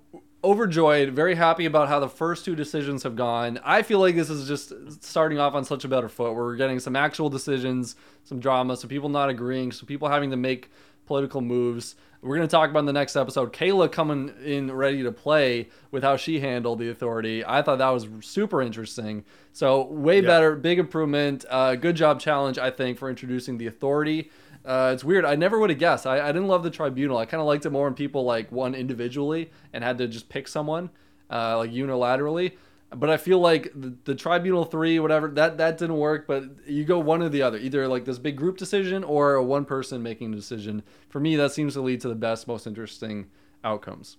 overjoyed, 0.43 1.09
very 1.09 1.35
happy 1.35 1.65
about 1.65 1.87
how 1.87 1.99
the 1.99 2.09
first 2.09 2.45
two 2.45 2.55
decisions 2.55 3.03
have 3.03 3.15
gone. 3.15 3.59
I 3.63 3.83
feel 3.83 3.99
like 3.99 4.15
this 4.15 4.29
is 4.29 4.47
just 4.47 5.03
starting 5.03 5.39
off 5.39 5.53
on 5.53 5.63
such 5.65 5.85
a 5.85 5.87
better 5.87 6.09
foot 6.09 6.33
where 6.33 6.43
we're 6.43 6.55
getting 6.55 6.79
some 6.79 6.95
actual 6.95 7.29
decisions, 7.29 7.95
some 8.23 8.39
drama, 8.39 8.75
some 8.75 8.89
people 8.89 9.09
not 9.09 9.29
agreeing, 9.29 9.71
some 9.71 9.85
people 9.85 10.07
having 10.09 10.31
to 10.31 10.37
make 10.37 10.71
political 11.05 11.41
moves. 11.41 11.95
We're 12.23 12.35
going 12.37 12.47
to 12.47 12.51
talk 12.51 12.69
about 12.69 12.79
in 12.79 12.85
the 12.85 12.93
next 12.93 13.15
episode 13.15 13.51
Kailah 13.51 13.91
coming 13.91 14.31
in 14.43 14.71
ready 14.71 15.01
to 15.03 15.11
play 15.11 15.69
with 15.89 16.03
how 16.03 16.17
she 16.17 16.39
handled 16.39 16.79
the 16.79 16.89
authority. 16.89 17.43
I 17.45 17.61
thought 17.63 17.79
that 17.79 17.89
was 17.89 18.07
super 18.21 18.61
interesting. 18.61 19.25
So, 19.53 19.83
way 19.85 20.21
Yeah. 20.21 20.27
better, 20.27 20.55
big 20.55 20.77
improvement. 20.79 21.45
Uh, 21.49 21.75
good 21.75 21.95
job, 21.95 22.19
challenge, 22.19 22.57
I 22.59 22.69
think, 22.69 22.99
for 22.99 23.09
introducing 23.09 23.57
the 23.57 23.65
authority. 23.67 24.29
Uh, 24.65 24.91
it's 24.93 25.03
weird. 25.03 25.25
I 25.25 25.35
never 25.35 25.59
would 25.59 25.69
have 25.69 25.79
guessed. 25.79 26.05
I, 26.05 26.21
I 26.21 26.27
didn't 26.27 26.47
love 26.47 26.63
the 26.63 26.69
tribunal. 26.69 27.17
I 27.17 27.25
kind 27.25 27.41
of 27.41 27.47
liked 27.47 27.65
it 27.65 27.71
more 27.71 27.85
when 27.85 27.93
people 27.93 28.23
like 28.23 28.51
won 28.51 28.75
individually 28.75 29.51
and 29.73 29.83
had 29.83 29.97
to 29.97 30.07
just 30.07 30.29
pick 30.29 30.47
someone, 30.47 30.89
uh, 31.29 31.57
like 31.57 31.71
unilaterally. 31.71 32.53
But 32.93 33.09
I 33.09 33.17
feel 33.17 33.39
like 33.39 33.71
the, 33.73 33.95
the 34.03 34.15
tribunal 34.15 34.65
three, 34.65 34.99
whatever, 34.99 35.29
that 35.29 35.57
that 35.57 35.77
didn't 35.77 35.97
work. 35.97 36.27
But 36.27 36.67
you 36.67 36.83
go 36.83 36.99
one 36.99 37.23
or 37.23 37.29
the 37.29 37.41
other, 37.41 37.57
either 37.57 37.87
like 37.87 38.05
this 38.05 38.19
big 38.19 38.35
group 38.35 38.57
decision 38.57 39.03
or 39.03 39.35
a 39.35 39.43
one 39.43 39.65
person 39.65 40.03
making 40.03 40.33
a 40.33 40.35
decision. 40.35 40.83
For 41.09 41.19
me, 41.19 41.35
that 41.37 41.53
seems 41.53 41.73
to 41.73 41.81
lead 41.81 42.01
to 42.01 42.09
the 42.09 42.15
best, 42.15 42.47
most 42.47 42.67
interesting 42.67 43.27
outcomes. 43.63 44.17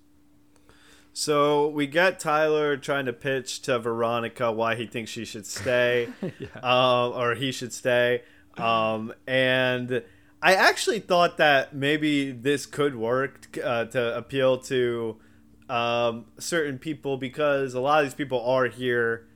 So 1.13 1.69
we 1.69 1.87
get 1.87 2.19
Tyler 2.19 2.79
trying 2.79 3.05
to 3.05 3.13
pitch 3.13 3.61
to 3.63 3.79
Veronica 3.79 4.51
why 4.51 4.77
he 4.77 4.87
thinks 4.87 5.11
she 5.11 5.27
should 5.27 5.45
stay, 5.45 6.09
yeah. 6.39 6.49
um, 6.63 7.13
or 7.13 7.35
he 7.35 7.53
should 7.53 7.73
stay. 7.73 8.23
Um, 8.57 9.13
and 9.27 10.03
I 10.43 10.55
actually 10.55 10.99
thought 10.99 11.37
that 11.37 11.73
maybe 11.73 12.33
this 12.33 12.67
could 12.67 12.97
work 12.97 13.57
uh, 13.63 13.85
to 13.87 14.17
appeal 14.17 14.59
to 14.59 15.17
um, 15.69 16.27
certain 16.39 16.81
people 16.81 17.17
because 17.17 17.75
a 17.75 17.81
lot 17.81 18.01
of 18.01 18.07
these 18.07 18.15
people 18.15 18.45
are 18.45 18.67
here. 18.67 19.29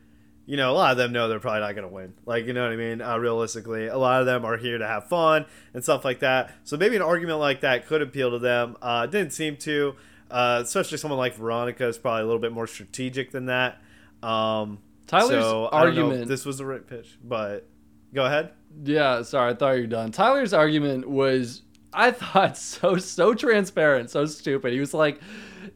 You 0.47 0.57
know, 0.57 0.71
a 0.71 0.75
lot 0.75 0.93
of 0.93 0.97
them 0.97 1.13
know 1.13 1.29
they're 1.29 1.41
probably 1.41 1.61
not 1.61 1.75
going 1.75 1.89
to 1.89 1.93
win. 1.93 2.15
Like, 2.25 2.47
you 2.47 2.53
know 2.53 2.63
what 2.63 2.73
I 2.73 2.77
mean? 2.77 3.01
Uh, 3.01 3.19
realistically, 3.19 3.87
a 3.87 3.99
lot 3.99 4.21
of 4.21 4.27
them 4.27 4.45
are 4.45 4.57
here 4.57 4.79
to 4.79 4.87
have 4.87 5.09
fun 5.09 5.47
and 5.75 5.83
stuff 5.83 6.05
like 6.05 6.21
that. 6.21 6.53
So 6.65 6.77
maybe 6.77 6.95
an 6.97 7.03
argument 7.03 7.39
like 7.39 7.61
that 7.61 7.87
could 7.87 8.03
appeal 8.03 8.31
to 8.33 8.39
them. 8.39 8.77
Uh, 8.83 9.07
didn't 9.07 9.33
seem 9.33 9.57
to. 9.59 9.97
Uh, 10.29 10.61
especially 10.65 10.99
someone 10.99 11.19
like 11.19 11.35
Veronica 11.35 11.87
is 11.87 11.99
probably 11.99 12.23
a 12.23 12.25
little 12.27 12.41
bit 12.41 12.53
more 12.53 12.67
strategic 12.67 13.31
than 13.31 13.47
that. 13.47 13.81
Um, 14.23 14.81
Tyler's 15.07 15.45
so, 15.45 15.69
argument. 15.69 16.27
this 16.27 16.45
was 16.45 16.59
the 16.59 16.67
right 16.67 16.85
pitch, 16.85 17.17
but 17.23 17.69
go 18.13 18.25
ahead. 18.27 18.51
Yeah, 18.85 19.23
sorry, 19.23 19.53
I 19.53 19.55
thought 19.55 19.77
you 19.77 19.83
were 19.83 19.87
done. 19.87 20.13
Tyler's 20.13 20.53
argument 20.53 21.09
was, 21.09 21.63
I 21.93 22.11
thought, 22.11 22.57
so 22.59 22.97
so 22.99 23.35
transparent, 23.35 24.11
so 24.11 24.27
stupid. 24.27 24.73
He 24.73 24.81
was 24.81 24.93
like, 24.95 25.21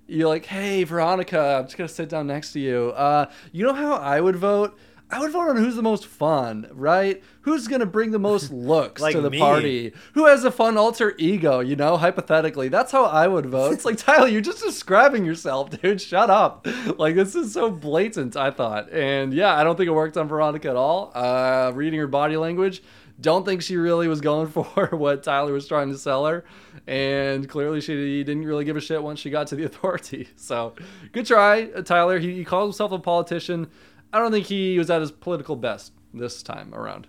"You're 0.07 0.29
like, 0.29 0.47
hey, 0.47 0.85
Veronica, 0.85 1.59
I'm 1.59 1.65
just 1.65 1.77
gonna 1.77 1.89
sit 1.89 2.09
down 2.09 2.27
next 2.27 2.53
to 2.53 2.61
you. 2.61 2.91
Uh, 2.97 3.31
you 3.53 3.65
know 3.65 3.75
how 3.75 3.95
I 3.95 4.21
would 4.21 4.37
vote." 4.37 4.79
I 5.13 5.19
would 5.19 5.33
vote 5.33 5.49
on 5.49 5.57
who's 5.57 5.75
the 5.77 5.83
most 5.83 6.07
fun, 6.07 6.69
right? 6.73 7.23
Who's 7.43 7.67
gonna 7.67 7.87
bring 7.87 8.13
the 8.13 8.19
most 8.19 8.51
looks 8.53 9.03
like 9.03 9.15
to 9.15 9.21
the 9.21 9.31
me. 9.31 9.39
party? 9.39 9.93
Who 10.15 10.27
has 10.27 10.45
a 10.45 10.51
fun 10.51 10.77
alter 10.77 11.15
ego? 11.19 11.61
You 11.61 11.75
know, 11.77 11.97
hypothetically, 11.97 12.69
that's 12.69 12.93
how 12.93 13.05
I 13.07 13.27
would 13.27 13.47
vote. 13.47 13.73
It's 13.73 13.85
like 13.85 13.97
Tyler, 13.99 14.29
you're 14.29 14.41
just 14.41 14.63
describing 14.63 15.25
yourself, 15.25 15.71
dude. 15.83 16.01
Shut 16.01 16.31
up. 16.31 16.67
Like 16.99 17.15
this 17.17 17.35
is 17.35 17.53
so 17.53 17.71
blatant. 17.71 18.37
I 18.37 18.51
thought, 18.51 18.93
and 18.93 19.35
yeah, 19.35 19.57
I 19.57 19.65
don't 19.65 19.77
think 19.77 19.89
it 19.89 19.93
worked 19.93 20.17
on 20.17 20.29
Veronica 20.29 20.71
at 20.71 20.77
all. 20.77 21.11
Uh, 21.15 21.73
reading 21.75 21.99
her 21.99 22.07
body 22.07 22.37
language, 22.37 22.83
don't 23.21 23.45
think 23.45 23.63
she 23.63 23.77
really 23.77 24.09
was 24.09 24.21
going 24.21 24.47
for 24.49 24.87
what 24.93 25.23
Tyler 25.23 25.53
was 25.53 25.67
trying 25.67 25.91
to 25.91 25.99
sell 25.99 26.27
her, 26.27 26.45
and 26.87 27.49
clearly 27.49 27.81
she 27.81 28.23
didn't 28.23 28.45
really 28.45 28.65
give 28.65 28.77
a 28.77 28.81
shit 28.81 29.03
once 29.03 29.19
she 29.19 29.31
got 29.31 29.49
to 29.49 29.57
the 29.57 29.65
authority. 29.65 30.29
So, 30.37 30.75
good 31.13 31.27
try, 31.27 31.67
Tyler. 31.85 32.19
He, 32.19 32.35
he 32.35 32.45
calls 32.45 32.69
himself 32.75 32.93
a 32.93 32.99
politician. 32.99 33.71
I 34.13 34.19
don't 34.19 34.33
think 34.33 34.47
he 34.47 34.79
was 34.79 34.91
at 34.91 35.01
his 35.01 35.11
political 35.13 35.57
best 35.57 35.93
this 36.13 36.43
time 36.43 36.75
around. 36.75 37.07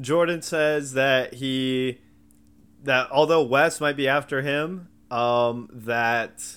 Jordan 0.00 0.42
says 0.42 0.92
that 0.92 1.34
he 1.34 1.98
that 2.84 3.08
although 3.10 3.42
Wes 3.42 3.80
might 3.80 3.96
be 3.96 4.08
after 4.08 4.42
him, 4.42 4.88
um, 5.10 5.68
that 5.72 6.56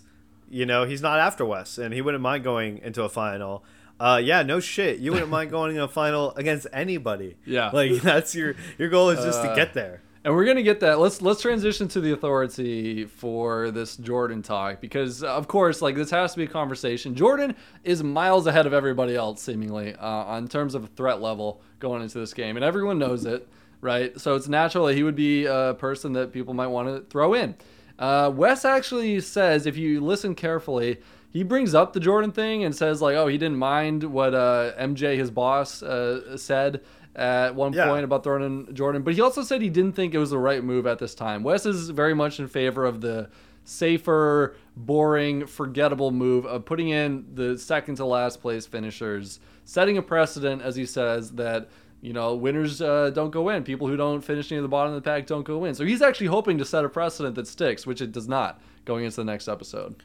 you 0.49 0.65
know 0.65 0.85
he's 0.85 1.01
not 1.01 1.19
after 1.19 1.45
Wes, 1.45 1.77
and 1.77 1.93
he 1.93 2.01
wouldn't 2.01 2.21
mind 2.21 2.43
going 2.43 2.79
into 2.79 3.03
a 3.03 3.09
final. 3.09 3.63
Uh, 3.99 4.19
yeah, 4.23 4.43
no 4.43 4.59
shit. 4.59 4.99
You 4.99 5.11
wouldn't 5.11 5.29
mind 5.37 5.51
going 5.51 5.75
in 5.75 5.81
a 5.81 5.87
final 5.87 6.31
against 6.35 6.67
anybody. 6.73 7.37
Yeah, 7.45 7.69
like 7.71 8.01
that's 8.01 8.35
your 8.35 8.55
your 8.77 8.89
goal 8.89 9.09
is 9.09 9.23
just 9.23 9.39
uh, 9.39 9.49
to 9.49 9.55
get 9.55 9.73
there 9.73 10.01
and 10.23 10.35
we're 10.35 10.45
gonna 10.45 10.63
get 10.63 10.81
that. 10.81 10.99
Let's 10.99 11.21
let's 11.21 11.41
transition 11.41 11.87
to 11.89 12.01
the 12.01 12.11
authority 12.11 13.05
for 13.05 13.71
this 13.71 13.95
Jordan 13.97 14.41
talk 14.41 14.81
because 14.81 15.23
of 15.23 15.47
course, 15.47 15.81
like 15.81 15.95
this 15.95 16.11
has 16.11 16.33
to 16.33 16.37
be 16.37 16.43
a 16.43 16.47
conversation. 16.47 17.15
Jordan 17.15 17.55
is 17.83 18.03
miles 18.03 18.45
ahead 18.45 18.65
of 18.65 18.73
everybody 18.73 19.15
else, 19.15 19.41
seemingly, 19.41 19.95
uh, 19.95 20.07
on 20.07 20.47
terms 20.47 20.75
of 20.75 20.89
threat 20.95 21.21
level 21.21 21.61
going 21.79 22.01
into 22.01 22.19
this 22.19 22.33
game, 22.33 22.57
and 22.57 22.65
everyone 22.65 22.99
knows 22.99 23.25
it, 23.25 23.47
right? 23.81 24.19
So 24.19 24.35
it's 24.35 24.47
natural 24.47 24.87
that 24.87 24.95
he 24.95 25.03
would 25.03 25.15
be 25.15 25.45
a 25.45 25.75
person 25.77 26.13
that 26.13 26.33
people 26.33 26.53
might 26.53 26.67
want 26.67 26.89
to 26.89 27.09
throw 27.09 27.33
in. 27.33 27.55
Uh, 27.97 28.31
Wes 28.33 28.63
actually 28.63 29.19
says, 29.19 29.65
if 29.65 29.75
you 29.75 29.99
listen 29.99 30.33
carefully, 30.33 30.99
he 31.31 31.43
brings 31.43 31.75
up 31.75 31.93
the 31.93 31.99
Jordan 31.99 32.31
thing 32.31 32.63
and 32.63 32.75
says 32.75 33.01
like, 33.01 33.15
oh, 33.15 33.27
he 33.27 33.37
didn't 33.37 33.57
mind 33.57 34.03
what 34.03 34.33
uh, 34.33 34.71
MJ, 34.79 35.17
his 35.17 35.29
boss, 35.29 35.83
uh, 35.83 36.37
said 36.37 36.81
at 37.15 37.55
one 37.55 37.73
yeah. 37.73 37.87
point 37.87 38.03
about 38.03 38.23
throwing 38.23 38.43
in 38.43 38.75
Jordan, 38.75 39.01
but 39.01 39.13
he 39.13 39.21
also 39.21 39.43
said 39.43 39.61
he 39.61 39.69
didn't 39.69 39.93
think 39.93 40.13
it 40.13 40.19
was 40.19 40.29
the 40.29 40.37
right 40.37 40.63
move 40.63 40.87
at 40.87 40.99
this 40.99 41.15
time. 41.15 41.43
Wes 41.43 41.65
is 41.65 41.89
very 41.89 42.13
much 42.13 42.39
in 42.39 42.47
favor 42.47 42.85
of 42.85 43.01
the 43.01 43.29
safer, 43.63 44.55
boring, 44.75 45.45
forgettable 45.45 46.11
move 46.11 46.45
of 46.45 46.65
putting 46.65 46.89
in 46.89 47.25
the 47.33 47.57
second 47.57 47.95
to 47.95 48.05
last 48.05 48.41
place 48.41 48.65
finishers, 48.65 49.39
setting 49.65 49.97
a 49.97 50.01
precedent, 50.01 50.61
as 50.61 50.75
he 50.75 50.85
says, 50.85 51.31
that 51.31 51.69
you 52.01 52.13
know 52.13 52.35
winners 52.35 52.81
uh, 52.81 53.09
don't 53.11 53.31
go 53.31 53.49
in. 53.49 53.63
People 53.63 53.87
who 53.87 53.97
don't 53.97 54.21
finish 54.21 54.49
near 54.49 54.61
the 54.61 54.67
bottom 54.67 54.93
of 54.93 55.01
the 55.01 55.07
pack 55.07 55.27
don't 55.27 55.43
go 55.43 55.65
in. 55.65 55.75
So 55.75 55.85
he's 55.85 56.01
actually 56.01 56.27
hoping 56.27 56.57
to 56.57 56.65
set 56.65 56.85
a 56.85 56.89
precedent 56.89 57.35
that 57.35 57.47
sticks, 57.47 57.85
which 57.85 58.01
it 58.01 58.11
does 58.11 58.27
not 58.27 58.61
going 58.85 59.05
into 59.05 59.17
the 59.17 59.25
next 59.25 59.47
episode. 59.47 60.01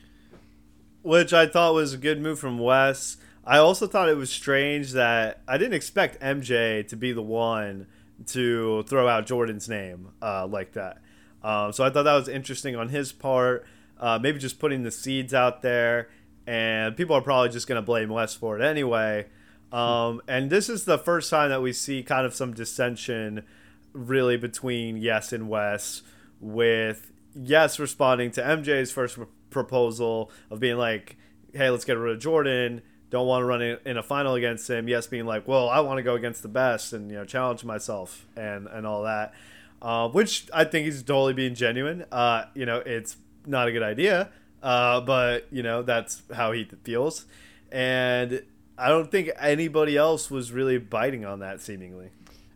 Which 1.03 1.33
I 1.33 1.47
thought 1.47 1.75
was 1.75 1.95
a 1.95 1.99
good 1.99 2.21
move 2.21 2.39
from 2.39 2.59
Wes. 2.59 3.19
I 3.47 3.59
also 3.59 3.87
thought 3.87 4.09
it 4.09 4.17
was 4.17 4.31
strange 4.31 4.93
that 4.93 5.43
I 5.47 5.59
didn't 5.59 5.75
expect 5.75 6.21
MJ 6.21 6.87
to 6.89 6.97
be 6.97 7.13
the 7.13 7.23
one 7.23 7.87
to 8.29 8.83
throw 8.85 9.07
out 9.07 9.27
Jordan's 9.27 9.69
name 9.69 10.09
uh, 10.23 10.47
like 10.47 10.73
that. 10.73 10.99
Um, 11.43 11.73
so 11.73 11.85
I 11.85 11.91
thought 11.91 12.05
that 12.05 12.15
was 12.15 12.29
interesting 12.29 12.75
on 12.75 12.89
his 12.89 13.13
part. 13.13 13.67
Uh, 13.99 14.19
maybe 14.21 14.39
just 14.39 14.59
putting 14.59 14.83
the 14.83 14.91
seeds 14.91 15.35
out 15.35 15.63
there, 15.63 16.09
and 16.47 16.97
people 16.97 17.15
are 17.15 17.21
probably 17.21 17.51
just 17.51 17.67
going 17.67 17.77
to 17.77 17.83
blame 17.83 18.09
Wes 18.09 18.35
for 18.35 18.59
it 18.59 18.65
anyway. 18.65 19.27
Um, 19.73 20.23
and 20.27 20.51
this 20.51 20.69
is 20.69 20.85
the 20.85 20.99
first 20.99 21.31
time 21.31 21.51
that 21.51 21.61
we 21.63 21.73
see 21.73 22.03
kind 22.03 22.25
of 22.25 22.35
some 22.35 22.55
dissension, 22.55 23.45
really, 23.93 24.37
between 24.37 24.97
Yes 24.97 25.33
and 25.33 25.49
Wes, 25.49 26.03
with 26.41 27.13
Yes 27.35 27.79
responding 27.79 28.31
to 28.33 28.43
MJ's 28.43 28.91
first 28.91 29.19
proposal 29.51 30.31
of 30.51 30.61
being 30.61 30.77
like, 30.77 31.17
"Hey, 31.53 31.69
let's 31.71 31.85
get 31.85 31.99
rid 31.99 32.15
of 32.15 32.21
Jordan." 32.21 32.83
Don't 33.11 33.27
want 33.27 33.43
to 33.43 33.47
run 33.47 33.63
in 33.63 33.97
a 33.97 34.03
final 34.03 34.35
against 34.35 34.69
him. 34.69 34.89
Yes, 34.89 35.07
being 35.07 35.27
like, 35.27 35.47
well, 35.47 35.69
I 35.69 35.81
want 35.81 35.99
to 35.99 36.03
go 36.03 36.15
against 36.15 36.43
the 36.43 36.49
best 36.49 36.93
and 36.93 37.11
you 37.11 37.17
know 37.17 37.25
challenge 37.25 37.65
myself 37.65 38.27
and 38.37 38.67
and 38.67 38.87
all 38.87 39.03
that, 39.05 39.35
uh, 39.83 40.09
which 40.09 40.49
I 40.53 40.65
think 40.65 40.87
he's 40.87 41.03
totally 41.03 41.33
being 41.33 41.55
genuine. 41.55 42.05
Uh, 42.11 42.45
you 42.55 42.67
know, 42.67 42.79
it's 42.79 43.17
not 43.47 43.69
a 43.69 43.73
good 43.73 43.83
idea, 43.83 44.31
uh, 44.63 45.01
but 45.01 45.47
you 45.51 45.63
know 45.63 45.83
that's 45.83 46.23
how 46.35 46.53
he 46.53 46.65
feels, 46.83 47.27
and 47.71 48.43
I 48.77 48.89
don't 48.89 49.11
think 49.11 49.31
anybody 49.39 49.97
else 49.97 50.31
was 50.31 50.53
really 50.53 50.79
biting 50.79 51.25
on 51.25 51.41
that 51.41 51.61
seemingly. 51.61 52.11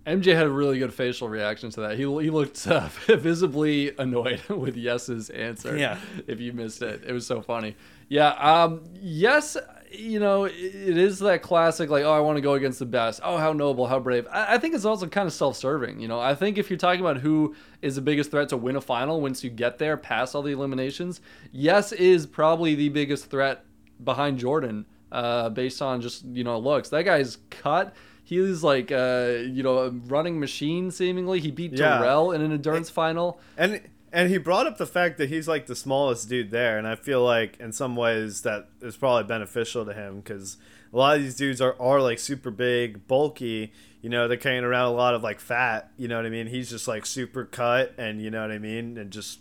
MJ 0.08 0.34
had 0.34 0.46
a 0.46 0.50
really 0.50 0.78
good 0.78 0.94
facial 0.94 1.28
reaction 1.28 1.70
to 1.70 1.82
that. 1.82 1.98
He, 1.98 2.02
he 2.02 2.30
looked 2.30 2.66
uh, 2.66 2.88
visibly 3.06 3.92
annoyed 3.98 4.42
with 4.48 4.74
Yes's 4.74 5.28
answer. 5.28 5.76
Yeah. 5.76 5.98
If 6.26 6.40
you 6.40 6.54
missed 6.54 6.80
it, 6.80 7.04
it 7.06 7.12
was 7.12 7.26
so 7.26 7.42
funny. 7.42 7.76
Yeah. 8.08 8.30
Um, 8.30 8.84
yes, 8.94 9.58
you 9.90 10.20
know, 10.20 10.44
it 10.44 10.55
is 10.55 11.18
that 11.20 11.42
classic, 11.42 11.90
like, 11.90 12.05
oh, 12.05 12.12
I 12.12 12.20
want 12.20 12.37
to 12.37 12.42
go 12.42 12.55
against 12.55 12.79
the 12.79 12.87
best. 12.87 13.20
Oh, 13.22 13.37
how 13.37 13.53
noble, 13.53 13.87
how 13.87 13.98
brave. 13.98 14.27
I, 14.31 14.55
I 14.55 14.59
think 14.59 14.74
it's 14.74 14.85
also 14.85 15.07
kind 15.07 15.27
of 15.27 15.33
self 15.33 15.57
serving. 15.57 16.01
You 16.01 16.09
know, 16.09 16.20
I 16.20 16.35
think 16.35 16.59
if 16.59 16.70
you're 16.70 16.79
talking 16.79 17.01
about 17.01 17.18
who 17.18 17.55
is 17.83 17.96
the 17.96 18.01
biggest 18.01 18.31
threat 18.31 18.48
to 18.51 18.57
win 18.57 18.77
a 18.77 18.81
final 18.81 19.20
once 19.20 19.42
you 19.42 19.51
get 19.51 19.79
there, 19.79 19.96
past 19.96 20.35
all 20.35 20.42
the 20.42 20.53
eliminations, 20.53 21.20
yes, 21.53 21.92
is 21.92 22.27
probably 22.27 22.74
the 22.74 22.88
biggest 22.88 23.31
threat 23.31 23.64
behind 24.03 24.38
Jordan, 24.38 24.87
uh, 25.12 25.48
based 25.51 25.81
on 25.83 26.01
just, 26.01 26.24
you 26.24 26.44
know, 26.44 26.59
looks. 26.59 26.88
That 26.90 27.05
guy's 27.05 27.38
cut. 27.51 27.94
He's 28.24 28.62
like, 28.62 28.92
uh, 28.92 29.37
you 29.40 29.62
know, 29.62 29.79
a 29.79 29.90
running 29.90 30.38
machine, 30.38 30.90
seemingly. 30.90 31.40
He 31.40 31.51
beat 31.51 31.72
yeah. 31.72 31.98
Darrell 31.98 32.33
in 32.33 32.42
an 32.42 32.53
endurance 32.53 32.90
final. 32.90 33.40
And 33.57 33.81
and 34.18 34.31
he 34.31 34.37
brought 34.37 34.66
up 34.66 34.78
the 34.78 34.87
fact 34.87 35.16
that 35.18 35.28
he's 35.28 35.46
like 35.46 35.66
the 35.66 35.76
smallest 35.76 36.28
dude 36.28 36.50
there, 36.50 36.76
and 36.76 36.88
I 36.88 36.96
feel 36.96 37.22
like 37.22 37.57
in 37.61 37.70
some 37.70 37.94
ways 37.94 38.42
that 38.42 38.66
is 38.83 38.96
probably 38.96 39.22
beneficial 39.22 39.87
to 39.87 39.94
him 39.94 40.16
because 40.16 40.57
a 40.92 40.96
lot 40.96 41.16
of 41.16 41.22
these 41.22 41.37
dudes 41.37 41.61
are, 41.61 41.81
are 41.81 42.00
like 42.00 42.18
super 42.18 42.50
big, 42.50 43.07
bulky. 43.07 43.72
You 44.02 44.11
know, 44.11 44.26
they're 44.26 44.37
carrying 44.37 44.64
around 44.64 44.87
a 44.87 44.96
lot 44.96 45.14
of 45.14 45.22
like 45.22 45.38
fat. 45.38 45.92
You 45.96 46.09
know 46.09 46.16
what 46.16 46.26
I 46.26 46.31
mean? 46.31 46.48
He's 46.48 46.68
just 46.68 46.88
like 46.88 47.07
super 47.07 47.44
cut, 47.44 47.94
and 47.96 48.20
you 48.20 48.28
know 48.28 48.40
what 48.40 48.50
I 48.50 48.59
mean, 48.59 48.98
and 48.98 49.12
just 49.12 49.38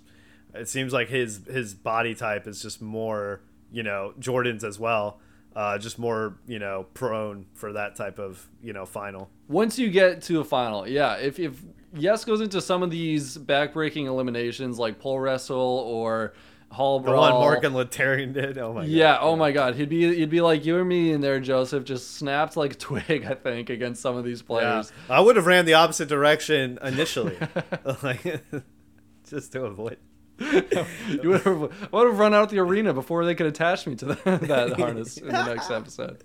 it 0.54 0.70
seems 0.70 0.94
like 0.94 1.10
his 1.10 1.42
his 1.48 1.74
body 1.74 2.14
type 2.14 2.46
is 2.46 2.62
just 2.62 2.80
more 2.80 3.42
you 3.72 3.82
know 3.82 4.14
Jordan's 4.20 4.64
as 4.64 4.78
well. 4.78 5.20
Uh, 5.56 5.80
just 5.80 5.98
more 5.98 6.38
you 6.46 6.60
know 6.60 6.86
prone 6.94 7.48
for 7.56 7.74
that 7.74 7.96
type 7.96 8.20
of 8.20 8.48
you 8.62 8.74
know 8.74 8.86
final. 8.86 9.32
Once 9.48 9.80
you 9.80 9.90
get 9.90 10.22
to 10.22 10.40
a 10.40 10.44
final, 10.44 10.88
yeah. 10.88 11.16
If 11.16 11.40
if 11.40 11.64
Yes 11.94 12.26
goes 12.26 12.42
into 12.42 12.62
some 12.62 12.84
of 12.84 12.92
these 12.92 13.38
backbreaking 13.38 14.06
eliminations 14.06 14.78
like 14.78 15.00
pole 15.00 15.20
wrestle 15.20 15.58
or 15.58 16.34
hall 16.72 17.00
brawl. 17.00 17.26
The 17.26 17.32
one 17.32 17.42
Mark 17.42 17.64
and 17.64 17.76
Laterrian 17.76 18.34
did. 18.34 18.58
Oh 18.58 18.74
my 18.74 18.82
god. 18.82 18.90
Yeah. 18.90 19.18
Oh 19.20 19.36
my 19.36 19.52
god. 19.52 19.76
He'd 19.76 19.90
be 19.90 20.16
he'd 20.16 20.30
be 20.30 20.42
like 20.42 20.66
you 20.66 20.80
and 20.80 20.88
me 20.88 21.12
in 21.12 21.22
there, 21.22 21.40
Joseph. 21.40 21.84
Just 21.84 22.16
snapped 22.16 22.58
like 22.58 22.74
a 22.74 22.78
twig. 22.78 23.26
I 23.26 23.34
think 23.34 23.70
against 23.70 24.02
some 24.02 24.16
of 24.16 24.24
these 24.26 24.42
players. 24.42 24.92
Yeah. 25.10 25.18
I 25.18 25.22
would 25.22 25.36
have 25.36 25.46
ran 25.46 25.66
the 25.66 25.76
opposite 25.76 26.10
direction 26.10 26.80
initially, 26.84 27.38
like 28.04 28.44
just 29.30 29.52
to 29.54 29.66
avoid. 29.66 29.98
you 31.24 31.30
would 31.30 31.42
have, 31.42 31.92
would 31.92 32.08
have 32.08 32.20
run 32.20 32.34
out 32.34 32.50
the 32.50 32.60
arena 32.60 32.94
before 32.94 33.26
they 33.26 33.36
could 33.36 33.48
attach 33.48 33.88
me 33.88 33.96
to 33.96 34.06
the, 34.06 34.16
that 34.44 34.80
harness 34.80 35.18
in 35.18 35.28
the 35.28 35.46
next 35.46 35.72
episode. 35.72 36.24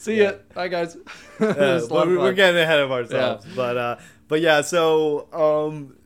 See 0.00 0.18
yeah. 0.18 0.30
ya. 0.30 0.36
Bye, 0.54 0.68
guys. 0.68 0.96
Uh, 1.40 1.80
we're, 1.90 2.32
getting 2.34 2.60
ahead 2.60 2.80
of 2.80 2.92
ourselves. 2.92 3.46
Yeah. 3.46 3.52
But 3.56 3.76
uh, 3.76 3.96
but 4.28 4.40
yeah, 4.42 4.60
so 4.60 5.26
um, 5.32 5.96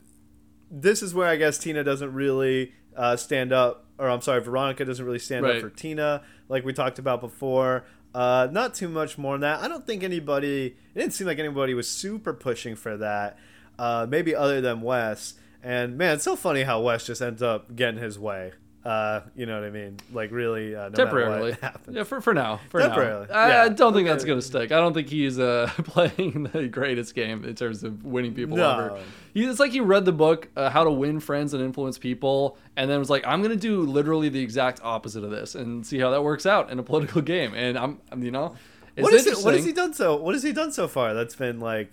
this 0.71 1.03
is 1.03 1.13
where 1.13 1.29
I 1.29 1.35
guess 1.35 1.59
Tina 1.59 1.83
doesn't 1.83 2.15
really 2.15 2.73
uh, 2.97 3.17
stand 3.17 3.53
up 3.53 3.85
or 3.99 4.09
I'm 4.09 4.21
sorry, 4.21 4.41
Veronica 4.41 4.85
doesn't 4.85 5.05
really 5.05 5.19
stand 5.19 5.45
Right. 5.45 5.57
up 5.57 5.63
for 5.63 5.71
Tina, 5.71 6.23
like 6.49 6.65
we 6.65 6.73
talked 6.73 6.99
about 6.99 7.21
before. 7.21 7.85
Uh, 8.15 8.49
not 8.51 8.75
too 8.75 8.89
much 8.89 9.19
more 9.19 9.35
than 9.35 9.43
that. 9.43 9.61
I 9.61 9.69
don't 9.69 9.87
think 9.87 10.05
anybody. 10.05 10.77
It 10.95 10.99
didn't 10.99 11.15
seem 11.15 11.27
like 11.27 11.39
anybody 11.39 11.75
was 11.75 11.89
super 11.89 12.33
pushing 12.33 12.77
for 12.77 12.97
that. 12.97 13.39
Uh, 13.79 14.07
maybe 14.09 14.35
other 14.35 14.61
than 14.61 14.83
Wes. 14.83 15.35
And 15.65 15.97
man, 15.99 16.15
it's 16.17 16.25
so 16.25 16.37
funny 16.37 16.62
how 16.62 16.81
Wes 16.83 17.07
just 17.07 17.23
ends 17.23 17.43
up 17.43 17.75
getting 17.75 18.01
his 18.01 18.19
way. 18.19 18.53
Uh, 18.85 19.23
you 19.35 19.47
know 19.47 19.59
what 19.59 19.67
I 19.67 19.71
mean? 19.71 19.97
Like 20.12 20.31
really, 20.31 20.77
uh, 20.77 20.91
no 20.91 20.95
temporarily. 20.95 21.53
matter 21.53 21.53
what 21.53 21.61
happens. 21.73 21.97
Yeah, 21.97 22.03
for 22.03 22.21
for 22.21 22.35
now. 22.35 22.61
For 22.69 22.81
Temporarily, 22.83 23.29
now. 23.31 23.35
I, 23.35 23.62
I 23.65 23.69
don't 23.71 23.95
think 23.95 24.07
that's 24.07 24.27
gonna 24.27 24.43
stick. 24.43 24.73
I 24.73 24.77
don't 24.77 24.93
think 24.93 25.09
he's 25.09 25.39
uh, 25.39 25.71
playing 25.85 26.51
the 26.53 26.69
greatest 26.69 27.15
game 27.15 27.45
in 27.47 27.55
terms 27.55 27.83
of 27.83 28.05
winning 28.05 28.35
people 28.35 28.59
No. 28.59 28.71
over. 28.71 29.01
He, 29.33 29.43
it's 29.47 29.59
like 29.59 29.73
he 29.73 29.81
read 29.81 30.05
the 30.05 30.12
book 30.12 30.51
uh, 30.55 30.69
How 30.69 30.85
to 30.85 30.91
Win 30.93 31.19
Friends 31.19 31.55
and 31.55 31.62
Influence 31.62 31.97
People, 31.97 32.59
and 32.77 32.91
then 32.91 32.99
was 32.99 33.09
like, 33.09 33.27
I'm 33.27 33.41
gonna 33.41 33.57
do 33.57 33.81
literally 33.81 34.29
the 34.29 34.43
exact 34.43 34.81
opposite 34.85 35.25
of 35.25 35.31
this 35.31 35.55
and 35.55 35.87
see 35.87 35.99
how 35.99 36.11
that 36.11 36.23
works 36.23 36.45
out 36.45 36.71
in 36.71 36.79
a 36.79 36.83
political 36.83 37.23
game. 37.23 37.55
And 37.55 37.79
I'm, 37.79 38.03
I'm 38.12 38.23
you 38.23 38.33
know, 38.33 38.55
it's 38.97 39.03
What 39.03 39.15
is 39.15 39.27
it? 39.27 39.39
What 39.43 39.55
has 39.55 39.65
he 39.65 39.73
done 39.73 39.95
so? 39.95 40.17
What 40.17 40.35
has 40.35 40.43
he 40.43 40.53
done 40.53 40.73
so 40.73 40.89
far? 40.89 41.15
That's 41.15 41.35
been 41.35 41.59
like 41.59 41.91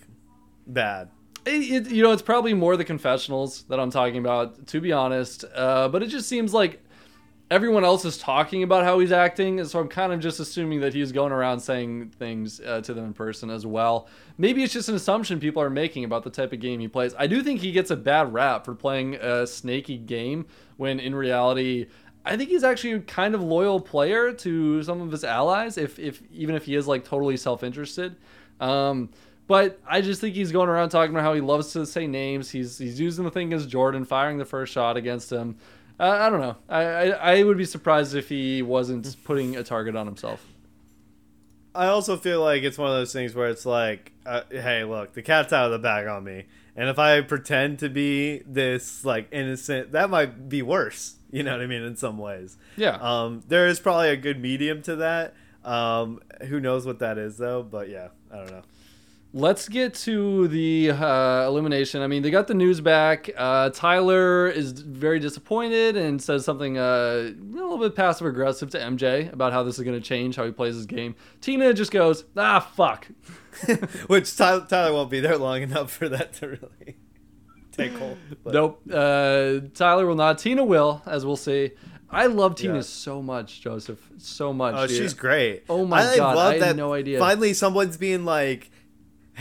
bad. 0.68 1.10
It, 1.46 1.88
it- 1.88 1.92
you 1.92 2.04
know, 2.04 2.12
it's 2.12 2.22
probably 2.22 2.54
more 2.54 2.78
the 2.78 2.86
confessionals 2.86 3.64
that 3.64 3.80
I'm 3.80 3.90
talking 3.92 4.18
about, 4.18 4.68
to 4.68 4.82
be 4.82 4.92
honest. 4.92 5.46
Uh, 5.56 5.88
but 5.90 6.04
it 6.04 6.08
just 6.08 6.28
seems 6.30 6.54
like 6.54 6.82
everyone 7.50 7.84
else 7.84 8.06
is 8.06 8.18
talking 8.18 8.64
about 8.64 8.84
how 8.84 9.00
he's 9.00 9.12
acting, 9.12 9.60
and 9.60 9.68
so 9.70 9.80
I'm 9.80 9.88
kind 9.90 10.14
of 10.14 10.20
just 10.20 10.40
assuming 10.40 10.80
that 10.82 10.94
he's 10.94 11.12
going 11.12 11.32
around 11.34 11.60
saying 11.60 12.12
things 12.18 12.62
uh, 12.62 12.82
to 12.82 12.94
them 12.94 13.06
in 13.06 13.14
person 13.14 13.50
as 13.50 13.66
well. 13.66 14.08
Maybe 14.38 14.64
it's 14.64 14.72
just 14.72 14.88
an 14.88 14.96
assumption 14.96 15.40
people 15.40 15.62
are 15.62 15.70
making 15.70 16.06
about 16.06 16.24
the 16.24 16.30
type 16.30 16.54
of 16.54 16.60
game 16.60 16.80
he 16.80 16.88
plays. 16.88 17.14
I 17.18 17.28
do 17.28 17.44
think 17.44 17.60
he 17.60 17.72
gets 17.72 17.92
a 17.92 17.98
bad 17.98 18.32
rap 18.34 18.64
for 18.64 18.74
playing 18.76 19.16
a 19.16 19.46
snaky 19.48 19.98
game 19.98 20.46
when 20.78 21.00
in 21.00 21.14
reality. 21.16 21.88
I 22.24 22.38
think 22.38 22.50
he's 22.52 22.64
actually 22.64 22.94
a 22.94 23.00
kind 23.00 23.34
of 23.34 23.42
loyal 23.42 23.82
player 23.82 24.32
to 24.32 24.84
some 24.84 25.02
of 25.02 25.12
his 25.12 25.24
allies, 25.24 25.80
if, 25.80 25.98
if 25.98 26.22
even 26.32 26.54
if 26.54 26.66
he 26.66 26.76
is 26.76 26.88
like 26.88 27.04
totally 27.04 27.36
self-interested. 27.36 28.16
Um, 28.60 29.10
but 29.52 29.80
I 29.86 30.00
just 30.00 30.22
think 30.22 30.34
he's 30.34 30.54
going 30.54 30.70
around 30.70 30.90
talking 30.92 31.14
about 31.14 31.24
how 31.24 31.34
he 31.34 31.42
loves 31.42 31.74
to 31.74 31.86
say 31.86 32.08
names. 32.08 32.50
He's 32.52 32.78
he's 32.78 33.00
using 33.02 33.26
the 33.26 33.32
thing 33.32 33.48
against 33.48 33.68
Jordan, 33.68 34.06
firing 34.06 34.38
the 34.38 34.46
first 34.46 34.72
shot 34.72 34.96
against 34.96 35.30
him. 35.30 35.58
Uh, 36.00 36.10
I 36.10 36.30
don't 36.30 36.40
know. 36.40 36.56
I, 36.70 36.82
I 36.84 37.06
I 37.40 37.44
would 37.44 37.58
be 37.58 37.66
surprised 37.66 38.16
if 38.16 38.30
he 38.30 38.62
wasn't 38.62 39.18
putting 39.26 39.58
a 39.58 39.64
target 39.64 39.96
on 39.98 40.06
himself. 40.06 40.48
I 41.76 41.88
also 41.88 42.16
feel 42.18 42.42
like 42.42 42.64
it's 42.64 42.78
one 42.78 42.90
of 42.92 42.96
those 42.96 43.12
things 43.14 43.34
where 43.36 43.50
it's 43.50 43.66
like, 43.66 44.12
uh, 44.26 44.42
hey, 44.50 44.84
look, 44.86 45.14
the 45.14 45.22
cat's 45.22 45.52
out 45.54 45.66
of 45.66 45.72
the 45.72 45.80
bag 45.80 46.08
on 46.08 46.24
me, 46.24 46.46
and 46.76 46.88
if 46.90 46.98
I 47.00 47.20
pretend 47.22 47.80
to 47.80 47.90
be 47.90 48.44
this 48.46 49.04
like 49.04 49.28
innocent, 49.32 49.92
that 49.92 50.10
might 50.10 50.48
be 50.50 50.62
worse. 50.62 51.16
You 51.34 51.44
know 51.44 51.54
what 51.54 51.62
I 51.62 51.68
mean? 51.68 51.82
In 51.84 51.96
some 51.96 52.18
ways, 52.18 52.58
Yeah. 52.76 52.98
um, 53.02 53.42
there 53.48 53.66
is 53.68 53.80
probably 53.80 54.10
a 54.10 54.18
good 54.18 54.42
medium 54.42 54.82
to 54.82 54.98
that. 54.98 55.34
Um, 55.64 56.20
who 56.50 56.60
knows 56.60 56.86
what 56.86 57.00
that 57.00 57.18
is 57.18 57.38
though? 57.38 57.64
But 57.64 57.88
yeah, 57.88 58.10
I 58.30 58.36
don't 58.36 58.52
know. 58.52 58.64
Let's 59.34 59.70
get 59.70 59.94
to 59.96 60.50
the 60.50 60.92
uh, 60.92 61.46
elimination. 61.48 62.02
I 62.02 62.08
mean, 62.08 62.22
they 62.22 62.32
got 62.32 62.48
the 62.48 62.54
news 62.54 62.82
back. 62.82 63.30
Uh, 63.38 63.70
Tyler 63.70 64.48
is 64.50 64.74
very 64.74 65.20
disappointed 65.20 65.96
and 65.96 66.22
says 66.22 66.44
something 66.44 66.78
uh, 66.78 67.32
a 67.32 67.36
little 67.40 67.78
bit 67.78 67.96
passive 67.96 68.28
aggressive 68.28 68.70
to 68.72 68.78
MJ 68.80 69.32
about 69.32 69.54
how 69.54 69.64
this 69.64 69.78
is 69.78 69.86
going 69.86 69.98
to 69.98 70.06
change 70.06 70.36
how 70.36 70.44
he 70.44 70.52
plays 70.52 70.76
his 70.76 70.86
game. 70.86 71.16
Tina 71.40 71.74
just 71.74 71.92
goes, 71.92 72.26
ah, 72.36 72.60
fuck. 72.60 73.08
Which 74.08 74.36
Tyler, 74.36 74.66
Tyler 74.68 74.92
won't 74.94 75.10
be 75.10 75.22
there 75.22 75.38
long 75.38 75.62
enough 75.62 75.92
for 75.92 76.10
that 76.10 76.34
to 76.36 76.48
really 76.50 76.98
take 77.72 77.94
hold. 77.94 78.18
But- 78.44 78.54
Nope. 78.54 78.82
Uh, 78.92 79.60
Tyler 79.74 80.06
will 80.08 80.16
not. 80.16 80.40
Tina 80.40 80.66
will, 80.66 81.02
as 81.06 81.26
we'll 81.26 81.38
see. 81.38 81.72
I 82.10 82.26
love 82.26 82.56
Tina 82.56 82.76
Yeah. 82.76 82.82
so 82.82 83.22
much, 83.22 83.62
Joseph. 83.62 84.10
So 84.18 84.52
much. 84.52 84.76
Oh, 84.78 84.88
dude. 84.88 84.98
she's 84.98 85.14
great. 85.14 85.64
Oh 85.70 85.86
my 85.86 86.02
I 86.02 86.18
God, 86.18 86.36
love 86.36 86.48
I 86.50 86.54
had 86.56 86.62
that 86.64 86.76
no 86.76 86.92
idea. 86.92 87.18
Finally, 87.20 87.54
someone's 87.54 87.96
being 87.96 88.26
like, 88.26 88.71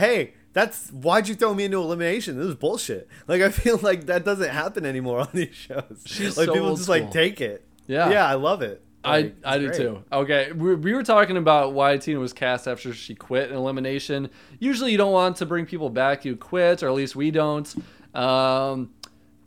"Hey, 0.00 0.34
that's 0.52 0.88
why'd 0.90 1.28
you 1.28 1.34
throw 1.36 1.54
me 1.54 1.64
into 1.66 1.78
elimination? 1.78 2.36
This 2.38 2.46
is 2.48 2.54
bullshit." 2.56 3.08
Like 3.28 3.42
I 3.42 3.50
feel 3.50 3.78
like 3.82 4.06
that 4.06 4.24
doesn't 4.24 4.50
happen 4.50 4.84
anymore 4.84 5.20
on 5.20 5.28
these 5.32 5.54
shows. 5.54 6.02
She's 6.04 6.36
like 6.36 6.46
so 6.46 6.52
people 6.54 6.70
just 6.72 6.84
school. 6.84 6.96
like 7.00 7.10
take 7.12 7.40
it. 7.40 7.64
Yeah. 7.86 8.10
yeah, 8.10 8.26
I 8.26 8.34
love 8.34 8.62
it. 8.62 8.82
I, 9.02 9.20
Like, 9.22 9.36
I 9.44 9.56
it's 9.56 9.60
do 9.62 9.66
great. 9.68 9.78
too. 9.78 10.04
Okay, 10.12 10.52
we, 10.52 10.74
we 10.74 10.92
were 10.94 11.02
talking 11.02 11.36
about 11.38 11.72
why 11.72 11.96
Tina 11.96 12.20
was 12.20 12.32
cast 12.32 12.68
after 12.68 12.92
she 12.92 13.14
quit 13.14 13.50
in 13.50 13.56
elimination. 13.56 14.28
Usually, 14.58 14.92
you 14.92 14.98
don't 14.98 15.12
want 15.12 15.36
to 15.38 15.46
bring 15.46 15.64
people 15.66 15.88
back. 15.88 16.24
You 16.24 16.36
quit, 16.36 16.82
or 16.82 16.88
at 16.88 16.94
least 16.94 17.16
we 17.16 17.30
don't. 17.30 17.74
Um, 18.14 18.90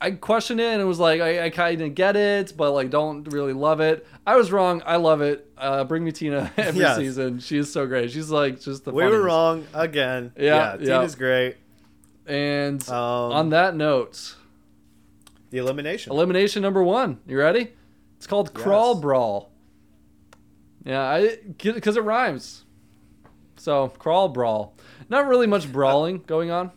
I 0.04 0.12
questioned 0.12 0.60
it 0.60 0.66
and 0.66 0.82
it 0.82 0.86
was 0.86 1.00
like 1.00 1.22
I, 1.22 1.46
I 1.46 1.50
kind 1.50 1.82
of 1.82 1.96
get 1.96 2.16
it, 2.18 2.54
but 2.58 2.72
like 2.74 2.90
don't 2.90 3.24
really 3.32 3.54
love 3.54 3.80
it. 3.80 4.06
I 4.28 4.36
was 4.36 4.52
wrong. 4.52 4.84
I 4.86 4.98
love 4.98 5.22
it. 5.22 5.50
Uh, 5.58 5.84
bring 5.86 6.04
me 6.04 6.12
Tina 6.12 6.52
every 6.58 6.82
Yes. 6.82 6.98
season. 6.98 7.40
She 7.40 7.58
is 7.58 7.72
so 7.72 7.88
great. 7.88 8.12
She's 8.12 8.30
like 8.30 8.60
just 8.60 8.84
the 8.86 8.92
We 8.92 9.06
were 9.08 9.22
wrong 9.22 9.66
again. 9.74 10.34
Yeah, 10.38 10.44
Yeah, 10.44 10.76
yeah. 10.80 10.86
Tina's 10.98 11.16
great. 11.16 11.56
And 12.28 12.82
Um, 12.90 13.32
on 13.32 13.50
that 13.52 13.76
note, 13.76 14.36
The 15.52 15.60
elimination. 15.60 16.12
elimination 16.12 16.62
number 16.62 16.84
one. 16.84 17.20
You 17.26 17.38
ready? 17.38 17.72
It's 18.18 18.28
called 18.28 18.54
Crawl 18.54 18.94
Yes. 18.96 19.02
Brawl. 19.02 19.52
Yeah, 20.86 21.02
I 21.02 21.38
because 21.54 21.96
it 21.96 22.04
rhymes. 22.04 22.66
So 23.56 23.88
crawl 24.00 24.28
brawl. 24.30 24.76
Not 25.08 25.28
really 25.28 25.48
much 25.48 25.72
brawling 25.72 26.24
going 26.28 26.52
on. 26.52 26.72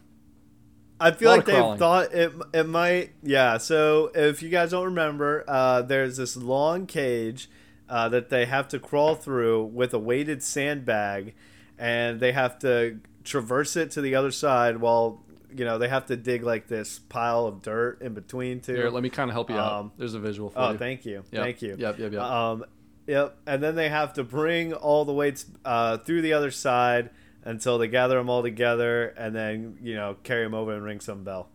I 0.98 1.10
feel 1.10 1.30
like 1.30 1.44
they 1.44 1.52
crawling. 1.52 1.78
thought 1.78 2.12
it 2.12 2.32
it 2.52 2.68
might 2.68 3.12
yeah. 3.22 3.58
So 3.58 4.10
if 4.14 4.42
you 4.42 4.48
guys 4.48 4.70
don't 4.70 4.86
remember, 4.86 5.44
uh, 5.46 5.82
there's 5.82 6.16
this 6.16 6.36
long 6.36 6.86
cage 6.86 7.50
uh, 7.88 8.08
that 8.08 8.30
they 8.30 8.46
have 8.46 8.68
to 8.68 8.78
crawl 8.78 9.14
through 9.14 9.64
with 9.64 9.92
a 9.94 9.98
weighted 9.98 10.42
sandbag, 10.42 11.34
and 11.78 12.20
they 12.20 12.32
have 12.32 12.58
to 12.60 13.00
traverse 13.24 13.76
it 13.76 13.90
to 13.92 14.00
the 14.00 14.14
other 14.14 14.30
side 14.30 14.78
while 14.78 15.22
you 15.54 15.64
know 15.64 15.78
they 15.78 15.88
have 15.88 16.06
to 16.06 16.16
dig 16.16 16.42
like 16.42 16.66
this 16.68 16.98
pile 16.98 17.46
of 17.46 17.62
dirt 17.62 18.00
in 18.00 18.14
between 18.14 18.60
too. 18.60 18.74
Here, 18.74 18.90
let 18.90 19.02
me 19.02 19.10
kind 19.10 19.30
of 19.30 19.34
help 19.34 19.50
you 19.50 19.56
out. 19.56 19.72
Um, 19.72 19.92
There's 19.98 20.14
a 20.14 20.20
visual 20.20 20.50
for 20.50 20.58
oh, 20.58 20.70
you. 20.72 20.78
thank 20.78 21.04
you, 21.04 21.24
Yep, 21.30 21.42
thank 21.42 21.62
you. 21.62 21.76
Yep, 21.78 21.98
yep, 21.98 22.12
yep. 22.12 22.22
Um, 22.22 22.64
yep. 23.06 23.36
And 23.46 23.62
then 23.62 23.74
they 23.74 23.88
have 23.88 24.14
to 24.14 24.24
bring 24.24 24.72
all 24.72 25.04
the 25.04 25.12
weights 25.12 25.46
uh, 25.64 25.98
through 25.98 26.22
the 26.22 26.32
other 26.32 26.50
side 26.50 27.10
until 27.46 27.78
they 27.78 27.88
gather 27.88 28.16
them 28.16 28.28
all 28.28 28.42
together, 28.42 29.06
and 29.16 29.34
then 29.34 29.78
you 29.80 29.94
know 29.94 30.16
carry 30.24 30.44
them 30.44 30.52
over 30.52 30.74
and 30.74 30.84
ring 30.84 31.00
some 31.00 31.24
bell. 31.24 31.48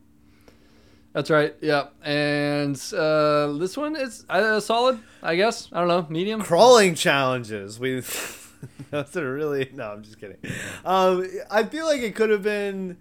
That's 1.14 1.30
right. 1.30 1.54
Yeah. 1.62 1.88
And 2.04 2.82
uh, 2.94 3.54
this 3.58 3.76
one 3.76 3.98
is 3.98 4.26
uh, 4.30 4.62
solid, 4.62 5.00
I 5.22 5.36
guess. 5.36 5.68
I 5.74 5.80
don't 5.80 5.90
know, 5.90 6.08
medium. 6.10 6.42
Crawling 6.42 6.96
challenges. 6.96 7.80
We 7.80 8.00
those 8.92 9.18
are 9.18 9.34
really 9.34 9.70
no. 9.74 9.92
I'm 9.92 10.04
just 10.04 10.20
kidding. 10.20 10.38
Um, 10.86 11.28
I 11.50 11.64
feel 11.64 11.86
like 11.86 12.02
it 12.02 12.16
could 12.16 12.30
have 12.30 12.44
been. 12.44 12.98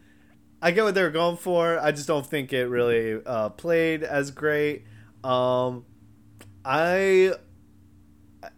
I 0.63 0.73
get 0.73 0.85
what 0.85 0.95
they 0.95 1.03
were 1.03 1.11
going 1.11 1.39
for. 1.39 1.79
I 1.79 1.93
just 1.93 2.07
don't 2.07 2.27
think 2.27 2.53
it 2.53 2.67
really 2.67 3.23
uh, 3.25 3.51
played 3.51 4.03
as 4.03 4.31
great. 4.31 4.85
Um, 5.23 5.85
I. 6.65 7.35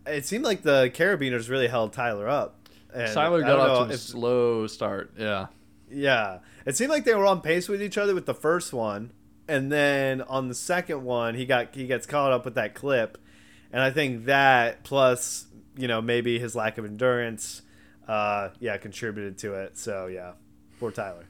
It 0.07 0.25
seemed 0.25 0.45
like 0.45 0.63
the 0.63 0.91
carabiners 0.95 1.51
really 1.51 1.69
held 1.69 1.93
Tyler 1.93 2.29
up. 2.29 2.62
And 2.95 3.13
Tyler 3.13 3.43
got 3.43 3.59
off 3.59 3.87
to 3.87 3.93
a 3.93 3.95
if- 3.95 4.01
slow 4.01 4.67
start. 4.67 5.15
Yeah. 5.19 5.47
Yeah. 5.91 6.39
It 6.67 6.77
seemed 6.77 6.91
like 6.91 7.05
they 7.05 7.15
were 7.15 7.27
on 7.27 7.41
pace 7.41 7.69
with 7.69 7.83
each 7.83 7.99
other 7.99 8.15
with 8.15 8.27
the 8.27 8.35
first 8.35 8.73
one. 8.73 9.13
And 9.49 9.71
then 9.71 10.23
on 10.23 10.49
the 10.49 10.55
second 10.55 11.03
one, 11.05 11.35
he 11.35 11.45
got 11.45 11.75
he 11.75 11.87
gets 11.87 12.07
caught 12.07 12.33
up 12.33 12.45
with 12.45 12.55
that 12.55 12.75
clip. 12.75 13.19
And 13.73 13.83
I 13.83 13.91
think 13.91 14.27
that 14.27 14.85
plus, 14.85 15.47
you 15.77 15.89
know, 15.89 16.01
maybe 16.01 16.39
his 16.39 16.55
lack 16.55 16.79
of 16.79 16.85
endurance 16.85 17.63
uh 18.09 18.51
yeah, 18.61 18.77
contributed 18.79 19.39
to 19.39 19.55
it. 19.55 19.79
So, 19.79 20.07
yeah. 20.07 20.33
Poor 20.81 20.91
Tyler. 20.91 21.27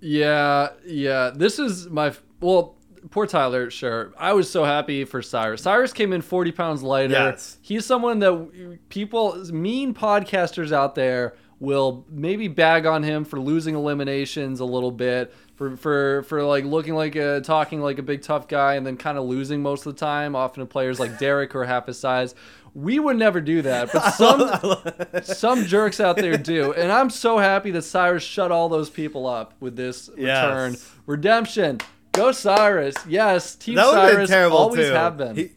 Yeah, 0.00 0.70
yeah. 0.84 1.30
This 1.34 1.58
is 1.58 1.88
my 1.88 2.12
well. 2.40 2.76
Poor 3.10 3.26
Tyler. 3.26 3.70
Sure, 3.70 4.12
I 4.18 4.32
was 4.32 4.50
so 4.50 4.64
happy 4.64 5.04
for 5.04 5.20
Cyrus. 5.22 5.62
Cyrus 5.62 5.92
came 5.92 6.12
in 6.12 6.22
forty 6.22 6.52
pounds 6.52 6.82
lighter. 6.82 7.12
Yes. 7.12 7.58
He's 7.62 7.84
someone 7.84 8.18
that 8.20 8.78
people, 8.88 9.36
mean 9.52 9.92
podcasters 9.94 10.72
out 10.72 10.94
there, 10.94 11.34
will 11.60 12.04
maybe 12.10 12.48
bag 12.48 12.86
on 12.86 13.02
him 13.02 13.24
for 13.24 13.38
losing 13.40 13.74
eliminations 13.74 14.60
a 14.60 14.64
little 14.64 14.90
bit, 14.90 15.34
for 15.54 15.76
for 15.76 16.22
for 16.24 16.42
like 16.44 16.64
looking 16.64 16.94
like 16.94 17.14
a 17.16 17.40
talking 17.42 17.80
like 17.80 17.98
a 17.98 18.02
big 18.02 18.22
tough 18.22 18.48
guy, 18.48 18.74
and 18.74 18.86
then 18.86 18.96
kind 18.96 19.18
of 19.18 19.24
losing 19.24 19.62
most 19.62 19.84
of 19.86 19.94
the 19.94 20.00
time. 20.00 20.34
Often 20.34 20.62
to 20.62 20.66
players 20.66 20.98
like 20.98 21.18
Derek 21.18 21.52
who 21.52 21.58
are 21.58 21.64
half 21.64 21.86
his 21.86 21.98
size. 21.98 22.34
We 22.72 22.98
would 22.98 23.16
never 23.16 23.40
do 23.40 23.62
that, 23.62 23.92
but 23.92 24.10
some 25.22 25.22
some 25.22 25.64
jerks 25.66 26.00
out 26.00 26.16
there 26.16 26.36
do, 26.36 26.72
and 26.72 26.90
I'm 26.90 27.08
so 27.10 27.38
happy 27.38 27.70
that 27.72 27.82
Cyrus 27.82 28.22
shut 28.24 28.50
all 28.50 28.68
those 28.68 28.90
people 28.90 29.26
up 29.28 29.54
with 29.60 29.76
this 29.76 30.10
Yes. 30.16 30.44
return 30.44 30.76
redemption. 31.06 31.78
Go 32.14 32.32
Cyrus! 32.32 32.94
Yes, 33.08 33.54
Team 33.56 33.74
that 33.76 33.90
Cyrus 33.90 34.30
terrible 34.30 34.56
always 34.56 34.86
too. 34.86 34.92
have 34.92 35.16
been. 35.16 35.36
He- 35.36 35.50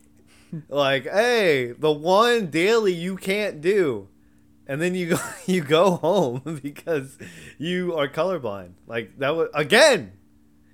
like, 0.70 1.04
hey, 1.04 1.74
the 1.78 1.92
one 1.92 2.48
daily 2.50 2.94
you 2.94 3.18
can't 3.18 3.60
do. 3.62 4.08
And 4.66 4.82
then 4.82 4.96
you 4.96 5.10
go 5.10 5.18
you 5.46 5.62
go 5.62 5.92
home 5.92 6.60
because 6.64 7.18
you 7.58 7.96
are 7.96 8.08
colorblind. 8.08 8.72
Like 8.88 9.18
that 9.20 9.36
was 9.36 9.50
again. 9.54 10.14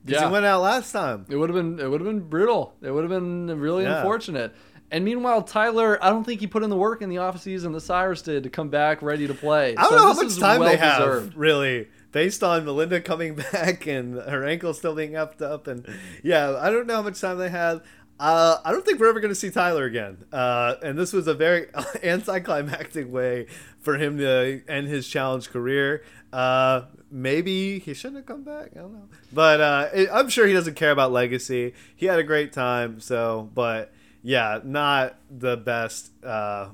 Because 0.05 0.21
Yeah. 0.21 0.27
you 0.27 0.33
went 0.33 0.45
out 0.45 0.61
last 0.61 0.91
time. 0.91 1.25
It 1.29 1.35
would 1.35 1.49
have 1.49 1.55
been 1.55 1.79
it 1.79 1.89
would 1.89 2.01
have 2.01 2.07
been 2.07 2.27
brutal. 2.27 2.75
It 2.81 2.91
would 2.91 3.03
have 3.03 3.09
been 3.11 3.47
really 3.59 3.83
Yeah. 3.83 3.97
unfortunate. 3.97 4.53
And 4.91 5.03
meanwhile, 5.03 5.41
Tyler, 5.41 5.97
I 6.03 6.09
don't 6.11 6.23
think 6.23 6.39
he 6.39 6.45
put 6.45 6.61
in 6.61 6.69
the 6.69 6.75
work 6.75 7.01
in 7.01 7.09
the 7.09 7.15
offseason 7.15 7.73
that 7.73 7.81
Cyrus 7.81 8.21
did 8.21 8.43
to 8.43 8.49
come 8.49 8.69
back 8.69 9.01
ready 9.01 9.25
to 9.27 9.33
play. 9.33 9.75
I 9.75 9.81
don't 9.83 9.89
So 9.91 9.95
know 9.97 10.13
how 10.13 10.21
much 10.21 10.37
time 10.37 10.61
they 10.61 10.77
have, 10.77 10.99
well-deserved. 10.99 11.35
really, 11.35 11.87
based 12.13 12.43
on 12.43 12.63
Melinda 12.63 13.01
coming 13.01 13.35
back 13.51 13.85
and 13.85 14.15
her 14.15 14.45
ankle 14.45 14.73
still 14.73 14.95
being 14.95 15.17
upped 15.17 15.41
up. 15.41 15.67
And 15.67 15.85
yeah, 16.23 16.57
I 16.57 16.69
don't 16.69 16.87
know 16.87 16.95
how 16.95 17.01
much 17.01 17.19
time 17.19 17.37
they 17.37 17.49
have. 17.49 17.83
Uh, 18.19 18.59
I 18.63 18.71
don't 18.71 18.85
think 18.85 19.01
we're 19.01 19.09
ever 19.09 19.19
going 19.19 19.33
to 19.33 19.35
see 19.35 19.49
Tyler 19.49 19.83
again. 19.83 20.23
Uh, 20.31 20.75
and 20.81 20.97
this 20.97 21.11
was 21.11 21.27
a 21.27 21.33
very 21.33 21.67
anticlimactic 22.03 23.11
way 23.11 23.47
for 23.79 23.97
him 23.97 24.17
to 24.19 24.61
end 24.69 24.87
his 24.87 25.09
challenge 25.09 25.49
career. 25.49 26.03
Uh, 26.31 26.83
maybe 27.11 27.79
he 27.79 27.93
shouldn't 27.93 28.17
have 28.17 28.25
come 28.25 28.43
back. 28.43 28.69
I 28.75 28.79
don't 28.79 28.93
know. 28.93 29.09
But 29.33 29.59
uh, 29.59 29.89
it, 29.93 30.09
I'm 30.13 30.29
sure 30.29 30.47
he 30.47 30.53
doesn't 30.53 30.75
care 30.75 30.91
about 30.91 31.11
legacy. 31.11 31.73
He 31.95 32.05
had 32.05 32.19
a 32.19 32.23
great 32.23 32.53
time. 32.53 33.01
So, 33.01 33.49
but 33.53 33.91
yeah, 34.21 34.59
not 34.63 35.17
the 35.29 35.57
best 35.57 36.11
uh, 36.23 36.69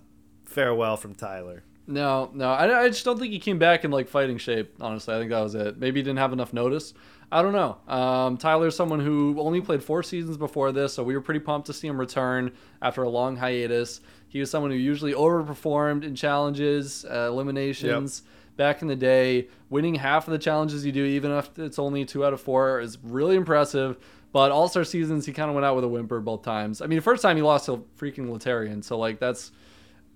farewell 0.45 0.97
from 0.97 1.15
Tyler. 1.15 1.63
No, 1.89 2.29
no, 2.35 2.51
I, 2.51 2.83
I 2.83 2.87
just 2.89 3.03
don't 3.03 3.17
think 3.19 3.33
he 3.33 3.39
came 3.39 3.57
back 3.57 3.83
in 3.83 3.89
like 3.89 4.07
fighting 4.07 4.37
shape. 4.37 4.75
Honestly, 4.79 5.15
I 5.15 5.17
think 5.17 5.31
that 5.31 5.39
was 5.41 5.55
it. 5.55 5.79
Maybe 5.79 5.99
he 5.99 6.03
didn't 6.03 6.19
have 6.19 6.31
enough 6.33 6.53
notice. 6.53 6.93
I 7.31 7.41
don't 7.41 7.53
know. 7.53 7.77
Um, 7.91 8.37
Tyler's 8.37 8.75
someone 8.75 8.99
who 8.99 9.35
only 9.39 9.59
played 9.59 9.83
four 9.83 10.03
seasons 10.03 10.37
before 10.37 10.71
this, 10.71 10.93
so 10.93 11.03
we 11.03 11.15
were 11.15 11.21
pretty 11.21 11.39
pumped 11.39 11.65
to 11.67 11.73
see 11.73 11.87
him 11.87 11.99
return 11.99 12.51
after 12.81 13.01
a 13.01 13.09
long 13.09 13.37
hiatus. 13.37 14.01
He 14.27 14.39
was 14.39 14.51
someone 14.51 14.69
who 14.71 14.77
usually 14.77 15.13
overperformed 15.13 16.03
in 16.03 16.15
challenges, 16.15 17.05
uh, 17.05 17.27
eliminations. 17.27 18.21
Back 18.55 18.81
in 18.81 18.87
the 18.87 18.95
day, 18.95 19.47
winning 19.69 19.95
half 19.95 20.27
of 20.27 20.31
the 20.31 20.37
challenges 20.37 20.85
you 20.85 20.91
do, 20.91 21.05
even 21.05 21.31
if 21.31 21.57
it's 21.57 21.79
only 21.79 22.03
two 22.03 22.25
out 22.25 22.33
of 22.33 22.41
four, 22.41 22.81
is 22.81 22.97
really 23.01 23.35
impressive. 23.35 23.97
But 24.31 24.51
All 24.51 24.67
Star 24.67 24.83
seasons, 24.83 25.25
he 25.25 25.33
kind 25.33 25.49
of 25.49 25.55
went 25.55 25.65
out 25.65 25.75
with 25.75 25.85
a 25.85 25.87
whimper 25.87 26.19
both 26.19 26.43
times. 26.43 26.81
I 26.81 26.87
mean, 26.87 26.97
the 26.97 27.03
first 27.03 27.23
time 27.23 27.35
he 27.35 27.41
lost 27.41 27.65
to 27.65 27.85
freaking 27.97 28.29
Laterrian, 28.29 28.83
so 28.83 28.97
like 28.97 29.19
that's 29.19 29.51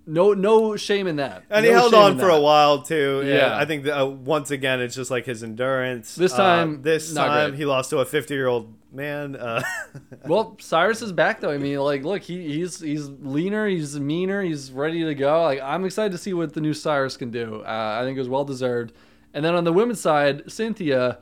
no 0.06 0.34
no 0.34 0.76
shame 0.76 1.08
in 1.08 1.16
that. 1.18 1.44
And 1.50 1.64
No 1.66 1.70
he 1.70 1.74
held 1.76 1.94
on 1.94 2.20
for 2.20 2.26
that. 2.28 2.38
a 2.38 2.42
while 2.42 2.82
too. 2.82 3.24
Yeah, 3.26 3.34
Yeah. 3.36 3.58
I 3.58 3.66
think 3.66 3.86
that, 3.86 4.02
uh, 4.02 4.06
once 4.06 4.52
again 4.52 4.82
it's 4.82 4.96
just 4.96 5.10
like 5.12 5.26
his 5.26 5.44
endurance. 5.44 6.16
This 6.16 6.34
Uh, 6.34 6.38
time, 6.38 6.82
this 6.82 7.14
not 7.14 7.28
time 7.28 7.50
great. 7.52 7.58
he 7.60 7.66
lost 7.66 7.90
to 7.92 8.00
a 8.00 8.06
fifty-year-old 8.06 8.74
man. 8.92 9.36
Uh, 9.36 9.62
Well, 10.28 10.56
Cyrus 10.60 11.02
is 11.02 11.12
back 11.12 11.40
though. 11.42 11.52
I 11.52 11.58
mean, 11.58 11.78
like, 11.80 12.04
look, 12.04 12.22
he, 12.22 12.54
he's 12.54 12.80
he's 12.80 13.08
leaner, 13.22 13.68
he's 13.68 14.00
meaner, 14.00 14.42
he's 14.42 14.72
ready 14.72 15.04
to 15.04 15.16
go. 15.16 15.42
Like, 15.44 15.62
I'm 15.62 15.84
excited 15.86 16.12
to 16.12 16.18
see 16.18 16.34
what 16.34 16.54
the 16.54 16.62
new 16.62 16.74
Cyrus 16.74 17.18
can 17.18 17.32
do. 17.32 17.62
Uh, 17.66 17.98
I 18.00 18.04
think 18.04 18.16
it 18.18 18.22
was 18.22 18.30
well 18.30 18.46
deserved. 18.46 18.94
And 19.34 19.44
then 19.44 19.56
on 19.56 19.64
the 19.64 19.74
women's 19.74 20.00
side, 20.00 20.44
Cynthia, 20.52 21.18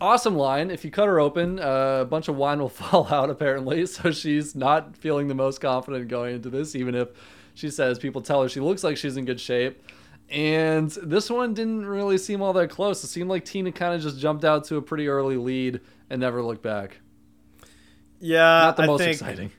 awesome 0.00 0.36
line. 0.36 0.70
If 0.70 0.84
you 0.84 0.90
cut 0.90 1.06
her 1.06 1.20
open, 1.20 1.58
uh, 1.60 1.98
a 2.00 2.04
bunch 2.04 2.28
of 2.28 2.36
wine 2.36 2.58
will 2.60 2.68
fall 2.82 3.06
out 3.10 3.30
apparently. 3.30 3.86
So 3.86 4.10
she's 4.10 4.54
not 4.54 4.96
feeling 4.96 5.28
the 5.28 5.34
most 5.34 5.60
confident 5.60 6.08
going 6.08 6.34
into 6.36 6.50
this, 6.50 6.74
even 6.74 6.94
if 6.94 7.08
she 7.56 7.70
says 7.70 7.98
people 7.98 8.20
tell 8.20 8.40
her 8.42 8.48
she 8.48 8.60
looks 8.60 8.84
like 8.84 8.96
she's 8.96 9.16
in 9.16 9.24
good 9.24 9.40
shape. 9.40 9.82
And 10.28 10.90
this 11.02 11.30
one 11.30 11.54
didn't 11.54 11.86
really 11.86 12.18
seem 12.18 12.42
all 12.42 12.52
that 12.54 12.68
close. 12.70 13.02
It 13.02 13.08
seemed 13.08 13.30
like 13.30 13.44
Tina 13.44 13.72
kind 13.72 13.94
of 13.94 14.00
just 14.02 14.18
jumped 14.18 14.44
out 14.44 14.64
to 14.66 14.76
a 14.76 14.82
pretty 14.82 15.08
early 15.08 15.36
lead 15.36 15.80
and 16.10 16.20
never 16.20 16.42
looked 16.42 16.62
back. 16.62 16.98
yeah, 18.20 18.38
Not 18.64 18.76
the 18.76 18.82
I 18.82 18.86
most 18.86 19.00
think, 19.00 19.12
exciting. 19.12 19.50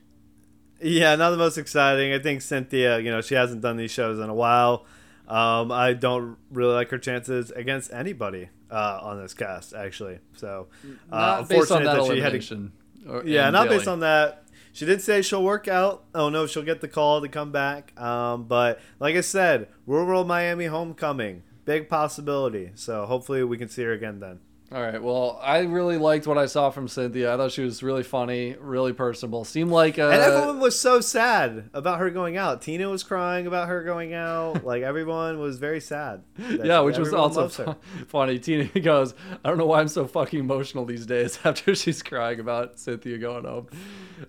Yeah, 0.80 1.16
not 1.16 1.30
the 1.30 1.36
most 1.36 1.58
exciting. 1.58 2.12
I 2.12 2.18
think 2.18 2.42
Cynthia, 2.42 2.98
you 2.98 3.10
know, 3.10 3.20
she 3.20 3.34
hasn't 3.34 3.62
done 3.62 3.76
these 3.76 3.90
shows 3.90 4.18
in 4.18 4.28
a 4.28 4.34
while. 4.34 4.86
Um, 5.26 5.72
I 5.72 5.92
don't 5.92 6.36
really 6.50 6.74
like 6.74 6.90
her 6.90 6.98
chances 6.98 7.50
against 7.50 7.92
anybody 7.92 8.48
uh, 8.70 8.98
on 9.02 9.20
this 9.20 9.34
cast, 9.34 9.74
actually. 9.74 10.18
So, 10.36 10.68
uh, 11.10 11.16
not 11.16 11.48
based 11.48 11.70
on 11.72 11.82
that, 11.84 11.96
that, 11.96 12.02
she 12.04 12.20
had 12.20 12.32
to 12.32 12.36
elimination. 12.38 12.72
or- 13.08 13.24
Yeah, 13.24 13.50
not 13.50 13.68
based 13.68 13.88
on 13.88 14.00
that. 14.00 14.44
She 14.78 14.86
did 14.86 15.02
say 15.02 15.22
she'll 15.22 15.42
work 15.42 15.66
out. 15.66 16.04
Oh 16.14 16.28
no, 16.28 16.46
she'll 16.46 16.62
get 16.62 16.80
the 16.80 16.86
call 16.86 17.20
to 17.20 17.26
come 17.26 17.50
back. 17.50 18.00
Um, 18.00 18.44
but 18.44 18.78
like 19.00 19.16
I 19.16 19.22
said, 19.22 19.66
Real 19.88 20.06
World 20.06 20.28
Miami 20.28 20.66
homecoming, 20.66 21.42
big 21.64 21.88
possibility. 21.88 22.70
So 22.76 23.04
hopefully 23.04 23.42
we 23.42 23.58
can 23.58 23.68
see 23.68 23.82
her 23.82 23.90
again 23.90 24.20
then. 24.20 24.38
All 24.70 24.82
right. 24.82 25.02
Well, 25.02 25.40
I 25.42 25.60
really 25.60 25.96
liked 25.96 26.26
what 26.26 26.36
I 26.36 26.44
saw 26.44 26.68
from 26.68 26.88
Cynthia. 26.88 27.32
I 27.32 27.38
thought 27.38 27.52
she 27.52 27.62
was 27.62 27.82
really 27.82 28.02
funny, 28.02 28.54
really 28.60 28.92
personable. 28.92 29.46
Seemed 29.46 29.70
like 29.70 29.98
uh, 29.98 30.10
and 30.10 30.20
everyone 30.20 30.60
was 30.60 30.78
so 30.78 31.00
sad 31.00 31.70
about 31.72 32.00
her 32.00 32.10
going 32.10 32.36
out. 32.36 32.60
Tina 32.60 32.86
was 32.90 33.02
crying 33.02 33.46
about 33.46 33.68
her 33.68 33.82
going 33.82 34.12
out. 34.12 34.62
Like 34.68 34.82
everyone 34.82 35.38
was 35.38 35.58
very 35.58 35.80
sad. 35.80 36.22
yeah, 36.36 36.80
which 36.80 36.98
was 36.98 37.14
also 37.14 37.48
fu- 37.48 37.74
funny. 38.08 38.38
Tina 38.38 38.64
goes, 38.80 39.14
"I 39.42 39.48
don't 39.48 39.56
know 39.56 39.64
why 39.64 39.80
I'm 39.80 39.88
so 39.88 40.06
fucking 40.06 40.38
emotional 40.38 40.84
these 40.84 41.06
days." 41.06 41.38
After 41.44 41.74
she's 41.74 42.02
crying 42.02 42.38
about 42.38 42.78
Cynthia 42.78 43.16
going 43.16 43.44
home. 43.44 43.68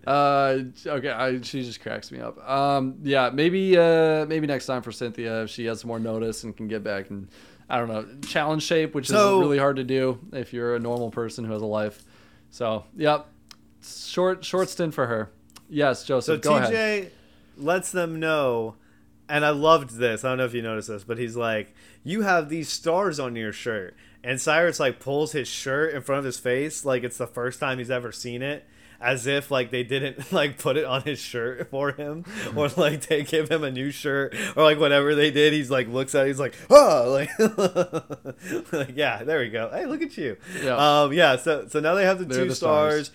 Uh, 0.07 0.59
okay, 0.85 1.09
I, 1.09 1.41
she 1.41 1.63
just 1.63 1.81
cracks 1.81 2.11
me 2.11 2.19
up. 2.19 2.37
Um, 2.49 2.95
yeah, 3.03 3.29
maybe 3.33 3.77
uh, 3.77 4.25
maybe 4.27 4.47
next 4.47 4.67
time 4.67 4.81
for 4.81 4.93
Cynthia, 4.93 5.43
if 5.43 5.49
she 5.49 5.65
has 5.65 5.83
more 5.83 5.99
notice 5.99 6.45
and 6.45 6.55
can 6.55 6.69
get 6.69 6.83
back 6.83 7.09
and 7.09 7.27
I 7.69 7.77
don't 7.77 7.87
know 7.87 8.05
challenge 8.27 8.63
shape, 8.63 8.95
which 8.95 9.07
So- 9.07 9.37
is 9.39 9.43
really 9.45 9.57
hard 9.59 9.75
to 9.77 9.83
do 9.83 10.19
if 10.33 10.53
you're 10.53 10.75
a 10.75 10.79
normal 10.79 11.11
person 11.11 11.45
who 11.45 11.53
has 11.53 11.61
a 11.61 11.65
life. 11.67 12.03
So, 12.49 12.85
yep, 12.97 13.27
short 13.83 14.43
short 14.43 14.69
stint 14.69 14.93
for 14.93 15.07
her. 15.07 15.29
Yes, 15.69 15.99
So 16.01 16.05
Joseph, 16.15 16.41
go 16.41 16.59
TJ 16.59 16.73
ahead. 16.73 17.11
lets 17.57 17.91
them 17.91 18.19
know, 18.19 18.75
and 19.27 19.45
I 19.45 19.51
loved 19.51 19.97
this. 19.97 20.23
I 20.25 20.29
don't 20.29 20.39
know 20.39 20.45
if 20.45 20.53
you 20.55 20.61
noticed 20.63 20.87
this, 20.87 21.03
but 21.03 21.17
he's 21.19 21.35
like, 21.35 21.73
"You 22.03 22.21
have 22.23 22.49
these 22.49 22.69
stars 22.69 23.19
on 23.19 23.35
your 23.35 23.53
shirt," 23.53 23.95
and 24.23 24.41
Cyrus 24.41 24.79
like 24.79 24.99
pulls 24.99 25.33
his 25.33 25.47
shirt 25.47 25.93
in 25.93 26.01
front 26.01 26.19
of 26.19 26.25
his 26.25 26.39
face, 26.39 26.83
like 26.85 27.03
it's 27.03 27.17
the 27.17 27.27
first 27.27 27.59
time 27.59 27.77
he's 27.77 27.91
ever 27.91 28.11
seen 28.11 28.41
it. 28.41 28.65
As 29.01 29.27
if 29.27 29.49
like 29.49 29.71
they 29.71 29.83
didn't 29.83 30.31
like 30.33 30.57
put 30.57 30.75
it 30.75 30.83
on 30.83 31.03
his 31.03 31.19
shirt 31.19 31.69
for 31.69 31.93
him, 31.93 32.25
or 32.55 32.67
like 32.75 33.07
they 33.07 33.23
give 33.23 33.49
him 33.49 33.63
a 33.63 33.71
new 33.71 33.91
shirt, 33.91 34.35
or 34.57 34.63
like 34.63 34.77
whatever 34.77 35.15
they 35.15 35.31
did. 35.31 35.53
He's 35.53 35.71
like 35.71 35.87
looks 35.87 36.13
at, 36.15 36.25
it, 36.25 36.27
he's 36.27 36.39
like, 36.39 36.53
oh, 36.69 37.09
like, 37.39 38.73
like 38.73 38.97
yeah, 38.97 39.23
there 39.23 39.39
we 39.39 39.49
go. 39.49 39.69
Hey, 39.71 39.85
look 39.85 40.01
at 40.01 40.17
you. 40.17 40.35
Yeah. 40.61 41.01
Um, 41.03 41.13
yeah. 41.13 41.37
So 41.37 41.67
so 41.67 41.79
now 41.79 41.95
they 41.95 42.03
have 42.03 42.19
the 42.19 42.25
They're 42.25 42.43
two 42.43 42.49
the 42.49 42.55
stars. 42.55 43.07
stars. 43.07 43.11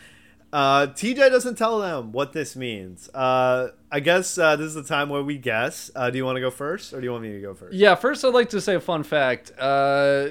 Uh, 0.54 0.86
TJ 0.86 1.30
doesn't 1.30 1.56
tell 1.56 1.80
them 1.80 2.12
what 2.12 2.32
this 2.32 2.54
means. 2.54 3.10
Uh, 3.12 3.70
I 3.92 4.00
guess 4.00 4.36
uh, 4.38 4.56
this 4.56 4.66
is 4.66 4.74
the 4.74 4.82
time 4.82 5.08
where 5.08 5.22
we 5.22 5.38
guess. 5.38 5.90
Uh, 5.94 6.10
do 6.10 6.18
you 6.18 6.24
want 6.24 6.34
to 6.36 6.40
go 6.40 6.50
first, 6.50 6.92
or 6.92 7.00
do 7.00 7.04
you 7.04 7.12
want 7.12 7.22
me 7.22 7.32
to 7.32 7.40
go 7.40 7.54
first? 7.54 7.74
Yeah, 7.74 7.94
first 7.94 8.24
I'd 8.24 8.34
like 8.34 8.48
to 8.50 8.60
say 8.60 8.74
a 8.74 8.80
fun 8.80 9.04
fact. 9.04 9.52
Uh, 9.56 10.30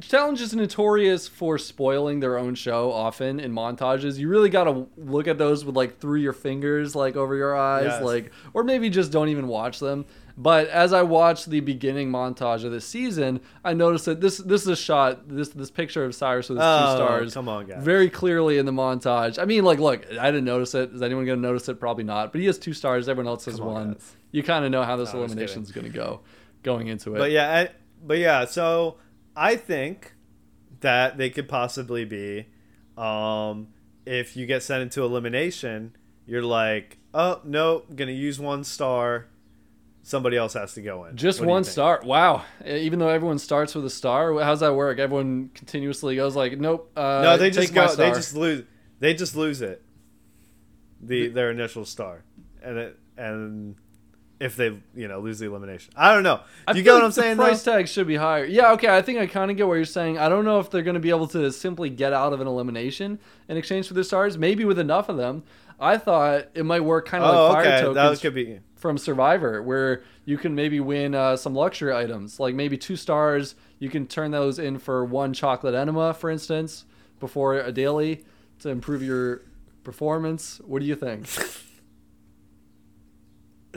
Challenge 0.00 0.40
is 0.40 0.52
notorious 0.54 1.28
for 1.28 1.56
spoiling 1.58 2.18
their 2.20 2.36
own 2.38 2.54
show 2.56 2.90
often 2.90 3.38
in 3.38 3.52
montages. 3.52 4.18
You 4.18 4.28
really 4.28 4.50
got 4.50 4.64
to 4.64 4.86
look 4.96 5.28
at 5.28 5.38
those 5.38 5.64
with 5.64 5.76
like 5.76 5.98
through 6.00 6.20
your 6.20 6.32
fingers, 6.32 6.96
like 6.96 7.14
over 7.16 7.36
your 7.36 7.54
eyes, 7.56 7.84
Yes. 7.86 8.02
like, 8.02 8.32
or 8.52 8.64
maybe 8.64 8.90
just 8.90 9.12
don't 9.12 9.28
even 9.28 9.46
watch 9.46 9.78
them. 9.78 10.06
But 10.36 10.66
as 10.66 10.92
I 10.92 11.02
watched 11.02 11.48
the 11.48 11.60
beginning 11.60 12.10
montage 12.10 12.64
of 12.64 12.72
this 12.72 12.84
season, 12.84 13.38
I 13.64 13.72
noticed 13.72 14.06
that 14.06 14.20
this 14.20 14.38
this 14.38 14.62
is 14.62 14.66
a 14.68 14.74
shot, 14.74 15.28
this 15.28 15.50
this 15.50 15.70
picture 15.70 16.04
of 16.04 16.12
Cyrus 16.12 16.48
with 16.48 16.58
his 16.58 16.64
Oh, 16.66 16.86
two 16.90 16.96
stars, 16.96 17.34
come 17.34 17.48
on, 17.48 17.66
guys. 17.66 17.84
very 17.84 18.10
clearly 18.10 18.58
in 18.58 18.66
the 18.66 18.72
montage. 18.72 19.38
I 19.40 19.44
mean, 19.44 19.62
like, 19.62 19.78
look, 19.78 20.04
I 20.18 20.32
didn't 20.32 20.44
notice 20.46 20.74
it. 20.74 20.90
Is 20.92 21.02
anyone 21.02 21.24
gonna 21.24 21.40
notice 21.40 21.68
it? 21.68 21.78
Probably 21.78 22.02
not. 22.02 22.32
But 22.32 22.40
he 22.40 22.48
has 22.48 22.58
two 22.58 22.72
stars. 22.74 22.93
Everyone 23.08 23.28
else 23.28 23.44
has 23.46 23.56
Come 23.56 23.68
on, 23.68 23.72
one. 23.74 23.92
guys. 23.94 24.16
You 24.32 24.42
kind 24.42 24.64
of 24.64 24.70
know 24.70 24.82
how 24.82 24.96
this 24.96 25.12
No, 25.12 25.20
elimination 25.20 25.62
is 25.62 25.72
gonna 25.72 25.88
go 25.88 26.20
going 26.62 26.88
into 26.88 27.14
it. 27.14 27.18
But 27.18 27.30
yeah, 27.30 27.52
I, 27.52 27.68
but 28.02 28.18
yeah. 28.18 28.44
So 28.46 28.96
I 29.36 29.56
think 29.56 30.14
that 30.80 31.16
they 31.18 31.30
could 31.30 31.48
possibly 31.48 32.04
be, 32.04 32.46
um, 32.96 33.68
if 34.06 34.36
you 34.36 34.46
get 34.46 34.62
sent 34.62 34.82
into 34.82 35.02
elimination, 35.04 35.96
you're 36.26 36.42
like, 36.42 36.98
oh 37.12 37.40
no, 37.44 37.84
gonna 37.94 38.12
use 38.12 38.38
one 38.40 38.64
star. 38.64 39.26
Somebody 40.06 40.36
else 40.36 40.52
has 40.52 40.74
to 40.74 40.82
go 40.82 41.06
in. 41.06 41.16
Just 41.16 41.40
What 41.40 41.48
one 41.48 41.64
star. 41.64 42.02
Wow. 42.04 42.44
Even 42.66 42.98
though 42.98 43.08
everyone 43.08 43.38
starts 43.38 43.74
with 43.74 43.86
a 43.86 43.90
star, 43.90 44.38
how's 44.40 44.60
that 44.60 44.74
work? 44.74 44.98
Everyone 44.98 45.48
continuously 45.54 46.14
goes 46.16 46.36
like, 46.36 46.58
"Nope." 46.58 46.90
Uh, 46.94 47.20
No, 47.22 47.36
they 47.38 47.50
just 47.50 47.72
go. 47.72 47.94
They 47.94 48.10
just 48.10 48.34
lose. 48.34 48.64
They 49.00 49.14
just 49.14 49.34
lose 49.34 49.62
it. 49.62 49.82
The 51.00 51.28
their 51.28 51.50
initial 51.50 51.84
star, 51.86 52.22
and 52.64 52.78
it 52.78 52.98
and 53.16 53.76
if 54.40 54.56
they 54.56 54.76
you 54.96 55.06
know 55.08 55.20
lose 55.20 55.38
the 55.38 55.46
elimination, 55.46 55.92
I 55.96 56.12
don't 56.12 56.22
know. 56.24 56.40
You 56.74 56.82
get 56.82 56.92
what 56.92 56.96
like 56.98 57.04
I'm 57.04 57.12
saying? 57.12 57.36
The 57.36 57.42
price 57.44 57.62
though? 57.62 57.76
tag 57.76 57.88
should 57.88 58.06
be 58.06 58.16
higher. 58.16 58.44
Yeah, 58.44 58.72
okay. 58.72 58.88
I 58.88 59.00
think 59.02 59.18
I 59.18 59.26
kind 59.26 59.50
of 59.50 59.56
get 59.56 59.66
what 59.68 59.74
you're 59.74 59.84
saying. 59.84 60.18
I 60.18 60.28
don't 60.28 60.44
know 60.44 60.58
if 60.58 60.70
they're 60.70 60.82
going 60.82 60.94
to 60.94 61.00
be 61.00 61.10
able 61.10 61.28
to 61.28 61.50
simply 61.52 61.88
get 61.90 62.12
out 62.12 62.32
of 62.32 62.40
an 62.40 62.46
elimination 62.46 63.18
in 63.48 63.56
exchange 63.56 63.86
for 63.88 63.94
the 63.94 64.02
stars. 64.04 64.36
Maybe 64.36 64.64
with 64.64 64.78
enough 64.78 65.08
of 65.08 65.16
them. 65.16 65.44
I 65.80 65.98
thought 65.98 66.48
it 66.54 66.64
might 66.64 66.84
work 66.84 67.06
kind 67.06 67.24
of 67.24 67.34
Oh, 67.34 67.48
like 67.48 67.64
fire 67.64 67.72
okay. 67.72 67.80
tokens 67.80 68.20
That 68.20 68.20
could 68.22 68.34
be. 68.34 68.60
from 68.76 68.96
Survivor, 68.96 69.60
where 69.60 70.04
you 70.24 70.38
can 70.38 70.54
maybe 70.54 70.78
win 70.78 71.16
uh, 71.16 71.36
some 71.36 71.52
luxury 71.54 71.92
items, 71.92 72.38
like 72.38 72.54
maybe 72.54 72.78
two 72.78 72.94
stars. 72.94 73.56
You 73.80 73.88
can 73.90 74.06
turn 74.06 74.30
those 74.30 74.60
in 74.60 74.78
for 74.78 75.04
one 75.04 75.32
chocolate 75.32 75.74
enema, 75.74 76.14
for 76.14 76.30
instance, 76.30 76.84
before 77.18 77.56
a 77.58 77.72
daily 77.72 78.24
to 78.60 78.68
improve 78.68 79.02
your 79.02 79.42
performance. 79.82 80.60
What 80.64 80.78
do 80.80 80.86
you 80.86 80.94
think? 80.94 81.26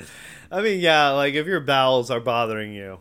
I 0.52 0.62
mean, 0.62 0.80
yeah, 0.80 1.10
like 1.10 1.34
if 1.34 1.46
your 1.46 1.60
bowels 1.60 2.10
are 2.10 2.20
bothering 2.20 2.74
you, 2.74 3.00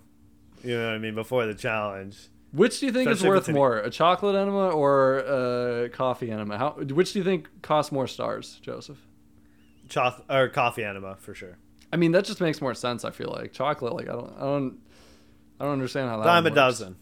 you 0.62 0.76
know 0.76 0.86
what 0.86 0.94
I 0.94 0.99
mean, 0.99 1.14
before 1.14 1.47
the 1.47 1.55
challenge. 1.55 2.16
Which 2.53 2.80
do 2.80 2.86
you 2.86 2.92
think 2.92 3.11
is 3.11 3.18
Especially 3.18 3.28
worth 3.28 3.49
more, 3.49 3.78
a 3.78 3.90
chocolate 3.90 4.34
enema 4.34 4.70
or 4.70 5.18
a 5.18 5.88
coffee 5.90 6.30
enema? 6.30 6.57
How? 6.57 6.70
Which 6.72 7.12
do 7.12 7.18
you 7.18 7.24
think 7.24 7.62
costs 7.62 7.92
more 7.92 8.07
stars, 8.07 8.59
Joseph? 8.62 8.99
chocolate 9.88 10.26
or 10.30 10.49
coffee 10.49 10.84
enema 10.84 11.16
for 11.16 11.34
sure. 11.34 11.59
I 11.92 11.97
mean, 11.97 12.12
that 12.12 12.24
just 12.24 12.40
makes 12.40 12.61
more 12.61 12.74
sense. 12.74 13.05
I 13.05 13.11
feel 13.11 13.30
like 13.30 13.53
chocolate. 13.53 13.94
Like 13.94 14.09
I 14.09 14.12
don't, 14.12 14.32
I 14.36 14.40
don't, 14.40 14.78
I 15.61 15.64
don't 15.64 15.72
understand 15.72 16.11
how 16.11 16.18
that. 16.18 16.24
Dime 16.24 16.47
a 16.47 16.51
dozen. 16.51 16.97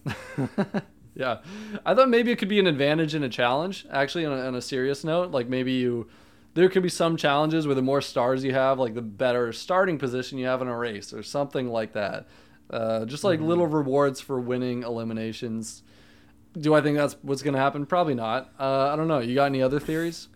yeah, 1.14 1.38
I 1.84 1.94
thought 1.94 2.08
maybe 2.08 2.30
it 2.30 2.36
could 2.36 2.48
be 2.48 2.58
an 2.58 2.66
advantage 2.66 3.14
in 3.14 3.22
a 3.22 3.28
challenge. 3.28 3.86
Actually, 3.90 4.26
on 4.26 4.38
a, 4.38 4.42
on 4.42 4.54
a 4.54 4.62
serious 4.62 5.04
note, 5.04 5.30
like 5.30 5.48
maybe 5.48 5.72
you, 5.72 6.08
there 6.54 6.68
could 6.68 6.82
be 6.82 6.88
some 6.88 7.16
challenges 7.16 7.66
where 7.66 7.74
the 7.74 7.82
more 7.82 8.00
stars 8.00 8.44
you 8.44 8.52
have, 8.52 8.78
like 8.78 8.94
the 8.94 9.02
better 9.02 9.52
starting 9.52 9.98
position 9.98 10.38
you 10.38 10.46
have 10.46 10.62
in 10.62 10.68
a 10.68 10.76
race, 10.76 11.12
or 11.12 11.22
something 11.22 11.68
like 11.68 11.92
that. 11.92 12.26
Uh, 12.70 13.04
just 13.04 13.24
like 13.24 13.40
little 13.40 13.66
rewards 13.66 14.20
for 14.20 14.40
winning 14.40 14.82
eliminations. 14.82 15.82
Do 16.58 16.74
I 16.74 16.80
think 16.80 16.96
that's 16.96 17.16
what's 17.22 17.42
going 17.42 17.54
to 17.54 17.60
happen? 17.60 17.84
Probably 17.84 18.14
not. 18.14 18.52
Uh, 18.58 18.92
I 18.92 18.96
don't 18.96 19.08
know. 19.08 19.18
You 19.18 19.34
got 19.34 19.46
any 19.46 19.60
other 19.60 19.80
theories? 19.80 20.28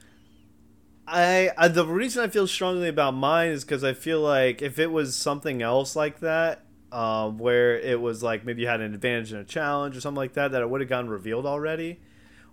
I, 1.07 1.51
I 1.57 1.69
the 1.69 1.87
reason 1.87 2.23
I 2.23 2.29
feel 2.29 2.47
strongly 2.47 2.89
about 2.89 3.15
mine 3.15 3.51
is 3.51 3.65
because 3.65 3.83
I 3.83 3.95
feel 3.95 4.21
like 4.21 4.61
if 4.61 4.79
it 4.79 4.93
was 4.93 5.17
something 5.17 5.63
else 5.63 5.97
like 5.97 6.21
that, 6.21 6.65
um, 6.93 7.39
where 7.39 7.79
it 7.79 8.01
was 8.01 8.23
like 8.23 8.45
maybe 8.45 8.63
you 8.63 8.69
had 8.69 8.81
an 8.81 8.93
advantage 8.95 9.33
in 9.33 9.39
a 9.39 9.45
challenge 9.45 9.97
or 9.97 10.01
something 10.01 10.17
like 10.19 10.35
that, 10.35 10.53
that 10.53 10.61
it 10.61 10.69
would 10.69 10.81
have 10.81 10.91
gotten 10.91 11.09
revealed 11.09 11.47
already, 11.47 12.01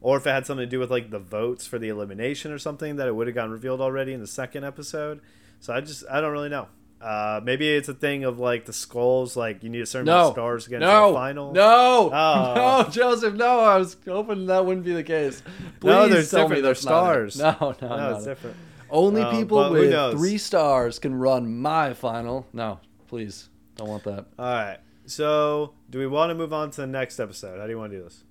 or 0.05 0.17
if 0.17 0.27
it 0.27 0.29
had 0.29 0.45
something 0.45 0.67
to 0.67 0.69
do 0.69 0.77
with 0.77 0.91
like 0.91 1.09
the 1.09 1.17
votes 1.17 1.65
for 1.65 1.79
the 1.79 1.89
elimination 1.89 2.51
or 2.51 2.59
something, 2.59 2.97
that 2.97 3.07
it 3.07 3.15
would 3.15 3.25
have 3.25 3.33
gotten 3.33 3.51
revealed 3.51 3.81
already 3.81 4.13
in 4.13 4.19
the 4.19 4.27
second 4.27 4.63
episode. 4.63 5.19
So 5.59 5.73
I 5.73 5.81
just 5.81 6.03
I 6.11 6.21
don't 6.21 6.31
really 6.31 6.49
know. 6.49 6.67
Uh, 7.01 7.39
maybe 7.43 7.67
it's 7.69 7.89
a 7.89 7.93
thing 7.93 8.23
of 8.23 8.37
like 8.37 8.65
the 8.65 8.73
skulls, 8.73 9.35
like 9.35 9.63
you 9.63 9.69
need 9.69 9.81
a 9.81 9.85
certain 9.87 10.07
amount 10.07 10.27
of 10.27 10.33
stars 10.33 10.63
to 10.65 10.69
get 10.69 10.79
No. 10.81 11.05
into 11.07 11.11
the 11.13 11.17
final. 11.19 11.53
No. 11.53 12.11
Oh. 12.13 12.83
No, 12.85 12.89
Joseph. 12.91 13.33
No. 13.33 13.59
I 13.61 13.77
was 13.77 13.97
hoping 14.07 14.45
that 14.45 14.63
wouldn't 14.65 14.85
be 14.85 14.93
the 14.93 15.03
case. 15.03 15.41
Please 15.79 15.87
No, 15.89 16.07
there's 16.07 16.29
tell 16.29 16.49
me 16.49 16.57
different. 16.61 16.65
Not 16.65 16.71
it. 16.71 17.31
stars. 17.31 17.37
No, 17.39 17.55
no, 17.59 17.87
no, 17.89 17.97
no. 17.97 18.15
it's 18.15 18.25
no. 18.25 18.31
different. 18.31 18.55
Only 18.91 19.21
Um, 19.23 19.35
people 19.35 19.71
with 19.71 20.11
three 20.17 20.37
stars 20.37 20.99
can 20.99 21.15
run 21.15 21.59
my 21.61 21.93
final. 21.95 22.45
No, 22.53 22.79
please. 23.07 23.49
Don't 23.77 23.89
want 23.89 24.03
that. 24.03 24.25
All 24.37 24.45
right. 24.45 24.77
So, 25.07 25.73
do 25.89 25.97
we 25.97 26.05
want 26.07 26.29
to 26.29 26.35
move 26.35 26.53
on 26.53 26.69
to 26.71 26.81
the 26.81 26.87
next 26.87 27.19
episode? 27.19 27.59
How 27.59 27.65
do 27.65 27.71
you 27.71 27.79
want 27.79 27.91
to 27.91 27.97
do 27.97 28.03
this? 28.03 28.23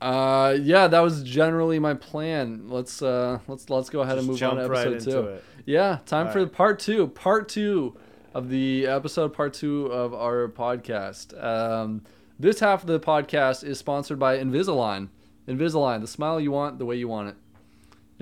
Uh, 0.00 0.56
yeah, 0.62 0.86
that 0.86 1.00
was 1.00 1.22
generally 1.22 1.78
my 1.78 1.94
plan. 1.94 2.68
Let's 2.68 3.02
uh, 3.02 3.38
let's 3.48 3.68
let's 3.68 3.90
go 3.90 4.00
ahead 4.00 4.18
and 4.18 4.26
Just 4.26 4.40
move 4.40 4.50
on 4.50 4.56
to 4.56 4.68
right 4.68 4.86
episode 4.86 4.92
into 5.08 5.10
two. 5.10 5.28
it. 5.34 5.44
Yeah, 5.66 5.98
time 6.06 6.26
All 6.28 6.32
for 6.32 6.38
right. 6.44 6.52
part 6.52 6.78
two. 6.78 7.08
Part 7.08 7.48
two 7.48 7.96
of 8.32 8.48
the 8.48 8.86
episode. 8.86 9.34
Part 9.34 9.52
two 9.54 9.86
of 9.86 10.14
our 10.14 10.48
podcast. 10.48 11.38
Um, 11.42 12.02
this 12.38 12.60
half 12.60 12.82
of 12.82 12.86
the 12.86 12.98
podcast 12.98 13.62
is 13.62 13.78
sponsored 13.78 14.18
by 14.18 14.38
Invisalign. 14.38 15.08
Invisalign, 15.46 16.00
the 16.00 16.06
smile 16.06 16.40
you 16.40 16.50
want, 16.50 16.78
the 16.78 16.86
way 16.86 16.96
you 16.96 17.08
want 17.08 17.28
it. 17.28 17.34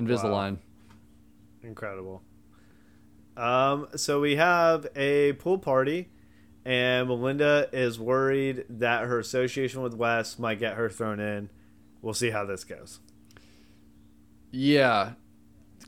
Invisalign. 0.02 0.58
Incredible. 1.62 2.22
Um, 3.36 3.88
so 3.94 4.20
we 4.20 4.34
have 4.36 4.86
a 4.96 5.34
pool 5.34 5.58
party, 5.58 6.08
and 6.64 7.06
Melinda 7.08 7.68
is 7.72 8.00
worried 8.00 8.64
that 8.68 9.04
her 9.06 9.18
association 9.20 9.82
with 9.82 9.94
Wes 9.94 10.38
might 10.38 10.58
get 10.58 10.74
her 10.74 10.88
thrown 10.88 11.20
in. 11.20 11.50
We'll 12.02 12.14
see 12.14 12.30
how 12.30 12.44
this 12.44 12.64
goes. 12.64 13.00
Yeah. 14.50 15.12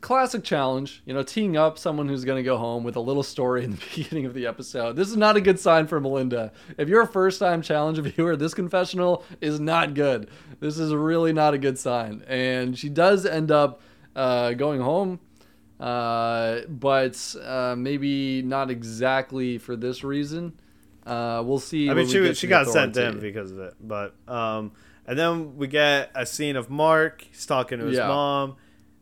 Classic 0.01 0.43
challenge, 0.43 1.03
you 1.05 1.13
know, 1.13 1.21
teeing 1.21 1.55
up 1.57 1.77
someone 1.77 2.07
who's 2.07 2.25
going 2.25 2.37
to 2.37 2.43
go 2.43 2.57
home 2.57 2.83
with 2.83 2.95
a 2.95 2.99
little 2.99 3.21
story 3.21 3.63
in 3.63 3.71
the 3.71 3.77
beginning 3.95 4.25
of 4.25 4.33
the 4.33 4.47
episode. 4.47 4.95
This 4.95 5.09
is 5.09 5.17
not 5.17 5.37
a 5.37 5.41
good 5.41 5.59
sign 5.59 5.85
for 5.87 5.99
Melinda. 5.99 6.51
If 6.77 6.89
you're 6.89 7.03
a 7.03 7.07
first 7.07 7.39
time 7.39 7.61
challenge 7.61 7.99
viewer, 7.99 8.35
this 8.35 8.53
confessional 8.53 9.23
is 9.41 9.59
not 9.59 9.93
good. 9.93 10.29
This 10.59 10.79
is 10.79 10.93
really 10.93 11.33
not 11.33 11.53
a 11.53 11.57
good 11.57 11.77
sign. 11.77 12.23
And 12.27 12.77
she 12.77 12.89
does 12.89 13.25
end 13.25 13.51
up 13.51 13.81
uh, 14.15 14.53
going 14.53 14.81
home, 14.81 15.19
uh, 15.79 16.61
but 16.67 17.35
uh, 17.43 17.75
maybe 17.77 18.41
not 18.41 18.71
exactly 18.71 19.59
for 19.59 19.75
this 19.75 20.03
reason. 20.03 20.59
Uh, 21.05 21.43
we'll 21.45 21.59
see. 21.59 21.89
I 21.89 21.93
mean, 21.93 22.07
she 22.07 22.33
she 22.33 22.47
got 22.47 22.67
sent 22.67 22.95
in 22.97 23.19
because 23.19 23.51
of 23.51 23.59
it, 23.59 23.73
but 23.79 24.15
um, 24.27 24.71
and 25.07 25.17
then 25.17 25.57
we 25.57 25.67
get 25.67 26.11
a 26.15 26.25
scene 26.25 26.55
of 26.55 26.69
Mark. 26.69 27.25
He's 27.31 27.45
talking 27.45 27.79
to 27.79 27.85
his 27.85 27.97
Yeah. 27.97 28.07
mom. 28.07 28.55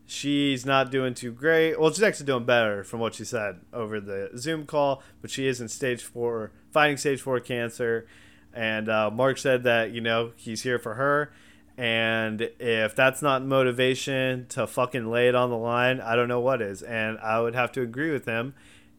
She's 0.06 0.66
not 0.66 0.90
doing 0.90 1.14
too 1.14 1.32
great. 1.32 1.80
Well, 1.80 1.92
she's 1.92 2.02
actually 2.02 2.26
doing 2.26 2.44
better 2.46 2.84
from 2.84 3.00
what 3.00 3.14
she 3.14 3.24
said 3.24 3.60
over 3.72 4.00
the 4.00 4.32
Zoom 4.38 4.66
call, 4.66 5.04
but 5.22 5.30
she 5.30 5.46
is 5.46 5.62
in 5.62 5.68
stage 5.68 6.02
four, 6.04 6.52
fighting 6.72 6.98
stage 6.98 7.22
four 7.22 7.40
cancer. 7.40 8.08
And 8.52 8.90
uh, 8.90 9.12
Mark 9.12 9.38
said 9.38 9.62
that 9.64 9.92
you 9.92 10.02
know 10.02 10.32
he's 10.36 10.64
here 10.64 10.80
for 10.80 10.96
her, 10.96 11.32
and 11.78 12.42
if 12.60 12.96
that's 12.96 13.22
not 13.22 13.46
motivation 13.46 14.48
to 14.50 14.66
fucking 14.66 15.12
lay 15.12 15.28
it 15.28 15.36
on 15.36 15.52
the 15.52 15.58
line, 15.58 16.02
I 16.02 16.16
don't 16.16 16.28
know 16.28 16.40
what 16.40 16.60
is. 16.62 16.82
And 16.82 17.20
I 17.20 17.40
would 17.40 17.54
have 17.54 17.72
to 17.74 17.82
agree 17.82 18.10
with 18.12 18.26
him. 18.26 18.56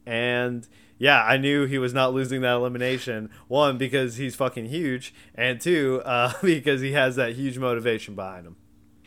And 0.07 0.69
yeah, 1.01 1.25
I 1.25 1.39
knew 1.39 1.65
he 1.65 1.79
was 1.79 1.95
not 1.95 2.13
losing 2.13 2.43
that 2.43 2.53
elimination. 2.53 3.31
One, 3.49 3.79
because 3.79 4.17
he's 4.17 4.37
fucking 4.37 4.67
huge, 4.67 5.15
and 5.35 5.59
two, 5.59 6.03
uh, 6.05 6.35
because 6.43 6.83
he 6.83 6.93
has 6.93 7.17
that 7.17 7.33
huge 7.33 7.59
motivation 7.59 8.15
behind 8.15 8.47
him. 8.47 8.57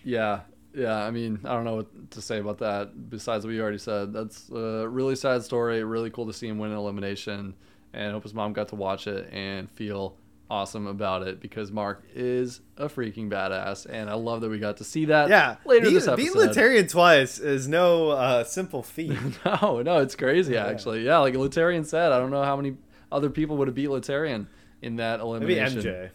Yeah, 0.04 0.42
yeah. 0.74 0.96
I 0.96 1.12
mean, 1.12 1.40
I 1.46 1.54
don't 1.54 1.66
know 1.66 1.76
what 1.76 2.12
to 2.12 2.22
say 2.22 2.40
about 2.40 2.58
that 2.58 3.12
besides 3.12 3.46
what 3.46 3.54
you 3.54 3.62
already 3.62 3.78
said. 3.78 4.12
That's 4.12 4.50
a 4.50 4.90
really 4.90 5.16
sad 5.16 5.44
story. 5.44 5.84
Really 5.84 6.10
cool 6.10 6.26
to 6.26 6.34
see 6.34 6.48
him 6.48 6.58
win 6.58 6.72
an 6.72 6.78
elimination, 6.78 7.54
and 7.94 8.10
I 8.10 8.12
hope 8.12 8.24
his 8.24 8.34
mom 8.34 8.54
got 8.54 8.70
to 8.70 8.76
watch 8.76 9.06
it 9.06 9.32
and 9.32 9.70
feel 9.70 10.18
awesome 10.54 10.86
about 10.86 11.24
it 11.28 11.40
because 11.40 11.72
Mark 11.72 12.04
is 12.14 12.62
a 12.78 12.88
freaking 12.88 13.28
badass, 13.30 13.88
and 13.90 14.10
I 14.10 14.14
love 14.14 14.42
that 14.42 14.50
we 14.50 14.60
got 14.60 14.78
to 14.78 14.84
see 14.84 15.06
that. 15.06 15.28
Yeah, 15.30 15.56
later 15.66 15.84
being, 15.86 15.94
this 15.96 16.06
being 16.16 16.30
episode. 16.30 16.50
Laterrian 16.56 16.88
twice 16.88 17.40
is 17.40 17.68
no 17.68 18.12
uh, 18.12 18.44
simple 18.44 18.84
feat. 18.84 19.18
no, 19.46 19.82
no, 19.82 19.98
it's 19.98 20.16
crazy 20.16 20.54
Yeah. 20.54 20.68
actually. 20.68 21.04
Yeah, 21.04 21.18
like 21.18 21.34
Laterrian 21.34 21.86
said, 21.86 22.12
I 22.12 22.20
don't 22.20 22.30
know 22.30 22.44
how 22.44 22.56
many 22.56 22.78
other 23.12 23.30
people 23.32 23.58
would 23.58 23.68
have 23.68 23.76
beat 23.76 23.90
Laterrian 23.90 24.46
in 24.82 24.98
that 24.98 25.20
elimination. 25.20 25.78
Maybe. 25.78 25.90
MJ. 25.90 26.10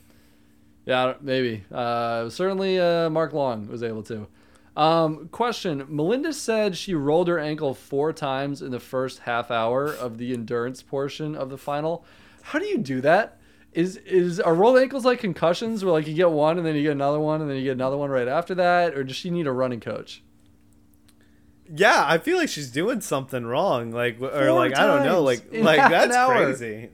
Yeah, 0.87 1.15
maybe. 1.21 1.65
Uh, 1.73 2.31
certainly, 2.31 2.79
uh, 2.79 3.11
Mark 3.11 3.33
Long 3.33 3.67
was 3.69 3.83
able 3.83 4.03
to. 4.05 4.29
Um, 4.77 5.29
question: 5.33 5.85
Melinda 5.89 6.33
said 6.33 6.77
she 6.77 6.95
rolled 6.95 7.27
her 7.27 7.41
ankle 7.41 7.75
four 7.75 8.13
times 8.13 8.63
in 8.63 8.71
the 8.71 8.79
first 8.79 9.19
half 9.21 9.51
hour 9.51 9.87
of 9.93 10.19
the 10.19 10.33
endurance 10.33 10.81
portion 10.83 11.35
of 11.35 11.51
the 11.51 11.59
final. 11.59 12.05
How 12.43 12.61
do 12.61 12.67
you 12.67 12.79
do 12.79 13.01
that? 13.01 13.38
Is 13.73 13.97
is 13.99 14.41
are 14.41 14.55
rolled 14.55 14.79
ankles 14.79 15.05
like 15.05 15.21
concussions, 15.21 15.85
where 15.85 15.93
like 15.93 16.07
you 16.07 16.15
get 16.15 16.31
one 16.31 16.57
and 16.59 16.67
then 16.67 16.75
you 16.75 16.83
get 16.83 16.93
another 16.93 17.21
one 17.21 17.41
and 17.43 17.49
then 17.51 17.57
you 17.59 17.65
get 17.65 17.73
another 17.73 17.97
one 17.99 18.11
right 18.11 18.27
after 18.29 18.55
that, 18.57 18.95
or 18.95 19.05
does 19.05 19.15
she 19.17 19.31
need 19.31 19.47
a 19.47 19.53
running 19.53 19.79
coach? 19.81 20.23
Yeah, 21.71 22.03
I 22.07 22.17
feel 22.17 22.39
like 22.39 22.49
she's 22.49 22.71
doing 22.71 23.03
something 23.03 23.45
wrong. 23.45 23.91
Like, 23.91 24.23
or 24.23 24.31
Four 24.31 24.53
like 24.53 24.75
I 24.75 24.87
don't 24.87 25.05
know. 25.05 25.23
Like, 25.23 25.53
like 25.53 25.77
that's 25.91 26.17
crazy. 26.17 26.89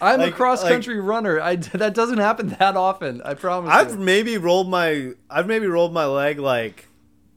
I'm 0.00 0.20
a 0.20 0.24
Like- 0.26 0.34
cross 0.34 0.62
like- 0.62 0.72
country 0.72 1.00
runner. 1.00 1.40
I 1.40 1.56
that 1.74 1.94
doesn't 1.94 2.18
happen 2.18 2.50
that 2.60 2.76
often. 2.76 3.20
I 3.22 3.34
promise. 3.34 3.72
I've 3.72 3.90
you. 3.94 3.98
maybe 3.98 4.38
rolled 4.38 4.68
my 4.70 5.12
I've 5.28 5.48
maybe 5.48 5.66
rolled 5.66 5.92
my 5.92 6.06
leg 6.06 6.38
like 6.38 6.86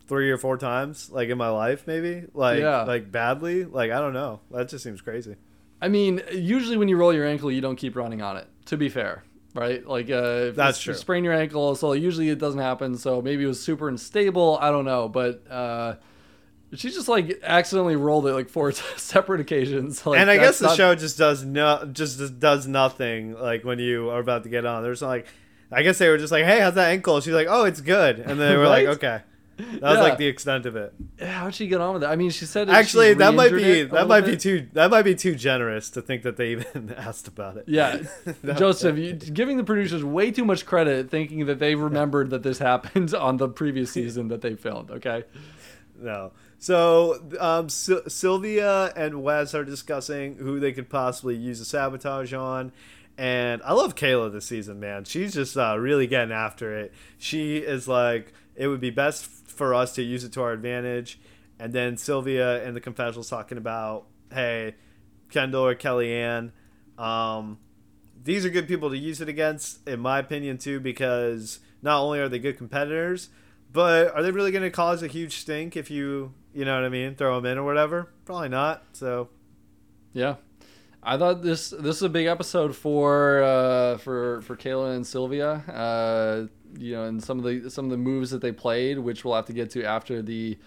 three 0.07 0.29
or 0.29 0.37
four 0.37 0.57
times, 0.59 1.09
like 1.09 1.29
in 1.29 1.37
my 1.39 1.49
life, 1.49 1.87
maybe 1.87 2.25
like 2.35 2.59
Yeah. 2.59 2.83
like 2.83 3.11
badly. 3.11 3.65
Like 3.65 3.89
I 3.89 3.99
don't 3.99 4.13
know. 4.13 4.41
That 4.51 4.69
just 4.69 4.83
seems 4.83 5.01
crazy. 5.01 5.35
I 5.81 5.87
mean, 5.87 6.21
usually 6.31 6.77
when 6.77 6.87
you 6.89 6.95
roll 6.95 7.11
your 7.11 7.25
ankle, 7.25 7.51
you 7.51 7.59
don't 7.59 7.75
keep 7.75 7.95
running 7.95 8.21
on 8.21 8.37
it. 8.37 8.47
To 8.67 8.77
be 8.77 8.89
fair, 8.89 9.23
right? 9.53 9.85
Like, 9.85 10.09
uh, 10.09 10.49
if 10.49 10.55
That's 10.55 10.85
you 10.85 10.93
true. 10.93 10.99
sprain 10.99 11.23
your 11.23 11.33
ankle, 11.33 11.75
so 11.75 11.93
usually 11.93 12.29
it 12.29 12.39
doesn't 12.39 12.59
happen. 12.61 12.97
So 12.97 13.21
maybe 13.21 13.43
it 13.43 13.47
was 13.47 13.61
super 13.61 13.89
unstable. 13.89 14.57
I 14.61 14.71
don't 14.71 14.85
know, 14.85 15.09
but 15.09 15.43
uh, 15.51 15.95
she 16.73 16.89
just 16.89 17.07
like 17.07 17.39
accidentally 17.43 17.95
rolled 17.95 18.25
it 18.27 18.33
like 18.33 18.49
four 18.49 18.71
separate 18.97 19.41
occasions. 19.41 20.05
Like, 20.05 20.19
and 20.19 20.29
I 20.29 20.37
guess 20.37 20.59
the 20.59 20.67
not- 20.67 20.77
show 20.77 20.95
just 20.95 21.17
does 21.17 21.43
no 21.43 21.87
just 21.91 22.17
just 22.19 22.39
does 22.39 22.67
nothing 22.67 23.33
like 23.33 23.63
when 23.63 23.79
you 23.79 24.09
are 24.09 24.19
about 24.19 24.43
to 24.43 24.49
get 24.49 24.65
on. 24.65 24.81
There's 24.83 25.01
like 25.01 25.27
I 25.71 25.83
guess 25.83 25.97
they 25.97 26.07
were 26.09 26.17
just 26.17 26.31
like, 26.31 26.45
"Hey, 26.45 26.59
how's 26.59 26.75
that 26.75 26.91
ankle?" 26.91 27.19
She's 27.19 27.33
like, 27.33 27.47
"Oh, 27.49 27.65
it's 27.65 27.81
good," 27.81 28.19
and 28.19 28.39
they 28.39 28.55
were 28.55 28.67
like, 28.67 28.87
Right? 28.87 28.95
"Okay." 28.95 29.21
That 29.57 29.81
was 29.81 29.99
like 29.99 30.17
the 30.17 30.25
extent 30.25 30.65
of 30.65 30.75
it. 30.75 30.93
How'd 31.21 31.53
she 31.53 31.67
get 31.67 31.79
on 31.79 31.93
with 31.93 32.01
that? 32.01 32.09
I 32.09 32.15
mean, 32.15 32.31
she 32.31 32.45
said 32.45 32.69
Actually, 32.69 33.09
she 33.09 33.13
that 33.15 33.33
might 33.33 33.51
be 33.51 33.83
that 33.83 34.07
might 34.07 34.25
be 34.25 34.35
too 34.35 34.67
that 34.73 34.89
might 34.89 35.03
be 35.03 35.13
too 35.13 35.35
generous 35.35 35.89
to 35.91 36.01
think 36.01 36.23
that 36.23 36.37
they 36.37 36.51
even 36.51 36.93
asked 36.97 37.27
about 37.27 37.57
it. 37.57 37.65
Yeah, 37.67 38.03
Joseph, 38.55 38.97
you 38.97 39.13
giving 39.13 39.57
the 39.57 39.63
producers 39.63 40.03
way 40.03 40.31
too 40.31 40.45
much 40.45 40.65
credit, 40.65 41.11
thinking 41.11 41.45
that 41.45 41.59
they 41.59 41.75
remembered 41.75 42.31
that 42.31 42.43
this 42.43 42.57
happened 42.57 43.13
on 43.15 43.37
the 43.37 43.47
previous 43.47 43.91
season 43.91 44.29
that 44.29 44.41
they 44.41 44.55
filmed. 44.55 44.89
Okay. 44.89 45.23
No. 45.99 46.31
So 46.57 47.21
um, 47.39 47.69
Sylvia 47.69 48.93
and 48.95 49.21
Wes 49.21 49.53
are 49.53 49.63
discussing 49.63 50.37
who 50.37 50.59
they 50.59 50.71
could 50.71 50.89
possibly 50.89 51.35
use 51.35 51.59
a 51.59 51.65
sabotage 51.65 52.33
on. 52.33 52.71
And 53.17 53.61
I 53.63 53.73
love 53.73 53.95
Kailah 53.95 54.31
this 54.31 54.45
season, 54.45 54.79
man. 54.79 55.03
She's 55.03 55.33
just 55.33 55.55
uh, 55.55 55.77
really 55.77 56.07
getting 56.07 56.31
after 56.31 56.75
it. 56.75 56.93
She 57.19 57.57
is 57.57 57.87
like, 57.87 58.33
it 58.55 58.67
would 58.67 58.79
be 58.79 58.89
best 58.89 59.29
for 59.53 59.73
us 59.73 59.93
to 59.95 60.01
use 60.03 60.23
it 60.23 60.33
to 60.33 60.41
our 60.41 60.51
advantage. 60.51 61.19
And 61.59 61.71
then 61.73 61.97
Sylvia 61.97 62.63
and 62.65 62.75
the 62.75 62.81
confessionals 62.81 63.29
talking 63.29 63.57
about, 63.57 64.07
hey, 64.31 64.75
Kendal 65.29 65.65
or 65.65 65.75
Kellyanne, 65.75 66.51
um, 66.97 67.59
these 68.21 68.45
are 68.45 68.49
good 68.49 68.67
people 68.67 68.89
to 68.89 68.97
use 68.97 69.21
it 69.21 69.29
against, 69.29 69.87
in 69.87 69.99
my 69.99 70.19
opinion, 70.19 70.57
too, 70.57 70.79
because 70.79 71.59
not 71.81 72.01
only 72.01 72.19
are 72.19 72.29
they 72.29 72.39
good 72.39 72.57
competitors, 72.57 73.29
but 73.71 74.13
are 74.15 74.21
they 74.23 74.31
really 74.31 74.51
going 74.51 74.63
to 74.63 74.69
cause 74.71 75.03
a 75.03 75.07
huge 75.07 75.37
stink 75.37 75.75
if 75.75 75.89
you 75.89 76.33
You 76.53 76.65
know 76.65 76.75
what 76.75 76.85
I 76.85 76.89
mean? 76.89 77.15
Throw 77.15 77.35
them 77.35 77.51
in 77.51 77.57
or 77.57 77.63
whatever. 77.63 78.09
Probably 78.25 78.49
not. 78.49 78.83
So 78.93 79.29
Yeah. 80.13 80.35
I 81.01 81.17
thought 81.17 81.41
this 81.41 81.71
this 81.71 81.97
is 81.97 82.03
a 82.03 82.09
big 82.09 82.27
episode 82.27 82.75
for 82.75 83.43
uh, 83.43 83.97
for 83.97 84.41
for 84.43 84.55
Kailah 84.55 84.95
and 84.95 85.05
Sylvia. 85.05 85.51
Uh, 85.67 86.47
you 86.77 86.95
know, 86.95 87.03
and 87.05 87.23
some 87.23 87.39
of 87.39 87.45
the 87.45 87.69
some 87.69 87.85
of 87.85 87.91
the 87.91 87.97
moves 87.97 88.31
that 88.31 88.41
they 88.41 88.51
played, 88.51 88.99
which 88.99 89.23
we'll 89.23 89.35
have 89.35 89.45
to 89.45 89.53
get 89.53 89.69
to 89.71 89.83
after 89.83 90.21
the 90.21 90.57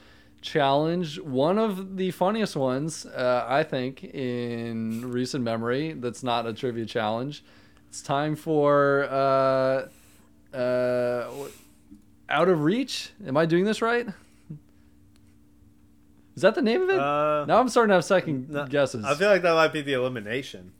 challenge. 0.41 1.21
One 1.21 1.59
of 1.59 1.97
the 1.97 2.11
funniest 2.13 2.57
ones, 2.57 3.07
uh, 3.07 3.45
I 3.49 3.63
think, 3.63 4.05
in 4.05 5.11
recent 5.11 5.45
memory. 5.45 5.93
That's 5.93 6.23
not 6.23 6.47
a 6.47 6.53
trivia 6.53 6.87
challenge. 6.87 7.45
It's 7.89 8.03
time 8.03 8.37
for 8.37 9.05
uh, 9.05 9.89
uh, 10.57 11.31
out 12.29 12.49
of 12.49 12.63
reach. 12.63 13.11
Am 13.27 13.37
I 13.37 13.47
doing 13.47 13.65
this 13.65 13.83
right? 13.83 14.07
Is 16.37 16.43
that 16.43 16.55
the 16.55 16.63
name 16.63 16.83
of 16.83 16.91
it? 16.91 16.99
uh, 16.99 17.47
now 17.47 17.59
I'm 17.59 17.69
starting 17.69 17.89
to 17.89 17.95
have 17.95 18.05
second 18.05 18.51
no, 18.51 18.67
guesses. 18.67 19.05
I 19.05 19.15
feel 19.15 19.31
like 19.31 19.43
that 19.43 19.55
might 19.55 19.73
be 19.73 19.81
the 19.81 19.95
elimination. 19.95 20.73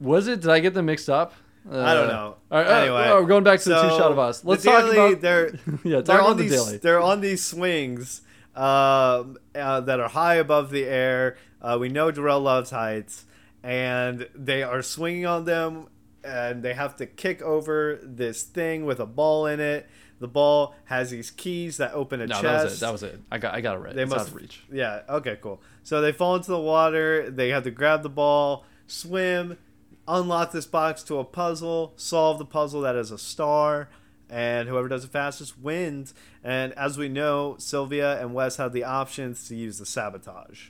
Was 0.00 0.28
it? 0.28 0.40
Did 0.42 0.50
I 0.50 0.60
get 0.60 0.74
them 0.74 0.86
mixed 0.86 1.10
up? 1.10 1.34
Uh, 1.70 1.80
I 1.80 1.94
don't 1.94 2.08
know. 2.08 2.36
All 2.50 2.58
right, 2.58 2.66
uh, 2.66 2.74
Anyway, 2.80 3.04
oh, 3.08 3.20
we're 3.22 3.26
going 3.28 3.44
back 3.44 3.60
to 3.60 3.68
the 3.70 3.82
two 3.82 3.88
so 3.90 3.98
shot 3.98 4.12
of 4.12 4.18
us. 4.18 4.44
Let's 4.44 4.64
talk 4.64 4.84
daily, 4.84 5.12
about. 5.14 5.20
they're 5.22 5.50
yeah, 5.84 5.96
talk 5.96 6.04
they're 6.06 6.20
on 6.22 6.36
the 6.36 6.42
these 6.42 6.52
daily. 6.52 6.76
they're 6.78 7.00
on 7.00 7.20
these 7.20 7.42
swings 7.42 8.20
um, 8.54 9.36
uh, 9.54 9.80
that 9.80 9.98
are 10.00 10.08
high 10.08 10.34
above 10.36 10.70
the 10.70 10.84
air. 10.84 11.36
Uh, 11.62 11.78
we 11.80 11.88
know 11.88 12.10
Darrell 12.10 12.40
loves 12.40 12.70
heights, 12.70 13.24
and 13.62 14.28
they 14.34 14.62
are 14.62 14.82
swinging 14.82 15.24
on 15.26 15.44
them, 15.46 15.88
and 16.22 16.62
they 16.62 16.74
have 16.74 16.96
to 16.96 17.06
kick 17.06 17.40
over 17.42 17.98
this 18.02 18.42
thing 18.42 18.84
with 18.84 19.00
a 19.00 19.06
ball 19.06 19.46
in 19.46 19.60
it. 19.60 19.88
The 20.20 20.28
ball 20.28 20.74
has 20.84 21.10
these 21.10 21.30
keys 21.30 21.78
that 21.78 21.92
open 21.92 22.20
a 22.20 22.26
No, 22.26 22.40
chest. 22.40 22.42
that 22.42 22.62
was 22.64 22.72
it. 22.74 22.80
That 22.80 22.92
was 22.92 23.02
it. 23.02 23.20
I 23.32 23.38
got. 23.38 23.54
I 23.54 23.60
got 23.60 23.76
it 23.76 23.78
right. 23.80 23.94
They 23.94 24.02
it's 24.02 24.10
must 24.10 24.26
out 24.26 24.28
of 24.28 24.34
reach. 24.36 24.62
Yeah. 24.70 25.00
Okay. 25.08 25.38
Cool. 25.40 25.60
So 25.82 26.00
they 26.00 26.12
fall 26.12 26.36
into 26.36 26.50
the 26.50 26.58
water. 26.60 27.30
They 27.30 27.48
have 27.48 27.64
to 27.64 27.70
grab 27.70 28.02
the 28.02 28.08
ball, 28.10 28.64
swim, 28.86 29.58
unlock 30.06 30.52
this 30.52 30.66
box 30.66 31.02
to 31.04 31.18
a 31.18 31.24
puzzle, 31.24 31.92
solve 31.96 32.38
the 32.38 32.44
puzzle 32.44 32.80
that 32.82 32.96
is 32.96 33.10
a 33.10 33.18
star, 33.18 33.88
and 34.30 34.68
whoever 34.68 34.88
does 34.88 35.04
it 35.04 35.10
fastest 35.10 35.58
wins. 35.58 36.14
And 36.42 36.72
as 36.74 36.98
we 36.98 37.08
know, 37.08 37.56
Sylvia 37.58 38.20
and 38.20 38.34
Wes 38.34 38.56
have 38.56 38.72
the 38.72 38.84
options 38.84 39.46
to 39.48 39.54
use 39.54 39.78
the 39.78 39.86
sabotage. 39.86 40.68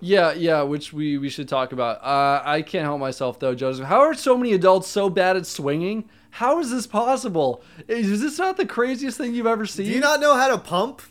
Yeah, 0.00 0.32
yeah, 0.32 0.62
which 0.62 0.92
we 0.92 1.16
we 1.16 1.28
should 1.28 1.48
talk 1.48 1.70
about. 1.70 2.02
Uh, 2.02 2.42
I 2.44 2.62
can't 2.62 2.84
help 2.84 2.98
myself 2.98 3.38
though, 3.38 3.54
Joseph. 3.54 3.86
How 3.86 4.00
are 4.00 4.14
so 4.14 4.36
many 4.36 4.52
adults 4.52 4.88
so 4.88 5.08
bad 5.08 5.36
at 5.36 5.46
swinging? 5.46 6.08
How 6.30 6.58
is 6.58 6.70
this 6.70 6.88
possible? 6.88 7.62
Is 7.86 8.20
this 8.20 8.38
not 8.38 8.56
the 8.56 8.66
craziest 8.66 9.16
thing 9.18 9.32
you've 9.34 9.46
ever 9.46 9.64
seen? 9.64 9.86
Do 9.86 9.92
you 9.92 10.00
not 10.00 10.18
know 10.20 10.34
how 10.34 10.48
to 10.48 10.58
pump? 10.58 11.02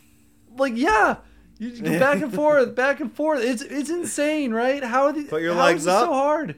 like 0.58 0.74
yeah. 0.76 1.16
You 1.58 1.70
go 1.80 1.98
back 1.98 2.20
and 2.20 2.34
forth, 2.42 2.74
back 2.74 3.00
and 3.00 3.10
forth. 3.14 3.42
It's 3.42 3.62
it's 3.62 3.88
insane, 3.88 4.52
right? 4.52 4.82
How 4.82 5.04
are 5.04 5.12
the, 5.12 5.24
Put 5.24 5.42
your 5.42 5.54
legs 5.54 5.86
up. 5.86 6.06
so 6.06 6.12
hard? 6.12 6.56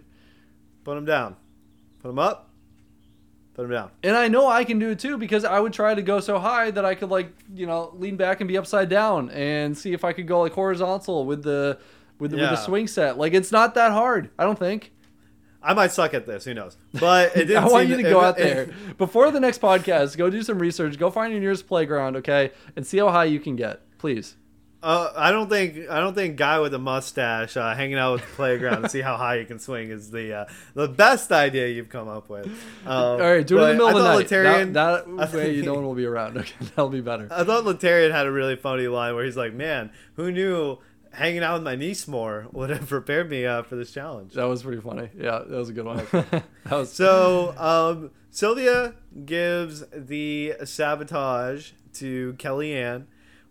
Put 0.85 0.95
them 0.95 1.05
down. 1.05 1.37
Put 2.03 2.09
them 2.09 2.19
up. 2.19 2.51
Put 3.55 3.63
them 3.63 3.71
down. 3.71 3.91
And 4.03 4.17
I 4.17 4.29
know 4.29 4.47
I 4.49 4.65
can 4.65 4.79
do 4.79 4.91
it 4.91 4.99
too 4.99 5.17
because 5.17 5.45
I 5.45 5.61
would 5.61 5.73
try 5.73 5.95
to 5.95 6.03
go 6.03 6.21
so 6.21 6.39
high 6.39 6.71
that 6.73 6.85
I 6.85 6.95
could 6.95 7.09
like 7.11 7.33
you 7.55 7.67
know 7.67 7.93
lean 7.97 8.17
back 8.17 8.41
and 8.41 8.49
be 8.49 8.59
upside 8.59 8.89
down 8.89 9.31
and 9.31 9.77
see 9.77 9.93
if 9.93 10.05
I 10.05 10.13
could 10.13 10.27
go 10.27 10.41
like 10.41 10.53
horizontal 10.53 11.25
with 11.25 11.43
the 11.43 11.79
with 12.19 12.31
the, 12.33 12.37
with 12.37 12.51
the 12.51 12.57
swing 12.57 12.87
set. 12.87 13.17
Like 13.19 13.33
it's 13.33 13.53
not 13.53 13.75
that 13.75 13.93
hard. 13.93 14.31
I 14.39 14.45
don't 14.45 14.59
think. 14.59 14.93
I 15.63 15.73
might 15.73 15.93
suck 15.93 16.13
at 16.13 16.27
this. 16.27 16.45
Who 16.45 16.53
knows? 16.53 16.77
But 16.93 17.37
it 17.37 17.45
didn't 17.47 17.65
I 17.65 17.69
want 17.69 17.89
you 17.89 17.97
to 17.97 18.03
go 18.03 18.21
it- 18.21 18.25
out 18.25 18.37
there 18.37 18.69
before 18.99 19.31
the 19.31 19.41
next 19.41 19.61
podcast. 19.63 20.17
Go 20.19 20.29
do 20.29 20.43
some 20.43 20.59
research. 20.59 20.99
Go 20.99 21.11
find 21.11 21.33
your 21.33 21.41
nearest 21.41 21.67
playground, 21.67 22.17
okay, 22.17 22.51
and 22.77 22.87
see 22.87 22.99
how 22.99 23.09
high 23.11 23.25
you 23.25 23.41
can 23.41 23.57
get, 23.57 23.81
please. 23.99 24.37
Uh, 24.85 25.11
I 25.17 25.31
don't 25.33 25.49
think 25.49 25.89
I 25.89 25.99
don't 25.99 26.15
think 26.15 26.37
guy 26.37 26.59
with 26.61 26.75
a 26.75 26.79
mustache 26.79 27.57
uh, 27.57 27.75
hanging 27.75 27.97
out 27.97 28.13
with 28.13 28.21
the 28.21 28.35
playground 28.37 28.83
and 28.83 28.91
see 28.91 29.01
how 29.01 29.17
high 29.17 29.37
you 29.37 29.47
can 29.47 29.59
swing 29.59 29.89
is 29.91 30.11
the 30.11 30.41
uh, 30.41 30.45
the 30.75 30.89
best 30.89 31.33
idea 31.33 31.69
you've 31.69 31.89
come 31.89 32.07
up 32.07 32.29
with. 32.29 32.47
Um, 32.85 32.93
All 32.95 33.19
right, 33.19 33.47
do 33.47 33.59
it 33.59 33.63
in 33.63 33.79
the 33.79 33.85
middle 33.85 33.87
I 33.87 33.91
of 33.93 33.97
the 33.97 34.05
night. 34.05 34.27
Laterrian- 34.29 34.73
that 34.75 35.07
that 35.07 35.33
way, 35.35 35.55
think- 35.55 35.65
no 35.65 35.73
one 35.75 35.85
will 35.85 35.95
be 35.95 36.05
around. 36.05 36.37
Okay, 36.45 36.53
that'll 36.61 36.91
be 36.91 37.01
better. 37.01 37.29
I 37.31 37.45
thought 37.45 37.65
Laterrian 37.65 38.13
had 38.13 38.27
a 38.27 38.31
really 38.33 38.57
funny 38.57 38.87
line 38.87 39.15
where 39.15 39.25
he's 39.25 39.37
like, 39.39 39.55
"Man, 39.55 39.91
who 40.17 40.31
knew 40.31 40.79
hanging 41.13 41.43
out 41.43 41.55
with 41.55 41.63
my 41.63 41.77
niece 41.77 42.07
more 42.07 42.47
would 42.53 42.69
have 42.69 42.87
prepared 42.87 43.31
me 43.31 43.47
uh, 43.47 43.63
for 43.63 43.77
this 43.77 43.91
challenge." 43.91 44.35
That 44.35 44.45
was 44.45 44.63
pretty 44.63 44.83
funny. 44.83 45.09
Yeah, 45.17 45.39
that 45.47 45.57
was 45.57 45.71
a 45.71 45.73
good 45.73 45.87
one. 45.87 46.05
that 46.13 46.43
was 46.71 46.93
So 46.93 47.55
um, 47.57 48.11
Sylvia 48.31 48.95
gives 49.25 49.83
the 49.95 50.57
sabotage 50.65 51.71
to 51.95 52.35
Kellyanne 52.35 53.05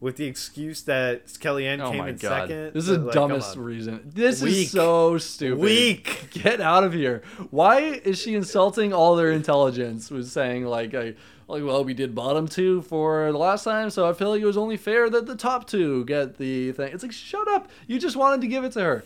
with 0.03 0.17
the 0.17 0.25
excuse 0.25 0.83
that 0.83 1.25
Kellyanne 1.27 1.79
Oh 1.79 1.89
came 1.89 1.99
my 1.99 2.09
in 2.09 2.17
god, 2.17 2.49
second. 2.49 2.73
this 2.73 2.83
is 2.89 2.97
the 2.99 3.05
Like, 3.05 3.13
dumbest 3.13 3.55
reason. 3.55 4.01
This 4.13 4.41
Weak. 4.41 4.65
is 4.65 4.71
so 4.71 5.17
stupid. 5.17 5.59
Weak. 5.59 6.27
Get 6.31 6.59
out 6.59 6.83
of 6.83 6.91
here. 6.93 7.23
Why 7.51 7.79
is 7.79 8.19
she 8.21 8.35
insulting 8.35 8.91
all 8.93 9.15
their 9.15 9.31
intelligence? 9.31 10.11
Was 10.11 10.31
saying 10.31 10.65
like, 10.65 10.91
like, 10.93 11.15
well, 11.47 11.83
we 11.85 11.93
did 11.93 12.13
bottom 12.13 12.47
two 12.47 12.81
for 12.83 13.31
the 13.31 13.37
last 13.37 13.63
time, 13.63 13.89
so 13.89 14.07
I 14.07 14.13
feel 14.13 14.29
like 14.31 14.41
it 14.41 14.45
was 14.45 14.57
only 14.57 14.77
fair 14.77 15.09
that 15.09 15.25
the 15.25 15.35
top 15.35 15.67
two 15.67 16.03
get 16.05 16.37
the 16.37 16.73
thing. 16.73 16.93
It's 16.93 17.03
like, 17.03 17.11
shut 17.13 17.47
up. 17.47 17.69
You 17.87 17.97
just 17.97 18.15
wanted 18.17 18.41
to 18.41 18.47
give 18.47 18.63
it 18.65 18.73
to 18.73 18.81
her. 18.81 19.03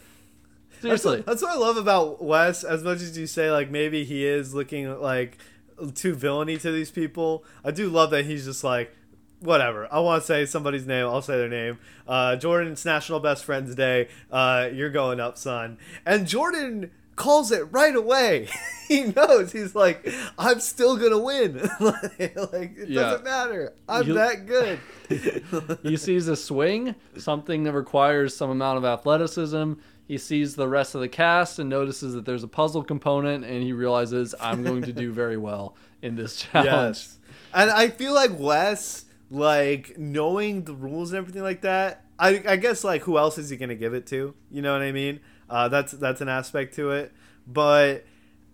Seriously. 0.81 1.17
what, 1.17 1.25
that's 1.27 1.41
what 1.41 1.51
I 1.51 1.57
love 1.57 1.77
about 1.77 2.23
Wes. 2.23 2.63
As 2.63 2.83
much 2.83 3.01
as 3.01 3.17
you 3.17 3.27
say, 3.27 3.51
like 3.51 3.69
maybe 3.69 4.03
he 4.03 4.25
is 4.25 4.53
looking 4.53 4.99
like 4.99 5.37
too 5.95 6.15
villainy 6.15 6.57
to 6.57 6.71
these 6.71 6.89
people, 6.91 7.43
I 7.63 7.69
do 7.71 7.87
love 7.89 8.09
that 8.11 8.25
he's 8.25 8.45
just 8.45 8.63
like, 8.63 8.91
whatever. 9.39 9.87
I 9.91 9.99
want 9.99 10.21
to 10.23 10.27
say 10.27 10.45
somebody's 10.45 10.85
name. 10.85 11.05
I'll 11.05 11.21
say 11.21 11.37
their 11.37 11.49
name. 11.49 11.79
Uh, 12.07 12.35
Jordan, 12.35 12.71
it's 12.73 12.85
National 12.85 13.19
Best 13.19 13.43
Friends 13.45 13.75
Day. 13.75 14.07
Uh, 14.31 14.69
you're 14.73 14.89
going 14.89 15.19
up, 15.19 15.37
son. 15.37 15.77
And 16.05 16.27
Jordan 16.27 16.91
calls 17.15 17.51
it 17.51 17.63
right 17.71 17.95
away. 17.95 18.47
he 18.87 19.03
knows. 19.05 19.51
He's 19.51 19.73
like, 19.75 20.07
I'm 20.37 20.59
still 20.59 20.97
gonna 20.97 21.17
win. 21.19 21.57
like, 21.79 22.77
it 22.77 22.89
Yeah. 22.89 23.01
doesn't 23.01 23.23
matter. 23.23 23.73
I'm 23.89 24.07
You- 24.07 24.13
that 24.13 24.45
good. 24.45 24.79
he 25.83 25.97
sees 25.97 26.27
a 26.27 26.35
swing, 26.35 26.93
something 27.17 27.63
that 27.63 27.73
requires 27.73 28.35
some 28.35 28.49
amount 28.49 28.77
of 28.77 28.85
athleticism. 28.85 29.73
He 30.07 30.17
sees 30.17 30.55
the 30.55 30.67
rest 30.67 30.95
of 30.95 31.01
the 31.01 31.09
cast 31.09 31.59
and 31.59 31.69
notices 31.69 32.13
that 32.13 32.25
there's 32.25 32.43
a 32.43 32.47
puzzle 32.47 32.83
component, 32.83 33.43
and 33.43 33.61
he 33.63 33.73
realizes 33.73 34.33
I'm 34.39 34.63
going 34.63 34.83
to 34.83 34.93
do 34.93 35.11
very 35.11 35.35
well 35.37 35.75
in 36.01 36.15
this 36.15 36.37
challenge. 36.37 36.67
Yes. 36.97 37.17
And 37.53 37.69
I 37.71 37.89
feel 37.89 38.13
like 38.13 38.31
Wes, 38.37 39.05
like 39.29 39.97
knowing 39.97 40.63
the 40.63 40.73
rules 40.73 41.11
and 41.11 41.17
everything 41.17 41.43
like 41.43 41.61
that. 41.61 42.05
I, 42.19 42.43
I 42.47 42.55
guess 42.55 42.83
like 42.83 43.03
who 43.03 43.17
else 43.17 43.37
is 43.37 43.49
he 43.49 43.57
gonna 43.57 43.75
give 43.75 43.93
it 43.93 44.07
to? 44.07 44.33
You 44.49 44.61
know 44.61 44.73
what 44.73 44.81
I 44.81 44.91
mean? 44.91 45.19
Uh, 45.49 45.67
that's 45.67 45.91
that's 45.93 46.21
an 46.21 46.29
aspect 46.29 46.75
to 46.75 46.91
it. 46.91 47.11
But 47.45 48.05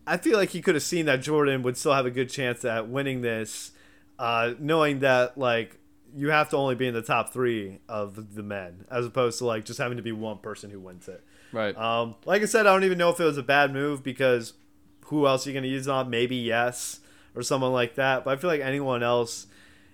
I 0.05 0.17
feel 0.17 0.37
like 0.37 0.49
he 0.49 0.61
could 0.61 0.75
have 0.75 0.83
seen 0.83 1.05
that 1.05 1.21
Jordan 1.21 1.63
would 1.63 1.77
still 1.77 1.93
have 1.93 2.05
a 2.05 2.11
good 2.11 2.29
chance 2.29 2.65
at 2.65 2.87
winning 2.89 3.21
this, 3.21 3.71
uh, 4.19 4.53
knowing 4.59 4.99
that 4.99 5.37
like 5.37 5.79
you 6.15 6.29
have 6.29 6.49
to 6.49 6.57
only 6.57 6.75
be 6.75 6.87
in 6.87 6.93
the 6.93 7.01
top 7.01 7.33
three 7.33 7.79
of 7.89 8.35
the 8.35 8.43
men, 8.43 8.85
as 8.91 9.05
opposed 9.05 9.39
to 9.39 9.45
like 9.45 9.65
just 9.65 9.79
having 9.79 9.97
to 9.97 10.03
be 10.03 10.11
one 10.11 10.37
person 10.37 10.69
who 10.69 10.79
wins 10.79 11.07
it. 11.07 11.23
Right. 11.51 11.75
Um, 11.77 12.15
like 12.25 12.41
I 12.41 12.45
said, 12.45 12.67
I 12.67 12.73
don't 12.73 12.83
even 12.83 12.97
know 12.97 13.09
if 13.09 13.19
it 13.19 13.23
was 13.23 13.37
a 13.37 13.43
bad 13.43 13.73
move 13.73 14.03
because 14.03 14.53
who 15.05 15.27
else 15.27 15.45
are 15.45 15.49
you 15.49 15.53
going 15.53 15.63
to 15.63 15.69
use 15.69 15.87
on? 15.87 16.09
Maybe 16.09 16.35
yes 16.35 16.99
or 17.35 17.43
someone 17.43 17.71
like 17.71 17.95
that. 17.95 18.25
But 18.25 18.31
I 18.31 18.41
feel 18.41 18.49
like 18.49 18.61
anyone 18.61 19.03
else, 19.03 19.47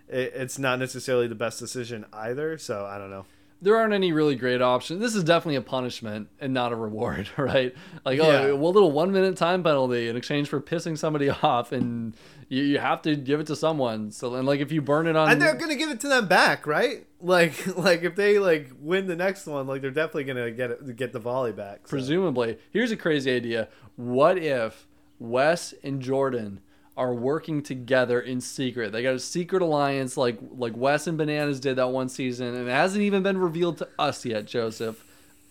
it, 0.09 0.33
it's 0.35 0.57
not 0.59 0.79
necessarily 0.79 1.27
the 1.27 1.35
best 1.35 1.59
decision 1.59 2.05
either. 2.13 2.57
So 2.57 2.85
I 2.85 2.97
don't 2.97 3.09
know. 3.09 3.25
there 3.61 3.75
aren't 3.77 3.93
any 3.93 4.11
really 4.11 4.35
great 4.35 4.61
options. 4.61 5.01
This 5.01 5.15
is 5.15 5.23
definitely 5.23 5.57
a 5.57 5.61
punishment 5.61 6.29
and 6.39 6.53
not 6.53 6.71
a 6.71 6.75
reward, 6.75 7.29
right? 7.37 7.75
Like, 8.05 8.19
oh, 8.19 8.31
Yeah. 8.31 8.39
oh, 8.51 8.55
well, 8.55 8.71
little 8.73 8.91
one 8.91 9.11
minute 9.11 9.35
time 9.37 9.63
penalty 9.63 10.07
in 10.07 10.15
exchange 10.15 10.47
for 10.49 10.61
pissing 10.61 10.97
somebody 10.97 11.29
off, 11.43 11.71
and 11.71 12.15
you, 12.47 12.63
you 12.63 12.79
have 12.79 13.01
to 13.03 13.15
give 13.15 13.39
it 13.41 13.47
to 13.47 13.55
someone. 13.55 14.11
So, 14.11 14.35
and 14.35 14.47
like, 14.47 14.59
if 14.61 14.71
you 14.71 14.81
burn 14.81 15.07
it 15.07 15.15
on, 15.15 15.29
And 15.29 15.41
they're 15.41 15.55
going 15.55 15.69
to 15.71 15.75
give 15.75 15.89
it 15.91 15.99
to 16.01 16.07
them 16.07 16.27
back, 16.27 16.65
right? 16.67 17.05
Like, 17.21 17.75
like 17.75 18.03
if 18.03 18.15
they 18.15 18.39
like 18.39 18.71
win 18.79 19.07
the 19.07 19.15
next 19.17 19.45
one, 19.45 19.67
like 19.67 19.81
they're 19.81 19.91
definitely 19.91 20.23
going 20.23 20.37
to 20.37 20.51
get 20.51 20.71
it, 20.71 20.95
get 20.95 21.11
the 21.11 21.19
volley 21.19 21.51
back. 21.51 21.79
so. 21.83 21.89
presumably, 21.89 22.57
here's 22.71 22.91
a 22.91 22.95
crazy 22.95 23.29
idea: 23.35 23.67
What 23.97 24.37
if 24.37 24.87
Wes 25.19 25.73
and 25.83 26.01
Jordan 26.01 26.61
are 26.99 27.13
working 27.13 27.63
together 27.63 28.19
in 28.19 28.41
secret? 28.41 28.91
They 28.91 29.01
got 29.01 29.15
a 29.15 29.19
secret 29.19 29.61
alliance, 29.61 30.17
like 30.17 30.37
like 30.51 30.73
Wes 30.75 31.07
and 31.07 31.17
Bananas 31.17 31.61
did 31.61 31.77
that 31.77 31.87
one 31.87 32.09
season, 32.09 32.53
and 32.53 32.67
it 32.67 32.71
hasn't 32.71 33.01
even 33.01 33.23
been 33.23 33.37
revealed 33.37 33.77
to 33.77 33.87
us 33.97 34.25
yet, 34.25 34.45
Joseph. 34.45 35.03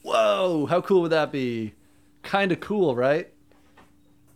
Whoa, 0.03 0.67
how 0.67 0.83
cool 0.83 1.03
would 1.03 1.13
that 1.13 1.33
be? 1.33 1.73
Kind 2.23 2.53
of 2.53 2.61
cool, 2.61 2.95
right? 2.95 3.33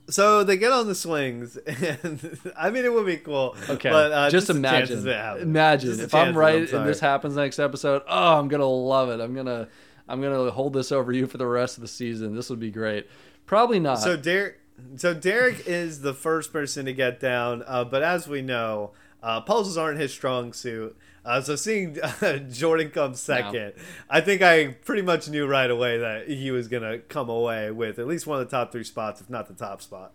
So 0.09 0.43
they 0.43 0.57
get 0.57 0.73
on 0.73 0.89
the 0.89 0.95
swings, 0.95 1.57
and 1.67 2.39
I 2.57 2.71
mean 2.71 2.87
it 2.87 2.93
would 2.93 3.07
be 3.07 3.19
cool. 3.19 3.57
Okay, 3.69 3.91
but 3.91 4.11
uh, 4.11 4.31
just 4.31 4.47
the 4.47 4.55
imagine. 4.55 5.07
Imagine 5.07 5.91
Just 5.91 6.03
if 6.03 6.15
I'm 6.15 6.37
right 6.37 6.71
and 6.73 6.87
this 6.87 7.01
happens 7.01 7.37
next 7.37 7.59
episode. 7.59 8.03
Oh, 8.09 8.39
I'm 8.39 8.49
gonna 8.49 8.67
love 8.67 9.11
it. 9.11 9.21
I'm 9.21 9.35
gonna, 9.35 9.69
I'm 10.09 10.23
gonna 10.23 10.51
hold 10.51 10.73
this 10.73 10.93
over 10.93 11.13
you 11.13 11.27
for 11.27 11.37
the 11.37 11.47
rest 11.47 11.77
of 11.77 11.83
the 11.83 11.89
season. 11.89 12.35
This 12.35 12.49
would 12.49 12.61
be 12.61 12.71
great. 12.71 13.07
Probably 13.45 13.79
not. 13.79 13.97
So 13.97 14.17
Derek, 14.17 14.59
so 14.97 15.15
Derek 15.15 15.67
is 15.67 16.01
the 16.03 16.15
first 16.15 16.53
person 16.53 16.85
to 16.87 16.93
get 16.93 17.21
down, 17.21 17.63
uh, 17.67 17.85
but 17.85 18.03
as 18.03 18.27
we 18.29 18.43
know, 18.43 18.93
Uh, 19.25 19.41
puzzles 19.41 19.77
aren't 19.79 20.01
his 20.01 20.13
strong 20.13 20.53
suit. 20.53 20.97
Uh, 21.25 21.41
so 21.41 21.55
seeing 21.55 21.97
uh, 22.23 22.39
Jordan 22.51 22.91
come 22.91 23.15
second, 23.15 23.75
I 24.11 24.21
think 24.21 24.43
I 24.43 24.73
pretty 24.85 25.03
much 25.03 25.29
knew 25.29 25.47
right 25.47 25.71
away 25.71 25.97
that 25.99 26.27
he 26.29 26.51
was 26.51 26.67
gonna 26.67 26.99
come 26.99 27.29
away 27.29 27.71
with 27.71 28.01
at 28.01 28.09
least 28.09 28.27
one 28.27 28.41
of 28.41 28.51
the 28.51 28.57
top 28.57 28.73
three 28.73 28.83
spots, 28.83 29.21
if 29.21 29.31
not 29.31 29.47
the 29.47 29.55
top 29.55 29.81
spot. 29.81 30.11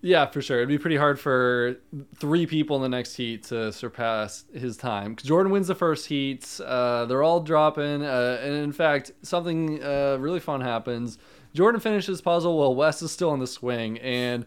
Yeah, 0.00 0.26
for 0.26 0.42
sure. 0.42 0.56
It'd 0.58 0.68
be 0.68 0.78
pretty 0.78 0.96
hard 0.96 1.20
for 1.20 1.76
three 2.16 2.46
people 2.46 2.74
in 2.76 2.82
the 2.82 2.88
next 2.88 3.14
heat 3.14 3.44
to 3.44 3.72
surpass 3.72 4.44
his 4.52 4.76
time. 4.76 5.14
Jordan 5.16 5.52
wins 5.52 5.68
the 5.68 5.74
first 5.76 6.06
heat. 6.06 6.60
Uh, 6.64 7.04
they're 7.06 7.22
all 7.22 7.40
dropping, 7.40 8.02
uh, 8.04 8.40
and 8.42 8.54
in 8.54 8.72
fact, 8.72 9.12
something 9.22 9.80
uh, 9.82 10.16
really 10.18 10.40
fun 10.40 10.60
happens. 10.60 11.18
Jordan 11.58 11.80
finishes 11.80 12.20
puzzle 12.20 12.56
while 12.56 12.72
Wes 12.72 13.02
is 13.02 13.10
still 13.10 13.34
in 13.34 13.40
the 13.40 13.46
swing, 13.48 13.98
and 13.98 14.46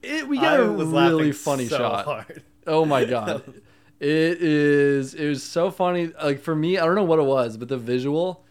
it, 0.00 0.28
we 0.28 0.36
got 0.38 0.60
I 0.60 0.62
a 0.62 0.70
really 0.70 1.32
funny 1.32 1.66
so 1.66 1.78
shot. 1.78 2.04
hard. 2.04 2.44
Oh 2.68 2.84
my 2.84 3.04
god. 3.04 3.42
It 3.98 4.42
is 4.42 5.14
it 5.14 5.26
was 5.26 5.42
so 5.42 5.70
funny. 5.70 6.12
Like 6.22 6.40
for 6.40 6.54
me, 6.54 6.76
I 6.76 6.84
don't 6.84 6.94
know 6.96 7.02
what 7.02 7.18
it 7.18 7.24
was, 7.24 7.56
but 7.56 7.68
the 7.68 7.78
visual 7.78 8.44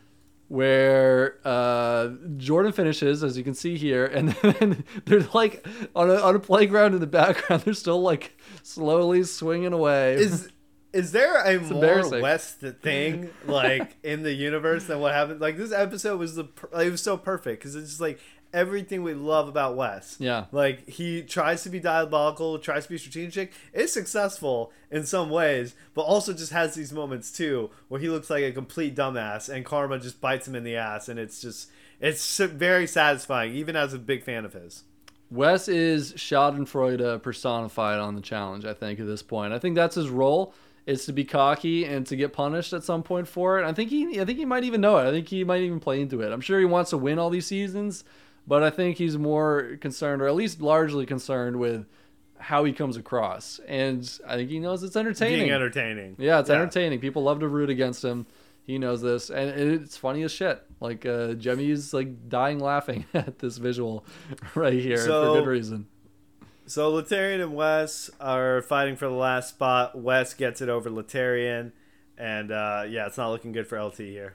where 0.47 1.37
uh, 1.45 2.09
Jordan 2.37 2.71
finishes, 2.71 3.23
as 3.23 3.37
you 3.37 3.43
can 3.43 3.53
see 3.53 3.77
here, 3.77 4.07
and 4.07 4.29
then 4.41 4.83
they're 5.05 5.27
like 5.35 5.65
on 5.95 6.09
a 6.09 6.15
on 6.15 6.35
a 6.35 6.39
playground 6.39 6.95
in 6.95 6.99
the 6.99 7.07
background, 7.07 7.61
they're 7.61 7.75
still 7.75 8.01
like 8.01 8.35
slowly 8.63 9.21
swinging 9.23 9.71
away. 9.71 10.15
Is 10.15 10.49
is 10.95 11.11
there 11.11 11.43
a 11.43 11.59
more. 11.59 12.21
Wes 12.21 12.53
thing 12.53 13.29
like 13.45 13.97
in 14.01 14.23
the 14.23 14.33
universe 14.33 14.85
than 14.85 15.01
what 15.01 15.13
happened? 15.13 15.41
Like 15.41 15.57
this 15.57 15.73
episode 15.73 16.17
was 16.17 16.35
the 16.35 16.47
like, 16.71 16.87
it 16.87 16.91
was 16.91 17.03
so 17.03 17.17
perfect 17.17 17.61
because 17.61 17.75
it's 17.75 17.89
just 17.89 18.01
like 18.01 18.19
everything 18.53 19.03
we 19.03 19.13
love 19.13 19.49
about 19.49 19.75
Wes. 19.75 20.15
Yeah. 20.19 20.45
like 20.53 20.87
he 20.87 21.21
tries 21.21 21.63
to 21.63 21.69
be 21.69 21.81
diabolical, 21.81 22.57
tries 22.59 22.85
to 22.85 22.89
be 22.89 22.97
strategic, 22.97 23.51
is 23.73 23.91
successful 23.91 24.71
in 24.89 25.05
some 25.05 25.29
ways, 25.29 25.75
but 25.93 26.03
also 26.03 26.31
just 26.31 26.53
has 26.53 26.75
these 26.75 26.93
moments 26.93 27.29
too 27.29 27.69
where 27.89 27.99
he 27.99 28.07
looks 28.07 28.29
like 28.29 28.43
a 28.43 28.53
complete 28.53 28.95
dumbass 28.95 29.49
and 29.49 29.65
karma 29.65 29.99
just 29.99 30.21
bites 30.21 30.47
him 30.47 30.55
in 30.55 30.63
the 30.63 30.77
ass, 30.77 31.09
and 31.09 31.19
it's 31.19 31.41
just 31.41 31.69
it's 31.99 32.37
very 32.37 32.87
satisfying, 32.87 33.53
even 33.53 33.75
as 33.75 33.93
a 33.93 33.99
big 33.99 34.23
fan 34.23 34.45
of 34.45 34.53
his. 34.53 34.83
Wes 35.31 35.67
is 35.67 36.13
Schadenfreude 36.13 37.21
personified 37.21 37.99
on 37.99 38.15
the 38.15 38.21
challenge. 38.21 38.63
I 38.63 38.73
think 38.73 38.99
at 38.99 39.07
this 39.07 39.23
point, 39.23 39.53
I 39.53 39.59
think 39.59 39.75
that's 39.75 39.95
his 39.95 40.09
role. 40.09 40.53
Is 40.85 41.05
to 41.07 41.13
be 41.13 41.23
cocky 41.25 41.83
and 41.85 42.05
to 42.07 42.15
get 42.15 42.31
punished 42.31 42.71
at 42.71 42.83
some 42.83 43.01
point 43.01 43.27
for 43.27 43.57
it. 43.59 43.65
I 43.65 43.73
think 43.73 43.89
he, 43.89 44.21
I 44.21 44.25
think 44.25 44.37
he 44.37 44.45
might 44.45 44.63
even 44.63 44.81
know 44.81 44.97
it. 44.99 45.07
I 45.07 45.11
think 45.11 45.27
he 45.27 45.43
might 45.43 45.61
even 45.63 45.79
play 45.79 45.99
into 45.99 46.21
it. 46.21 46.31
I'm 46.31 46.41
sure 46.41 46.59
he 46.59 46.65
wants 46.65 46.91
to 46.91 46.97
win 46.99 47.17
all 47.17 47.31
these 47.31 47.47
seasons, 47.47 48.03
but 48.45 48.61
I 48.61 48.69
think 48.69 48.97
he's 48.97 49.17
more 49.17 49.77
concerned, 49.81 50.21
or 50.21 50.27
at 50.27 50.35
least 50.35 50.61
largely 50.61 51.07
concerned, 51.07 51.55
with 51.57 51.87
how 52.37 52.65
he 52.65 52.71
comes 52.71 52.97
across. 52.97 53.59
And 53.67 54.07
I 54.27 54.35
think 54.35 54.51
he 54.51 54.59
knows 54.59 54.83
it's 54.83 54.95
entertaining. 54.95 55.39
Being 55.39 55.51
entertaining. 55.51 56.15
Yeah, 56.19 56.39
it's 56.41 56.51
entertaining. 56.51 56.99
People 56.99 57.23
love 57.23 57.39
to 57.39 57.47
root 57.47 57.71
against 57.71 58.05
him. 58.05 58.27
He 58.67 58.77
knows 58.77 59.01
this, 59.01 59.31
and 59.31 59.49
it's 59.59 59.97
funny 59.97 60.21
as 60.21 60.31
shit. 60.31 60.61
Like 60.79 61.03
uh, 61.05 61.33
Jemmye's 61.33 61.95
like 61.95 62.29
dying 62.29 62.59
laughing 62.59 63.05
at 63.15 63.39
this 63.39 63.57
visual 63.57 64.05
right 64.55 64.73
here 64.73 64.97
So- 64.97 65.33
for 65.33 65.39
good 65.41 65.47
reason. 65.49 65.87
So 66.67 66.91
Laterrian 66.91 67.41
and 67.41 67.55
Wes 67.55 68.09
are 68.19 68.61
fighting 68.63 68.95
for 68.95 69.05
the 69.05 69.13
last 69.13 69.49
spot. 69.49 69.97
Wes 69.97 70.33
gets 70.33 70.61
it 70.61 70.69
over 70.69 70.89
Laterrian, 70.89 71.71
and 72.17 72.51
uh, 72.51 72.85
yeah, 72.87 73.05
it's 73.05 73.17
not 73.17 73.29
looking 73.29 73.51
good 73.51 73.67
for 73.67 73.81
LT 73.81 73.97
here. 73.97 74.33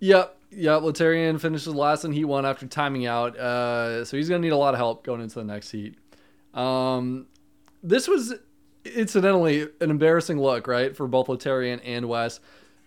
Yep, 0.00 0.36
yep. 0.50 0.82
Laterrian 0.82 1.38
finishes 1.38 1.74
last 1.74 2.04
in 2.04 2.12
Heat 2.12 2.24
One 2.24 2.46
after 2.46 2.66
timing 2.66 3.06
out, 3.06 3.36
uh, 3.36 4.04
so 4.04 4.16
he's 4.16 4.28
gonna 4.28 4.40
need 4.40 4.52
a 4.52 4.56
lot 4.56 4.72
of 4.72 4.78
help 4.78 5.04
going 5.04 5.20
into 5.20 5.34
the 5.34 5.44
next 5.44 5.70
heat. 5.70 5.96
Um, 6.54 7.26
this 7.82 8.08
was 8.08 8.34
incidentally 8.84 9.68
an 9.80 9.90
embarrassing 9.90 10.40
look, 10.40 10.66
right, 10.66 10.96
for 10.96 11.06
both 11.06 11.26
Letarian 11.26 11.80
and 11.84 12.08
Wes. 12.08 12.40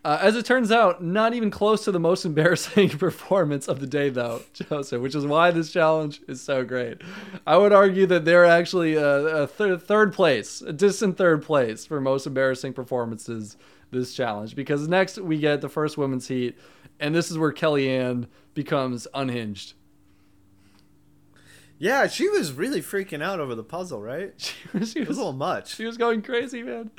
Uh, 0.05 0.17
as 0.21 0.37
it 0.37 0.45
turns 0.45 0.71
out, 0.71 1.03
not 1.03 1.33
even 1.33 1.51
close 1.51 1.83
to 1.83 1.91
the 1.91 1.99
most 1.99 2.23
embarrassing 2.23 2.89
performance 2.97 3.67
of 3.67 3.81
the 3.81 3.87
day, 3.87 4.09
though, 4.09 4.41
Joseph, 4.53 5.01
which 5.01 5.13
is 5.13 5.25
why 5.25 5.51
this 5.51 5.71
challenge 5.71 6.21
is 6.27 6.41
so 6.41 6.63
great. 6.63 7.01
I 7.45 7.57
would 7.57 7.73
argue 7.73 8.05
that 8.05 8.23
they're 8.23 8.45
actually 8.45 8.95
a, 8.95 9.43
a 9.43 9.47
th- 9.47 9.81
third 9.81 10.13
place, 10.13 10.61
a 10.61 10.71
distant 10.71 11.17
third 11.17 11.43
place 11.43 11.85
for 11.85 11.99
most 11.99 12.25
embarrassing 12.25 12.73
performances 12.73 13.57
this 13.91 14.13
challenge. 14.13 14.55
Because 14.55 14.87
next 14.87 15.17
we 15.17 15.37
get 15.37 15.59
the 15.59 15.69
first 15.69 15.97
women's 15.97 16.27
heat, 16.29 16.57
and 17.01 17.13
this 17.13 17.29
is 17.29 17.37
where 17.37 17.51
Kellyanne 17.51 18.27
becomes 18.53 19.05
unhinged. 19.13 19.73
Yeah, 21.81 22.07
she 22.07 22.27
was 22.27 22.51
really 22.51 22.81
freaking 22.81 23.23
out 23.23 23.39
over 23.39 23.55
the 23.55 23.63
puzzle, 23.63 24.01
right? 24.01 24.33
She, 24.37 24.77
was- 24.77 24.91
she 24.91 24.99
was 24.99 25.07
was 25.09 25.17
a 25.17 25.21
little 25.21 25.33
much. 25.33 25.75
she 25.75 25.85
was 25.85 25.97
going 25.97 26.21
crazy, 26.21 26.61
man. 26.61 26.91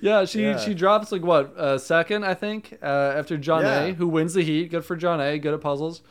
Yeah, 0.00 0.24
she 0.24 0.42
Yeah. 0.42 0.56
she 0.58 0.72
drops 0.72 1.10
like 1.12 1.22
what 1.22 1.56
uh, 1.58 1.78
second, 1.78 2.24
I 2.24 2.34
think, 2.34 2.78
uh, 2.82 2.86
after 3.16 3.36
John 3.36 3.62
Yeah. 3.62 3.80
A, 3.86 3.92
who 3.94 4.06
wins 4.08 4.34
the 4.34 4.42
heat. 4.44 4.70
Good 4.70 4.84
for 4.84 4.96
Jonna. 4.96 5.40
Good 5.42 5.52
at 5.54 5.60
puzzles. 5.60 6.02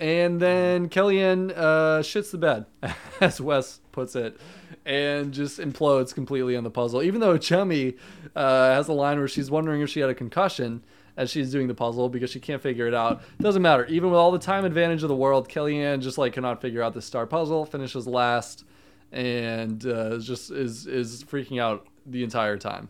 And 0.00 0.40
then 0.40 0.88
Kellyanne 0.88 1.50
uh, 1.56 2.00
shits 2.02 2.30
the 2.30 2.38
bed, 2.38 2.66
as 3.20 3.40
Wes 3.40 3.80
puts 3.92 4.14
it, 4.14 4.38
and 4.86 5.32
just 5.34 5.58
implodes 5.58 6.14
completely 6.14 6.56
on 6.56 6.62
the 6.64 6.70
puzzle. 6.70 7.02
Even 7.02 7.20
though 7.20 7.36
Chummy 7.36 7.96
uh, 8.36 8.74
has 8.74 8.86
a 8.88 8.92
line 8.92 9.18
where 9.18 9.26
she's 9.28 9.50
wondering 9.50 9.80
if 9.82 9.90
she 9.90 9.98
had 10.00 10.08
a 10.08 10.14
concussion 10.14 10.84
as 11.18 11.28
she's 11.30 11.50
doing 11.50 11.66
the 11.66 11.74
puzzle 11.74 12.08
because 12.08 12.30
she 12.30 12.38
can't 12.38 12.62
figure 12.62 12.86
it 12.86 12.94
out. 12.94 13.20
Doesn't 13.40 13.60
matter. 13.60 13.84
Even 13.86 14.10
with 14.10 14.18
all 14.18 14.30
the 14.30 14.38
time 14.38 14.64
advantage 14.64 15.02
of 15.02 15.08
the 15.08 15.16
world, 15.16 15.48
Kellyanne 15.48 16.00
just 16.00 16.16
like 16.16 16.32
cannot 16.32 16.62
figure 16.62 16.80
out 16.80 16.94
the 16.94 17.02
star 17.02 17.26
puzzle. 17.26 17.66
Finishes 17.66 18.06
last, 18.06 18.64
and 19.12 19.84
uh, 19.84 20.18
just 20.18 20.50
is 20.50 20.86
is 20.86 21.24
freaking 21.24 21.60
out 21.60 21.86
the 22.06 22.22
entire 22.22 22.56
time. 22.56 22.88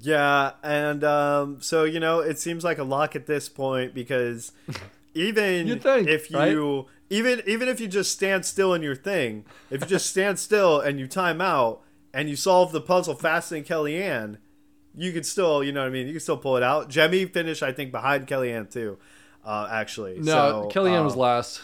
Yeah, 0.00 0.52
and 0.62 1.02
um, 1.02 1.60
so 1.60 1.82
you 1.82 1.98
know, 1.98 2.20
it 2.20 2.38
seems 2.38 2.62
like 2.62 2.78
a 2.78 2.84
lock 2.84 3.16
at 3.16 3.26
this 3.26 3.48
point 3.48 3.92
because 3.92 4.52
even 5.14 5.80
think, 5.80 6.08
if 6.08 6.30
you 6.30 6.86
even 7.10 7.42
even 7.46 7.68
if 7.68 7.80
you 7.80 7.88
just 7.88 8.12
stand 8.12 8.46
still 8.46 8.72
in 8.74 8.82
your 8.82 8.96
thing, 8.96 9.44
if 9.70 9.80
you 9.80 9.86
just 9.88 10.06
stand 10.06 10.38
still 10.38 10.80
and 10.80 11.00
you 11.00 11.08
time 11.08 11.40
out 11.40 11.82
and 12.14 12.30
you 12.30 12.36
solve 12.36 12.70
the 12.70 12.80
puzzle 12.80 13.16
faster 13.16 13.56
than 13.56 13.64
Kellyanne, 13.64 14.38
you 14.96 15.12
could 15.12 15.26
still, 15.26 15.62
you 15.62 15.72
know 15.72 15.80
what 15.82 15.88
I 15.88 15.90
mean, 15.90 16.06
you 16.06 16.14
can 16.14 16.20
still 16.20 16.36
pull 16.38 16.56
it 16.56 16.62
out. 16.62 16.88
Jemmye 16.90 17.30
finished, 17.32 17.62
I 17.62 17.72
think, 17.72 17.92
behind 17.92 18.26
Kellyanne 18.26 18.70
too. 18.70 18.98
Uh, 19.44 19.68
actually, 19.70 20.18
No, 20.18 20.68
so, 20.70 20.70
Kellyanne 20.72 21.00
uh, 21.02 21.04
was 21.04 21.16
last. 21.16 21.60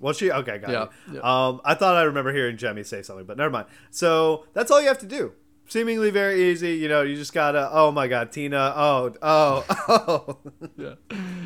Was 0.00 0.16
she? 0.16 0.30
Okay, 0.30 0.58
got 0.58 0.70
Yeah, 0.70 0.82
it. 0.84 0.90
yeah. 1.14 1.20
Um, 1.20 1.60
I 1.64 1.74
thought 1.74 1.96
I 1.96 2.02
remember 2.02 2.32
hearing 2.32 2.56
Jemmye 2.56 2.86
say 2.86 3.02
something, 3.02 3.24
but 3.26 3.36
never 3.36 3.50
mind. 3.50 3.66
So 3.90 4.46
that's 4.52 4.70
all 4.70 4.80
you 4.80 4.88
have 4.88 4.98
to 5.00 5.06
do. 5.06 5.32
Seemingly 5.68 6.10
very 6.10 6.50
easy. 6.50 6.72
You 6.76 6.88
know, 6.88 7.02
you 7.02 7.14
just 7.14 7.34
gotta. 7.34 7.68
Oh 7.70 7.90
my 7.92 8.08
God, 8.08 8.32
Tina. 8.32 8.72
Oh, 8.74 9.12
oh, 9.20 9.64
oh. 9.88 10.38
Yeah, 10.76 10.94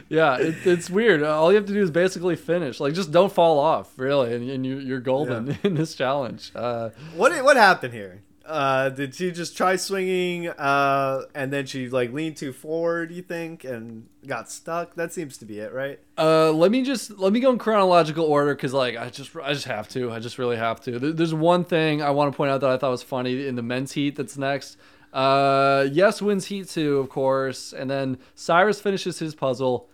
yeah. 0.09 0.36
It, 0.38 0.55
it's 0.64 0.88
weird. 0.88 1.22
All 1.24 1.50
you 1.50 1.57
have 1.57 1.66
to 1.66 1.72
do 1.72 1.82
is 1.82 1.90
basically 1.90 2.36
finish. 2.36 2.78
Like, 2.78 2.94
just 2.94 3.11
don't 3.11 3.32
fall 3.32 3.59
off, 3.59 3.90
really, 3.98 4.32
and, 4.34 4.48
and 4.48 4.64
you, 4.64 4.78
you're 4.78 5.00
golden 5.00 5.59
in 5.64 5.74
this 5.74 5.94
challenge. 5.96 6.53
Uh, 6.55 6.90
what 7.16 7.32
what 7.42 7.57
happened 7.57 7.94
here? 7.94 8.22
Uh, 8.45 8.88
did 8.88 9.14
she 9.14 9.30
just 9.30 9.57
try 9.57 9.76
swinging, 9.76 10.49
uh, 10.49 11.22
and 11.34 11.53
then 11.53 11.66
she 11.66 11.88
like 11.88 12.12
leaned 12.12 12.36
too 12.36 12.53
forward? 12.53 13.11
You 13.12 13.22
think, 13.22 13.64
and 13.64 14.09
got 14.26 14.51
stuck? 14.51 14.95
That 14.95 15.12
seems 15.12 15.38
to 15.38 15.45
be 15.45 15.61
it, 15.61 15.72
right? 15.72 16.01
Uh, 16.18 16.51
let 16.53 16.70
me 16.70 16.82
just 16.82 17.18
let 17.18 17.32
me 17.32 17.40
go 17.40 17.51
in 17.51 17.59
chronological 17.59 18.24
order 18.24 18.55
because 18.55 18.72
like 18.72 18.97
I 18.97 19.11
just 19.11 19.34
I 19.36 19.53
just 19.53 19.66
have 19.66 19.88
to 19.90 20.11
I 20.11 20.18
just 20.18 20.38
really 20.38 20.57
have 20.57 20.80
to. 20.82 20.99
There's 20.99 21.34
one 21.34 21.64
thing 21.64 22.03
I 22.03 22.11
want 22.11 22.32
to 22.32 22.36
point 22.36 22.51
out 22.51 22.61
that 22.62 22.70
I 22.70 22.76
thought 22.78 22.90
was 22.90 23.03
funny 23.03 23.47
in 23.47 23.55
the 23.55 23.62
men's 23.62 23.93
heat 23.93 24.16
that's 24.16 24.36
next. 24.36 24.76
Uh, 25.12 25.86
yes 25.93 26.22
wins 26.22 26.47
heat 26.47 26.68
two 26.68 26.99
of 26.99 27.09
course, 27.09 27.72
and 27.72 27.90
then 27.90 28.18
Cyrus 28.34 28.80
finishes 28.80 29.18
his 29.18 29.34
puzzle, 29.34 29.88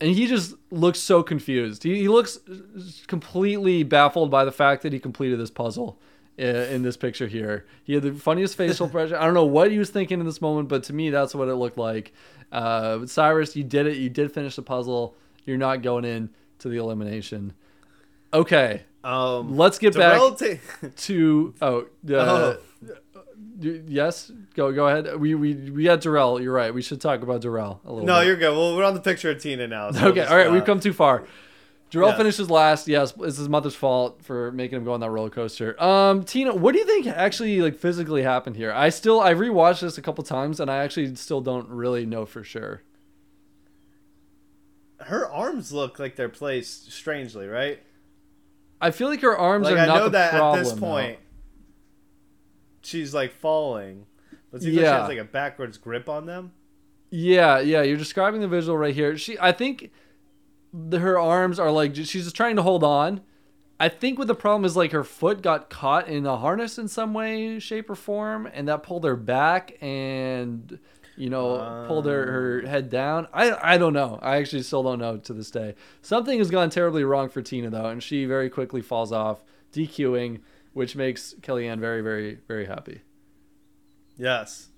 and 0.00 0.10
he 0.10 0.26
just 0.26 0.54
looks 0.70 1.00
so 1.00 1.22
confused. 1.22 1.82
He, 1.82 1.96
he 1.96 2.08
looks 2.08 2.38
completely 3.06 3.82
baffled 3.82 4.30
by 4.30 4.44
the 4.44 4.52
fact 4.52 4.82
that 4.82 4.92
he 4.92 4.98
completed 4.98 5.38
this 5.38 5.50
puzzle 5.50 6.00
in 6.38 6.82
this 6.82 6.96
picture 6.96 7.26
here. 7.26 7.66
He 7.84 7.94
had 7.94 8.02
the 8.02 8.12
funniest 8.14 8.56
facial 8.56 8.86
expression. 8.86 9.16
I 9.16 9.24
don't 9.24 9.34
know 9.34 9.44
what 9.44 9.70
he 9.70 9.78
was 9.78 9.90
thinking 9.90 10.20
in 10.20 10.26
this 10.26 10.40
moment, 10.40 10.68
but 10.68 10.84
to 10.84 10.92
me, 10.92 11.10
that's 11.10 11.34
what 11.34 11.48
it 11.48 11.54
looked 11.56 11.76
like. 11.78 12.12
Uh, 12.50 13.06
Cyrus, 13.06 13.54
you 13.56 13.64
did 13.64 13.86
it. 13.86 13.96
You 13.98 14.08
did 14.08 14.32
finish 14.32 14.56
the 14.56 14.62
puzzle. 14.62 15.14
You're 15.44 15.58
not 15.58 15.82
going 15.82 16.04
in 16.04 16.30
to 16.60 16.68
the 16.68 16.78
elimination. 16.78 17.52
Okay, 18.32 18.82
Um, 19.02 19.56
let's 19.56 19.78
get 19.78 19.94
back 19.96 20.18
ta- 20.38 20.54
to 20.96 21.54
oh, 21.60 21.80
uh, 22.10 22.14
Oh. 22.14 22.56
yes. 23.60 24.30
Go 24.54 24.72
go 24.72 24.86
ahead. 24.88 25.18
We 25.18 25.34
we 25.34 25.54
we 25.54 25.84
had 25.86 26.00
Darrell. 26.00 26.40
You're 26.40 26.52
right. 26.52 26.72
We 26.72 26.82
should 26.82 27.00
talk 27.00 27.22
about 27.22 27.40
Darrell 27.40 27.80
a 27.84 27.90
little. 27.92 28.06
no, 28.06 28.20
bit. 28.20 28.26
you're 28.28 28.36
good. 28.36 28.50
Well, 28.56 28.76
we're 28.76 28.84
on 28.84 28.94
the 28.94 29.00
picture 29.00 29.30
of 29.30 29.40
Tina 29.42 29.66
now. 29.66 29.90
so 29.90 30.06
Okay, 30.08 30.20
just, 30.20 30.30
all 30.30 30.36
right, 30.38 30.46
uh, 30.48 30.52
we've 30.52 30.64
come 30.64 30.80
too 30.80 30.92
far. 30.92 31.24
Darrell 31.90 32.10
Yeah. 32.10 32.16
finishes 32.18 32.48
last. 32.50 32.86
Yes, 32.88 33.12
it's 33.20 33.36
his 33.36 33.48
mother's 33.48 33.74
fault 33.74 34.22
for 34.22 34.52
making 34.52 34.76
him 34.78 34.84
go 34.84 34.92
on 34.92 35.00
that 35.00 35.10
roller 35.10 35.30
coaster. 35.30 35.80
Um, 35.82 36.22
Tina, 36.22 36.54
what 36.54 36.72
do 36.72 36.78
you 36.78 36.86
think 36.86 37.06
actually 37.08 37.60
like 37.60 37.76
physically 37.76 38.22
happened 38.22 38.56
here? 38.56 38.72
I 38.72 38.90
still 38.90 39.20
I 39.20 39.34
rewatched 39.34 39.80
this 39.80 39.98
a 39.98 40.02
couple 40.02 40.22
times 40.22 40.60
and 40.60 40.70
I 40.70 40.78
actually 40.84 41.14
still 41.16 41.40
don't 41.40 41.68
really 41.68 42.06
know 42.06 42.26
for 42.26 42.44
sure. 42.44 42.82
Her 45.00 45.28
arms 45.30 45.72
look 45.72 45.98
like 45.98 46.16
they're 46.16 46.28
placed 46.28 46.92
strangely, 46.92 47.46
right? 47.46 47.80
I 48.80 48.90
feel 48.90 49.08
like 49.08 49.20
her 49.22 49.36
arms 49.36 49.64
Like 49.64 49.76
are 49.76 49.78
I 49.78 49.86
not 49.86 49.96
know 49.98 50.04
the 50.04 50.10
that 50.10 50.30
problem. 50.32 50.58
at 50.60 50.64
this 50.64 50.72
though. 50.74 50.80
point. 50.80 51.18
she's 52.82 53.12
like 53.14 53.32
falling, 53.32 54.06
but 54.50 54.58
it 54.58 54.64
seems 54.64 54.76
like 54.76 54.84
she 54.84 54.90
has 54.90 55.08
like 55.08 55.18
a 55.18 55.24
backwards 55.24 55.78
grip 55.78 56.08
on 56.08 56.26
them. 56.26 56.52
Yeah, 57.10 57.58
yeah, 57.60 57.82
you're 57.82 57.96
describing 57.96 58.40
the 58.40 58.48
visual 58.48 58.78
right 58.78 58.94
here. 58.94 59.16
She, 59.18 59.36
I 59.40 59.50
think, 59.52 59.90
the, 60.72 60.98
her 61.00 61.18
arms 61.18 61.58
are 61.58 61.70
like 61.70 61.94
she's 61.94 62.24
just 62.24 62.36
trying 62.36 62.56
to 62.56 62.62
hold 62.62 62.84
on. 62.84 63.20
I 63.78 63.88
think 63.88 64.18
what 64.18 64.28
the 64.28 64.34
problem 64.34 64.66
is 64.66 64.76
like 64.76 64.92
her 64.92 65.04
foot 65.04 65.40
got 65.40 65.70
caught 65.70 66.06
in 66.06 66.26
a 66.26 66.36
harness 66.36 66.78
in 66.78 66.86
some 66.86 67.14
way, 67.14 67.58
shape, 67.58 67.88
or 67.88 67.94
form, 67.94 68.46
and 68.52 68.68
that 68.68 68.82
pulled 68.82 69.04
her 69.04 69.16
back 69.16 69.78
and 69.80 70.78
you 71.16 71.30
know 71.30 71.84
pulled 71.88 72.06
her, 72.06 72.26
her 72.30 72.68
head 72.68 72.90
down. 72.90 73.26
I 73.32 73.74
I 73.74 73.78
don't 73.78 73.94
know. 73.94 74.18
I 74.20 74.36
actually 74.36 74.62
still 74.62 74.82
don't 74.82 74.98
know 74.98 75.16
to 75.16 75.32
this 75.32 75.50
day. 75.50 75.74
Something 76.02 76.38
has 76.38 76.50
gone 76.50 76.68
terribly 76.68 77.04
wrong 77.04 77.30
for 77.30 77.40
Tina 77.40 77.70
though, 77.70 77.86
and 77.86 78.02
she 78.02 78.26
very 78.26 78.50
quickly 78.50 78.82
falls 78.82 79.12
off, 79.12 79.42
DQing, 79.72 80.40
which 80.74 80.94
makes 80.94 81.34
Kellyanne 81.40 81.80
very 81.80 82.02
very 82.02 82.38
very 82.46 82.66
happy. 82.66 83.00
Yes. 84.18 84.68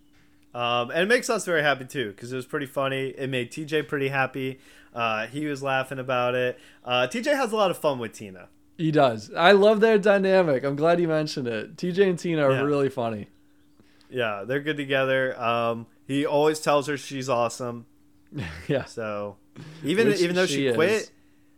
Um, 0.55 0.91
and 0.91 1.01
it 1.01 1.09
makes 1.09 1.31
us 1.31 1.45
very 1.45 1.63
happy 1.63 1.87
too 1.87 2.11
because 2.11 2.33
it 2.33 2.37
was 2.37 2.47
pretty 2.47 2.67
funny. 2.67 3.09
It 3.09 3.29
made 3.29 3.51
TJ 3.51 3.89
pretty 3.89 4.09
happy. 4.09 4.61
Uh, 4.95 5.27
he 5.27 5.47
was 5.47 5.63
laughing 5.63 5.99
about 5.99 6.35
it. 6.35 6.59
Uh, 6.85 7.07
TJ 7.11 7.35
has 7.35 7.53
a 7.53 7.57
lot 7.57 7.71
of 7.71 7.79
fun 7.79 7.99
with 7.99 8.13
Tina. 8.13 8.49
He 8.79 8.91
does. 8.91 9.31
I 9.37 9.53
love 9.53 9.81
their 9.81 9.99
dynamic. 9.99 10.65
I'm 10.65 10.77
glad 10.77 11.01
you 11.01 11.09
mentioned 11.09 11.47
it. 11.49 11.77
TJ 11.77 12.09
and 12.11 12.19
Tina 12.19 12.45
are 12.47 12.53
Yeah. 12.53 12.61
really 12.63 12.89
funny. 12.89 13.29
Yeah, 14.11 14.45
they're 14.47 14.61
good 14.61 14.77
together. 14.77 15.41
Um, 15.41 15.87
he 16.07 16.27
always 16.27 16.61
tells 16.61 16.87
her 16.89 16.97
she's 16.99 17.29
awesome. 17.29 17.87
yeah. 18.69 18.85
So 18.85 19.37
even 19.85 20.09
Which 20.09 20.21
even 20.21 20.37
though 20.37 20.47
she 20.47 20.55
she, 20.55 20.67
is. 20.69 20.75
quit, 20.75 21.11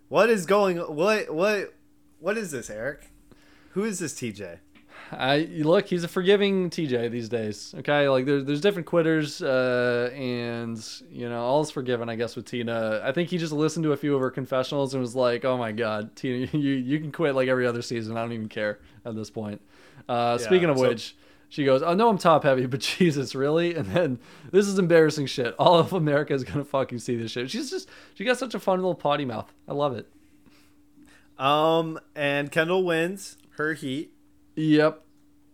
what 0.08 0.30
is 0.30 0.46
going? 0.46 0.76
What 0.78 1.32
what 1.34 1.74
what 2.20 2.36
is 2.38 2.50
this, 2.52 2.70
Eric? 2.70 3.10
Who 3.70 3.84
is 3.84 3.98
this 3.98 4.14
TJ? 4.14 4.58
I 5.12 5.48
look, 5.58 5.86
he's 5.86 6.02
a 6.04 6.08
forgiving 6.08 6.70
TJ 6.70 7.10
these 7.10 7.28
days. 7.28 7.74
Okay, 7.78 8.08
like 8.08 8.24
there's 8.26 8.44
there's 8.44 8.60
different 8.60 8.86
quitters, 8.86 9.42
uh, 9.42 10.10
and 10.14 10.82
you 11.10 11.28
know 11.28 11.42
all's 11.44 11.70
forgiven. 11.70 12.08
I 12.08 12.16
guess 12.16 12.36
with 12.36 12.46
Tina, 12.46 13.00
I 13.04 13.12
think 13.12 13.28
he 13.30 13.38
just 13.38 13.52
listened 13.52 13.84
to 13.84 13.92
a 13.92 13.96
few 13.96 14.14
of 14.14 14.20
her 14.20 14.30
confessionals 14.30 14.94
and 14.94 15.00
was 15.00 15.14
like, 15.14 15.44
"Oh 15.44 15.56
my 15.58 15.72
God, 15.72 16.16
Tina, 16.16 16.46
you 16.52 16.72
you 16.74 16.98
can 16.98 17.12
quit 17.12 17.34
like 17.34 17.48
every 17.48 17.66
other 17.66 17.82
season. 17.82 18.16
I 18.16 18.22
don't 18.22 18.32
even 18.32 18.48
care 18.48 18.78
at 19.04 19.14
this 19.14 19.30
point." 19.30 19.60
Uh, 20.08 20.38
Yeah, 20.40 20.46
speaking 20.46 20.68
of 20.70 20.78
so- 20.78 20.88
which, 20.88 21.16
she 21.48 21.64
goes, 21.64 21.82
"I 21.82 21.94
know 21.94 22.08
I'm 22.08 22.18
top 22.18 22.42
heavy, 22.44 22.66
but 22.74 22.80
Jesus, 22.80 23.34
really?" 23.34 23.74
And 23.74 23.86
then 23.86 24.18
this 24.50 24.66
is 24.66 24.78
embarrassing 24.78 25.26
shit. 25.26 25.54
All 25.58 25.78
of 25.78 25.92
America 25.92 26.32
is 26.34 26.44
gonna 26.44 26.64
fucking 26.64 26.98
see 26.98 27.16
this 27.16 27.30
shit. 27.30 27.50
She's 27.50 27.70
just 27.70 27.88
she 28.14 28.24
got 28.24 28.38
such 28.38 28.54
a 28.54 28.58
fun 28.58 28.78
little 28.78 28.94
potty 28.94 29.24
mouth. 29.26 29.52
I 29.68 29.74
love 29.74 29.94
it. 29.96 30.08
Um, 31.38 31.98
and 32.14 32.50
Kendal 32.50 32.84
wins 32.84 33.36
her 33.56 33.74
heat. 33.74 34.12
Yep, 34.56 35.02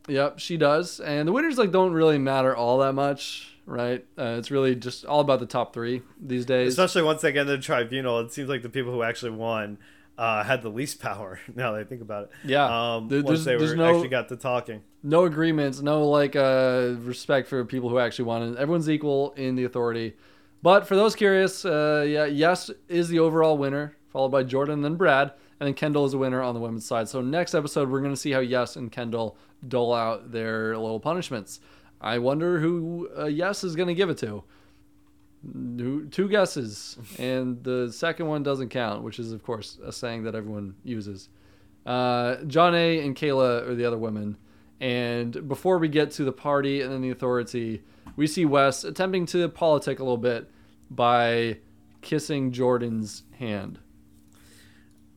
yep, 0.09 0.39
she 0.39 0.57
does. 0.57 1.01
And 1.01 1.27
the 1.29 1.33
winners 1.33 1.59
like 1.59 1.71
don't 1.73 1.93
really 1.93 2.19
matter 2.19 2.55
all 2.55 2.79
that 2.79 2.93
much, 2.93 3.57
right? 3.67 4.05
Uh, 4.19 4.37
it's 4.39 4.51
really 4.51 4.75
just 4.75 5.05
all 5.05 5.21
about 5.21 5.41
the 5.41 5.47
top 5.47 5.73
three 5.73 6.03
these 6.21 6.45
days. 6.47 6.69
Especially 6.73 7.03
once 7.03 7.23
they 7.23 7.33
get 7.33 7.43
into 7.43 7.57
the 7.57 7.63
tribunal, 7.63 8.19
it 8.21 8.33
seems 8.33 8.49
like 8.49 8.63
the 8.63 8.69
people 8.69 8.93
who 8.93 9.03
actually 9.03 9.33
won 9.33 9.79
uh, 10.19 10.43
had 10.45 10.63
the 10.63 10.69
least 10.69 11.01
power. 11.03 11.41
Now 11.55 11.73
that 11.73 11.81
I 11.81 11.85
think 11.85 12.03
about 12.03 12.25
it. 12.25 12.31
Yeah. 12.45 12.65
Um, 12.97 13.09
There- 13.09 13.23
once 13.23 13.45
they 13.45 13.57
were 13.57 13.75
no- 13.75 13.87
actually 13.95 14.09
got 14.09 14.29
to 14.29 14.37
talking. 14.37 14.83
no 15.03 15.25
agreements, 15.25 15.81
no 15.81 16.07
like 16.09 16.37
uh, 16.37 16.95
respect 17.01 17.49
for 17.49 17.65
people 17.65 17.89
who 17.89 17.99
actually 17.99 18.27
won. 18.27 18.57
Everyone's 18.59 18.91
equal 18.91 19.33
in 19.33 19.55
the 19.57 19.65
authority. 19.65 20.15
But 20.63 20.87
for 20.87 20.95
those 20.95 21.17
curious, 21.17 21.65
uh, 21.65 22.05
yeah, 22.07 22.27
yes 22.27 22.71
is 22.87 23.09
the 23.09 23.19
overall 23.21 23.57
winner, 23.57 23.97
followed 24.11 24.29
by 24.29 24.43
Jordan 24.43 24.75
and 24.75 24.85
then 24.85 24.97
Brad, 24.97 25.33
and 25.61 25.67
then 25.67 25.75
Kendal 25.75 26.07
is 26.07 26.15
a 26.15 26.19
winner 26.19 26.41
on 26.41 26.55
the 26.55 26.61
women's 26.61 26.87
side. 26.87 27.09
So 27.09 27.21
next 27.21 27.55
episode, 27.55 27.91
we're 27.91 28.01
going 28.01 28.15
to 28.15 28.21
see 28.21 28.33
how 28.33 28.41
Yes 28.41 28.77
and 28.77 28.91
Kendal 28.91 29.37
dole 29.69 29.93
out 29.93 30.33
their 30.33 30.77
little 30.77 30.99
punishments. 30.99 31.61
I 32.01 32.19
wonder 32.19 32.59
who 32.61 33.11
uh, 33.17 33.27
Yes 33.27 33.63
is 33.63 33.77
going 33.77 33.89
to 33.89 33.95
give 33.95 34.09
it 34.09 34.19
to. 34.19 34.43
Two 36.11 36.29
guesses, 36.29 36.99
and 37.19 37.63
the 37.63 37.93
second 37.93 38.27
one 38.27 38.43
doesn't 38.43 38.71
count, 38.71 39.03
which 39.03 39.19
is 39.19 39.33
of 39.33 39.43
course 39.43 39.79
a 39.85 39.93
saying 39.93 40.25
that 40.25 40.35
everyone 40.35 40.75
uses. 40.83 41.29
Uh, 41.85 42.37
Jonna. 42.47 43.05
and 43.05 43.15
Kailah 43.15 43.69
are 43.69 43.75
the 43.75 43.85
other 43.85 43.99
women. 43.99 44.37
And 44.81 45.47
before 45.47 45.77
we 45.77 45.89
get 45.89 46.11
to 46.13 46.25
the 46.25 46.33
party 46.33 46.81
and 46.81 46.91
then 46.91 47.03
the 47.03 47.11
authority, 47.11 47.83
we 48.17 48.27
see 48.27 48.47
Wes 48.47 48.83
attempting 48.85 49.27
to 49.27 49.47
politic 49.51 49.99
a 49.99 50.03
little 50.03 50.17
bit 50.17 50.51
by 50.91 51.59
kissing 52.01 52.51
Jordan's 52.51 53.25
hand. 53.39 53.79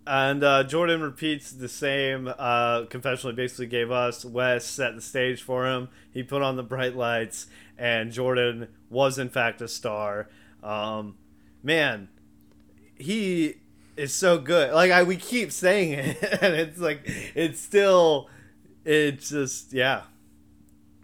And 0.06 0.44
uh, 0.44 0.64
Jordan 0.66 1.02
repeats 1.02 1.52
the 1.52 1.70
same 1.70 2.32
uh, 2.38 2.86
confessional 2.86 3.32
he 3.32 3.38
basically 3.38 3.68
gave 3.68 3.90
us. 3.90 4.26
Wes 4.26 4.66
set 4.66 4.96
the 4.96 5.02
stage 5.02 5.42
for 5.42 5.66
him. 5.66 5.88
He 6.12 6.24
put 6.24 6.42
on 6.42 6.58
the 6.58 6.64
bright 6.64 6.96
lights, 6.96 7.48
and 7.78 8.12
Jordan 8.12 8.68
was 8.90 9.18
in 9.18 9.30
fact 9.30 9.62
a 9.62 9.68
star. 9.68 10.28
Um, 10.62 11.16
man, 11.62 12.10
he 12.98 13.56
is 13.96 14.14
so 14.14 14.38
good. 14.38 14.74
Like 14.74 14.92
I, 14.92 15.04
we 15.04 15.16
keep 15.16 15.52
saying 15.54 15.94
it, 15.94 16.18
and 16.42 16.54
it's 16.54 16.80
like 16.80 17.02
it's 17.06 17.62
still, 17.62 18.30
it's 18.84 19.30
just 19.30 19.72
yeah. 19.72 20.04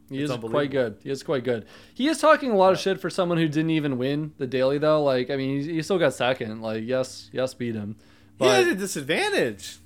He 0.10 0.24
It's 0.24 0.32
is 0.32 0.38
quite 0.40 0.72
good. 0.72 0.98
He 1.04 1.10
is 1.12 1.24
quite 1.24 1.44
good. 1.44 1.68
He 1.94 2.08
is 2.08 2.18
talking 2.20 2.52
a 2.52 2.56
lot 2.56 2.74
of 2.74 2.80
shit 2.80 3.00
for 3.00 3.12
someone 3.12 3.38
who 3.38 3.48
didn't 3.48 3.70
even 3.70 3.98
win 3.98 4.34
the 4.40 4.48
daily 4.48 4.78
though. 4.78 5.04
Like 5.04 5.30
I 5.30 5.38
mean, 5.38 5.62
he, 5.62 5.74
he 5.76 5.82
still 5.84 6.00
got 6.00 6.14
second. 6.14 6.62
Like 6.62 6.84
yes, 6.86 7.30
yes, 7.32 7.54
beat 7.54 7.76
him. 7.76 7.96
He 8.40 8.46
had 8.46 8.68
a 8.68 8.76
disadvantage. 8.76 9.78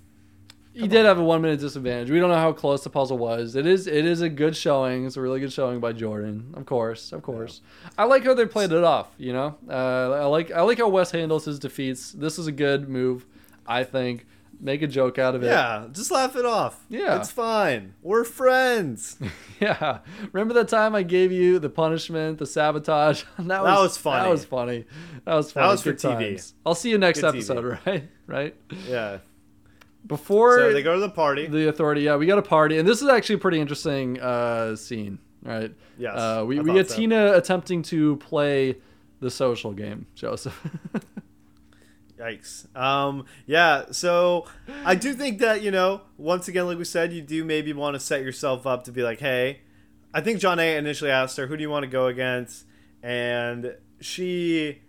he 0.74 0.88
did 0.88 1.06
have 1.06 1.20
a 1.20 1.24
one 1.24 1.41
minute 1.41 1.60
disadvantage. 1.60 2.10
We 2.10 2.20
don't 2.20 2.30
know 2.30 2.36
how 2.36 2.51
close 2.51 2.84
the 2.84 2.89
puzzle 2.89 3.18
was. 3.18 3.56
It 3.56 3.66
is 3.66 3.88
it 3.88 4.06
is 4.06 4.22
a 4.22 4.30
good 4.30 4.56
showing. 4.56 5.06
It's 5.06 5.18
a 5.18 5.22
really 5.22 5.39
good 5.39 5.51
showing 5.54 5.80
by 5.80 5.93
Jordan. 5.93 6.54
Of 6.56 6.66
course, 6.66 7.12
of 7.12 7.22
course. 7.24 7.62
I 7.97 8.06
like 8.06 8.24
how 8.24 8.34
they 8.34 8.45
played 8.45 8.72
it 8.72 8.84
off. 8.84 9.10
You 9.18 9.34
know, 9.34 9.58
uh, 9.70 10.12
I 10.12 10.26
like 10.26 10.51
I 10.51 10.62
like 10.62 10.78
how 10.80 10.88
Wes 10.89 11.12
handles 11.12 11.45
his 11.45 11.60
defeats. 11.60 12.12
This 12.12 12.38
is 12.39 12.47
a 12.47 12.51
good 12.51 12.89
move, 12.89 13.26
I 13.68 13.84
think. 13.84 14.26
Make 14.66 14.82
a 14.82 14.88
joke 14.88 15.20
out 15.20 15.36
of 15.36 15.43
it. 15.43 15.47
Yeah, 15.47 15.88
just 15.91 16.09
laugh 16.09 16.38
it 16.38 16.45
off. 16.45 16.86
Yeah. 16.89 17.18
it's 17.20 17.30
fine. 17.30 17.93
We're 18.01 18.24
friends. 18.24 19.18
Yeah. 19.59 19.99
Remember 20.34 20.53
that 20.55 20.68
time 20.68 20.93
I 20.93 21.03
gave 21.03 21.32
you 21.32 21.57
the 21.57 21.70
punishment, 21.70 22.38
the 22.38 22.45
sabotage? 22.45 23.24
that, 23.39 23.64
was, 23.64 23.80
was 23.80 23.97
funny. 23.97 24.24
That 24.24 24.30
was 24.30 24.43
funny. 24.45 24.86
That 25.26 25.34
was 25.36 25.51
funny. 25.53 25.68
was 25.68 25.82
for 25.84 25.91
Good 25.93 25.99
TV. 25.99 26.30
times. 26.32 26.53
I'll 26.66 26.76
see 26.76 26.89
you 26.89 26.97
next 26.97 27.22
Good 27.22 27.34
TV. 27.34 27.38
episode, 27.38 27.80
right? 27.86 28.09
Right. 28.28 28.55
yeah. 28.89 29.20
Before 30.05 30.57
So 30.57 30.74
they 30.74 30.84
go 30.84 30.95
to 30.95 30.99
the 30.99 31.09
party. 31.09 31.47
the 31.47 31.70
authority, 31.70 32.01
yeah, 32.01 32.18
we 32.18 32.26
got 32.26 32.38
a 32.39 32.41
party, 32.41 32.78
and 32.78 32.86
this 32.88 33.01
is 33.01 33.07
actually 33.07 33.36
a 33.36 33.39
pretty 33.39 33.61
interesting 33.61 34.20
uh, 34.20 34.76
scene, 34.76 35.18
right? 35.43 35.74
Yes, 35.97 36.14
Uh, 36.18 36.43
we 36.45 36.59
I 36.59 36.61
we 36.61 36.74
get 36.74 36.89
so. 36.89 36.95
Tina 36.97 37.34
attempting 37.34 37.84
to 37.84 38.18
play 38.18 38.76
the 39.22 39.30
social 39.32 39.72
game, 39.72 40.07
Joseph. 40.16 40.61
Yikes. 42.24 42.74
Um, 42.76 43.26
yeah, 43.45 43.86
so 43.91 44.45
I 44.86 44.95
do 44.95 45.13
think 45.13 45.39
that, 45.39 45.61
you 45.61 45.71
know, 45.71 46.01
once 46.17 46.47
again, 46.47 46.67
like 46.67 46.78
we 46.78 46.86
said, 46.86 47.11
you 47.11 47.21
do 47.21 47.43
maybe 47.43 47.74
want 47.74 47.95
to 47.95 47.99
set 47.99 48.24
yourself 48.24 48.65
up 48.65 48.86
to 48.86 48.91
be 48.91 49.03
like, 49.03 49.19
hey, 49.19 49.59
I 50.13 50.21
think 50.21 50.39
Jonna 50.39 50.78
initially 50.78 51.11
asked 51.11 51.38
her, 51.38 51.47
who 51.47 51.57
do 51.57 51.61
you 51.61 51.69
want 51.69 51.84
to 51.84 51.89
go 51.89 52.07
against? 52.07 52.65
And 53.01 53.76
she 53.99 54.82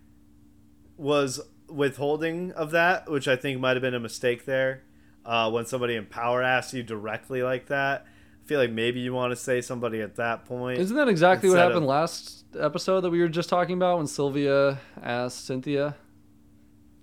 was 0.96 1.40
withholding 1.68 2.52
of 2.52 2.70
that, 2.70 3.10
which 3.10 3.26
I 3.26 3.36
think 3.36 3.60
might 3.60 3.74
have 3.74 3.82
been 3.82 3.94
a 3.94 4.00
mistake 4.00 4.44
there. 4.44 4.82
Uh, 5.24 5.50
when 5.50 5.64
somebody 5.66 5.96
in 5.96 6.06
power 6.06 6.42
asks 6.42 6.74
you 6.74 6.82
directly 6.82 7.42
like 7.42 7.66
that, 7.66 8.06
I 8.44 8.46
feel 8.46 8.60
like 8.60 8.70
maybe 8.70 9.00
you 9.00 9.14
want 9.14 9.32
to 9.32 9.36
say 9.36 9.62
somebody 9.62 10.02
at 10.02 10.16
that 10.16 10.44
point. 10.44 10.78
Isn't 10.78 10.96
that 10.96 11.08
exactly 11.08 11.48
what 11.48 11.58
happened 11.58 11.78
of- 11.78 11.84
last 11.84 12.44
episode 12.60 13.00
that 13.00 13.10
we 13.10 13.20
were 13.20 13.28
just 13.28 13.48
talking 13.48 13.74
about 13.76 13.96
when 13.96 14.06
Sylvia 14.06 14.78
asked 15.02 15.46
Cynthia, 15.46 15.96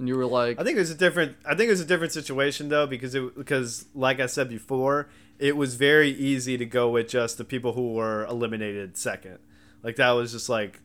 and 0.01 0.07
you 0.07 0.17
were 0.17 0.25
like, 0.25 0.59
I 0.59 0.63
think 0.63 0.77
it 0.77 0.79
was 0.79 0.89
a 0.89 0.95
different. 0.95 1.37
I 1.45 1.49
think 1.49 1.67
it 1.67 1.69
was 1.69 1.79
a 1.79 1.85
different 1.85 2.11
situation 2.11 2.69
though 2.69 2.87
because 2.87 3.13
it 3.13 3.37
because 3.37 3.85
like 3.93 4.19
I 4.19 4.25
said 4.25 4.49
before, 4.49 5.09
it 5.37 5.55
was 5.55 5.75
very 5.75 6.09
easy 6.09 6.57
to 6.57 6.65
go 6.65 6.89
with 6.89 7.07
just 7.07 7.37
the 7.37 7.45
people 7.45 7.73
who 7.73 7.93
were 7.93 8.25
eliminated 8.25 8.97
second. 8.97 9.37
Like 9.83 9.97
that 9.97 10.09
was 10.11 10.31
just 10.31 10.49
like, 10.49 10.81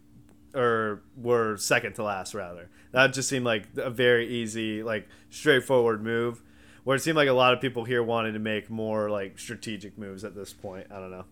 or 0.55 1.03
were 1.17 1.57
second 1.57 1.95
to 1.95 2.03
last 2.03 2.35
rather. 2.35 2.69
That 2.93 3.15
just 3.15 3.29
seemed 3.29 3.47
like 3.47 3.65
a 3.79 3.89
very 3.89 4.29
easy, 4.29 4.83
like 4.83 5.09
straightforward 5.31 6.03
move. 6.03 6.43
Where 6.85 6.97
it 6.97 7.01
seemed 7.01 7.17
like 7.17 7.29
a 7.29 7.33
lot 7.33 7.55
of 7.55 7.61
people 7.63 7.85
here 7.85 8.03
wanted 8.03 8.33
to 8.33 8.39
make 8.39 8.69
more 8.69 9.11
like 9.11 9.39
strategic 9.39 9.97
moves 9.97 10.25
at 10.25 10.35
this 10.35 10.53
point. 10.53 10.89
I 10.91 11.01
don't 11.01 11.11
know. 11.11 11.25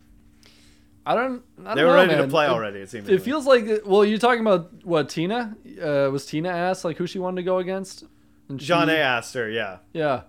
I 1.06 1.14
don't. 1.14 1.42
I 1.60 1.64
don't 1.64 1.76
They 1.76 1.82
were 1.84 1.90
know, 1.90 1.94
ready 1.96 2.12
man. 2.14 2.22
to 2.22 2.28
play 2.28 2.46
already. 2.46 2.80
It 2.80 2.90
seemed. 2.90 3.08
It 3.10 3.20
feels 3.22 3.46
like 3.46 3.66
well, 3.84 4.04
you're 4.04 4.18
talking 4.18 4.40
about 4.40 4.84
what 4.84 5.08
Tina 5.10 5.56
uh, 5.82 6.08
was. 6.10 6.24
Tina 6.26 6.48
asked 6.48 6.84
like 6.84 6.96
who 6.96 7.06
she 7.06 7.18
wanted 7.18 7.36
to 7.36 7.42
go 7.42 7.58
against. 7.58 8.04
And 8.48 8.60
she- 8.60 8.72
Jonna 8.72 8.96
asked 8.98 9.34
her. 9.34 9.48
Yeah. 9.50 9.78
Yeah, 9.92 10.22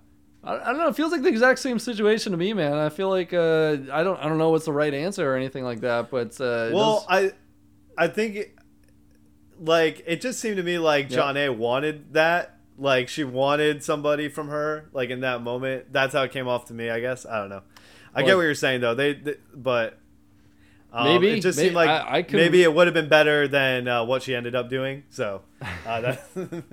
I, 0.44 0.56
I 0.58 0.66
don't 0.66 0.78
know. 0.78 0.88
It 0.88 0.96
feels 0.96 1.12
like 1.12 1.22
the 1.22 1.30
exact 1.30 1.60
same 1.60 1.80
situation 1.80 2.32
to 2.34 2.38
me, 2.38 2.54
man. 2.54 2.74
I 2.74 2.90
feel 2.90 3.10
like 3.10 3.34
uh, 3.34 3.78
I 3.92 4.04
don't. 4.04 4.18
I 4.20 4.28
don't 4.28 4.38
know 4.38 4.50
what's 4.50 4.66
the 4.66 4.74
right 4.74 4.94
answer 4.94 5.30
or 5.32 5.36
anything 5.38 5.64
like 5.64 5.80
that. 5.82 6.10
But 6.12 6.40
uh, 6.42 6.72
Well, 6.74 7.06
does- 7.10 7.32
I, 7.98 8.04
I 8.04 8.08
think, 8.10 8.36
it, 8.36 8.56
like 9.60 10.04
it 10.06 10.22
just 10.22 10.40
seemed 10.40 10.58
to 10.58 10.64
me 10.64 10.78
like 10.78 11.10
Yeah. 11.12 11.20
Jonna 11.20 11.56
wanted 11.56 12.14
that. 12.14 12.52
Like 12.78 13.08
she 13.08 13.24
wanted 13.24 13.84
somebody 13.84 14.28
from 14.28 14.50
her. 14.50 14.90
Like 14.92 15.10
in 15.10 15.22
that 15.22 15.42
moment, 15.42 15.94
that's 15.94 16.14
how 16.14 16.24
it 16.24 16.32
came 16.32 16.48
off 16.48 16.66
to 16.66 16.74
me. 16.74 16.90
I 16.90 17.00
guess 17.00 17.26
I 17.26 17.40
don't 17.40 17.50
know. 17.50 17.62
I 18.14 18.20
Well- 18.20 18.26
get 18.28 18.36
what 18.36 18.42
you're 18.44 18.56
saying 18.56 18.82
though. 18.82 18.96
They, 18.96 19.14
they 19.14 19.36
but 19.54 19.98
Um, 20.98 21.04
Maybe. 21.06 21.38
it 21.38 21.42
just 21.42 21.58
May- 21.58 21.64
seemed 21.66 21.76
like 21.76 21.90
I- 21.90 22.18
I 22.18 22.22
could- 22.22 22.38
maybe 22.38 22.64
it 22.64 22.74
would 22.74 22.88
have 22.88 22.94
been 22.94 23.10
better 23.10 23.48
than 23.48 23.88
uh, 23.88 24.06
what 24.06 24.24
she 24.24 24.34
ended 24.34 24.56
up 24.56 24.70
doing. 24.70 25.04
So 25.10 25.42
uh, 25.86 26.02
that 26.02 26.24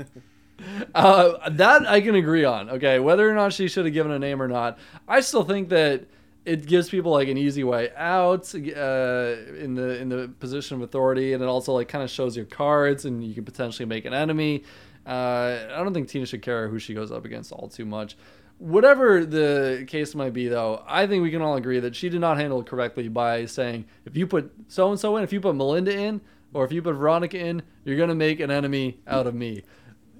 Uh, 0.94 1.50
that 1.50 1.88
I 1.88 2.00
can 2.00 2.14
agree 2.14 2.44
on. 2.44 2.70
Okay, 2.70 3.00
whether 3.00 3.28
or 3.28 3.34
not 3.34 3.52
she 3.52 3.66
should 3.68 3.84
have 3.84 3.94
given 3.94 4.12
a 4.12 4.18
name 4.18 4.40
or 4.40 4.46
not, 4.46 4.78
I 5.08 5.20
still 5.20 5.42
think 5.42 5.70
that 5.70 6.04
it 6.44 6.66
gives 6.66 6.88
people 6.88 7.10
like 7.12 7.26
an 7.28 7.36
easy 7.36 7.64
way 7.64 7.90
out 7.96 8.54
uh, 8.54 8.58
in 8.58 9.74
the 9.74 9.98
in 10.00 10.08
the 10.08 10.30
position 10.38 10.76
of 10.76 10.82
authority, 10.82 11.32
and 11.32 11.42
it 11.42 11.46
also 11.46 11.72
like 11.72 11.88
kind 11.88 12.04
of 12.04 12.10
shows 12.10 12.36
your 12.36 12.46
cards, 12.46 13.04
and 13.06 13.24
you 13.24 13.34
can 13.34 13.44
potentially 13.44 13.86
make 13.86 14.04
an 14.04 14.14
enemy. 14.14 14.62
Uh, 15.04 15.58
I 15.72 15.82
don't 15.82 15.92
think 15.92 16.08
Tina 16.08 16.26
should 16.26 16.42
care 16.42 16.68
who 16.68 16.78
she 16.78 16.94
goes 16.94 17.10
up 17.10 17.24
against 17.24 17.50
all 17.50 17.68
too 17.68 17.84
much. 17.84 18.16
Whatever 18.58 19.24
the 19.24 19.84
case 19.88 20.14
might 20.14 20.32
be, 20.32 20.48
though, 20.48 20.84
I 20.86 21.06
think 21.06 21.22
we 21.22 21.30
can 21.30 21.42
all 21.42 21.56
agree 21.56 21.80
that 21.80 21.96
she 21.96 22.08
did 22.08 22.20
not 22.20 22.38
handle 22.38 22.60
it 22.60 22.66
correctly 22.66 23.08
by 23.08 23.46
saying, 23.46 23.86
if 24.04 24.16
you 24.16 24.26
put 24.26 24.52
so 24.68 24.90
and 24.90 25.00
so 25.00 25.16
in, 25.16 25.24
if 25.24 25.32
you 25.32 25.40
put 25.40 25.56
Melinda 25.56 25.92
in, 25.96 26.20
or 26.54 26.64
if 26.64 26.72
you 26.72 26.80
put 26.80 26.94
Veronica 26.94 27.38
in, 27.38 27.62
you're 27.84 27.96
going 27.96 28.08
to 28.08 28.14
make 28.14 28.40
an 28.40 28.50
enemy 28.50 29.00
out 29.06 29.26
of 29.26 29.34
me. 29.34 29.64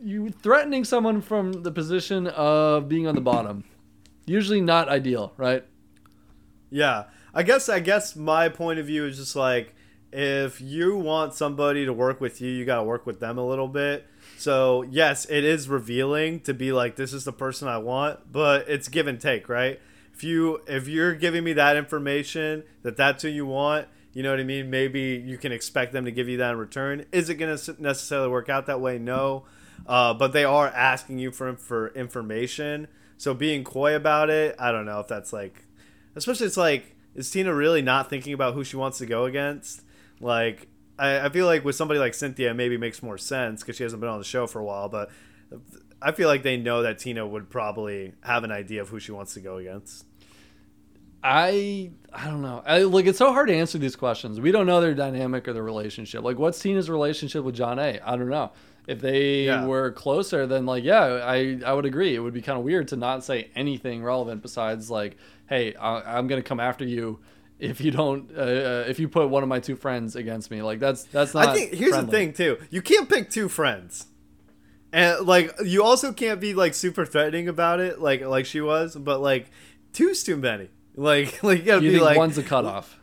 You 0.03 0.31
threatening 0.31 0.85
someone 0.85 1.21
from 1.21 1.63
the 1.63 1.71
position 1.71 2.27
of 2.27 2.89
being 2.89 3.07
on 3.07 3.15
the 3.15 3.21
bottom, 3.21 3.65
usually 4.27 4.61
not 4.61 4.89
ideal, 4.89 5.33
right? 5.37 5.65
Yeah, 6.71 7.05
I 7.33 7.43
guess 7.45 7.69
I 7.69 7.81
guess 7.81 8.17
my 8.17 8.49
point 8.49 8.79
of 8.79 8.87
view 8.87 9.07
is 9.07 9.19
just 9.19 9.37
like 9.37 9.75
if 10.13 10.61
you 10.61 10.97
want 10.97 11.35
somebody 11.35 11.85
to 11.85 11.93
work 11.93 12.21
with 12.21 12.41
you, 12.41 12.51
you 12.51 12.65
got 12.65 12.77
to 12.77 12.83
work 12.83 13.07
with 13.07 13.21
them 13.21 13.39
a 13.39 13.47
little 13.47 13.69
bit. 13.69 14.07
So, 14.43 14.83
yes, 14.91 15.25
it 15.31 15.45
is 15.45 15.69
revealing 15.69 16.41
to 16.41 16.53
be 16.53 16.73
like 16.73 16.97
this 16.97 17.13
is 17.13 17.23
the 17.23 17.33
person 17.33 17.69
I 17.69 17.79
want, 17.79 18.33
but 18.33 18.69
it's 18.69 18.89
give 18.89 19.07
and 19.07 19.21
take, 19.21 19.49
right? 19.49 19.79
If 20.13 20.25
you 20.25 20.63
if 20.67 20.89
you're 20.89 21.15
giving 21.15 21.45
me 21.45 21.53
that 21.53 21.77
information 21.77 22.65
that 22.83 22.97
that's 22.97 23.23
who 23.23 23.29
you 23.29 23.47
want, 23.47 23.87
you 24.13 24.25
know 24.25 24.33
what 24.33 24.41
I 24.41 24.43
mean? 24.43 24.69
Maybe 24.69 25.23
you 25.25 25.39
can 25.39 25.53
expect 25.53 25.93
them 25.93 26.07
to 26.07 26.11
give 26.11 26.29
you 26.29 26.39
that 26.39 26.51
in 26.51 26.57
return. 26.57 27.07
Is 27.13 27.31
it 27.31 27.37
going 27.37 27.57
to 27.57 27.77
necessarily 27.81 28.29
work 28.29 28.49
out 28.49 28.67
that 28.67 28.81
way? 28.81 28.99
No. 28.99 29.45
Uh, 29.87 30.13
but 30.13 30.33
they 30.33 30.45
are 30.45 30.67
asking 30.67 31.21
you 31.21 31.31
for 31.31 31.55
for 31.55 31.95
information. 31.95 32.89
So 33.19 33.35
being 33.35 33.63
coy 33.63 33.95
about 33.95 34.29
it, 34.29 34.57
I 34.59 34.73
don't 34.73 34.87
know 34.87 34.99
if 34.99 35.07
that's 35.07 35.33
like 35.33 35.67
especially 36.17 36.49
it's 36.49 36.57
like 36.57 36.97
is 37.15 37.31
tina 37.31 37.55
really 37.55 37.81
not 37.81 38.11
thinking 38.11 38.33
about 38.33 38.55
who 38.55 38.65
she 38.65 38.75
wants 38.75 38.99
to 38.99 39.07
go 39.07 39.25
against 39.25 39.83
like 40.21 40.67
i, 41.03 41.27
I 41.27 41.29
feel 41.29 41.47
like 41.47 41.65
with 41.65 41.77
somebody 41.77 41.99
like 42.01 42.15
cynthia 42.15 42.51
it 42.51 42.55
maybe 42.55 42.77
makes 42.77 43.03
more 43.03 43.19
sense 43.19 43.63
because 43.63 43.77
she 43.77 43.83
hasn't 43.83 44.01
been 44.01 44.11
on 44.11 44.19
the 44.19 44.25
show 44.25 44.47
for 44.47 44.59
a 44.61 44.65
while 44.65 44.89
but 44.89 45.11
i 46.01 46.13
feel 46.13 46.29
like 46.29 46.43
they 46.43 46.57
know 46.57 46.83
that 46.83 46.99
tina 46.99 47.27
would 47.27 47.51
probably 47.51 48.13
have 48.23 48.45
an 48.45 48.53
idea 48.53 48.81
of 48.83 48.89
who 48.89 48.99
she 48.99 49.13
wants 49.13 49.35
to 49.35 49.41
go 49.41 49.57
against 49.59 50.07
I 51.25 51.91
I 52.13 52.27
don't 52.27 52.43
know. 52.43 52.63
I, 52.67 52.83
like 52.83 53.07
it's 53.07 53.19
so 53.19 53.33
hard 53.33 53.49
to 53.49 53.55
answer 53.55 53.79
these 53.79 53.95
questions. 53.97 54.41
We 54.41 54.51
don't 54.51 54.67
know 54.67 54.81
their 54.81 54.95
dynamic 54.95 55.47
or 55.47 55.53
their 55.53 55.63
relationship. 55.63 56.23
Like, 56.25 56.39
what's 56.39 56.59
Tina's 56.59 56.91
relationship 56.91 57.45
with 57.45 57.57
Jonna? 57.57 58.01
I 58.05 58.17
don't 58.17 58.29
know. 58.29 58.51
If 58.89 59.01
they 59.01 59.45
Yeah. 59.45 59.65
were 59.65 59.93
closer, 59.93 60.47
then 60.49 60.67
like 60.67 60.83
yeah, 60.83 61.01
I 61.25 61.61
I 61.65 61.73
would 61.75 61.85
agree. 61.85 62.15
It 62.17 62.19
would 62.19 62.35
be 62.35 62.43
kind 62.43 62.59
of 62.59 62.65
weird 62.65 62.89
to 62.89 62.97
not 62.97 63.23
say 63.23 63.51
anything 63.55 64.03
relevant 64.03 64.43
besides 64.43 64.91
like, 64.91 65.17
hey, 65.49 65.75
I, 65.77 66.19
I'm 66.19 66.27
gonna 66.27 66.43
come 66.43 66.59
after 66.59 66.85
you 66.85 67.21
if 67.63 67.81
you 67.81 67.91
don't 67.91 68.31
uh, 68.37 68.41
uh, 68.41 68.85
if 68.89 68.99
you 68.99 69.09
put 69.09 69.29
one 69.29 69.43
of 69.43 69.49
my 69.49 69.61
two 69.61 69.77
friends 69.77 70.17
against 70.17 70.51
me. 70.51 70.61
Like 70.63 70.79
that's 70.81 71.05
that's 71.05 71.33
not. 71.35 71.49
i 71.49 71.55
think 71.55 71.73
here's 71.73 71.93
friendly. 71.93 72.11
the 72.11 72.17
thing 72.17 72.33
too 72.33 72.59
you 72.71 72.83
can't 72.83 73.09
pick 73.09 73.31
two 73.31 73.49
friends 73.49 74.07
and 74.93 75.27
like 75.27 75.53
you 75.65 75.83
also 75.83 76.13
can't 76.13 76.41
be 76.41 76.55
like 76.55 76.75
super 76.75 77.07
threatening 77.07 77.49
about 77.49 77.81
it 77.81 78.01
like 78.01 78.21
like 78.23 78.47
she 78.47 78.61
was 78.61 78.97
but 78.97 79.21
like 79.21 79.51
two's 79.93 80.23
too 80.25 80.37
many 80.37 80.69
like 80.97 81.43
like 81.49 81.61
you 81.61 81.65
gotta 81.65 81.85
You 81.85 81.93
be 81.93 82.01
like 82.01 82.19
one's 82.19 82.37
a 82.39 82.43
cutoff? 82.43 82.99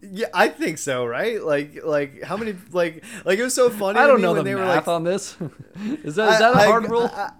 yeah 0.00 0.28
i 0.32 0.48
think 0.48 0.78
so 0.78 1.04
right 1.04 1.42
like 1.42 1.82
like 1.84 2.22
how 2.22 2.36
many 2.36 2.54
like 2.70 3.02
like 3.24 3.38
it 3.38 3.42
was 3.42 3.54
so 3.54 3.68
funny 3.68 3.98
I 3.98 4.06
don't 4.06 4.20
know 4.20 4.32
when 4.32 4.44
the 4.44 4.50
they 4.50 4.54
math 4.54 4.64
were 4.68 4.74
like 4.76 4.88
on 4.88 5.02
this. 5.04 5.36
is 6.04 6.14
that 6.16 6.34
is 6.34 6.38
that 6.38 6.54
a 6.54 6.58
I- 6.58 6.66
hard 6.66 6.84
I- 6.84 6.88
rule? 6.88 7.10
I, 7.12 7.30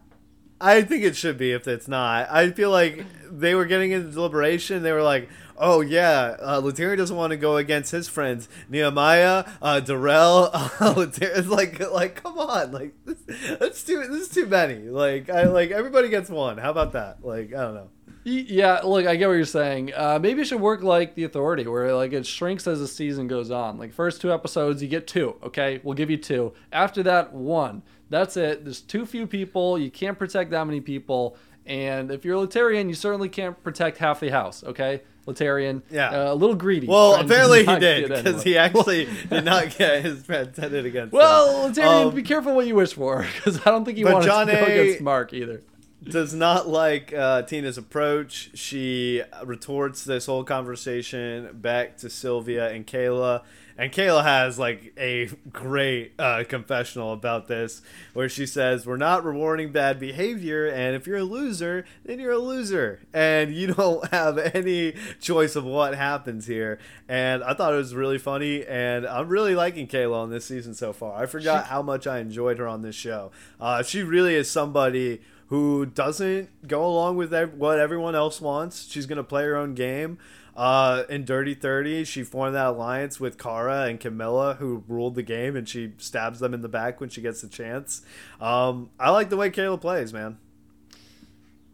I 0.60 0.82
think 0.82 1.04
it 1.04 1.14
should 1.14 1.38
be 1.38 1.52
if 1.52 1.68
it's 1.68 1.86
not. 1.86 2.28
I 2.32 2.50
feel 2.50 2.72
like 2.72 3.04
they 3.30 3.54
were 3.54 3.64
getting 3.64 3.92
into 3.92 4.10
deliberation. 4.10 4.82
They 4.82 4.90
were 4.90 5.04
like, 5.04 5.28
"Oh 5.60 5.80
yeah, 5.80 6.36
uh, 6.40 6.60
doesn't 6.60 7.16
want 7.16 7.30
to 7.32 7.36
go 7.36 7.56
against 7.56 7.92
his 7.92 8.08
friends 8.08 8.48
Nehemiah, 8.68 9.44
uh, 9.62 9.80
Darrell." 9.80 10.50
Uh, 10.80 11.06
like, 11.46 11.80
like, 11.90 12.22
come 12.22 12.38
on, 12.38 12.72
like 12.72 12.94
this, 13.04 13.18
that's 13.58 13.82
too. 13.82 14.06
This 14.06 14.22
is 14.22 14.28
too 14.28 14.46
many. 14.46 14.88
Like, 14.88 15.28
I 15.28 15.44
like 15.44 15.70
everybody 15.70 16.08
gets 16.08 16.30
one. 16.30 16.58
How 16.58 16.70
about 16.70 16.92
that? 16.92 17.24
Like, 17.24 17.52
I 17.52 17.62
don't 17.62 17.74
know. 17.74 17.88
Yeah, 18.24 18.80
look, 18.84 19.06
I 19.06 19.16
get 19.16 19.26
what 19.28 19.34
you're 19.34 19.44
saying. 19.44 19.92
Uh, 19.96 20.18
maybe 20.20 20.42
it 20.42 20.46
should 20.46 20.60
work 20.60 20.82
like 20.82 21.14
The 21.14 21.24
Authority, 21.24 21.66
where 21.66 21.94
like 21.94 22.12
it 22.12 22.26
shrinks 22.26 22.66
as 22.66 22.80
the 22.80 22.88
season 22.88 23.26
goes 23.26 23.50
on. 23.50 23.78
Like 23.78 23.92
first 23.92 24.20
two 24.20 24.32
episodes, 24.32 24.82
you 24.82 24.88
get 24.88 25.06
two. 25.06 25.36
Okay, 25.42 25.80
we'll 25.82 25.94
give 25.94 26.10
you 26.10 26.16
two. 26.18 26.52
After 26.72 27.02
that, 27.04 27.32
one. 27.32 27.82
That's 28.10 28.36
it. 28.36 28.64
There's 28.64 28.80
too 28.80 29.06
few 29.06 29.26
people. 29.26 29.78
You 29.78 29.90
can't 29.90 30.18
protect 30.18 30.50
that 30.50 30.66
many 30.66 30.80
people. 30.80 31.36
And 31.66 32.10
if 32.10 32.24
you're 32.24 32.36
a 32.42 32.46
Laterrian, 32.46 32.88
you 32.88 32.94
certainly 32.94 33.28
can't 33.28 33.62
protect 33.62 33.98
half 33.98 34.20
the 34.20 34.30
house. 34.30 34.64
Okay, 34.64 35.02
Laterrian. 35.28 35.82
Yeah. 35.90 36.08
uh, 36.10 36.32
a 36.32 36.34
little 36.34 36.56
greedy. 36.56 36.86
Well, 36.86 37.14
apparently 37.16 37.64
he 37.64 37.78
did 37.78 38.08
because 38.08 38.42
he 38.42 38.56
actually 38.66 39.08
did 39.30 39.44
not 39.44 39.76
get 39.76 40.02
his 40.02 40.22
friend 40.24 40.50
headed 40.56 40.86
against. 40.86 41.12
him. 41.12 41.18
Well, 41.18 41.68
Laterrian, 41.68 42.08
Um, 42.08 42.14
be 42.14 42.22
careful 42.22 42.54
what 42.54 42.66
you 42.66 42.74
wish 42.74 42.94
for, 42.94 43.26
because 43.36 43.60
I 43.60 43.70
don't 43.70 43.84
think 43.84 43.98
he 43.98 44.04
wanted 44.04 44.26
John 44.26 44.46
to 44.46 44.52
go 44.54 44.58
A- 44.64 44.80
against 44.80 45.00
Mark 45.02 45.32
either. 45.32 45.62
does 46.02 46.32
not 46.32 46.68
like 46.68 47.12
uh, 47.12 47.42
Tina's 47.42 47.76
approach. 47.78 48.50
She 48.54 49.22
retorts 49.44 50.04
this 50.04 50.26
whole 50.26 50.44
conversation 50.44 51.50
back 51.54 51.98
to 51.98 52.08
Sylvia 52.10 52.70
and 52.70 52.86
Kailah. 52.86 53.42
And 53.78 53.92
Kailah 53.92 54.24
has 54.24 54.58
like 54.58 54.92
a 54.98 55.30
great 55.52 56.12
uh, 56.18 56.42
confessional 56.48 57.12
about 57.12 57.46
this, 57.46 57.80
where 58.12 58.28
she 58.28 58.44
says, 58.44 58.84
"We're 58.84 58.96
not 58.96 59.24
rewarding 59.24 59.70
bad 59.70 60.00
behavior, 60.00 60.66
and 60.66 60.96
if 60.96 61.06
you're 61.06 61.18
a 61.18 61.24
loser, 61.24 61.84
then 62.04 62.18
you're 62.18 62.32
a 62.32 62.38
loser, 62.38 63.00
and 63.14 63.54
you 63.54 63.68
don't 63.74 64.08
have 64.08 64.36
any 64.36 64.94
choice 65.20 65.54
of 65.54 65.64
what 65.64 65.94
happens 65.94 66.48
here." 66.48 66.80
And 67.08 67.44
I 67.44 67.54
thought 67.54 67.72
it 67.72 67.76
was 67.76 67.94
really 67.94 68.18
funny, 68.18 68.66
and 68.66 69.06
I'm 69.06 69.28
really 69.28 69.54
liking 69.54 69.86
Kailah 69.86 70.22
on 70.22 70.30
this 70.30 70.44
season 70.44 70.74
so 70.74 70.92
far. 70.92 71.22
I 71.22 71.26
forgot 71.26 71.66
how 71.66 71.80
much 71.80 72.08
I 72.08 72.18
enjoyed 72.18 72.58
her 72.58 72.66
on 72.66 72.82
this 72.82 72.96
show. 72.96 73.30
Uh, 73.60 73.84
she 73.84 74.02
really 74.02 74.34
is 74.34 74.50
somebody 74.50 75.20
who 75.48 75.86
doesn't 75.86 76.66
go 76.66 76.84
along 76.84 77.16
with 77.16 77.32
what 77.52 77.78
everyone 77.78 78.14
else 78.14 78.40
wants. 78.40 78.86
She's 78.90 79.06
going 79.06 79.16
to 79.16 79.24
play 79.24 79.44
her 79.44 79.56
own 79.56 79.74
game. 79.74 80.18
Uh, 80.58 81.04
in 81.08 81.24
Dirty 81.24 81.54
30, 81.54 82.02
she 82.02 82.24
formed 82.24 82.56
that 82.56 82.66
alliance 82.66 83.20
with 83.20 83.38
Kara 83.38 83.84
and 83.84 84.00
Camila, 84.00 84.56
who 84.56 84.82
ruled 84.88 85.14
the 85.14 85.22
game, 85.22 85.54
and 85.54 85.68
she 85.68 85.92
stabs 85.98 86.40
them 86.40 86.52
in 86.52 86.62
the 86.62 86.68
back 86.68 87.00
when 87.00 87.08
she 87.10 87.20
gets 87.20 87.42
the 87.42 87.48
chance. 87.48 88.02
Um, 88.40 88.90
I 88.98 89.10
like 89.10 89.30
the 89.30 89.36
way 89.36 89.50
Kailah 89.50 89.80
plays, 89.80 90.12
man. 90.12 90.38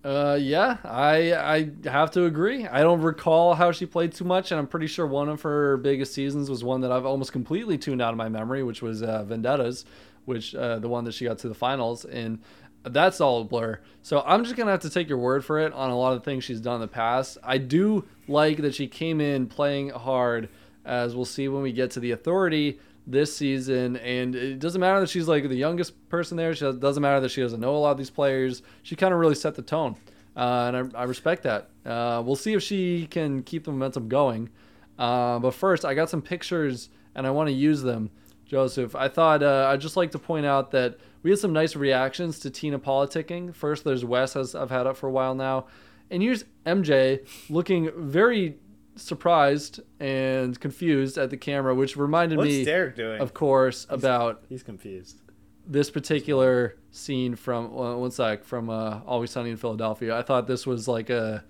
Uh, 0.05 0.37
yeah, 0.39 0.77
I 0.85 1.33
I 1.33 1.89
have 1.89 2.11
to 2.11 2.27
agree. 2.27 2.67
I 2.67 2.83
don't 2.83 3.01
recall 3.01 3.55
how 3.55 3.73
she 3.73 3.87
played 3.87 4.13
too 4.13 4.25
much, 4.25 4.53
and 4.53 4.59
I'm 4.59 4.67
pretty 4.67 4.87
sure 4.87 5.07
one 5.07 5.31
of 5.31 5.41
her 5.43 5.79
biggest 5.79 6.13
seasons 6.13 6.51
was 6.51 6.63
one 6.63 6.83
that 6.83 6.93
I've 6.93 7.07
almost 7.07 7.33
completely 7.33 7.79
tuned 7.79 8.03
out 8.03 8.13
of 8.13 8.19
my 8.19 8.29
memory, 8.29 8.63
which 8.63 8.83
was 8.83 9.03
uh, 9.03 9.25
Vendettas, 9.25 9.87
which 10.27 10.55
uh, 10.55 10.79
the 10.79 10.89
one 10.89 11.05
that 11.05 11.13
she 11.13 11.25
got 11.25 11.39
to 11.39 11.49
the 11.49 11.55
finals, 11.55 12.05
and 12.05 12.39
that's 12.85 13.21
all 13.21 13.41
a 13.41 13.45
blur. 13.45 13.81
So 14.03 14.23
I'm 14.27 14.45
just 14.45 14.57
gonna 14.57 14.71
have 14.71 14.81
to 14.81 14.91
take 14.91 15.09
your 15.09 15.19
word 15.19 15.45
for 15.45 15.59
it 15.59 15.73
on 15.73 15.91
a 15.91 15.99
lot 15.99 16.15
of 16.15 16.25
things 16.25 16.45
she's 16.45 16.61
done 16.61 16.77
in 16.77 16.81
the 16.83 16.89
past. 16.89 17.39
I 17.43 17.59
do 17.59 18.05
like 18.29 18.59
that 18.59 18.75
she 18.75 18.87
came 18.87 19.21
in 19.21 19.47
playing 19.47 19.91
hard, 19.91 20.49
as 20.85 21.15
we'll 21.15 21.25
see 21.25 21.49
when 21.49 21.63
we 21.63 21.73
get 21.73 21.91
to 21.93 22.01
the 22.01 22.11
authority 22.11 22.79
this 23.07 23.35
season. 23.35 23.97
And 23.97 24.35
it 24.35 24.59
doesn't 24.59 24.81
matter 24.81 25.01
that 25.01 25.11
she's 25.11 25.29
like 25.29 25.49
the 25.49 25.55
youngest 25.55 26.09
person 26.09 26.37
there. 26.37 26.55
She 26.55 26.71
doesn't 26.71 27.03
matter 27.03 27.21
that 27.21 27.31
she 27.31 27.41
doesn't 27.41 27.61
know 27.61 27.75
a 27.75 27.79
lot 27.79 27.93
of 27.93 27.99
these 27.99 28.11
players. 28.11 28.63
She 28.83 28.97
kind 28.97 29.15
of 29.15 29.21
really 29.21 29.35
set 29.35 29.55
the 29.55 29.63
tone, 29.63 29.97
uh, 30.37 30.73
and 30.75 30.95
I, 30.95 31.01
I 31.01 31.05
respect 31.05 31.43
that. 31.45 31.71
Uh, 31.85 32.23
we'll 32.25 32.37
see 32.37 32.53
if 32.53 32.63
she 32.63 33.07
can 33.07 33.43
keep 33.43 33.65
the 33.65 33.71
momentum 33.71 34.09
going. 34.09 34.51
Uh, 34.99 35.39
but 35.39 35.53
first, 35.53 35.85
I 35.85 35.95
got 35.95 36.11
some 36.11 36.23
pictures, 36.23 36.89
and 37.15 37.27
I 37.27 37.31
want 37.31 37.49
to 37.49 37.53
use 37.53 37.83
them. 37.83 38.11
Joseph, 38.47 38.95
I 38.95 39.09
thought 39.09 39.43
uh, 39.43 39.69
I'd 39.71 39.81
just 39.81 39.97
like 39.97 40.11
to 40.13 40.19
point 40.19 40.47
out 40.47 40.71
that 40.73 40.99
we 41.23 41.31
had 41.31 41.39
some 41.39 41.53
nice 41.53 41.75
reactions 41.77 42.39
to 42.41 42.51
Tina 42.51 42.79
politicking. 42.79 43.55
First, 43.55 43.85
there's 43.85 44.05
Wes, 44.05 44.37
as 44.37 44.55
I've 44.55 44.71
had 44.71 44.87
up 44.87 44.97
for 44.97 45.09
a 45.09 45.11
while 45.13 45.35
now, 45.35 45.67
and 46.11 46.23
here's 46.23 46.45
MJ 46.67 47.27
looking 47.49 47.91
very 47.97 48.59
surprised 48.97 49.81
and 49.99 50.59
confused 50.61 51.19
at 51.19 51.31
the 51.31 51.37
camera, 51.37 51.75
which 51.75 51.97
reminded 51.97 52.39
What's 52.39 52.49
me, 52.51 52.65
Derek 52.65 52.97
doing? 52.97 53.21
of 53.21 53.35
course, 53.35 53.87
about 53.89 54.45
He's 54.49 54.63
confused. 54.63 55.21
this 55.67 55.91
particular 55.91 56.77
scene 56.91 57.35
from 57.35 57.77
uh, 57.77 57.97
one 57.97 58.11
sec 58.11 58.45
from 58.45 58.71
uh, 58.71 59.01
Always 59.07 59.31
Sunny 59.31 59.51
in 59.51 59.57
Philadelphia. 59.57 60.17
I 60.17 60.23
thought 60.23 60.47
this 60.47 60.67
was 60.67 60.87
like 60.87 61.11
a 61.11 61.45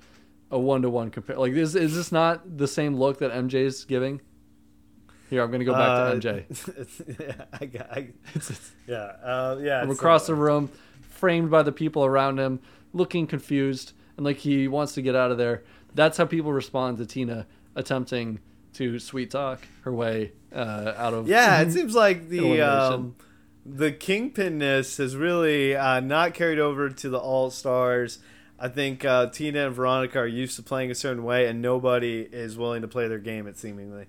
a 0.51 0.59
one 0.59 0.83
to 0.83 0.91
one 0.91 1.11
compare. 1.11 1.37
Like, 1.37 1.53
is 1.53 1.75
is 1.75 1.97
this 1.97 2.13
not 2.13 2.57
the 2.57 2.69
same 2.69 2.97
look 2.97 3.19
that 3.19 3.33
MJ's 3.33 3.85
giving? 3.85 4.21
Here, 5.35 5.43
I'm 5.43 5.51
gonna 5.51 5.65
go 5.65 5.73
back 5.73 5.89
Uh, 5.89 6.15
to 6.15 6.17
MJ. 6.21 7.19
yeah, 7.21 7.45
I 7.61 7.65
got, 7.67 7.91
I, 7.91 8.09
yeah, 8.87 8.97
uh, 8.97 9.59
yeah. 9.61 9.81
from 9.81 9.91
it's 9.91 9.99
across 9.99 10.29
the 10.29 10.35
room, 10.37 10.71
framed 11.03 11.51
by 11.51 11.65
the 11.65 11.73
people 11.73 12.05
around 12.05 12.39
him, 12.39 12.61
looking 12.93 13.27
confused 13.27 13.93
and 14.17 14.25
like 14.25 14.37
he 14.37 14.69
wants 14.69 14.95
to 14.95 15.03
get 15.03 15.17
out 15.17 15.33
of 15.33 15.39
there. 15.39 15.65
That's 15.93 16.17
how 16.17 16.25
people 16.25 16.53
respond 16.53 16.99
to 16.99 17.07
Tina 17.07 17.47
attempting 17.75 18.39
to 18.75 19.01
sweet 19.01 19.33
talk 19.33 19.67
her 19.83 19.93
way 19.93 20.33
uh, 20.55 20.93
out 20.97 21.15
of 21.15 21.27
Yeah, 21.29 21.61
it 21.63 21.73
seems 21.77 21.97
like 21.97 22.29
the 22.29 22.61
um, 22.61 23.17
the 23.67 23.91
kingpinness 23.91 24.99
has 24.99 25.17
really 25.17 25.75
uh, 25.75 25.99
not 25.99 26.35
carried 26.35 26.61
over 26.61 26.91
to 26.91 27.09
the 27.09 27.19
All 27.19 27.51
Stars. 27.51 28.21
I 28.57 28.69
think 28.69 29.05
uh, 29.05 29.31
Tina 29.31 29.67
and 29.67 29.75
Veronica 29.75 30.21
are 30.21 30.27
used 30.29 30.55
to 30.57 30.63
playing 30.63 30.91
a 30.93 30.95
certain 30.95 31.25
way, 31.25 31.47
and 31.47 31.61
nobody 31.61 32.21
is 32.31 32.57
willing 32.57 32.83
to 32.83 32.89
play 32.89 33.09
their 33.09 33.19
game. 33.19 33.49
It 33.49 33.57
seemingly. 33.59 34.07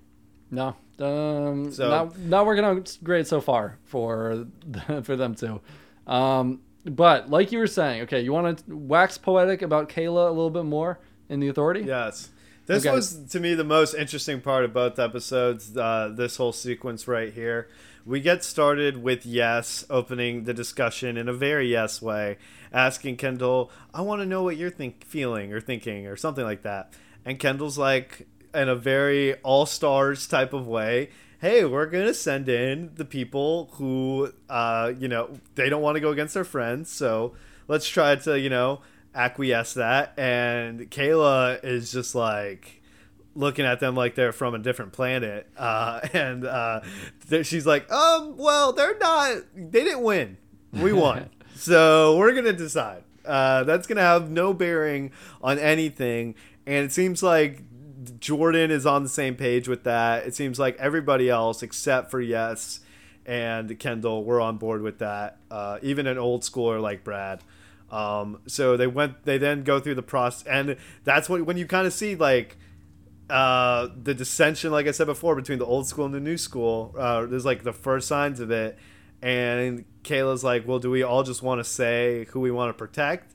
No, 0.51 0.75
um, 0.99 1.71
So- 1.71 1.89
not 1.89 2.17
not 2.19 2.45
working 2.45 2.63
out 2.65 2.97
great 3.03 3.27
so 3.27 3.41
far 3.41 3.77
for 3.85 4.45
for 5.03 5.15
them 5.15 5.35
too. 5.35 5.61
Um, 6.07 6.61
but 6.85 7.29
like 7.29 7.51
you 7.51 7.59
were 7.59 7.67
saying, 7.67 8.01
okay, 8.03 8.21
you 8.21 8.31
want 8.31 8.59
to 8.67 8.75
wax 8.75 9.17
poetic 9.17 9.61
about 9.61 9.89
Kailah 9.89 10.27
a 10.27 10.31
little 10.31 10.51
bit 10.51 10.65
more 10.65 10.99
in 11.29 11.39
the 11.39 11.47
Authority? 11.47 11.81
Yes. 11.81 12.29
This 12.67 12.85
Okay. 12.85 12.95
was 12.95 13.25
to 13.31 13.39
me 13.39 13.53
the 13.53 13.63
most 13.63 13.93
interesting 13.93 14.41
part 14.41 14.65
of 14.65 14.73
both 14.73 14.97
episodes. 14.99 15.75
Uh, 15.77 16.11
this 16.15 16.37
whole 16.37 16.51
sequence 16.51 17.07
right 17.07 17.31
here. 17.33 17.67
We 18.05 18.19
get 18.19 18.43
started 18.43 19.01
with 19.01 19.25
Yes 19.25 19.83
opening 19.89 20.43
the 20.43 20.53
discussion 20.53 21.17
in 21.17 21.27
a 21.27 21.33
very 21.33 21.67
Yes 21.71 22.01
way, 22.03 22.37
asking 22.71 23.17
Kendal, 23.17 23.71
"I 23.95 24.01
want 24.01 24.21
to 24.21 24.27
know 24.27 24.43
what 24.43 24.57
you're 24.57 24.69
think 24.69 25.03
feeling 25.05 25.51
or 25.53 25.59
thinking 25.59 26.05
or 26.07 26.15
something 26.15 26.43
like 26.43 26.61
that." 26.63 26.93
And 27.23 27.39
Kendal's 27.39 27.77
like, 27.79 28.27
in 28.55 28.69
a 28.69 28.75
very 28.75 29.35
All 29.35 29.65
Stars 29.65 30.27
type 30.27 30.53
of 30.53 30.67
way, 30.67 31.09
"Hey, 31.39 31.65
we're 31.65 31.85
gonna 31.87 32.13
send 32.13 32.49
in 32.49 32.91
the 32.95 33.05
people 33.05 33.69
who, 33.73 34.31
uh, 34.49 34.93
you 34.97 35.07
know, 35.07 35.37
they 35.55 35.69
don't 35.69 35.81
want 35.81 35.95
to 35.95 36.01
go 36.01 36.09
against 36.09 36.33
their 36.33 36.43
friends, 36.43 36.89
so 36.91 37.33
let's 37.67 37.87
try 37.87 38.15
to, 38.15 38.39
you 38.39 38.49
know." 38.49 38.81
acquiesce 39.15 39.75
that. 39.75 40.13
And 40.17 40.91
kailah 40.91 41.63
is 41.63 41.91
just 41.91 42.13
like 42.15 42.81
looking 43.33 43.65
at 43.65 43.79
them 43.79 43.95
like 43.95 44.15
they're 44.15 44.31
from 44.31 44.53
a 44.55 44.59
different 44.59 44.93
planet 44.93 45.49
uh, 45.57 45.99
and 46.13 46.45
uh, 46.45 46.81
she's 47.43 47.65
like 47.65 47.91
um 47.91 48.37
well 48.37 48.71
they're 48.71 48.97
not 48.97 49.37
they 49.55 49.83
didn't 49.83 50.03
win. 50.03 50.37
We 50.73 50.93
won. 50.93 51.29
So 51.57 52.17
we're 52.17 52.33
gonna 52.33 52.51
decide. 52.51 53.05
Uh, 53.23 53.63
that's 53.63 53.87
gonna 53.87 54.01
have 54.01 54.29
no 54.29 54.53
bearing 54.53 55.11
on 55.41 55.57
anything. 55.57 56.35
And 56.67 56.83
it 56.83 56.91
seems 56.91 57.23
like 57.23 57.61
jordan 58.19 58.71
is 58.71 58.85
on 58.85 59.03
the 59.03 59.09
same 59.09 59.35
page 59.35 59.67
with 59.67 59.83
that 59.83 60.25
it 60.25 60.35
seems 60.35 60.59
like 60.59 60.77
everybody 60.77 61.29
else 61.29 61.63
except 61.63 62.11
for 62.11 62.21
yes 62.21 62.79
and 63.25 63.77
kendal 63.79 64.23
were 64.23 64.39
on 64.39 64.57
board 64.57 64.81
with 64.81 64.99
that 64.99 65.37
uh, 65.51 65.77
even 65.81 66.07
an 66.07 66.17
old 66.17 66.41
schooler 66.41 66.81
like 66.81 67.03
brad 67.03 67.41
um, 67.91 68.41
so 68.47 68.77
they 68.77 68.87
went. 68.87 69.23
They 69.23 69.37
then 69.37 69.63
go 69.63 69.79
through 69.79 69.95
the 69.95 70.03
process, 70.03 70.45
and 70.47 70.77
that's 71.03 71.29
what 71.29 71.45
when 71.45 71.57
you 71.57 71.67
kind 71.67 71.85
of 71.85 71.93
see 71.93 72.15
like 72.15 72.57
uh, 73.29 73.89
the 74.01 74.13
dissension, 74.13 74.71
like 74.71 74.87
I 74.87 74.91
said 74.91 75.07
before, 75.07 75.35
between 75.35 75.59
the 75.59 75.65
old 75.65 75.87
school 75.87 76.05
and 76.05 76.13
the 76.13 76.19
new 76.19 76.37
school. 76.37 76.95
Uh, 76.97 77.25
there's 77.25 77.45
like 77.45 77.63
the 77.63 77.73
first 77.73 78.07
signs 78.07 78.39
of 78.39 78.49
it, 78.49 78.77
and 79.21 79.85
Kailah's 80.03 80.43
like, 80.43 80.67
"Well, 80.67 80.79
do 80.79 80.89
we 80.89 81.03
all 81.03 81.23
just 81.23 81.43
want 81.43 81.59
to 81.59 81.63
say 81.63 82.25
who 82.31 82.39
we 82.39 82.51
want 82.51 82.69
to 82.69 82.73
protect?" 82.73 83.34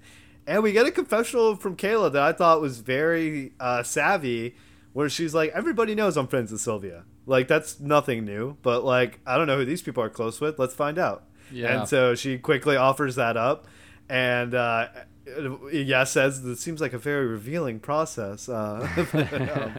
And 0.51 0.65
we 0.65 0.73
get 0.73 0.85
a 0.85 0.91
confessional 0.91 1.55
from 1.55 1.77
Kailah 1.77 2.13
that 2.13 2.23
I 2.23 2.33
thought 2.33 2.61
was 2.61 2.81
very 2.81 3.53
uh, 3.61 3.85
savvy, 3.85 4.57
where 4.93 5.09
she's 5.09 5.33
like, 5.33 5.53
"Everybody 5.53 5.95
knows 5.95 6.17
I'm 6.17 6.27
friends 6.27 6.51
with 6.51 6.61
Sylvia. 6.61 7.05
Like 7.25 7.47
that's 7.47 7.79
nothing 7.79 8.25
new, 8.25 8.57
but 8.63 8.85
like 8.85 9.21
I 9.25 9.39
don't 9.39 9.47
know 9.47 9.59
who 9.59 9.65
these 9.65 9.81
people 9.81 10.03
are 10.03 10.11
close 10.11 10.41
with. 10.41 10.59
Let's 10.59 10.75
find 10.75 10.99
out." 10.99 11.23
Yeah. 11.53 11.79
And 11.79 11.89
so 11.89 12.17
she 12.17 12.37
quickly 12.37 12.75
offers 12.75 13.15
that 13.15 13.37
up, 13.37 13.69
and 14.09 14.53
uh, 14.53 14.89
yeah, 15.71 16.03
says 16.03 16.45
it 16.45 16.57
seems 16.57 16.81
like 16.81 16.95
a 16.95 16.99
very 16.99 17.27
revealing 17.29 17.79
process. 17.79 18.49
Uh, 18.49 18.89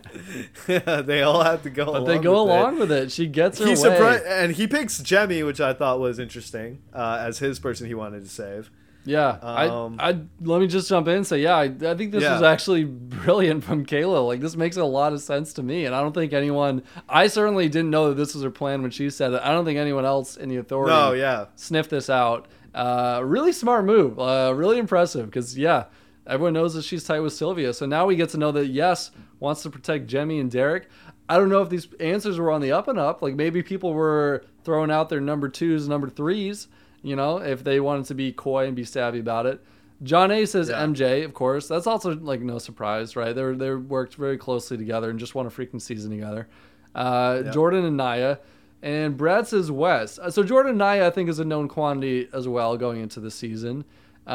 they 1.06 1.22
all 1.22 1.44
have 1.44 1.64
to 1.64 1.70
go. 1.70 1.88
But 1.88 1.96
along 1.96 2.06
they 2.06 2.20
go 2.20 2.44
with 2.46 2.54
it. 2.54 2.60
along 2.60 2.80
with 2.80 2.92
it. 2.94 3.12
She 3.12 3.28
gets 3.28 3.60
her 3.60 3.66
He 3.66 3.76
way. 3.76 4.22
and 4.26 4.54
he 4.54 4.68
picks 4.68 5.02
Jemmye, 5.02 5.46
which 5.46 5.60
I 5.60 5.74
thought 5.74 6.00
was 6.00 6.18
interesting 6.18 6.82
uh, 6.94 7.18
as 7.20 7.40
his 7.40 7.60
person 7.60 7.88
he 7.88 7.94
wanted 7.94 8.24
to 8.24 8.30
save. 8.30 8.72
Yeah, 9.04 9.30
Um, 9.42 9.98
I, 10.00 10.10
I 10.10 10.20
let 10.42 10.62
me 10.62 10.68
just 10.68 10.88
jump 10.88 11.08
in 11.08 11.16
and 11.16 11.28
say, 11.28 11.40
yeah, 11.42 11.56
I, 11.56 11.64
I 11.64 11.96
think 11.96 12.12
this 12.12 12.22
Yeah. 12.22 12.34
was 12.34 12.44
actually 12.44 12.84
brilliant 13.24 13.64
from 13.64 13.84
Kailah. 13.86 14.26
Like, 14.28 14.42
this 14.42 14.56
makes 14.56 14.78
a 14.78 14.84
lot 14.86 15.12
of 15.14 15.22
sense 15.22 15.54
to 15.54 15.64
me, 15.64 15.86
and 15.86 15.96
I 15.96 16.02
don't 16.02 16.14
think 16.14 16.34
anyone, 16.34 16.84
I 17.10 17.28
certainly 17.28 17.68
didn't 17.68 17.90
know 17.90 18.10
that 18.10 18.16
this 18.16 18.36
was 18.36 18.44
her 18.44 18.52
plan 18.52 18.82
when 18.84 18.92
she 18.92 19.10
said 19.10 19.34
it. 19.34 19.42
I 19.44 19.52
don't 19.52 19.66
think 19.66 19.80
anyone 19.80 20.06
else 20.06 20.38
in 20.38 20.50
the 20.50 20.58
authority 20.58 20.94
No, 20.94 21.14
yeah, 21.14 21.46
sniffed 21.56 21.90
this 21.90 22.10
out. 22.12 22.48
Uh, 22.76 23.22
really 23.24 23.52
smart 23.52 23.86
move, 23.86 24.20
uh, 24.20 24.54
really 24.56 24.78
impressive. 24.78 25.26
Because 25.26 25.58
yeah, 25.58 25.86
everyone 26.28 26.54
knows 26.54 26.74
that 26.76 26.84
she's 26.84 27.04
tight 27.04 27.20
with 27.22 27.34
Sylvia, 27.34 27.74
so 27.74 27.86
now 27.88 28.06
we 28.06 28.16
get 28.16 28.30
to 28.30 28.38
know 28.38 28.52
that 28.52 28.68
Yes 28.68 29.10
wants 29.40 29.64
to 29.64 29.70
protect 29.72 30.08
Jemmye 30.08 30.40
and 30.40 30.52
Derek. 30.52 30.88
I 31.28 31.38
don't 31.38 31.50
know 31.50 31.62
if 31.64 31.70
these 31.70 31.88
answers 32.00 32.38
were 32.40 32.52
on 32.52 32.62
the 32.62 32.72
up 32.74 32.88
and 32.88 33.00
up. 33.00 33.22
Like 33.24 33.36
maybe 33.36 33.64
people 33.64 33.94
were 33.94 34.44
throwing 34.64 34.92
out 34.92 35.10
their 35.10 35.22
number 35.22 35.50
twos, 35.50 35.88
number 35.88 36.08
threes. 36.10 36.68
You 37.04 37.16
know, 37.16 37.38
if 37.38 37.64
they 37.64 37.80
wanted 37.80 38.06
to 38.06 38.14
be 38.16 38.32
coy 38.32 38.68
and 38.68 38.76
be 38.76 38.84
savvy 38.84 39.20
about 39.20 39.46
it. 39.46 39.62
Jonna 40.04 40.48
says 40.48 40.70
Yeah. 40.70 40.84
MJ, 40.84 41.24
of 41.24 41.34
course. 41.34 41.68
That's 41.68 41.86
also 41.88 42.16
like 42.16 42.42
no 42.42 42.58
surprise, 42.58 43.16
right? 43.16 43.36
They 43.36 43.44
were 43.44 43.56
they 43.56 43.74
worked 43.74 44.16
very 44.16 44.38
closely 44.38 44.78
together 44.78 45.10
and 45.10 45.20
just 45.20 45.36
won 45.36 45.46
a 45.46 45.50
freaking 45.50 45.82
season 45.82 46.12
together. 46.12 46.48
Uh, 46.96 47.44
Yeah. 47.46 47.52
Jordan 47.52 47.86
and 47.86 47.98
Nia, 47.98 48.40
and 48.82 49.16
Brad 49.16 49.48
says 49.48 49.72
Wes. 49.72 50.18
Uh, 50.20 50.32
So 50.32 50.44
Jordan 50.44 50.72
and 50.72 50.80
Nia, 50.80 51.06
I 51.08 51.10
think, 51.12 51.30
is 51.30 51.40
a 51.40 51.46
known 51.46 51.68
quantity 51.68 52.28
as 52.34 52.48
well 52.48 52.78
going 52.78 53.00
into 53.02 53.20
the 53.20 53.30
season. 53.32 53.86
Uh, 54.28 54.32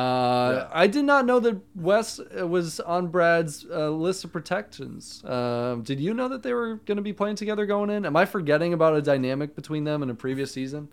Yeah. 0.54 0.68
I 0.72 0.86
did 0.86 1.04
not 1.04 1.26
know 1.26 1.40
that 1.40 1.56
Wes 1.74 2.20
uh, 2.20 2.46
was 2.46 2.80
on 2.80 3.08
Brad's 3.08 3.66
uh, 3.72 3.90
list 3.90 4.24
of 4.24 4.32
protections. 4.32 5.22
Um 5.24 5.82
did 5.82 5.98
you 6.00 6.14
know 6.14 6.28
that 6.28 6.42
they 6.42 6.52
were 6.54 6.76
going 6.86 6.96
to 6.96 7.02
be 7.02 7.12
playing 7.12 7.36
together 7.36 7.66
going 7.66 7.90
in? 7.90 8.04
Am 8.06 8.16
I 8.16 8.24
forgetting 8.24 8.72
about 8.72 8.94
a 8.96 9.02
dynamic 9.02 9.54
between 9.56 9.84
them 9.84 10.02
in 10.02 10.10
a 10.10 10.14
previous 10.14 10.52
season? 10.52 10.88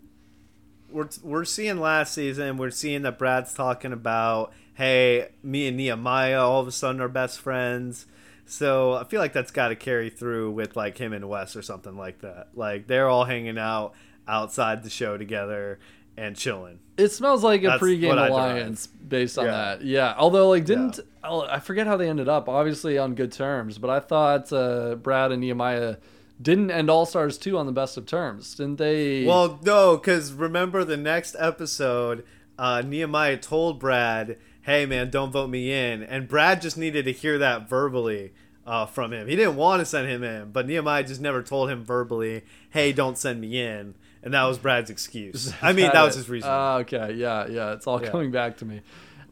We're 0.94 1.08
we're 1.22 1.44
seeing 1.44 1.78
last 1.78 2.14
season. 2.14 2.56
We're 2.56 2.70
seeing 2.70 3.02
that 3.02 3.18
Brad's 3.18 3.52
talking 3.52 3.92
about, 3.92 4.52
hey, 4.74 5.28
me 5.42 5.66
and 5.66 5.76
Nehemiah 5.76 6.40
all 6.40 6.60
of 6.60 6.68
a 6.68 6.72
sudden 6.72 7.00
are 7.00 7.08
best 7.08 7.40
friends. 7.40 8.06
So 8.46 8.94
I 8.94 9.04
feel 9.04 9.20
like 9.20 9.32
that's 9.32 9.50
got 9.50 9.68
to 9.68 9.76
carry 9.76 10.10
through 10.10 10.52
with 10.52 10.76
like 10.76 10.96
him 10.98 11.12
and 11.12 11.28
Wes 11.28 11.56
or 11.56 11.62
something 11.62 11.96
like 11.96 12.20
that. 12.20 12.48
Like 12.54 12.86
they're 12.86 13.08
all 13.08 13.24
hanging 13.24 13.58
out 13.58 13.94
outside 14.28 14.82
the 14.82 14.90
show 14.90 15.18
together 15.18 15.78
and 16.16 16.36
chilling. 16.36 16.78
It 16.96 17.08
smells 17.08 17.42
like 17.42 17.64
a 17.64 17.68
That's 17.68 17.82
pregame 17.82 18.28
alliance 18.28 18.86
based 18.86 19.36
on 19.38 19.46
Yeah. 19.46 19.50
that. 19.50 19.82
Yeah. 19.82 20.14
Although, 20.16 20.50
like, 20.50 20.64
didn't 20.64 21.00
oh, 21.24 21.42
I 21.42 21.58
forget 21.58 21.86
how 21.88 21.96
they 21.96 22.08
ended 22.08 22.28
up? 22.28 22.48
Obviously 22.48 22.98
on 22.98 23.14
good 23.14 23.32
terms, 23.32 23.78
but 23.78 23.90
I 23.90 23.98
thought 23.98 24.52
uh, 24.52 24.94
Brad 24.94 25.32
and 25.32 25.40
Nehemiah 25.40 25.96
didn't 26.40 26.70
end 26.70 26.90
All 26.90 27.06
Stars 27.06 27.38
two 27.38 27.56
on 27.58 27.66
the 27.66 27.72
best 27.72 27.96
of 27.96 28.06
terms, 28.06 28.54
didn't 28.54 28.76
they? 28.78 29.24
Well, 29.24 29.58
no, 29.62 29.96
because 29.96 30.32
remember 30.32 30.84
the 30.84 30.96
next 30.96 31.36
episode, 31.38 32.24
uh, 32.58 32.82
Nehemiah 32.84 33.36
told 33.36 33.78
Brad, 33.78 34.36
"Hey, 34.62 34.86
man, 34.86 35.10
don't 35.10 35.30
vote 35.30 35.48
me 35.48 35.72
in," 35.72 36.02
and 36.02 36.26
Brad 36.28 36.60
just 36.62 36.76
needed 36.76 37.04
to 37.06 37.12
hear 37.12 37.38
that 37.38 37.68
verbally 37.68 38.32
uh, 38.66 38.86
from 38.86 39.12
him. 39.12 39.28
He 39.28 39.36
didn't 39.36 39.56
want 39.56 39.80
to 39.80 39.86
send 39.86 40.08
him 40.08 40.22
in, 40.22 40.50
but 40.50 40.66
Nehemiah 40.66 41.04
just 41.04 41.20
never 41.20 41.42
told 41.42 41.70
him 41.70 41.84
verbally, 41.84 42.42
"Hey, 42.70 42.92
don't 42.92 43.16
send 43.18 43.40
me 43.40 43.60
in," 43.60 43.94
and 44.22 44.34
that 44.34 44.44
was 44.44 44.58
Brad's 44.58 44.90
excuse. 44.90 45.52
I 45.62 45.72
mean, 45.72 45.90
that 45.92 46.02
was 46.02 46.14
his 46.16 46.28
reason. 46.28 46.50
Ah, 46.52 46.76
okay, 46.78 47.12
yeah, 47.14 47.46
yeah, 47.46 47.72
it's 47.74 47.86
all 47.86 48.02
Yeah. 48.02 48.10
coming 48.10 48.30
back 48.30 48.56
to 48.58 48.64
me. 48.64 48.80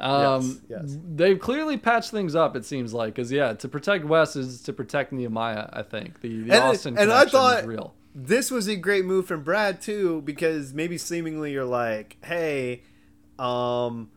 Um, 0.03 0.61
yes. 0.69 0.97
They've 1.15 1.39
clearly 1.39 1.77
patched 1.77 2.11
things 2.11 2.35
up. 2.35 2.57
It 2.57 2.65
seems 2.65 2.93
like 2.93 3.15
because 3.15 3.31
yeah, 3.31 3.53
to 3.55 3.69
protect 3.69 4.05
Wes 4.05 4.35
is 4.37 4.61
to 4.63 4.73
protect 4.73 5.13
Nehemiah. 5.13 5.69
I 5.73 5.83
think 5.83 6.21
the, 6.21 6.43
the 6.43 6.53
And- 6.55 6.65
Austin 6.65 6.99
and 6.99 7.13
I 7.13 7.25
thought- 7.27 7.61
is 7.61 7.67
real. 7.67 7.95
this 8.15 8.51
was 8.51 8.69
a 8.69 8.77
great 8.77 9.05
move 9.05 9.27
from 9.27 9.43
Brad 9.43 9.81
too 9.81 10.23
because 10.23 10.75
maybe 10.75 10.99
seemingly 10.99 11.53
you're 11.53 11.65
like, 11.65 12.17
hey, 12.25 12.83
um, 13.39 14.11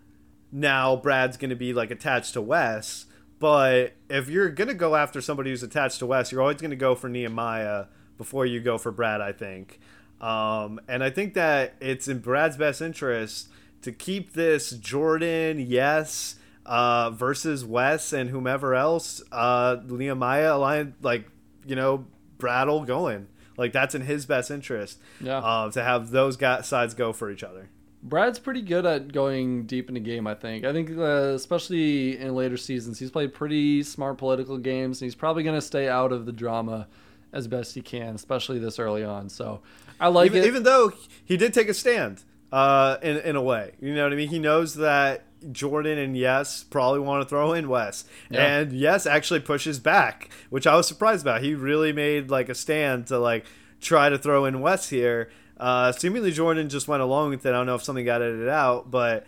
now 0.51 0.95
Brad's 0.95 1.37
gonna 1.37 1.55
be 1.55 1.73
like 1.73 1.91
attached 1.91 2.33
to 2.33 2.41
Wes, 2.41 3.05
but 3.39 3.93
if 4.09 4.29
you're 4.29 4.49
gonna 4.49 4.73
go 4.73 4.95
after 4.95 5.21
somebody 5.21 5.49
who's 5.51 5.63
attached 5.63 5.99
to 5.99 6.05
Wes, 6.05 6.31
you're 6.31 6.41
always 6.41 6.61
gonna 6.61 6.75
go 6.75 6.95
for 6.95 7.09
Nehemiah 7.09 7.85
before 8.17 8.45
you 8.45 8.59
go 8.59 8.77
for 8.77 8.91
Brad. 8.91 9.21
I 9.21 9.33
think, 9.33 9.79
um, 10.21 10.79
and 10.87 11.03
I 11.03 11.09
think 11.09 11.33
that 11.35 11.75
it's 11.81 12.07
in 12.07 12.19
Brad's 12.19 12.57
best 12.57 12.81
interest 12.81 13.49
to 13.85 13.91
keep 13.91 14.33
this 14.33 14.71
Jordan, 14.71 15.59
yes. 15.59 16.35
Uh, 16.65 17.11
versus 17.11 17.63
Wes 17.63 18.11
and 18.11 18.31
whomever 18.31 18.73
else, 18.73 19.21
uh, 19.31 19.77
Nehemiah 19.85 20.57
line 20.57 20.95
like 21.03 21.29
you 21.63 21.75
know 21.75 22.07
Brattle 22.39 22.85
going. 22.85 23.27
Like 23.55 23.71
that's 23.71 23.93
in 23.93 24.01
his 24.01 24.25
best 24.25 24.49
interest. 24.49 24.99
Yeah. 25.21 25.37
Uh, 25.37 25.69
to 25.69 25.83
have 25.83 26.09
those 26.09 26.37
guys, 26.37 26.67
sides 26.67 26.95
go 26.95 27.13
for 27.13 27.29
each 27.29 27.43
other. 27.43 27.69
Brad's 28.01 28.39
pretty 28.39 28.63
good 28.63 28.83
at 28.85 29.13
going 29.13 29.67
deep 29.67 29.89
in 29.89 29.93
the 29.93 29.99
game. 29.99 30.25
I 30.25 30.33
think. 30.33 30.65
I 30.65 30.73
think, 30.73 30.89
uh, 30.97 31.33
especially 31.35 32.17
in 32.17 32.33
later 32.33 32.57
seasons, 32.57 32.97
he's 32.97 33.11
played 33.11 33.31
pretty 33.31 33.83
smart 33.83 34.17
political 34.17 34.57
games, 34.57 35.01
and 35.01 35.05
he's 35.05 35.15
probably 35.15 35.43
going 35.43 35.55
to 35.55 35.61
stay 35.61 35.87
out 35.87 36.11
of 36.11 36.25
the 36.25 36.31
drama 36.31 36.87
as 37.31 37.47
best 37.47 37.75
he 37.75 37.81
can, 37.81 38.15
especially 38.15 38.57
this 38.57 38.79
early 38.79 39.03
on. 39.03 39.29
So, 39.29 39.61
I 39.99 40.07
like 40.07 40.31
even, 40.31 40.43
it. 40.43 40.47
even 40.47 40.63
though 40.63 40.93
he 41.23 41.37
did 41.37 41.53
take 41.53 41.69
a 41.69 41.73
stand, 41.75 42.23
uh, 42.56 42.98
in 43.02 43.18
in 43.18 43.36
a 43.36 43.41
way, 43.41 43.73
you 43.82 43.94
know 43.94 44.03
what 44.03 44.14
I 44.14 44.15
mean. 44.15 44.30
He 44.30 44.40
knows 44.40 44.76
that 44.76 45.26
Jordan 45.52 45.98
and 45.98 46.18
Yes 46.18 46.64
probably 46.64 47.02
want 47.02 47.22
to 47.22 47.27
throw 47.27 47.52
in 47.52 47.68
Wes. 47.68 48.06
Yeah. 48.30 48.45
And 48.45 48.72
Yes 48.72 49.06
actually 49.06 49.41
pushes 49.41 49.77
back, 49.77 50.30
which 50.49 50.65
I 50.65 50.76
was 50.76 50.88
surprised 50.88 51.22
about. 51.22 51.41
He 51.41 51.53
really 51.53 51.91
made 51.91 52.30
like 52.30 52.48
a 52.48 52.56
stand 52.56 53.07
to 53.07 53.19
like 53.19 53.45
try 53.82 54.07
to 54.07 54.18
throw 54.18 54.45
in 54.45 54.61
Wes 54.61 54.90
here. 54.90 55.30
Uh, 55.57 55.91
seemingly 55.91 56.32
Jordan 56.32 56.69
just 56.69 56.88
went 56.88 57.02
along 57.02 57.32
with 57.32 57.45
it. 57.45 57.49
I 57.49 57.52
don't 57.52 57.65
know 57.65 57.76
if 57.76 57.84
something 57.84 58.06
got 58.06 58.22
edited 58.22 58.48
out, 58.48 58.90
but 58.90 59.26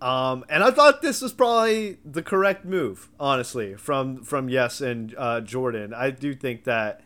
um, 0.00 0.46
and 0.48 0.64
I 0.64 0.70
thought 0.70 1.02
this 1.02 1.20
was 1.20 1.34
probably 1.34 1.98
the 2.02 2.22
correct 2.22 2.64
move, 2.64 3.10
honestly, 3.20 3.74
from 3.74 4.22
from 4.22 4.48
Yes 4.48 4.80
and 4.80 5.14
uh, 5.18 5.42
Jordan. 5.42 5.92
I 5.92 6.10
do 6.10 6.34
think 6.34 6.64
that 6.64 7.02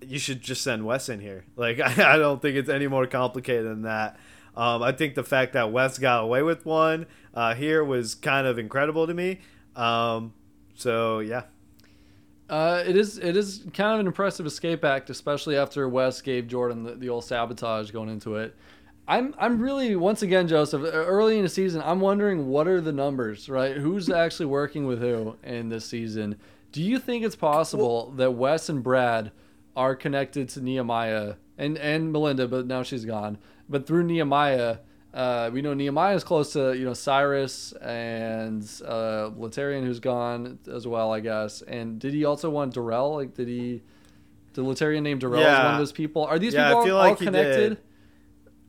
you 0.00 0.18
should 0.18 0.40
just 0.40 0.62
send 0.62 0.86
Wes 0.86 1.10
in 1.10 1.20
here. 1.20 1.44
Like 1.56 1.78
I, 1.78 2.14
I 2.14 2.16
don't 2.16 2.40
think 2.40 2.56
it's 2.56 2.70
any 2.70 2.88
more 2.88 3.06
complicated 3.06 3.66
than 3.66 3.82
that. 3.82 4.18
Um, 4.56 4.82
I 4.82 4.92
think 4.92 5.14
the 5.14 5.24
fact 5.24 5.52
that 5.52 5.70
Wes 5.70 5.98
got 5.98 6.24
away 6.24 6.42
with 6.42 6.64
one 6.64 7.06
uh, 7.34 7.54
here 7.54 7.84
was 7.84 8.14
kind 8.14 8.46
of 8.46 8.58
incredible 8.58 9.06
to 9.06 9.14
me. 9.14 9.40
Um, 9.74 10.32
so 10.74 11.18
yeah, 11.18 11.42
Uh, 12.48 12.82
it 12.86 12.96
is 12.96 13.18
it 13.18 13.36
is 13.36 13.64
kind 13.74 13.94
of 13.94 14.00
an 14.00 14.06
impressive 14.06 14.46
escape 14.46 14.84
act, 14.84 15.10
especially 15.10 15.56
after 15.56 15.88
Wes 15.88 16.20
gave 16.20 16.46
Jordan 16.46 16.84
the, 16.84 16.94
the 16.94 17.08
old 17.08 17.24
sabotage 17.24 17.90
going 17.90 18.08
into 18.08 18.36
it. 18.36 18.54
I'm 19.08 19.34
I'm 19.38 19.60
really 19.60 19.96
once 19.96 20.22
again 20.22 20.48
Joseph 20.48 20.82
early 20.84 21.36
in 21.38 21.42
the 21.42 21.48
season. 21.48 21.82
I'm 21.84 22.00
wondering 22.00 22.48
what 22.48 22.66
are 22.68 22.80
the 22.80 22.92
numbers, 22.92 23.48
right? 23.48 23.76
Who's 23.76 24.08
actually 24.10 24.46
working 24.46 24.86
with 24.86 25.00
who 25.00 25.36
in 25.42 25.68
this 25.68 25.84
season? 25.84 26.36
Do 26.72 26.82
you 26.82 26.98
think 26.98 27.24
it's 27.24 27.36
possible 27.36 28.10
that 28.12 28.32
Wes 28.32 28.68
and 28.68 28.82
Brad 28.82 29.32
are 29.76 29.94
connected 29.94 30.48
to 30.50 30.60
Nehemiah 30.60 31.34
and 31.58 31.76
and 31.78 32.12
Melinda, 32.12 32.48
but 32.48 32.66
now 32.66 32.82
she's 32.82 33.04
gone. 33.04 33.38
But 33.68 33.86
through 33.86 34.04
Nehemiah, 34.04 34.78
uh, 35.14 35.50
we 35.52 35.62
know 35.62 35.74
Nehemiah 35.74 36.14
is 36.14 36.24
close 36.24 36.52
to 36.52 36.72
you 36.76 36.84
know 36.84 36.94
Cyrus 36.94 37.72
and 37.72 38.62
uh, 38.84 39.30
Laterrian, 39.36 39.84
who's 39.84 40.00
gone 40.00 40.58
as 40.72 40.86
well, 40.86 41.12
I 41.12 41.20
guess. 41.20 41.62
And 41.62 41.98
did 41.98 42.14
he 42.14 42.24
also 42.24 42.50
want 42.50 42.74
Darrell? 42.74 43.14
Like, 43.16 43.34
did 43.34 43.48
he? 43.48 43.82
Did 44.54 44.64
Laterrian 44.64 45.02
name 45.02 45.18
Darrell 45.18 45.42
as 45.44 45.64
one 45.64 45.74
of 45.74 45.78
those 45.78 45.92
people? 45.92 46.24
Are 46.24 46.38
these 46.38 46.54
Yeah, 46.54 46.66
I 46.66 46.68
people 46.70 46.84
feel 46.84 46.96
all, 46.96 47.02
like 47.02 47.10
all 47.12 47.16
connected? 47.16 47.68
did. 47.70 47.78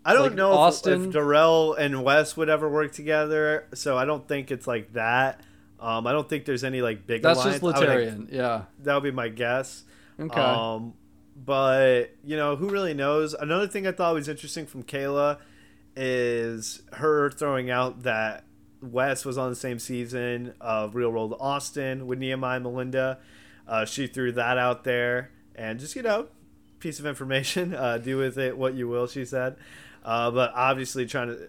I 0.04 0.14
don't 0.14 0.24
Like 0.24 0.34
know 0.36 0.52
if, 0.54 0.58
Austin- 0.58 1.06
if 1.08 1.12
Darrell 1.14 1.74
and 1.74 2.02
Wes 2.04 2.36
would 2.38 2.50
ever 2.50 2.70
work 2.70 2.94
together, 2.94 3.68
so 3.74 3.98
I 3.98 4.06
don't 4.06 4.26
think 4.28 4.52
it's 4.52 4.66
like 4.68 4.94
that. 4.94 5.42
Um, 5.82 6.08
I 6.08 6.12
don't 6.14 6.28
think 6.28 6.46
there's 6.46 6.64
any 6.64 6.82
like 6.82 7.06
big. 7.06 7.22
That's 7.22 7.44
just 7.44 7.62
alliance. 7.62 7.78
I 7.78 7.80
would, 7.82 7.90
like, 7.90 8.08
Laterrian. 8.08 8.30
Yeah. 8.32 8.64
that 8.84 8.94
would 8.96 9.04
be 9.04 9.12
my 9.12 9.28
guess. 9.28 9.84
Okay. 10.20 10.40
Um, 10.42 10.94
but 11.48 12.12
you 12.26 12.36
know, 12.36 12.58
who 12.58 12.68
really 12.68 12.94
knows? 12.94 13.34
Another 13.34 13.68
thing 13.68 13.88
I 13.88 13.94
thought 13.94 14.14
was 14.14 14.28
interesting 14.28 14.66
from 14.66 14.84
Kailah 14.84 15.40
is 15.96 16.84
her 16.92 17.32
throwing 17.32 17.70
out 17.70 18.04
that 18.04 18.44
Wes 18.82 19.24
was 19.24 19.38
on 19.38 19.50
the 19.50 19.56
same 19.56 19.80
season 19.80 20.54
of 20.60 20.94
Real 20.94 21.10
World 21.10 21.38
Austin 21.40 22.06
with 22.06 22.20
Nehemiah 22.20 22.60
Melinda. 22.60 23.20
Uh, 23.66 23.86
she 23.86 24.08
threw 24.08 24.34
that 24.34 24.58
out 24.58 24.84
there, 24.84 25.32
and 25.56 25.80
just 25.80 25.96
you 25.96 26.02
know, 26.02 26.28
piece 26.80 27.00
of 27.00 27.06
information. 27.06 27.74
Uh, 27.78 27.98
do 27.98 28.18
with 28.18 28.38
it 28.38 28.58
what 28.58 28.74
you 28.74 28.90
will, 28.90 29.08
she 29.08 29.24
said. 29.24 29.56
Uh, 30.04 30.30
but 30.30 30.52
obviously, 30.54 31.06
trying 31.06 31.30
to 31.30 31.48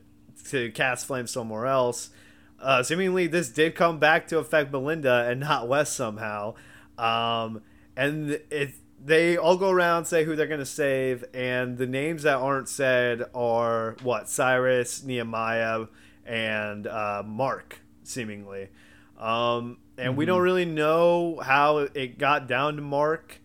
to 0.50 0.70
cast 0.70 1.06
flame 1.06 1.26
somewhere 1.26 1.66
else. 1.66 2.10
Uh, 2.60 2.84
seemingly, 2.84 3.26
this 3.26 3.48
did 3.48 3.74
come 3.74 3.98
back 3.98 4.28
to 4.28 4.38
affect 4.38 4.70
Melinda 4.70 5.26
and 5.28 5.40
not 5.40 5.66
Wes 5.66 5.92
somehow. 5.92 6.54
Um, 6.96 7.62
and 7.96 8.40
it 8.50 8.74
they 9.04 9.36
all 9.36 9.56
go 9.56 9.70
around 9.70 10.04
say 10.06 10.24
who 10.24 10.34
they're 10.36 10.46
gonna 10.46 10.64
save, 10.66 11.24
and 11.34 11.78
the 11.78 11.86
names 11.86 12.22
that 12.24 12.36
aren't 12.36 12.68
said 12.68 13.24
are 13.34 13.96
what 14.02 14.28
Cyrus, 14.28 15.02
Nehemiah, 15.04 15.86
and 16.26 16.86
uh, 16.86 17.22
Mark, 17.24 17.80
seemingly. 18.02 18.68
Um, 19.18 19.78
and 19.96 20.16
we 20.16 20.26
don't 20.26 20.42
really 20.42 20.64
know 20.64 21.40
how 21.42 21.78
it 21.78 22.18
got 22.18 22.46
down 22.46 22.76
to 22.76 22.82
Mark 22.82 23.40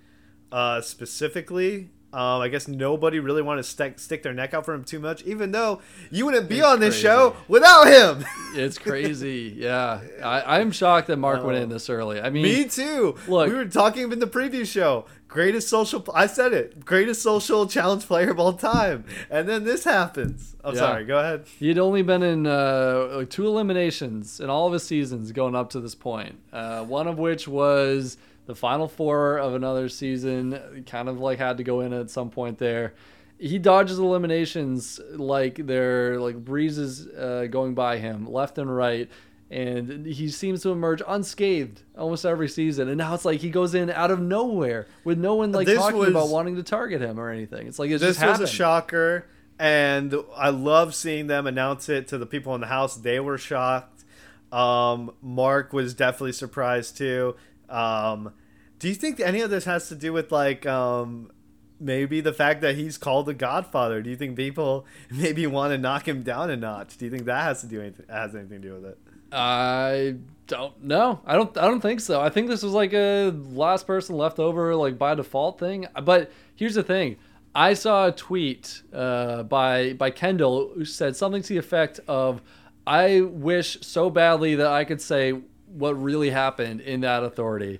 uh, 0.51 0.81
specifically. 0.81 1.89
Um, 2.11 2.41
I 2.41 2.47
guess 2.49 2.67
nobody 2.67 3.19
really 3.19 3.41
wanted 3.41 3.63
to 3.63 3.67
stick, 3.69 3.97
stick 3.97 4.21
their 4.21 4.33
neck 4.35 4.53
out 4.53 4.65
for 4.65 4.75
him 4.75 4.83
too 4.83 4.99
much, 4.99 5.23
even 5.23 5.51
though 5.51 5.81
you 6.11 6.25
wouldn't 6.25 6.47
be 6.47 6.59
It's 6.59 6.67
on 6.67 6.79
this 6.79 6.93
crazy. 6.93 7.07
show 7.07 7.35
without 7.47 7.85
him. 7.87 8.23
It's 8.55 8.77
crazy. 8.77 9.51
yeah. 9.57 9.99
I, 10.23 10.59
I'm 10.59 10.69
shocked 10.69 11.07
that 11.07 11.17
Mark 11.17 11.43
went 11.43 11.57
in 11.57 11.69
this 11.69 11.89
early. 11.89 12.21
I 12.21 12.29
mean, 12.29 12.43
Me 12.43 12.65
too. 12.65 13.15
Look- 13.27 13.49
we 13.49 13.55
were 13.55 13.65
talking 13.65 14.11
in 14.11 14.19
the 14.19 14.27
preview 14.27 14.63
show. 14.63 15.05
Greatest 15.33 15.67
social. 15.67 16.05
I 16.13 16.27
said 16.27 16.53
it. 16.53 16.85
Greatest 16.85 17.23
social 17.23 17.65
challenge 17.65 18.05
player 18.05 18.29
of 18.29 18.39
all 18.39 18.53
time. 18.53 19.03
And 19.31 19.49
then 19.49 19.63
this 19.63 19.83
happens. 19.83 20.55
I'm 20.63 20.75
Yeah. 20.75 20.79
sorry. 20.79 21.05
Go 21.05 21.17
ahead. 21.17 21.45
He 21.59 21.69
had 21.69 21.79
only 21.79 22.03
been 22.03 22.21
in 22.21 22.45
uh, 22.45 23.09
like 23.15 23.31
two 23.31 23.47
eliminations 23.47 24.39
in 24.39 24.51
all 24.51 24.67
of 24.67 24.73
his 24.73 24.83
seasons 24.83 25.31
going 25.31 25.55
up 25.55 25.71
to 25.71 25.79
this 25.79 25.95
point. 25.95 26.35
Uh, 26.53 26.83
one 26.85 27.07
of 27.07 27.17
which 27.17 27.47
was 27.47 28.17
the 28.45 28.53
final 28.53 28.87
four 28.87 29.39
of 29.39 29.55
another 29.55 29.89
season. 29.89 30.83
Kind 30.85 31.09
of 31.09 31.19
like 31.19 31.39
had 31.39 31.57
to 31.57 31.63
go 31.63 31.81
in 31.81 31.93
at 31.93 32.11
some 32.11 32.29
point 32.29 32.59
there. 32.59 32.93
He 33.39 33.57
dodges 33.57 33.97
eliminations 33.97 34.99
like 35.13 35.55
they're 35.65 36.19
like 36.19 36.37
breezes 36.45 37.07
uh, 37.07 37.47
going 37.49 37.73
by 37.73 37.97
him 37.97 38.27
left 38.31 38.59
and 38.59 38.73
right. 38.73 39.09
And 39.53 40.07
he 40.07 40.29
seems 40.29 40.63
to 40.63 40.69
emerge 40.71 41.03
unscathed 41.07 41.83
almost 41.95 42.25
every 42.25 42.49
season. 42.49 42.87
And 42.87 42.97
now 42.97 43.13
it's 43.13 43.23
like 43.23 43.39
he 43.39 43.51
goes 43.51 43.75
in 43.75 43.91
out 43.91 44.09
of 44.09 44.19
nowhere 44.19 44.87
with 45.03 45.19
no 45.19 45.35
one 45.35 45.51
like 45.51 45.67
This 45.67 45.77
talking 45.77 45.99
was- 45.99 46.09
about 46.09 46.29
wanting 46.29 46.55
to 46.55 46.63
target 46.63 47.01
him 47.01 47.19
or 47.19 47.29
anything. 47.29 47.67
It's 47.67 47.77
like 47.77 47.91
it's 47.91 48.01
This 48.01 48.17
just 48.17 48.39
was 48.39 48.49
a 48.49 48.51
shocker. 48.51 49.27
And 49.59 50.15
I 50.35 50.49
love 50.49 50.95
seeing 50.95 51.27
them 51.27 51.45
announce 51.45 51.87
it 51.87 52.07
to 52.07 52.17
the 52.17 52.25
people 52.25 52.55
in 52.55 52.61
the 52.61 52.67
house. 52.67 52.95
They 52.95 53.19
were 53.19 53.37
shocked. 53.37 54.03
Um, 54.51 55.13
Mark 55.21 55.71
was 55.71 55.93
definitely 55.93 56.31
surprised 56.31 56.97
too. 56.97 57.35
Um, 57.69 58.33
do 58.79 58.87
you 58.89 58.95
think 58.95 59.19
any 59.19 59.41
of 59.41 59.51
this 59.51 59.65
has 59.65 59.87
to 59.89 59.95
do 59.95 60.11
with 60.13 60.31
like 60.31 60.65
um, 60.65 61.31
maybe 61.79 62.21
the 62.21 62.33
fact 62.33 62.61
that 62.61 62.75
he's 62.75 62.97
called 62.97 63.27
the 63.27 63.33
Godfather? 63.35 64.01
Do 64.01 64.09
you 64.09 64.15
think 64.15 64.35
people 64.35 64.85
maybe 65.11 65.45
want 65.45 65.71
to 65.73 65.77
knock 65.77 66.07
him 66.07 66.23
down 66.23 66.49
a 66.49 66.57
notch? 66.57 66.97
Do 66.97 67.05
you 67.05 67.11
think 67.11 67.25
that 67.25 67.43
has 67.43 67.61
to 67.61 67.67
do 67.67 67.81
anything 67.81 68.05
has 68.09 68.33
anything 68.35 68.61
to 68.63 68.67
do 68.67 68.73
with 68.73 68.85
it? 68.85 68.97
I 69.33 70.15
don't 70.47 70.83
know. 70.83 71.21
I 71.25 71.35
don't. 71.35 71.57
I 71.57 71.61
don't 71.63 71.81
think 71.81 71.99
so. 71.99 72.21
I 72.21 72.29
think 72.29 72.47
this 72.47 72.63
was 72.63 72.73
like 72.73 72.93
a 72.93 73.31
last 73.31 73.87
person 73.87 74.15
left 74.17 74.39
over, 74.39 74.75
like 74.75 74.97
by 74.97 75.15
default 75.15 75.59
thing. 75.59 75.87
But 76.03 76.31
here's 76.55 76.75
the 76.75 76.83
thing. 76.83 77.17
I 77.55 77.73
saw 77.73 78.07
a 78.07 78.11
tweet 78.11 78.81
uh, 78.93 79.43
by 79.43 79.93
by 79.93 80.11
Kendal 80.11 80.71
who 80.73 80.85
said 80.85 81.15
something 81.15 81.41
to 81.41 81.49
the 81.49 81.57
effect 81.57 81.99
of, 82.07 82.41
"I 82.85 83.21
wish 83.21 83.79
so 83.81 84.09
badly 84.09 84.55
that 84.55 84.67
I 84.67 84.83
could 84.85 85.01
say 85.01 85.31
what 85.67 86.01
really 86.01 86.29
happened 86.29 86.81
in 86.81 87.01
that 87.01 87.23
authority." 87.23 87.79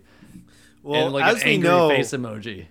Well, 0.84 1.06
and 1.06 1.14
like 1.14 1.26
as 1.26 1.42
an 1.42 1.48
we 1.48 1.54
angry 1.56 1.70
know, 1.70 1.90
face 1.90 2.12
emoji. 2.12 2.68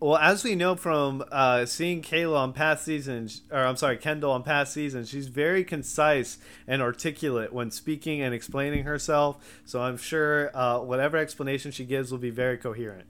Well, 0.00 0.16
as 0.16 0.42
we 0.42 0.54
know 0.54 0.76
from 0.76 1.22
uh, 1.30 1.66
seeing 1.66 2.00
Kailah 2.00 2.38
on 2.38 2.52
past 2.54 2.86
seasons, 2.86 3.42
or 3.50 3.58
I'm 3.58 3.76
sorry, 3.76 3.98
Kendal 3.98 4.32
on 4.32 4.42
past 4.42 4.72
seasons, 4.72 5.10
she's 5.10 5.28
very 5.28 5.62
concise 5.62 6.38
and 6.66 6.80
articulate 6.80 7.52
when 7.52 7.70
speaking 7.70 8.22
and 8.22 8.34
explaining 8.34 8.84
herself. 8.84 9.60
So 9.66 9.82
I'm 9.82 9.98
sure 9.98 10.56
uh, 10.56 10.78
whatever 10.78 11.18
explanation 11.18 11.70
she 11.70 11.84
gives 11.84 12.10
will 12.10 12.18
be 12.18 12.30
very 12.30 12.56
coherent. 12.56 13.04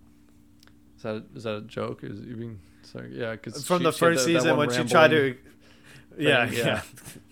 Is 0.97 1.05
that 1.05 1.25
is 1.37 1.45
that 1.45 1.57
a 1.57 1.61
joke? 1.61 2.03
Is 2.03 2.21
you 2.21 2.35
being 2.35 2.59
sorry? 2.83 3.17
Yeah, 3.17 3.33
because 3.33 3.65
From 3.65 3.85
the 3.85 3.93
first 3.93 4.25
season 4.25 4.57
when 4.57 4.71
she 4.71 4.83
tried 4.83 5.13
to, 5.13 5.37
yeah, 6.19 6.51
yeah. 6.51 6.83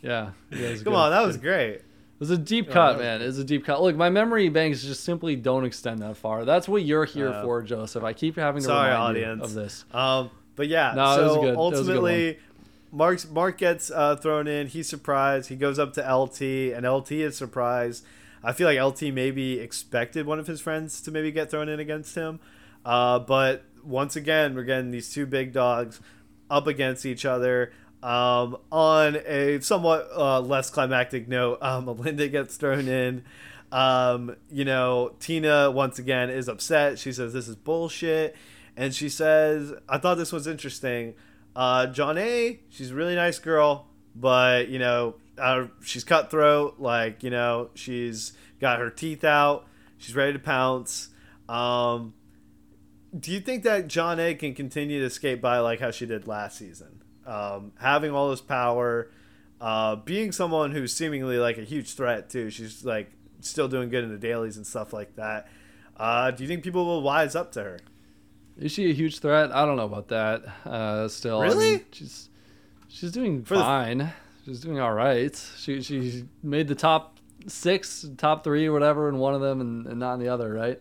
yeah, 0.00 0.30
yeah 0.52 0.74
Come 0.76 0.84
good. 0.84 0.94
on, 0.94 1.10
that 1.10 1.26
was 1.26 1.36
great. 1.36 1.82
It 2.18 2.20
was 2.20 2.30
a 2.30 2.36
deep 2.38 2.66
Oh, 2.70 2.72
cut, 2.72 2.96
was 2.96 3.02
man. 3.04 3.22
It 3.22 3.26
was 3.26 3.38
a 3.38 3.44
deep 3.44 3.64
cut. 3.64 3.80
Look, 3.80 3.94
my 3.94 4.10
memory 4.10 4.48
banks 4.48 4.82
just 4.82 5.04
simply 5.04 5.36
don't 5.36 5.64
extend 5.64 6.00
that 6.00 6.16
far. 6.16 6.44
That's 6.44 6.68
what 6.68 6.82
you're 6.82 7.04
here 7.04 7.28
Uh, 7.28 7.42
for, 7.44 7.62
Joseph. 7.62 8.02
I 8.02 8.12
keep 8.12 8.34
having 8.36 8.62
to 8.62 8.66
sorry, 8.66 8.90
remind 8.90 9.02
audience. 9.18 9.38
you 9.38 9.44
of 9.44 9.54
this. 9.54 9.84
Um, 9.92 10.30
but 10.56 10.66
yeah, 10.66 10.94
No, 10.96 11.14
so 11.16 11.34
good. 11.40 11.48
It 11.50 11.56
was 11.56 11.70
good 11.70 11.78
ultimately, 11.78 12.38
Mark's 12.90 13.28
Mark 13.30 13.58
gets 13.58 13.90
uh, 13.92 14.16
thrown 14.16 14.48
in. 14.48 14.66
He's 14.66 14.88
surprised. 14.88 15.48
He 15.48 15.54
goes 15.56 15.78
up 15.78 15.92
to 15.94 16.00
LT, 16.00 16.40
and 16.74 16.84
LT 16.88 17.12
is 17.12 17.36
surprised. 17.36 18.04
I 18.42 18.52
feel 18.52 18.66
like 18.66 18.80
LT 18.80 19.12
maybe 19.14 19.60
expected 19.60 20.26
one 20.26 20.38
of 20.40 20.46
his 20.48 20.60
friends 20.60 21.00
to 21.02 21.10
maybe 21.12 21.30
get 21.30 21.50
thrown 21.50 21.68
in 21.68 21.78
against 21.80 22.14
him, 22.16 22.40
uh, 22.84 23.18
but 23.20 23.62
once 23.84 24.16
again, 24.16 24.54
we're 24.56 24.64
getting 24.64 24.90
these 24.90 25.12
two 25.12 25.26
big 25.26 25.52
dogs 25.52 26.00
up 26.50 26.66
against 26.66 27.04
each 27.06 27.24
other. 27.24 27.72
Um, 28.02 28.58
on 28.70 29.16
a 29.26 29.60
somewhat 29.60 30.08
uh, 30.14 30.40
less 30.40 30.70
climactic 30.70 31.28
note, 31.28 31.58
um, 31.62 31.86
Melinda 31.86 32.28
gets 32.28 32.56
thrown 32.56 32.88
in. 32.88 33.24
Um, 33.70 34.36
you 34.50 34.64
know, 34.64 35.14
Tina 35.20 35.70
once 35.70 35.98
again 35.98 36.30
is 36.30 36.48
upset. 36.48 36.98
She 36.98 37.12
says 37.12 37.32
this 37.32 37.48
is 37.48 37.56
bullshit, 37.56 38.36
and 38.76 38.94
she 38.94 39.08
says, 39.08 39.74
"I 39.88 39.98
thought 39.98 40.16
this 40.16 40.32
was 40.32 40.46
interesting." 40.46 41.14
Uh, 41.54 41.86
Jonna. 41.86 42.58
She's 42.70 42.92
a 42.92 42.94
really 42.94 43.14
nice 43.14 43.38
girl, 43.38 43.86
but 44.14 44.68
you 44.68 44.78
know, 44.78 45.16
uh, 45.36 45.66
she's 45.82 46.04
cutthroat. 46.04 46.76
Like 46.78 47.22
you 47.22 47.30
know, 47.30 47.70
she's 47.74 48.32
got 48.60 48.78
her 48.78 48.90
teeth 48.90 49.24
out. 49.24 49.66
She's 49.98 50.14
ready 50.14 50.32
to 50.32 50.38
pounce. 50.38 51.08
Um, 51.48 52.14
do 53.18 53.32
you 53.32 53.40
think 53.40 53.64
that 53.64 53.88
Jonna. 53.88 54.38
can 54.38 54.54
continue 54.54 55.00
to 55.00 55.10
skate 55.10 55.42
by 55.42 55.58
like 55.58 55.80
how 55.80 55.90
she 55.90 56.06
did 56.06 56.26
last 56.26 56.58
season? 56.58 56.97
Um, 57.28 57.72
having 57.78 58.12
all 58.12 58.30
this 58.30 58.40
power, 58.40 59.10
uh, 59.60 59.96
being 59.96 60.32
someone 60.32 60.72
who's 60.72 60.92
seemingly 60.94 61.36
like 61.38 61.58
a 61.58 61.62
huge 61.64 61.92
threat 61.94 62.30
too. 62.30 62.48
She's 62.50 62.84
like 62.84 63.10
still 63.40 63.68
doing 63.68 63.90
good 63.90 64.02
in 64.04 64.10
the 64.10 64.16
dailies 64.18 64.56
and 64.56 64.66
stuff 64.66 64.92
like 64.92 65.14
that. 65.16 65.48
Uh, 65.96 66.30
do 66.30 66.42
you 66.42 66.48
think 66.48 66.62
people 66.64 66.86
will 66.86 67.02
wise 67.02 67.34
up 67.36 67.52
to 67.52 67.62
her? 67.62 67.78
Is 68.56 68.72
she 68.72 68.90
a 68.90 68.94
huge 68.94 69.18
threat? 69.18 69.52
I 69.54 69.66
don't 69.66 69.76
know 69.76 69.84
about 69.84 70.08
that. 70.08 70.42
Uh, 70.64 71.06
still, 71.08 71.40
I 71.42 71.46
Really? 71.48 71.70
mean, 71.72 71.84
she's 71.92 72.28
she's 72.88 73.12
doing 73.12 73.44
For 73.44 73.56
the- 73.56 73.62
fine. 73.62 74.12
she's 74.44 74.60
doing 74.60 74.80
all 74.80 74.92
right. 74.94 75.34
She 75.58 75.82
she 75.82 76.24
made 76.42 76.66
the 76.68 76.74
top 76.74 77.18
six, 77.46 78.06
top 78.16 78.42
three, 78.44 78.66
or 78.66 78.72
whatever, 78.72 79.08
in 79.08 79.18
one 79.18 79.34
of 79.34 79.40
them, 79.40 79.60
and, 79.60 79.86
and 79.86 80.00
not 80.00 80.14
in 80.14 80.20
the 80.20 80.28
other, 80.28 80.52
right? 80.52 80.80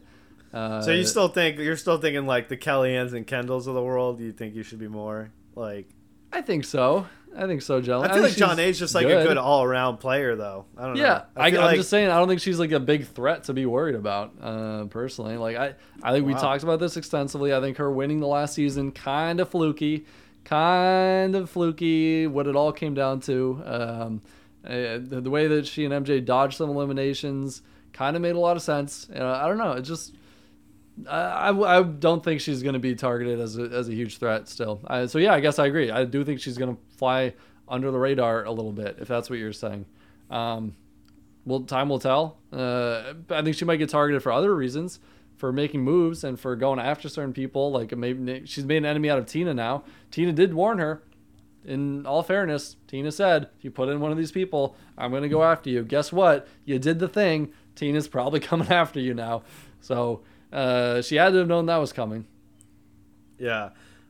Uh, 0.54 0.82
So 0.82 0.92
you 0.92 1.04
still 1.04 1.28
think 1.28 1.58
you're 1.60 1.76
still 1.78 1.98
thinking 2.00 2.26
like 2.26 2.48
the 2.48 2.58
Kellyanns 2.58 3.14
and 3.14 3.28
Kendals 3.28 3.68
of 3.68 3.74
the 3.76 3.84
world? 3.84 4.20
You 4.22 4.32
think 4.32 4.56
you 4.56 4.64
should 4.64 4.80
be 4.80 4.88
more 4.88 5.30
like? 5.56 5.88
I 6.32 6.42
think 6.42 6.66
so. 6.66 7.08
I 7.38 7.46
think 7.46 7.62
so, 7.62 7.80
Jellen. 7.82 8.06
I 8.06 8.14
feel 8.14 8.24
think 8.24 8.40
like 8.40 8.58
Jonna's 8.58 8.80
just 8.80 8.96
like 8.96 9.06
a 9.06 9.24
good 9.24 9.38
all 9.38 9.64
around 9.64 9.98
player, 9.98 10.36
though. 10.36 10.66
I 10.76 10.86
don't 10.86 10.96
know. 10.96 11.04
Yeah, 11.04 11.26
I, 11.36 11.46
I 11.46 11.48
am 11.50 11.56
like 11.56 11.76
just 11.76 11.90
saying. 11.90 12.10
I 12.10 12.18
don't 12.18 12.28
think 12.28 12.42
she's 12.42 12.58
like 12.58 12.72
a 12.72 12.80
big 12.80 13.06
threat 13.06 13.44
to 13.44 13.54
be 13.54 13.68
worried 13.68 13.94
about. 13.94 14.34
Uh, 14.42 14.86
personally, 14.86 15.38
like 15.38 15.56
I, 15.56 15.76
I 16.02 16.14
think 16.14 16.26
we 16.26 16.34
talked 16.34 16.64
about 16.64 16.80
this 16.80 16.98
extensively. 16.98 17.54
I 17.54 17.62
think 17.62 17.78
her 17.78 17.92
winning 17.92 18.22
the 18.22 18.28
last 18.28 18.56
season 18.56 18.92
kind 18.92 19.40
of 19.40 19.50
fluky, 19.50 20.06
kind 20.46 21.36
of 21.36 21.50
fluky. 21.50 22.26
What 22.26 22.48
it 22.48 22.56
all 22.56 22.72
came 22.72 22.96
down 22.96 23.20
to, 23.22 23.62
um, 23.66 24.22
uh, 24.66 24.98
the, 24.98 25.22
the 25.22 25.30
way 25.30 25.48
that 25.48 25.68
she 25.68 25.86
and 25.86 25.94
MJ 25.94 26.26
dodged 26.26 26.58
some 26.58 26.72
eliminations, 26.72 27.62
kind 27.94 28.16
of 28.16 28.24
made 28.24 28.36
a 28.36 28.40
lot 28.40 28.58
of 28.58 28.64
sense. 28.64 29.10
Uh, 29.16 29.24
I 29.24 29.48
don't 29.48 29.60
know. 29.60 29.74
It 29.74 29.84
just. 29.84 30.14
I, 31.08 31.50
I, 31.52 31.84
don't 31.84 32.24
think 32.24 32.42
she's 32.42 32.64
going 32.64 32.74
to 32.74 32.80
be 32.80 32.96
targeted 32.96 33.40
as 33.40 33.58
a, 33.58 33.64
as 33.64 33.88
a 33.88 33.94
huge 33.94 34.18
threat 34.18 34.48
still. 34.48 34.80
I, 34.88 35.06
so 35.06 35.20
yeah, 35.20 35.34
I 35.34 35.40
guess 35.40 35.60
I 35.60 35.68
agree. 35.68 35.92
I 35.92 36.06
do 36.06 36.24
think 36.26 36.40
she's 36.40 36.58
going 36.58 36.76
to 36.76 36.82
fly 36.98 37.34
under 37.68 37.92
the 37.92 38.00
radar 38.00 38.46
a 38.46 38.52
little 38.52 38.72
bit, 38.72 38.98
if 39.00 39.08
that's 39.08 39.30
what 39.30 39.38
you're 39.38 39.54
saying. 39.54 39.86
Um, 40.32 40.76
well, 41.46 41.62
time 41.62 41.90
will 41.90 42.00
tell. 42.00 42.38
Uh, 42.52 43.14
I 43.30 43.42
think 43.42 43.56
she 43.56 43.66
might 43.66 43.78
get 43.78 43.90
targeted 43.90 44.24
for 44.24 44.32
other 44.32 44.56
reasons, 44.56 45.00
for 45.36 45.52
making 45.54 45.82
moves 45.82 46.24
and 46.24 46.40
for 46.40 46.56
going 46.56 46.80
after 46.80 47.10
certain 47.10 47.34
people. 47.34 47.72
Like 47.72 47.96
maybe 47.96 48.44
she's 48.46 48.66
made 48.66 48.78
an 48.78 48.86
enemy 48.86 49.10
out 49.10 49.20
of 49.20 49.28
Tina 49.28 49.54
now. 49.54 49.84
Tina 50.12 50.34
did 50.34 50.54
warn 50.54 50.80
her. 50.80 51.04
In 51.64 52.06
all 52.06 52.24
fairness, 52.24 52.78
Tina 52.88 53.12
said, 53.12 53.50
"If 53.58 53.64
you 53.66 53.72
put 53.72 53.90
in 53.90 54.00
one 54.00 54.12
of 54.12 54.18
these 54.18 54.32
people, 54.32 54.76
I'm 54.98 55.12
going 55.12 55.24
to 55.24 55.30
go 55.30 55.44
after 55.44 55.70
you." 55.70 55.84
Guess 55.84 56.14
what? 56.14 56.48
You 56.64 56.80
did 56.80 57.00
the 57.00 57.10
thing. 57.10 57.52
Tina's 57.76 58.08
probably 58.08 58.40
coming 58.42 58.70
after 58.70 59.00
you 59.00 59.14
now. 59.14 59.44
So 59.82 60.22
uh, 60.52 61.02
she 61.02 61.16
had 61.16 61.32
to 61.32 61.40
have 61.40 61.48
known 61.48 61.66
that 61.68 61.78
was 61.78 61.94
coming. 61.94 62.26
yeah. 63.38 63.70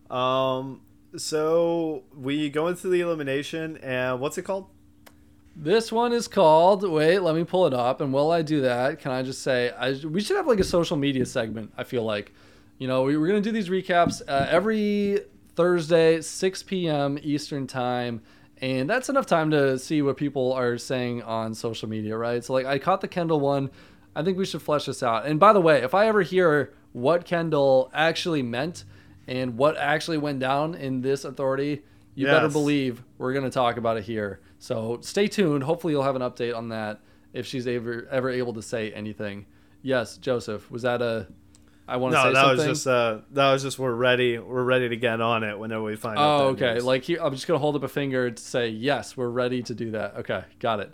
Um. 0.09 0.81
So 1.15 2.03
we 2.15 2.49
go 2.49 2.67
into 2.67 2.89
the 2.89 3.01
elimination, 3.01 3.77
and 3.77 4.19
what's 4.19 4.37
it 4.37 4.43
called? 4.43 4.67
This 5.55 5.91
one 5.91 6.13
is 6.13 6.27
called. 6.27 6.87
Wait, 6.87 7.19
let 7.19 7.35
me 7.35 7.43
pull 7.43 7.65
it 7.65 7.73
up. 7.73 7.99
And 7.99 8.13
while 8.13 8.29
I 8.29 8.43
do 8.43 8.61
that, 8.61 8.99
can 8.99 9.11
I 9.11 9.23
just 9.23 9.41
say 9.41 9.71
I, 9.71 9.93
we 10.05 10.21
should 10.21 10.37
have 10.37 10.45
like 10.45 10.59
a 10.59 10.63
social 10.63 10.97
media 10.97 11.25
segment? 11.25 11.73
I 11.77 11.83
feel 11.83 12.03
like, 12.03 12.31
you 12.77 12.87
know, 12.87 13.03
we, 13.03 13.17
we're 13.17 13.27
gonna 13.27 13.41
do 13.41 13.51
these 13.51 13.69
recaps 13.69 14.21
uh, 14.27 14.45
every 14.49 15.21
Thursday, 15.55 16.21
6 16.21 16.63
p.m. 16.63 17.17
Eastern 17.23 17.65
time, 17.65 18.21
and 18.61 18.87
that's 18.87 19.09
enough 19.09 19.25
time 19.25 19.49
to 19.49 19.79
see 19.79 20.03
what 20.03 20.15
people 20.17 20.53
are 20.53 20.77
saying 20.77 21.23
on 21.23 21.55
social 21.55 21.89
media, 21.89 22.15
right? 22.15 22.43
So 22.43 22.53
like, 22.53 22.67
I 22.67 22.77
caught 22.77 23.01
the 23.01 23.07
Kendal 23.07 23.39
one. 23.39 23.71
I 24.17 24.23
think 24.23 24.37
we 24.37 24.45
should 24.45 24.61
flesh 24.61 24.85
this 24.85 25.03
out. 25.03 25.25
And 25.25 25.39
by 25.39 25.53
the 25.53 25.61
way, 25.61 25.81
if 25.83 25.93
I 25.93 26.07
ever 26.07 26.21
hear 26.21 26.73
what 26.93 27.25
Kendal 27.25 27.89
actually 27.93 28.41
meant 28.41 28.83
and 29.27 29.57
what 29.57 29.77
actually 29.77 30.17
went 30.17 30.39
down 30.39 30.73
in 30.75 31.01
this 31.01 31.23
authority, 31.25 31.83
you 32.15 32.25
better 32.25 32.49
believe 32.49 33.03
we're 33.19 33.33
going 33.33 33.45
to 33.45 33.51
talk 33.51 33.77
about 33.77 33.97
it 33.97 34.03
here. 34.03 34.39
So 34.59 34.97
stay 35.01 35.27
tuned. 35.27 35.63
Hopefully, 35.63 35.93
you'll 35.93 36.03
have 36.03 36.15
an 36.15 36.23
update 36.23 36.55
on 36.57 36.69
that 36.69 36.99
if 37.33 37.45
she's 37.45 37.67
ever 37.67 38.07
ever 38.09 38.29
able 38.29 38.53
to 38.53 38.61
say 38.61 38.91
anything. 38.91 39.45
Yes, 39.83 40.17
Joseph, 40.17 40.69
was 40.71 40.81
that 40.81 41.01
a? 41.03 41.27
I 41.87 41.97
want 41.97 42.15
to 42.15 42.17
No, 42.17 42.23
say 42.23 42.33
that 42.33 42.41
something. 42.45 42.57
was 42.69 42.77
just 42.79 42.87
uh, 42.87 43.19
that 43.33 43.51
was 43.53 43.61
just 43.63 43.77
we're 43.77 43.93
ready. 43.93 44.39
We're 44.39 44.63
ready 44.63 44.89
to 44.89 44.95
get 44.97 45.21
on 45.21 45.43
it 45.43 45.59
whenever 45.59 45.83
we 45.83 45.95
find. 45.95 46.17
out 46.17 46.41
Oh, 46.41 46.53
that 46.53 46.63
okay. 46.71 46.81
Like 46.81 47.03
here, 47.03 47.19
I'm 47.21 47.33
just 47.33 47.45
gonna 47.47 47.59
hold 47.59 47.75
up 47.75 47.83
a 47.83 47.87
finger 47.87 48.31
to 48.31 48.41
say 48.41 48.69
yes, 48.69 49.15
we're 49.15 49.29
ready 49.29 49.61
to 49.63 49.75
do 49.75 49.91
that. 49.91 50.15
Okay, 50.17 50.43
got 50.59 50.79
it. 50.79 50.91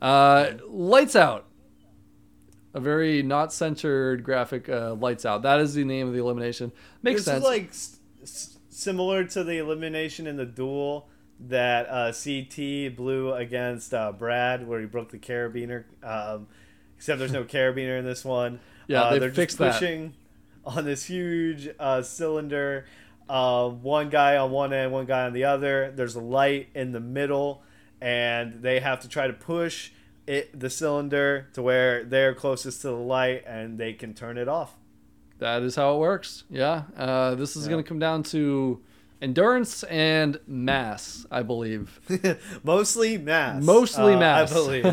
Uh, 0.00 0.52
lights 0.68 1.16
out. 1.16 1.46
A 2.72 2.80
very 2.80 3.22
not 3.22 3.52
centered 3.52 4.22
graphic. 4.22 4.68
Uh, 4.68 4.94
lights 4.94 5.26
out. 5.26 5.42
That 5.42 5.60
is 5.60 5.74
the 5.74 5.84
name 5.84 6.06
of 6.06 6.12
the 6.14 6.20
elimination. 6.20 6.70
Makes 7.02 7.16
this 7.20 7.24
sense. 7.26 7.44
is 7.44 7.48
like 7.50 7.68
s- 7.70 7.96
s- 8.22 8.58
similar 8.68 9.24
to 9.24 9.42
the 9.42 9.58
elimination 9.58 10.26
in 10.26 10.36
the 10.36 10.46
duel 10.46 11.08
that 11.48 11.86
uh, 11.88 12.12
CT 12.12 12.94
blew 12.96 13.32
against 13.32 13.92
uh, 13.94 14.12
Brad, 14.12 14.68
where 14.68 14.78
he 14.80 14.86
broke 14.86 15.10
the 15.10 15.18
carabiner. 15.18 15.84
Um, 16.02 16.46
except 16.96 17.18
there's 17.18 17.32
no 17.32 17.44
carabiner 17.56 17.98
in 17.98 18.04
this 18.04 18.24
one. 18.24 18.60
Yeah, 18.86 19.02
uh, 19.02 19.10
they 19.14 19.18
they're 19.18 19.30
fixed 19.30 19.58
just 19.58 19.80
that. 19.80 19.80
pushing 19.80 20.14
on 20.64 20.84
this 20.84 21.04
huge 21.06 21.68
uh, 21.78 22.02
cylinder. 22.02 22.84
Uh, 23.28 23.68
one 23.68 24.10
guy 24.10 24.36
on 24.36 24.50
one 24.50 24.72
end, 24.72 24.92
one 24.92 25.06
guy 25.06 25.24
on 25.26 25.32
the 25.32 25.44
other. 25.44 25.92
There's 25.94 26.14
a 26.14 26.20
light 26.20 26.68
in 26.74 26.92
the 26.92 27.00
middle, 27.00 27.62
and 28.00 28.62
they 28.62 28.80
have 28.80 29.00
to 29.00 29.08
try 29.08 29.26
to 29.26 29.32
push 29.32 29.90
it 30.30 30.58
the 30.58 30.70
cylinder 30.70 31.48
to 31.54 31.62
where 31.62 32.04
they're 32.04 32.34
closest 32.34 32.82
to 32.82 32.88
the 32.88 32.94
light, 32.94 33.44
and 33.46 33.78
they 33.78 33.92
can 33.92 34.14
turn 34.14 34.38
it 34.38 34.48
off. 34.48 34.74
that 35.38 35.62
is 35.62 35.74
how 35.76 35.94
it 35.96 35.98
works. 35.98 36.44
Yeah. 36.50 36.82
Uh, 36.96 37.34
this 37.34 37.56
is 37.56 37.64
Yeah. 37.66 37.70
gonna 37.72 37.82
come 37.82 37.98
down 37.98 38.22
to 38.34 38.80
endurance 39.22 39.82
and 39.84 40.38
mass, 40.46 41.26
I 41.30 41.42
believe. 41.42 42.00
Mostly 42.62 43.18
mass. 43.18 43.62
Mostly 43.62 44.14
uh, 44.14 44.18
mass. 44.18 44.50
I 44.50 44.54
believe. 44.54 44.84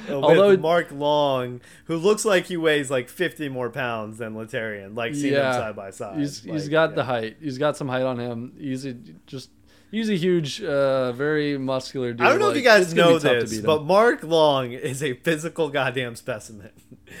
Although- 0.10 0.56
Mark 0.56 0.88
Long, 0.92 1.60
who 1.86 1.96
looks 1.96 2.24
like 2.24 2.46
he 2.46 2.56
weighs 2.56 2.90
like 2.90 3.08
50 3.08 3.48
more 3.48 3.70
pounds 3.70 4.18
than 4.18 4.34
Laterrian, 4.34 4.94
like 4.94 5.14
seeing 5.14 5.34
them 5.34 5.42
Yeah. 5.42 5.52
side 5.52 5.76
by 5.76 5.90
side. 5.90 6.18
He's 6.18 6.42
he's 6.42 6.64
Like, 6.64 6.70
got 6.70 6.90
yeah. 6.90 6.96
the 6.96 7.04
height. 7.04 7.36
He's 7.40 7.58
got 7.58 7.76
some 7.76 7.88
height 7.88 8.02
on 8.04 8.18
him. 8.18 8.52
He's 8.58 8.84
a, 8.86 8.94
just 9.26 9.50
he's 9.90 10.08
a 10.08 10.16
huge, 10.16 10.62
uh, 10.62 11.12
very 11.12 11.58
muscular 11.58 12.12
dude. 12.12 12.26
I 12.26 12.30
don't 12.30 12.38
know 12.38 12.50
if 12.50 12.56
you 12.56 12.62
guys 12.62 12.82
it's 12.84 12.94
gonna 12.94 13.18
be 13.18 13.24
know 13.24 13.40
this, 13.40 13.60
but 13.60 13.84
Mark 13.84 14.22
Long 14.22 14.72
is 14.72 15.02
a 15.02 15.14
physical 15.14 15.68
goddamn 15.68 16.16
specimen. 16.16 16.70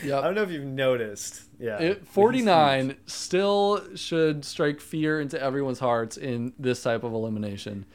Yep. 0.04 0.18
I 0.22 0.26
don't 0.26 0.34
know 0.34 0.42
if 0.42 0.50
you've 0.50 0.64
noticed. 0.64 1.42
Yeah. 1.58 1.78
It, 1.78 2.06
49 2.06 2.96
still 3.06 3.82
should 3.96 4.44
strike 4.44 4.80
fear 4.80 5.20
into 5.20 5.40
everyone's 5.40 5.78
hearts 5.78 6.16
in 6.16 6.52
this 6.58 6.82
type 6.82 7.02
of 7.02 7.12
elimination 7.12 7.86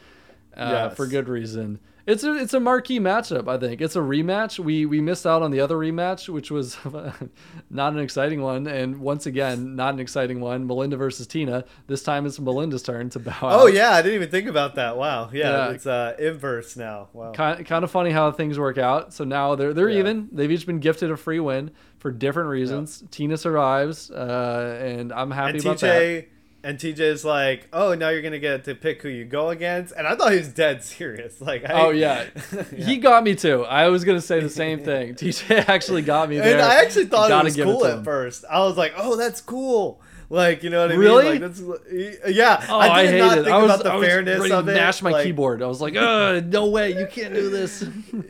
uh, 0.57 0.69
Yes. 0.89 0.95
for 0.97 1.05
good 1.07 1.27
reason. 1.29 1.79
It's 2.11 2.23
a 2.23 2.33
it's 2.33 2.53
a 2.53 2.59
marquee 2.59 2.99
matchup. 2.99 3.47
I 3.47 3.57
think 3.57 3.79
it's 3.81 3.95
a 3.95 3.99
rematch. 3.99 4.59
We 4.59 4.85
we 4.85 4.99
missed 5.01 5.25
out 5.25 5.41
on 5.41 5.51
the 5.51 5.59
other 5.61 5.75
rematch, 5.75 6.27
which 6.29 6.51
was 6.51 6.77
not 7.69 7.93
an 7.93 7.99
exciting 7.99 8.41
one, 8.41 8.67
and 8.67 8.99
once 8.99 9.25
again, 9.25 9.75
not 9.75 9.93
an 9.93 9.99
exciting 9.99 10.39
one. 10.41 10.67
Melinda 10.67 10.97
versus 10.97 11.27
Tina. 11.27 11.63
This 11.87 12.03
time 12.03 12.25
it's 12.25 12.39
Melinda's 12.39 12.83
turn 12.83 13.09
to 13.11 13.19
bow. 13.19 13.33
Oh 13.41 13.67
out. 13.67 13.73
yeah, 13.73 13.91
I 13.91 14.01
didn't 14.01 14.15
even 14.15 14.29
think 14.29 14.47
about 14.47 14.75
that. 14.75 14.97
Wow. 14.97 15.29
Yeah, 15.31 15.67
Yeah. 15.67 15.71
it's 15.71 15.85
uh 15.87 16.15
inverse 16.19 16.75
now. 16.75 17.09
Wow. 17.13 17.31
kind, 17.31 17.65
kind 17.65 17.83
of 17.83 17.91
funny 17.91 18.11
how 18.11 18.31
things 18.31 18.59
work 18.59 18.77
out. 18.77 19.13
So 19.13 19.23
now 19.23 19.55
they're 19.55 19.73
they're 19.73 19.89
Yeah. 19.89 19.99
even. 19.99 20.29
They've 20.31 20.51
each 20.51 20.65
been 20.65 20.79
gifted 20.79 21.11
a 21.11 21.17
free 21.17 21.39
win 21.39 21.71
for 21.99 22.11
different 22.11 22.49
reasons. 22.49 23.03
Tina 23.11 23.37
survives, 23.37 24.11
uh, 24.11 24.79
and 24.83 25.13
I'm 25.13 25.31
happy 25.31 25.51
and 25.57 25.61
about 25.61 25.79
that. 25.79 26.25
And 26.63 26.77
TJ's 26.77 27.25
like, 27.25 27.67
"Oh, 27.73 27.95
now 27.95 28.09
you're 28.09 28.21
gonna 28.21 28.37
get 28.37 28.65
to 28.65 28.75
pick 28.75 29.01
who 29.01 29.09
you 29.09 29.25
go 29.25 29.49
against." 29.49 29.93
And 29.97 30.05
I 30.07 30.15
thought 30.15 30.31
he 30.31 30.37
was 30.37 30.49
dead 30.49 30.83
serious. 30.83 31.41
Like, 31.41 31.65
I, 31.67 31.87
Oh 31.87 31.89
yeah. 31.89 32.25
he 32.75 32.97
got 32.97 33.23
me 33.23 33.33
too. 33.35 33.63
I 33.65 33.87
was 33.87 34.03
gonna 34.03 34.21
say 34.21 34.39
the 34.39 34.49
same 34.49 34.79
thing. 34.83 35.15
TJ 35.15 35.67
actually 35.67 36.03
got 36.03 36.29
me 36.29 36.37
there. 36.37 36.53
And 36.53 36.61
I 36.61 36.83
actually 36.83 37.05
thought 37.05 37.25
it 37.27 37.29
Gotta 37.29 37.45
was 37.45 37.55
cool 37.55 37.79
to 37.81 37.97
at 37.97 38.03
first. 38.03 38.45
I 38.49 38.59
was 38.59 38.77
like, 38.77 38.93
"Oh, 38.95 39.15
that's 39.15 39.41
cool." 39.41 40.01
Like, 40.29 40.63
you 40.63 40.69
know 40.69 40.81
what 40.83 40.91
I 40.91 40.95
Really? 40.95 41.39
mean? 41.39 41.41
Like, 41.41 41.53
that's 41.53 42.31
yeah. 42.33 42.65
Oh, 42.69 42.79
I, 42.79 43.01
did 43.01 43.09
hated 43.11 43.19
not 43.25 43.37
it. 43.39 43.43
think 43.43 43.53
I 43.53 43.57
was, 43.63 43.71
about 43.71 43.83
the 43.83 43.91
I 43.91 43.95
was 43.97 44.07
fairness 44.07 44.39
ready 44.39 44.53
of 44.53 44.65
to 44.65 44.71
it. 44.71 44.75
mash 44.75 45.01
my 45.01 45.09
like, 45.11 45.25
keyboard. 45.25 45.61
I 45.61 45.67
was 45.67 45.81
like, 45.81 45.95
"Uh, 45.97 46.41
no 46.45 46.67
way, 46.69 46.97
you 46.97 47.05
can't 47.05 47.33
do 47.33 47.49
this." 47.49 47.83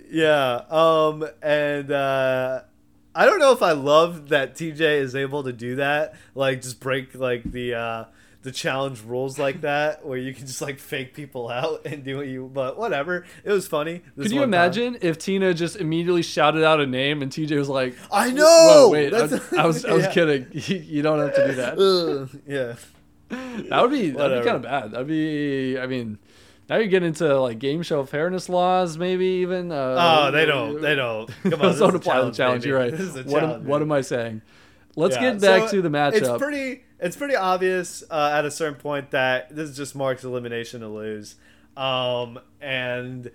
Yeah. 0.09 0.63
Um. 0.69 1.25
And 1.43 1.91
uh, 1.91 2.61
I 3.13 3.25
don't 3.27 3.37
know 3.39 3.51
if 3.51 3.61
I 3.61 3.73
love 3.73 4.29
that 4.29 4.55
TJ 4.55 4.79
is 4.79 5.15
able 5.15 5.43
to 5.43 5.53
do 5.53 5.75
that. 5.75 6.15
Like, 6.33 6.61
just 6.63 6.79
break 6.79 7.13
like 7.13 7.43
the 7.43 7.75
uh 7.75 8.05
the 8.43 8.51
challenge 8.51 9.01
rules 9.03 9.37
like 9.37 9.61
that, 9.69 10.05
where 10.05 10.17
you 10.17 10.33
can 10.33 10.47
just 10.47 10.61
like 10.61 10.79
fake 10.79 11.13
people 11.13 11.49
out 11.49 11.85
and 11.85 12.03
do 12.03 12.17
what 12.17 12.27
you. 12.27 12.49
But 12.53 12.77
whatever. 12.77 13.25
It 13.43 13.51
was 13.51 13.67
funny. 13.67 14.01
Could 14.17 14.31
you 14.31 14.39
one 14.39 14.51
time. 14.51 14.53
imagine 14.53 14.97
if 15.01 15.17
Tina 15.17 15.53
just 15.53 15.75
immediately 15.75 16.21
shouted 16.23 16.63
out 16.63 16.79
a 16.79 16.87
name 16.87 17.21
and 17.21 17.31
TJ 17.31 17.57
was 17.57 17.69
like, 17.69 17.95
I 18.11 18.29
"Whoa, 18.29 18.33
know. 18.33 18.89
wait, 18.91 19.13
I, 19.13 19.17
I 19.57 19.65
was 19.65 19.85
I 19.85 19.93
was 19.93 20.05
yeah. 20.05 20.11
kidding. 20.11 20.47
You 20.53 21.01
don't 21.01 21.19
have 21.19 21.35
to 21.35 21.47
do 21.47 21.53
that." 21.55 22.39
Yeah. 22.47 22.75
That 23.69 23.81
would 23.81 23.91
be 23.91 24.09
that'd 24.09 24.41
be 24.41 24.45
kind 24.45 24.57
of 24.57 24.61
bad. 24.63 24.91
That'd 24.91 25.07
be. 25.07 25.79
I 25.79 25.87
mean, 25.87 26.17
now 26.67 26.77
you're 26.77 26.87
getting 26.87 27.07
into 27.09 27.39
like 27.39 27.59
game 27.59 27.81
show 27.81 28.03
fairness 28.05 28.49
laws, 28.49 28.97
maybe 28.97 29.25
even. 29.25 29.71
Uh, 29.71 29.95
Oh, 30.27 30.31
they 30.31 30.45
don't. 30.45 30.81
They 30.81 30.95
don't. 30.95 31.29
Come 31.43 31.53
on. 31.53 31.59
Don't 31.59 31.71
is 31.73 31.81
a 31.81 31.85
apply 31.85 32.21
the 32.25 32.31
challenge. 32.31 32.63
baby. 32.63 32.69
You're 32.71 32.79
right. 32.79 32.91
This 32.91 32.99
is 33.01 33.15
a 33.15 33.23
What 33.23 33.43
am, 33.43 33.65
what 33.65 33.81
am 33.81 33.91
I 33.91 34.01
saying? 34.01 34.41
Let's 34.97 35.15
Yeah, 35.15 35.31
get 35.31 35.41
back 35.41 35.69
so 35.69 35.77
to 35.77 35.81
the 35.81 35.89
matchup. 35.89 36.13
It's 36.15 36.43
pretty. 36.43 36.83
It's 37.01 37.17
pretty 37.17 37.35
obvious 37.35 38.03
uh, 38.09 38.31
at 38.33 38.45
a 38.45 38.51
certain 38.51 38.79
point 38.79 39.11
that 39.11 39.53
this 39.53 39.69
is 39.69 39.75
just 39.75 39.95
Mark's 39.95 40.23
elimination 40.23 40.81
to 40.81 40.87
lose, 40.87 41.35
um, 41.75 42.39
and 42.61 43.31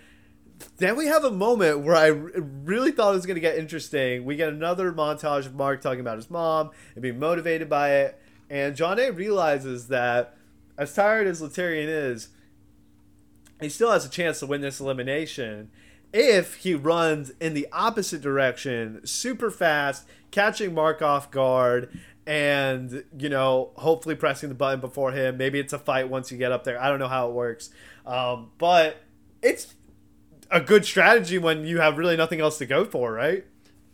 then 0.79 0.97
we 0.97 1.07
have 1.07 1.25
a 1.25 1.31
moment 1.31 1.81
where 1.81 1.97
I 1.97 2.07
really 2.07 2.93
thought 2.93 3.13
it 3.13 3.17
was 3.17 3.27
going 3.27 3.37
to 3.37 3.41
get 3.41 3.59
interesting. 3.59 4.25
We 4.25 4.37
get 4.37 4.49
another 4.49 4.93
montage 4.93 5.47
of 5.47 5.55
Mark 5.55 5.81
talking 5.81 6.01
about 6.01 6.17
his 6.17 6.31
mom 6.31 6.71
and 6.95 7.03
being 7.03 7.19
motivated 7.19 7.69
by 7.69 7.95
it. 7.95 8.21
And 8.49 8.77
Jonna 8.77 9.15
realizes 9.15 9.89
that 9.89 10.37
as 10.79 10.95
tired 10.95 11.27
as 11.27 11.43
Laterrian 11.43 11.89
is, 11.89 12.29
he 13.61 13.69
still 13.69 13.91
has 13.91 14.05
a 14.05 14.11
chance 14.11 14.41
to 14.41 14.47
win 14.47 14.61
this 14.61 14.81
elimination 14.81 15.71
if 16.13 16.57
he 16.57 16.75
runs 16.75 17.33
in 17.41 17.55
the 17.55 17.69
opposite 17.73 18.23
direction 18.23 19.05
super 19.05 19.51
fast, 19.51 20.07
catching 20.31 20.73
Mark 20.73 21.03
off 21.03 21.31
guard, 21.31 21.99
and, 22.27 23.05
you 23.17 23.29
know, 23.29 23.71
hopefully 23.77 24.15
pressing 24.15 24.49
the 24.49 24.55
button 24.55 24.81
before 24.81 25.13
him. 25.13 25.37
Maybe 25.37 25.59
it's 25.59 25.73
a 25.73 25.79
fight 25.79 26.09
once 26.09 26.33
you 26.33 26.39
get 26.39 26.53
up 26.53 26.65
there. 26.65 26.81
I 26.81 26.89
don't 26.89 26.99
know 26.99 27.09
how 27.09 27.29
it 27.29 27.35
works. 27.35 27.71
Um, 28.05 28.51
but 28.59 29.03
it's 29.43 29.75
a 30.51 30.61
good 30.61 30.85
strategy 30.85 31.39
when 31.39 31.65
you 31.65 31.81
have 31.81 31.99
really 31.99 32.17
nothing 32.17 32.41
else 32.41 32.59
to 32.59 32.67
go 32.67 32.85
for, 32.85 33.13
right? 33.13 33.45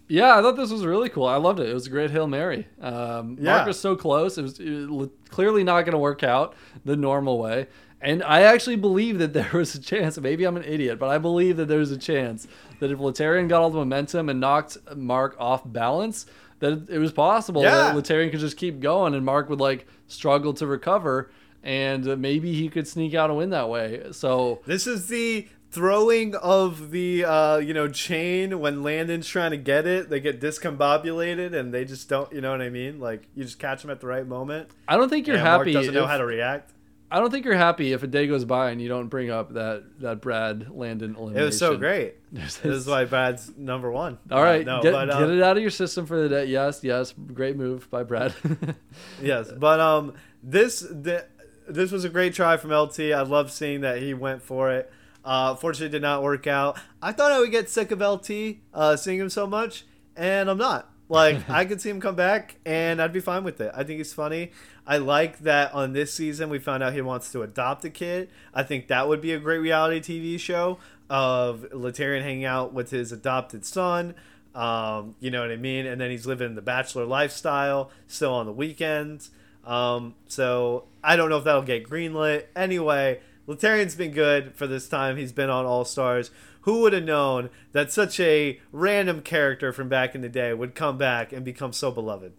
Yeah, 0.09 0.39
I 0.39 0.43
thought 0.43 0.57
this 0.57 0.71
was 0.71 0.85
really 0.85 1.09
cool. 1.09 1.27
I 1.27 1.37
loved 1.37 1.61
it. 1.61 1.69
It 1.69 1.75
was 1.75 1.87
a 1.87 1.91
great 1.91 2.11
hail 2.11 2.27
mary. 2.27 2.67
Um, 2.81 3.37
Yeah. 3.41 3.57
Mark 3.57 3.67
was 3.67 3.79
so 3.81 3.97
close. 3.97 4.37
It 4.37 4.43
was, 4.43 4.61
it 4.61 4.89
was 4.91 5.09
clearly 5.31 5.65
not 5.65 5.83
going 5.83 5.93
to 5.93 5.99
work 5.99 6.23
out 6.23 6.55
the 6.85 6.97
normal 6.97 7.39
way. 7.39 7.69
And 8.01 8.23
I 8.23 8.43
actually 8.43 8.77
believe 8.77 9.19
that 9.21 9.33
there 9.35 9.51
was 9.53 9.75
a 9.75 9.81
chance. 9.81 10.19
Maybe 10.19 10.45
I'm 10.45 10.57
an 10.57 10.65
idiot, 10.65 10.99
but 10.99 11.09
I 11.09 11.19
believe 11.19 11.57
that 11.59 11.67
there 11.69 11.79
was 11.79 11.93
a 11.93 11.97
chance 11.99 12.47
that 12.81 12.91
if 12.91 12.99
Laterrian 12.99 13.49
got 13.49 13.63
all 13.63 13.71
the 13.71 13.79
momentum 13.79 14.29
and 14.29 14.41
knocked 14.41 14.77
Mark 14.97 15.37
off 15.39 15.63
balance, 15.65 16.27
that 16.63 16.89
it 16.89 16.99
was 16.99 17.13
possible 17.13 17.63
Yeah. 17.63 17.93
that 17.93 17.95
Laterrian 17.97 18.31
could 18.31 18.41
just 18.41 18.57
keep 18.57 18.81
going 18.81 19.15
and 19.15 19.25
Mark 19.27 19.51
would 19.51 19.61
like 19.61 19.87
struggle 20.07 20.55
to 20.55 20.67
recover, 20.67 21.31
and 21.63 22.19
maybe 22.19 22.55
he 22.55 22.69
could 22.69 22.89
sneak 22.89 23.15
out 23.15 23.29
and 23.31 23.39
win 23.39 23.51
that 23.51 23.69
way. 23.69 24.03
So 24.13 24.61
This 24.67 24.87
is 24.87 25.09
the 25.09 25.49
throwing 25.71 26.35
of 26.37 26.91
the 26.91 27.25
uh, 27.25 27.57
you 27.57 27.73
know 27.75 27.89
chain 27.89 28.61
when 28.61 28.83
Landon's 28.83 29.27
trying 29.27 29.51
to 29.53 29.57
get 29.57 29.87
it. 29.87 30.09
They 30.11 30.21
get 30.21 30.41
discombobulated 30.41 31.55
and 31.55 31.73
they 31.73 31.85
just 31.85 32.09
don't. 32.09 32.33
You 32.33 32.41
know 32.41 32.51
what 32.51 32.63
I 32.63 32.69
mean? 32.71 33.01
Like 33.01 33.23
you 33.35 33.45
just 33.45 33.59
catch 33.59 33.83
them 33.83 33.91
at 33.91 34.01
the 34.01 34.07
right 34.07 34.27
moment. 34.27 34.69
I 34.89 34.97
don't 34.97 35.09
think 35.09 35.27
you're 35.27 35.39
happy. 35.39 35.73
Mark 35.73 35.85
doesn't 35.85 35.95
know 35.95 36.07
how 36.07 36.19
to 36.19 36.27
react. 36.27 36.73
I 37.13 37.21
don't 37.21 37.31
think 37.31 37.45
you're 37.45 37.55
happy 37.55 37.93
if 37.93 38.03
a 38.03 38.07
day 38.07 38.27
goes 38.27 38.47
by 38.47 38.71
and 38.71 38.81
you 38.81 38.89
don't 38.89 39.09
bring 39.09 39.31
up 39.31 39.53
that 39.53 39.85
that 40.01 40.23
Brad 40.23 40.71
Landon 40.71 41.15
elimination. 41.15 41.43
It 41.43 41.45
was 41.45 41.59
so 41.59 41.77
great. 41.77 42.15
This 42.33 42.65
is 42.65 42.87
why 42.87 43.05
Brad's 43.05 43.53
number 43.59 43.91
one. 43.91 44.19
All 44.31 44.43
right, 44.43 44.67
Uh, 44.67 44.77
no, 44.77 44.83
get, 44.83 44.93
but, 44.93 45.07
get 45.07 45.23
um, 45.23 45.39
it 45.39 45.43
out 45.43 45.59
of 45.59 45.63
your 45.63 45.71
system 45.71 46.07
for 46.07 46.19
the 46.19 46.31
day. 46.31 46.47
Yes, 46.47 46.83
yes, 46.83 47.13
great 47.13 47.57
move 47.57 47.91
by 47.91 48.03
Brad. 48.03 48.35
yes, 49.23 49.53
but 49.53 49.79
um, 49.79 50.15
this 50.43 50.81
th- 51.05 51.25
this 51.69 51.93
was 51.93 52.05
a 52.05 52.09
great 52.09 52.33
try 52.33 52.57
from 52.57 52.73
LT. 52.73 53.01
I 53.01 53.21
love 53.23 53.53
seeing 53.53 53.83
that 53.83 53.99
he 54.01 54.15
went 54.15 54.41
for 54.41 54.71
it. 54.73 54.91
Uh, 55.23 55.55
fortunately, 55.55 55.87
it 55.87 55.91
did 56.01 56.03
not 56.03 56.23
work 56.23 56.47
out. 56.47 56.79
I 57.03 57.13
thought 57.13 57.31
I 57.31 57.39
would 57.41 57.51
get 57.51 57.69
sick 57.69 57.91
of 57.91 58.01
LT 58.01 58.57
uh, 58.73 58.97
seeing 58.97 59.21
him 59.21 59.29
so 59.29 59.47
much, 59.47 59.85
and 60.17 60.49
I'm 60.49 60.59
not. 60.59 60.92
Like 61.13 61.51
I 61.51 61.67
could 61.67 61.81
see 61.81 61.91
him 61.91 62.01
come 62.01 62.17
back, 62.17 62.57
and 62.65 63.01
I'd 63.01 63.13
be 63.13 63.21
fine 63.21 63.45
with 63.45 63.61
it. 63.61 63.71
I 63.75 63.85
think 63.85 63.99
he's 63.99 64.15
funny. 64.15 64.51
I 64.87 64.97
like 64.97 65.41
that 65.41 65.75
on 65.75 65.93
this 65.93 66.13
season 66.13 66.49
we 66.49 66.59
found 66.59 66.83
out 66.83 66.95
he 66.95 67.03
wants 67.03 67.31
to 67.33 67.43
adopt 67.43 67.85
a 67.85 67.91
kid. 67.91 68.31
I 68.55 68.63
think 68.63 68.89
that 68.89 69.07
would 69.07 69.21
be 69.21 69.33
a 69.33 69.39
great 69.39 69.59
reality 69.59 70.01
TV 70.01 70.41
show 70.41 70.79
of 71.11 71.67
Laterrian 71.71 72.23
hanging 72.23 72.47
out 72.47 72.73
with 72.73 72.91
his 72.91 73.13
adopted 73.13 73.67
son. 73.67 74.15
Um, 74.55 75.15
you 75.21 75.31
know 75.31 75.43
what 75.43 75.51
I 75.51 75.57
mean? 75.57 75.85
And 75.87 76.01
then 76.01 76.11
he's 76.11 76.27
living 76.27 76.55
the 76.55 76.63
bachelor 76.63 77.05
lifestyle 77.05 77.91
still 78.07 78.33
on 78.33 78.47
the 78.47 78.53
weekends. 78.53 79.31
Um, 79.65 80.15
so 80.29 80.85
I 81.05 81.17
don't 81.17 81.29
know 81.29 81.37
if 81.37 81.45
that'll 81.45 81.63
get 81.63 81.85
greenlit. 81.85 82.47
Anyway, 82.57 83.21
Laterrian's 83.47 83.95
been 83.95 84.13
good 84.13 84.55
for 84.55 84.67
this 84.67 84.89
time. 84.89 85.19
He's 85.19 85.33
been 85.33 85.51
on 85.51 85.67
All 85.67 85.85
Stars. 85.85 86.31
Who 86.63 86.81
would 86.83 86.93
have 86.93 87.05
known 87.05 87.51
that 87.73 87.91
such 87.93 88.19
a 88.21 88.61
random 88.71 89.21
character 89.23 89.73
from 89.73 89.89
back 89.89 90.15
in 90.15 90.21
the 90.21 90.29
day 90.29 90.53
would 90.55 90.75
come 90.75 90.97
back 90.99 91.33
and 91.33 91.45
become 91.45 91.73
so 91.73 91.91
beloved? 91.91 92.33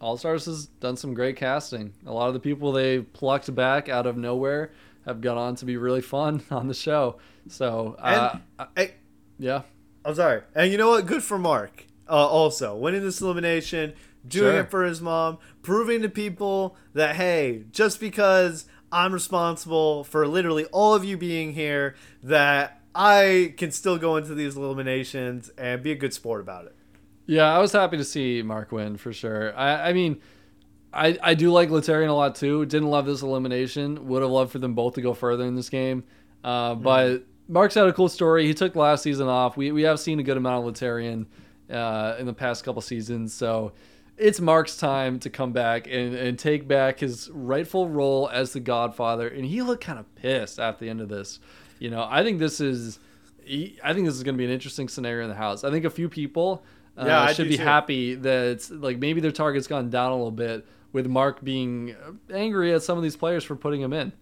All 0.00 0.16
Stars 0.16 0.46
has 0.46 0.66
done 0.66 0.96
some 0.96 1.12
great 1.12 1.36
casting. 1.36 1.92
A 2.06 2.12
lot 2.12 2.28
of 2.28 2.34
the 2.34 2.40
people 2.40 2.70
they 2.72 3.00
plucked 3.00 3.52
back 3.54 3.88
out 3.88 4.06
of 4.06 4.16
nowhere 4.16 4.70
have 5.06 5.20
gone 5.20 5.38
on 5.38 5.56
to 5.56 5.64
be 5.64 5.76
really 5.76 6.00
fun 6.02 6.42
on 6.50 6.68
the 6.68 6.74
show. 6.74 7.16
So, 7.48 7.96
uh, 7.98 8.38
And- 8.58 8.68
Hey, 8.76 8.94
yeah, 9.38 9.62
I'm 10.04 10.14
sorry. 10.14 10.42
And 10.54 10.70
you 10.70 10.78
know 10.78 10.90
what? 10.90 11.06
Good 11.06 11.22
for 11.24 11.38
Mark. 11.38 11.84
Uh, 12.08 12.12
also, 12.26 12.76
winning 12.76 13.02
this 13.02 13.20
elimination, 13.20 13.92
doing 14.26 14.52
Sure. 14.52 14.60
it 14.60 14.70
for 14.70 14.84
his 14.84 15.00
mom, 15.00 15.38
proving 15.62 16.00
to 16.02 16.08
people 16.08 16.76
that 16.94 17.16
hey, 17.16 17.64
just 17.72 17.98
because 18.00 18.66
I'm 18.92 19.12
responsible 19.12 20.04
for 20.04 20.26
literally 20.28 20.64
all 20.66 20.94
of 20.94 21.04
you 21.04 21.16
being 21.18 21.52
here, 21.54 21.96
that 22.22 22.77
I 22.94 23.54
can 23.56 23.70
still 23.70 23.98
go 23.98 24.16
into 24.16 24.34
these 24.34 24.56
eliminations 24.56 25.50
and 25.56 25.82
be 25.82 25.92
a 25.92 25.96
good 25.96 26.12
sport 26.12 26.40
about 26.40 26.66
it. 26.66 26.74
yeah, 27.26 27.44
I 27.54 27.58
was 27.58 27.72
happy 27.72 27.96
to 27.96 28.04
see 28.04 28.42
Mark 28.42 28.72
win 28.72 28.96
for 28.96 29.12
sure. 29.12 29.56
I, 29.56 29.90
I 29.90 29.92
mean, 29.92 30.20
I, 30.92 31.18
I 31.22 31.34
do 31.34 31.52
like 31.52 31.68
Laterrian 31.68 32.08
a 32.08 32.14
lot 32.14 32.34
too. 32.34 32.64
Didn't 32.66 32.88
love 32.88 33.06
this 33.06 33.22
elimination. 33.22 34.08
Would 34.08 34.22
have 34.22 34.30
loved 34.30 34.50
for 34.52 34.58
them 34.58 34.74
both 34.74 34.94
to 34.94 35.02
go 35.02 35.12
further 35.14 35.44
in 35.44 35.54
this 35.54 35.68
game. 35.68 36.04
Uh, 36.42 36.74
But 36.74 37.24
Mark's 37.46 37.74
had 37.74 37.86
a 37.86 37.92
cool 37.92 38.08
story. 38.08 38.46
He 38.46 38.54
took 38.54 38.74
last 38.74 39.02
season 39.02 39.28
off. 39.28 39.56
We, 39.56 39.70
we 39.72 39.82
have 39.82 40.00
seen 40.00 40.18
a 40.18 40.22
good 40.22 40.36
amount 40.38 40.66
of 40.66 40.74
Laterrian 40.74 41.26
uh, 41.70 42.16
in 42.18 42.26
the 42.26 42.32
past 42.32 42.64
couple 42.64 42.80
seasons. 42.80 43.34
So 43.34 43.72
it's 44.16 44.40
Mark's 44.40 44.76
time 44.78 45.18
to 45.20 45.30
come 45.30 45.52
back 45.52 45.86
and, 45.86 46.14
and 46.14 46.38
take 46.38 46.66
back 46.66 47.00
his 47.00 47.30
rightful 47.32 47.88
role 47.88 48.28
as 48.32 48.54
the 48.54 48.60
Godfather. 48.60 49.28
And 49.28 49.44
he 49.44 49.60
looked 49.62 49.84
kind 49.84 49.98
of 49.98 50.12
pissed 50.14 50.58
at 50.58 50.78
the 50.78 50.88
end 50.88 51.00
of 51.02 51.08
this. 51.10 51.38
You 51.78 51.90
know, 51.90 52.06
I 52.08 52.22
think 52.22 52.38
this 52.38 52.60
is. 52.60 52.98
I 53.82 53.94
think 53.94 54.04
this 54.04 54.14
is 54.14 54.22
going 54.22 54.34
to 54.34 54.38
be 54.38 54.44
an 54.44 54.50
interesting 54.50 54.88
scenario 54.88 55.22
in 55.24 55.30
the 55.30 55.34
house. 55.36 55.64
I 55.64 55.70
think 55.70 55.86
a 55.86 55.90
few 55.90 56.10
people 56.10 56.62
uh, 56.98 57.04
Yeah, 57.06 57.32
should 57.32 57.48
be 57.48 57.56
too. 57.56 57.62
happy 57.62 58.14
that 58.14 58.44
it's 58.48 58.70
like 58.70 58.98
maybe 58.98 59.22
their 59.22 59.30
target's 59.32 59.66
gone 59.66 59.88
down 59.88 60.12
a 60.12 60.16
little 60.16 60.30
bit 60.30 60.66
with 60.92 61.06
Mark 61.06 61.42
being 61.42 61.96
angry 62.30 62.74
at 62.74 62.82
some 62.82 62.98
of 62.98 63.02
these 63.02 63.16
players 63.16 63.44
for 63.44 63.56
putting 63.56 63.80
him 63.80 63.94
in. 63.94 64.12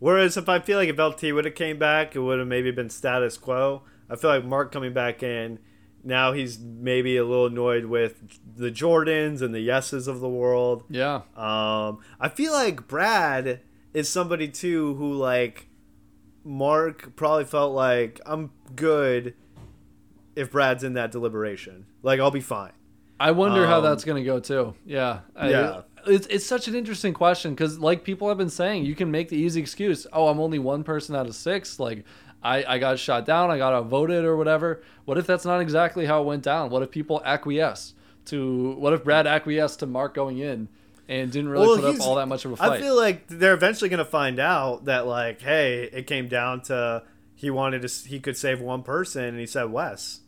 Whereas 0.00 0.36
if 0.36 0.48
I 0.48 0.58
feel 0.58 0.78
like 0.78 0.88
if 0.88 0.98
LT 0.98 1.32
would 1.32 1.44
have 1.44 1.54
came 1.54 1.78
back, 1.78 2.16
it 2.16 2.20
would 2.20 2.40
have 2.40 2.48
maybe 2.48 2.72
been 2.72 2.90
status 2.90 3.36
quo. 3.38 3.82
I 4.08 4.16
feel 4.16 4.30
like 4.30 4.44
Mark 4.44 4.72
coming 4.72 4.92
back 4.92 5.22
in, 5.22 5.60
now 6.02 6.32
he's 6.32 6.58
maybe 6.58 7.16
a 7.18 7.24
little 7.24 7.46
annoyed 7.46 7.84
with 7.84 8.38
the 8.56 8.70
Jordans 8.72 9.42
and 9.42 9.54
the 9.54 9.60
yeses 9.60 10.08
of 10.08 10.18
the 10.20 10.28
world. 10.28 10.82
Yeah. 10.90 11.20
Um, 11.36 11.98
I 12.18 12.28
feel 12.34 12.52
like 12.52 12.88
Brad 12.88 13.60
is 13.94 14.08
somebody 14.08 14.48
too 14.48 14.94
who 14.94 15.12
like 15.12 15.68
Mark 16.44 17.14
probably 17.16 17.44
felt 17.44 17.74
like 17.74 18.20
I'm 18.26 18.50
good 18.74 19.34
if 20.36 20.50
Brad's 20.50 20.84
in 20.84 20.94
that 20.94 21.10
deliberation. 21.12 21.86
Like 22.02 22.20
I'll 22.20 22.30
be 22.30 22.40
fine. 22.40 22.72
I 23.18 23.32
wonder 23.32 23.66
how 23.66 23.78
Um, 23.78 23.84
that's 23.84 24.04
going 24.04 24.22
to 24.22 24.24
go 24.26 24.40
too. 24.40 24.74
Yeah. 24.86 25.20
I- 25.36 25.50
Yeah. 25.50 25.80
it's, 26.06 26.26
it's 26.28 26.46
such 26.46 26.68
an 26.68 26.74
interesting 26.74 27.12
question 27.12 27.52
because, 27.54 27.78
like 27.78 28.02
people 28.02 28.28
have 28.28 28.38
been 28.38 28.48
saying, 28.48 28.86
you 28.86 28.94
can 28.94 29.10
make 29.10 29.28
the 29.28 29.36
easy 29.36 29.60
excuse. 29.60 30.06
Oh, 30.12 30.28
I'm 30.28 30.40
only 30.40 30.58
one 30.58 30.84
person 30.84 31.14
out 31.14 31.26
of 31.26 31.34
six. 31.34 31.78
Like, 31.78 32.04
I, 32.42 32.64
I 32.64 32.78
got 32.78 32.98
shot 32.98 33.26
down. 33.26 33.50
I 33.50 33.58
got 33.58 33.74
outvoted 33.74 34.24
or 34.24 34.38
whatever. 34.38 34.82
What 35.04 35.18
if 35.18 35.26
that's 35.26 35.44
not 35.44 35.60
exactly 35.60 36.06
how 36.06 36.22
it 36.22 36.24
went 36.24 36.42
down? 36.42 36.70
What 36.70 36.82
if 36.82 36.90
people 36.90 37.20
acquiesce 37.22 37.92
to? 38.26 38.72
What 38.78 38.94
if 38.94 39.04
Brad 39.04 39.26
acquiesced 39.26 39.80
to 39.80 39.86
Mark 39.86 40.14
going 40.14 40.38
in 40.38 40.68
and 41.10 41.30
didn't 41.30 41.50
really 41.50 41.66
Well, 41.66 41.76
put 41.76 41.96
up 41.96 42.00
all 42.00 42.14
that 42.14 42.26
much 42.28 42.44
of 42.46 42.52
a 42.52 42.56
fight? 42.56 42.72
I 42.72 42.80
feel 42.80 42.96
like 42.96 43.26
they're 43.28 43.52
eventually 43.54 43.90
gonna 43.90 44.04
find 44.06 44.38
out 44.38 44.86
that 44.86 45.06
like, 45.06 45.42
hey, 45.42 45.90
it 45.92 46.06
came 46.06 46.28
down 46.28 46.62
to 46.62 47.02
he 47.34 47.50
wanted 47.50 47.82
to 47.86 48.08
he 48.08 48.20
could 48.20 48.36
save 48.36 48.60
one 48.60 48.82
person 48.82 49.24
and 49.24 49.38
he 49.38 49.46
said 49.46 49.64
Wes. 49.70 50.20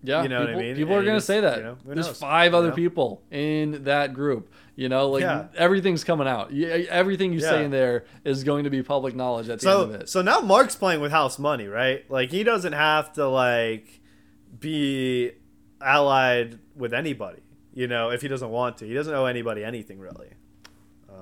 Yeah, 0.00 0.22
You 0.22 0.28
know 0.28 0.38
what 0.40 0.50
I 0.50 0.54
mean? 0.54 0.76
People 0.76 0.94
are 0.94 1.02
going 1.02 1.16
to 1.16 1.20
say 1.20 1.40
that. 1.40 1.56
you 1.58 1.64
know, 1.64 1.76
There's 1.84 2.06
five 2.06 2.52
You 2.52 2.58
other 2.58 2.68
know? 2.68 2.74
people 2.76 3.20
in 3.32 3.82
that 3.82 4.14
group. 4.14 4.48
You 4.76 4.88
know, 4.88 5.08
like 5.10 5.22
Yeah. 5.22 5.46
everything's 5.56 6.04
coming 6.04 6.28
out. 6.28 6.52
You- 6.52 6.68
Everything 6.88 7.32
you 7.32 7.40
say 7.40 7.64
in 7.64 7.72
there 7.72 8.04
is 8.24 8.44
going 8.44 8.62
to 8.62 8.70
be 8.70 8.80
public 8.84 9.16
knowledge 9.16 9.48
at 9.48 9.58
the 9.58 9.68
end 9.68 9.80
of 9.80 10.00
it. 10.00 10.08
so 10.08 10.22
now 10.22 10.38
Mark's 10.38 10.76
playing 10.76 11.00
with 11.00 11.10
house 11.10 11.36
money, 11.36 11.66
right? 11.66 12.08
Like 12.08 12.30
he 12.30 12.44
doesn't 12.44 12.74
have 12.74 13.12
to 13.14 13.26
like 13.26 14.00
be 14.60 15.32
allied 15.80 16.58
with 16.76 16.94
anybody. 16.94 17.42
You 17.78 17.86
know, 17.86 18.10
if 18.10 18.22
he 18.22 18.28
doesn't 18.28 18.50
want 18.50 18.78
to, 18.78 18.86
he 18.86 18.94
doesn't 18.94 19.14
owe 19.14 19.26
anybody 19.26 19.62
anything 19.64 19.98
really. 20.00 20.30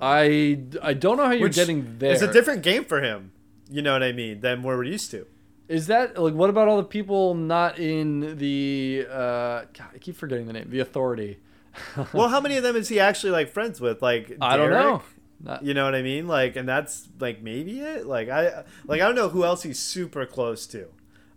I, 0.01 0.61
I 0.83 0.93
don't 0.95 1.17
know 1.17 1.25
how 1.27 1.33
you're 1.33 1.49
getting 1.57 1.99
there. 1.99 2.13
It's 2.13 2.23
a 2.23 2.33
different 2.33 2.63
game 2.63 2.85
for 2.85 3.01
him. 3.03 3.33
You 3.71 3.83
know 3.83 3.93
what 3.93 4.03
I 4.03 4.13
mean? 4.13 4.41
Than 4.41 4.63
where 4.63 4.77
we're 4.77 4.85
used 4.85 5.11
to. 5.13 5.27
Is 5.69 5.89
that 5.89 6.17
like 6.21 6.35
what 6.35 6.49
about 6.51 6.69
all 6.69 6.77
the 6.79 6.85
people 6.85 7.35
not 7.35 7.79
in 7.79 8.39
the? 8.39 9.07
Uh, 9.11 9.65
God, 9.77 9.89
I 9.95 9.99
keep 9.99 10.17
forgetting 10.17 10.47
the 10.47 10.53
name. 10.53 10.69
The 10.71 10.81
authority. 10.81 11.39
Well, 12.15 12.29
how 12.29 12.41
many 12.41 12.57
of 12.57 12.63
them 12.63 12.75
is 12.75 12.89
he 12.89 12.99
actually 13.01 13.33
like 13.33 13.51
friends 13.51 13.81
with? 13.83 14.01
Like 14.01 14.39
I 14.41 14.57
don't 14.57 14.71
know. 14.71 15.03
Not- 15.43 15.63
You 15.63 15.75
know 15.75 15.85
what 15.85 15.95
I 15.95 16.01
mean? 16.03 16.27
Like, 16.27 16.57
and 16.57 16.67
that's 16.67 17.07
like 17.21 17.43
maybe 17.43 17.81
it. 17.81 18.07
Like 18.07 18.29
I, 18.31 18.65
like 18.87 19.03
I 19.03 19.07
don't 19.07 19.15
know 19.15 19.29
who 19.29 19.45
else 19.45 19.63
he's 19.63 19.79
super 19.79 20.25
close 20.25 20.67
to. 20.69 20.87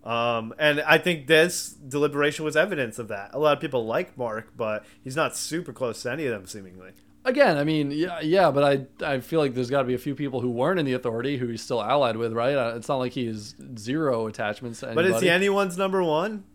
Um, 0.04 0.54
and 0.58 0.80
I 0.82 0.98
think 0.98 1.28
this 1.28 1.70
deliberation 1.70 2.46
was 2.46 2.56
evidence 2.56 3.00
of 3.00 3.10
that. 3.10 3.32
A 3.34 3.40
lot 3.40 3.54
of 3.54 3.60
people 3.60 3.86
like 3.86 4.18
Mark, 4.18 4.54
but 4.56 4.86
he's 5.04 5.16
not 5.16 5.36
super 5.36 5.74
close 5.74 6.02
to 6.04 6.12
any 6.12 6.26
of 6.26 6.32
them, 6.32 6.46
seemingly. 6.48 6.92
Again, 7.26 7.58
I 7.58 7.66
mean, 7.66 7.92
yeah, 7.92 8.22
yeah, 8.22 8.50
but 8.50 8.64
I 9.02 9.06
I 9.06 9.20
feel 9.20 9.42
like 9.42 9.54
there's 9.54 9.70
got 9.70 9.82
to 9.82 9.88
be 9.88 9.94
a 9.94 9.98
few 10.00 10.16
people 10.16 10.40
who 10.40 10.50
weren't 10.50 10.80
in 10.80 10.86
the 10.86 10.94
authority 10.94 11.36
who 11.38 11.48
he's 11.48 11.62
still 11.62 11.82
allied 11.84 12.16
with, 12.16 12.32
right? 12.32 12.56
Uh, 12.56 12.74
It's 12.78 12.88
not 12.88 12.96
like 12.96 13.12
he 13.12 13.26
has 13.28 13.56
zero 13.78 14.28
attachments 14.28 14.80
to 14.80 14.94
But 14.96 15.04
is 15.06 15.22
he 15.22 15.30
anyone's 15.30 15.78
number 15.78 16.02
one? 16.02 16.46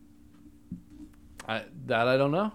I, 1.47 1.62
that 1.87 2.09
I 2.09 2.16
don't 2.16 2.31
know. 2.31 2.53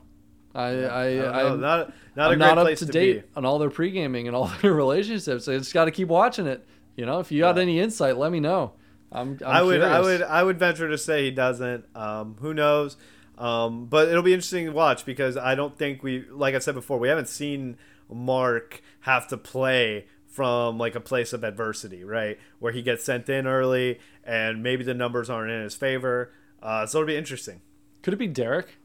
I 0.55 0.61
I, 0.69 1.05
I 1.05 1.43
know. 1.43 1.55
not 1.57 1.93
not 2.15 2.31
I'm 2.31 2.39
not 2.39 2.57
up 2.57 2.63
place 2.65 2.79
to, 2.79 2.87
to, 2.87 2.91
date 2.91 3.21
be. 3.21 3.27
on 3.37 3.45
all 3.45 3.59
their 3.59 3.69
pre 3.69 3.91
gaming 3.91 4.25
and 4.27 4.35
all 4.35 4.47
their 4.61 4.73
relationships. 4.73 5.47
I 5.47 5.57
just 5.59 5.73
got 5.73 5.85
to 5.85 5.91
keep 5.91 6.07
watching 6.07 6.47
it. 6.47 6.65
You 6.95 7.05
know, 7.05 7.19
if 7.19 7.31
you 7.31 7.41
got 7.41 7.55
Yeah. 7.57 7.61
any 7.61 7.79
insight, 7.79 8.17
let 8.17 8.31
me 8.31 8.39
know. 8.39 8.73
I'm, 9.11 9.39
I'm 9.41 9.47
I 9.47 9.61
would 9.61 9.81
I 9.81 9.99
would 9.99 10.21
I 10.21 10.43
would 10.43 10.59
venture 10.59 10.87
to 10.89 10.97
say 10.97 11.25
he 11.25 11.31
doesn't. 11.31 11.85
Um, 11.95 12.37
who 12.39 12.53
knows? 12.53 12.97
Um, 13.37 13.85
but 13.85 14.09
it'll 14.09 14.21
be 14.21 14.33
interesting 14.33 14.65
to 14.65 14.71
watch 14.71 15.05
because 15.05 15.37
I 15.37 15.55
don't 15.55 15.77
think 15.77 16.03
we, 16.03 16.25
like 16.29 16.55
I 16.55 16.59
said 16.59 16.75
before, 16.75 16.99
we 16.99 17.07
haven't 17.07 17.29
seen 17.29 17.77
Mark 18.09 18.81
have 19.01 19.27
to 19.29 19.37
play 19.37 20.07
from 20.27 20.77
like 20.77 20.93
a 20.95 20.99
place 20.99 21.31
of 21.31 21.43
adversity, 21.43 22.03
right? 22.03 22.37
Where 22.59 22.73
he 22.73 22.81
gets 22.81 23.05
sent 23.05 23.29
in 23.29 23.47
early 23.47 23.99
and 24.25 24.61
maybe 24.61 24.83
the 24.83 24.93
numbers 24.93 25.29
aren't 25.29 25.51
in 25.51 25.63
his 25.63 25.73
favor. 25.73 26.33
Uh, 26.61 26.85
so 26.85 26.99
it'll 26.99 27.07
be 27.07 27.15
interesting. 27.15 27.61
Could 28.01 28.13
it 28.13 28.17
be 28.17 28.27
Derek? 28.27 28.77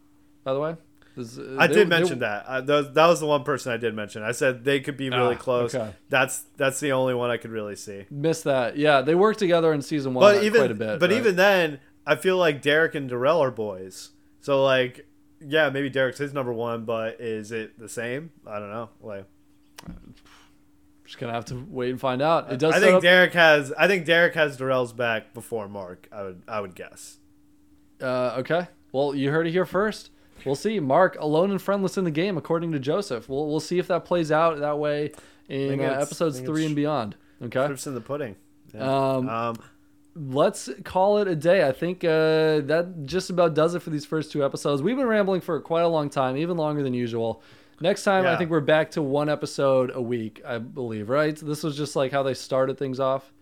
By 0.45 0.55
the 0.55 0.61
way, 0.61 0.77
This- 1.17 1.39
I 1.39 1.67
they- 1.69 1.75
did 1.75 1.77
they- 1.77 1.85
mention 1.85 2.19
that. 2.21 2.45
I, 2.49 2.61
that, 2.61 2.75
was, 2.75 2.93
that 2.93 3.07
was 3.07 3.21
the 3.21 3.27
one 3.27 3.45
person 3.45 3.73
I 3.73 3.77
did 3.77 3.95
mention. 3.95 4.23
I 4.23 4.33
said 4.33 4.65
they 4.65 4.81
could 4.81 4.97
be 4.97 5.11
really 5.11 5.37
Ah, 5.37 5.39
close. 5.39 5.75
okay. 5.75 5.93
That's 6.09 6.45
that's 6.57 6.81
the 6.81 6.93
only 6.93 7.15
one 7.15 7.31
I 7.31 7.37
could 7.37 7.51
really 7.53 7.77
see. 7.77 8.07
Miss 8.11 8.43
that. 8.43 8.77
Yeah, 8.77 9.01
they 9.03 9.15
worked 9.15 9.39
together 9.39 9.73
in 9.73 9.81
season 9.83 10.15
one 10.15 10.23
but 10.23 10.39
uh, 10.43 10.45
even 10.45 10.61
quite 10.61 10.71
a 10.71 10.75
bit. 10.75 10.99
but 11.01 11.11
right? 11.11 11.19
even 11.19 11.37
then, 11.37 11.79
I 12.07 12.17
feel 12.17 12.37
like 12.37 12.63
Derek 12.63 12.95
and 12.95 13.09
Darrell 13.09 13.41
are 13.43 13.51
boys. 13.53 14.11
So 14.41 14.63
like, 14.65 15.07
yeah, 15.41 15.71
maybe 15.71 15.89
Derek's 15.89 16.19
his 16.19 16.33
number 16.33 16.53
one, 16.53 16.85
but 16.85 17.21
is 17.21 17.53
it 17.53 17.79
the 17.79 17.89
same? 17.89 18.31
I 18.47 18.59
don't 18.59 18.71
know. 18.71 18.91
Like, 19.01 19.27
just 21.05 21.19
gonna 21.19 21.33
have 21.33 21.45
to 21.47 21.65
wait 21.69 21.91
and 21.91 22.01
find 22.01 22.23
out. 22.23 22.51
It 22.53 22.59
does. 22.59 22.75
I 22.75 22.81
think 22.81 22.97
up- 22.97 23.03
Derek 23.03 23.33
has. 23.35 23.73
I 23.79 23.87
think 23.87 24.05
Derek 24.07 24.35
has 24.35 24.57
Darrell's 24.57 24.93
back 24.93 25.33
before 25.35 25.69
Mark. 25.69 26.09
I 26.11 26.23
would 26.23 26.43
I 26.49 26.61
would 26.61 26.75
guess. 26.75 27.19
Uh, 28.03 28.37
okay. 28.39 28.67
Well, 28.93 29.15
you 29.15 29.31
heard 29.31 29.47
it 29.47 29.51
here 29.53 29.67
first. 29.67 30.11
We'll 30.45 30.55
see. 30.55 30.79
Mark 30.81 31.17
alone 31.19 31.51
and 31.51 31.61
friendless 31.61 31.97
in 31.97 32.05
the 32.05 32.11
game, 32.11 32.37
according 32.37 32.73
to 32.73 32.79
Joseph. 32.79 33.29
We'll 33.29 33.49
we'll 33.49 33.61
see 33.61 33.79
if 33.79 33.89
that 33.89 34.05
plays 34.05 34.31
out 34.33 34.59
that 34.61 34.79
way 34.79 35.13
in 35.49 35.81
uh, 35.81 35.85
episodes 35.85 36.41
three 36.41 36.67
and 36.67 36.77
beyond. 36.77 37.17
Okay. 37.43 37.67
Proofs 37.67 37.87
in 37.87 37.95
the 37.95 38.01
pudding. 38.01 38.37
Yeah. 38.75 39.15
Um, 39.15 39.29
Um, 39.29 39.57
let's 40.15 40.69
call 40.85 41.19
it 41.19 41.29
a 41.29 41.35
day. 41.35 41.67
I 41.67 41.73
think 41.73 42.05
uh, 42.05 42.61
that 42.63 43.05
just 43.05 43.31
about 43.31 43.55
does 43.55 43.75
it 43.75 43.83
for 43.83 43.91
these 43.91 44.05
first 44.05 44.33
two 44.33 44.45
episodes. 44.45 44.83
We've 44.83 44.97
been 44.97 45.07
rambling 45.07 45.41
for 45.41 45.61
quite 45.61 45.83
a 45.83 45.89
long 45.89 46.09
time, 46.11 46.37
even 46.37 46.57
longer 46.57 46.83
than 46.83 46.95
usual. 46.95 47.43
Next 47.81 48.05
time, 48.05 48.25
I 48.25 48.37
think 48.37 48.51
we're 48.51 48.61
back 48.61 48.93
to 48.93 49.03
one 49.03 49.29
episode 49.29 49.91
a 49.95 50.01
week, 50.01 50.41
I 50.47 50.59
believe, 50.59 51.09
right? 51.09 51.35
This 51.37 51.65
was 51.65 51.77
just 51.77 51.97
like 51.97 52.13
how 52.13 52.23
they 52.23 52.33
started 52.35 52.79
things 52.79 53.01
off. 53.01 53.33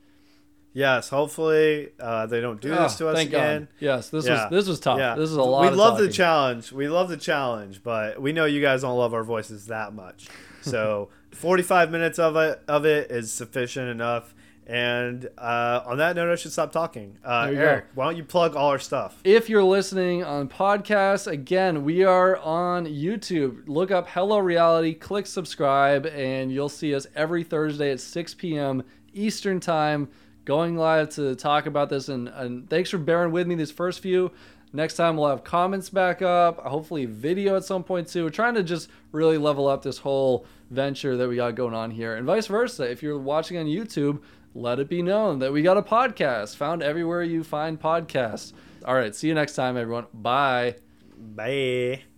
Yes. 0.73 1.09
Hopefully, 1.09 1.90
uh, 2.01 2.27
they 2.27 2.40
don't 2.40 2.61
do 2.61 2.70
this 2.70 2.94
Ah, 2.94 2.99
to 2.99 3.09
us 3.09 3.20
again. 3.20 3.61
God. 3.62 3.69
Yes, 3.81 4.11
this 4.11 4.27
Yeah. 4.27 4.44
was 4.44 4.51
this 4.51 4.69
was 4.69 4.81
tough. 4.81 4.99
Yeah. 4.99 5.15
This 5.15 5.31
is 5.31 5.36
a 5.36 5.43
lot. 5.43 5.70
We 5.70 5.77
love 5.77 5.99
the 5.99 6.09
challenge. 6.09 6.73
We 6.73 6.89
love 6.89 7.09
the 7.09 7.16
challenge, 7.16 7.82
but 7.82 8.20
we 8.20 8.32
know 8.32 8.44
you 8.44 8.61
guys 8.61 8.82
don't 8.82 8.97
love 8.99 9.15
our 9.15 9.24
voices 9.24 9.66
that 9.66 9.94
much. 9.94 10.27
So 10.62 11.09
45 11.32 11.90
minutes 11.90 12.20
of 12.20 12.36
it 12.36 12.62
of 12.69 12.86
it 12.86 13.11
is 13.11 13.32
sufficient 13.32 13.89
enough. 13.89 14.32
And 14.65 15.28
uh, 15.36 15.81
on 15.85 15.99
that 15.99 16.15
note, 16.15 16.31
I 16.31 16.36
should 16.36 16.53
stop 16.53 16.70
talking. 16.70 17.19
Uh, 17.24 17.47
There 17.47 17.53
you 17.55 17.59
Eric, 17.61 17.85
go. 17.86 17.90
why 17.97 18.05
don't 18.05 18.16
you 18.16 18.23
plug 18.23 18.55
all 18.55 18.69
our 18.70 18.78
stuff? 18.78 19.19
If 19.24 19.49
you're 19.51 19.65
listening 19.65 20.23
on 20.23 20.49
podcasts, 20.49 21.27
again, 21.27 21.82
we 21.82 22.05
are 22.05 22.36
on 22.36 22.86
YouTube. 22.86 23.65
Look 23.66 23.90
up 23.90 24.09
Hello 24.11 24.39
Reality, 24.39 24.94
click 24.94 25.27
subscribe, 25.27 26.07
and 26.07 26.53
you'll 26.53 26.69
see 26.69 26.94
us 26.94 27.09
every 27.16 27.43
Thursday 27.43 27.90
at 27.90 27.99
6 27.99 28.35
p.m. 28.35 28.85
Eastern 29.12 29.59
Time 29.59 30.09
going 30.44 30.77
live 30.77 31.10
to 31.10 31.35
talk 31.35 31.66
about 31.66 31.89
this. 31.89 32.09
And, 32.09 32.28
and 32.28 32.69
thanks 32.69 32.90
for 32.90 32.98
bearing 32.98 33.32
with 33.32 33.47
me 33.47 33.55
these 33.55 33.70
first 33.70 34.01
few. 34.01 34.31
Next 34.73 34.94
time, 34.94 35.16
we'll 35.16 35.28
have 35.28 35.44
comments 35.44 35.90
back 35.90 36.23
up, 36.23 36.60
hopefully, 36.60 37.05
video 37.05 37.56
at 37.56 37.64
some 37.64 37.85
point 37.85 38.09
too. 38.09 38.24
We're 38.24 38.31
trying 38.31 38.55
to 38.55 38.62
just 38.62 38.89
really 39.12 39.36
level 39.36 39.69
up 39.69 39.82
this 39.82 39.98
whole 39.98 40.47
venture 40.70 41.16
that 41.19 41.28
we 41.28 41.36
got 41.36 41.55
going 41.55 41.74
on 41.74 41.90
here, 41.90 42.16
and 42.16 42.27
vice 42.27 42.47
versa. 42.47 42.90
If 42.90 43.02
you're 43.02 43.19
watching 43.19 43.59
on 43.59 43.66
YouTube, 43.66 44.23
let 44.55 44.78
it 44.78 44.89
be 44.89 45.02
known 45.02 45.40
that 45.40 45.52
we 45.52 45.60
got 45.60 45.77
a 45.77 45.82
podcast 45.82 46.56
found 46.56 46.82
everywhere 46.82 47.23
you 47.23 47.44
find 47.44 47.78
podcasts. 47.78 48.55
All 48.85 48.94
right, 48.94 49.14
see 49.14 49.28
you 49.28 49.35
next 49.35 49.55
time, 49.55 49.77
everyone. 49.77 50.06
Bye. 50.14 50.77
Bye. 51.19 52.11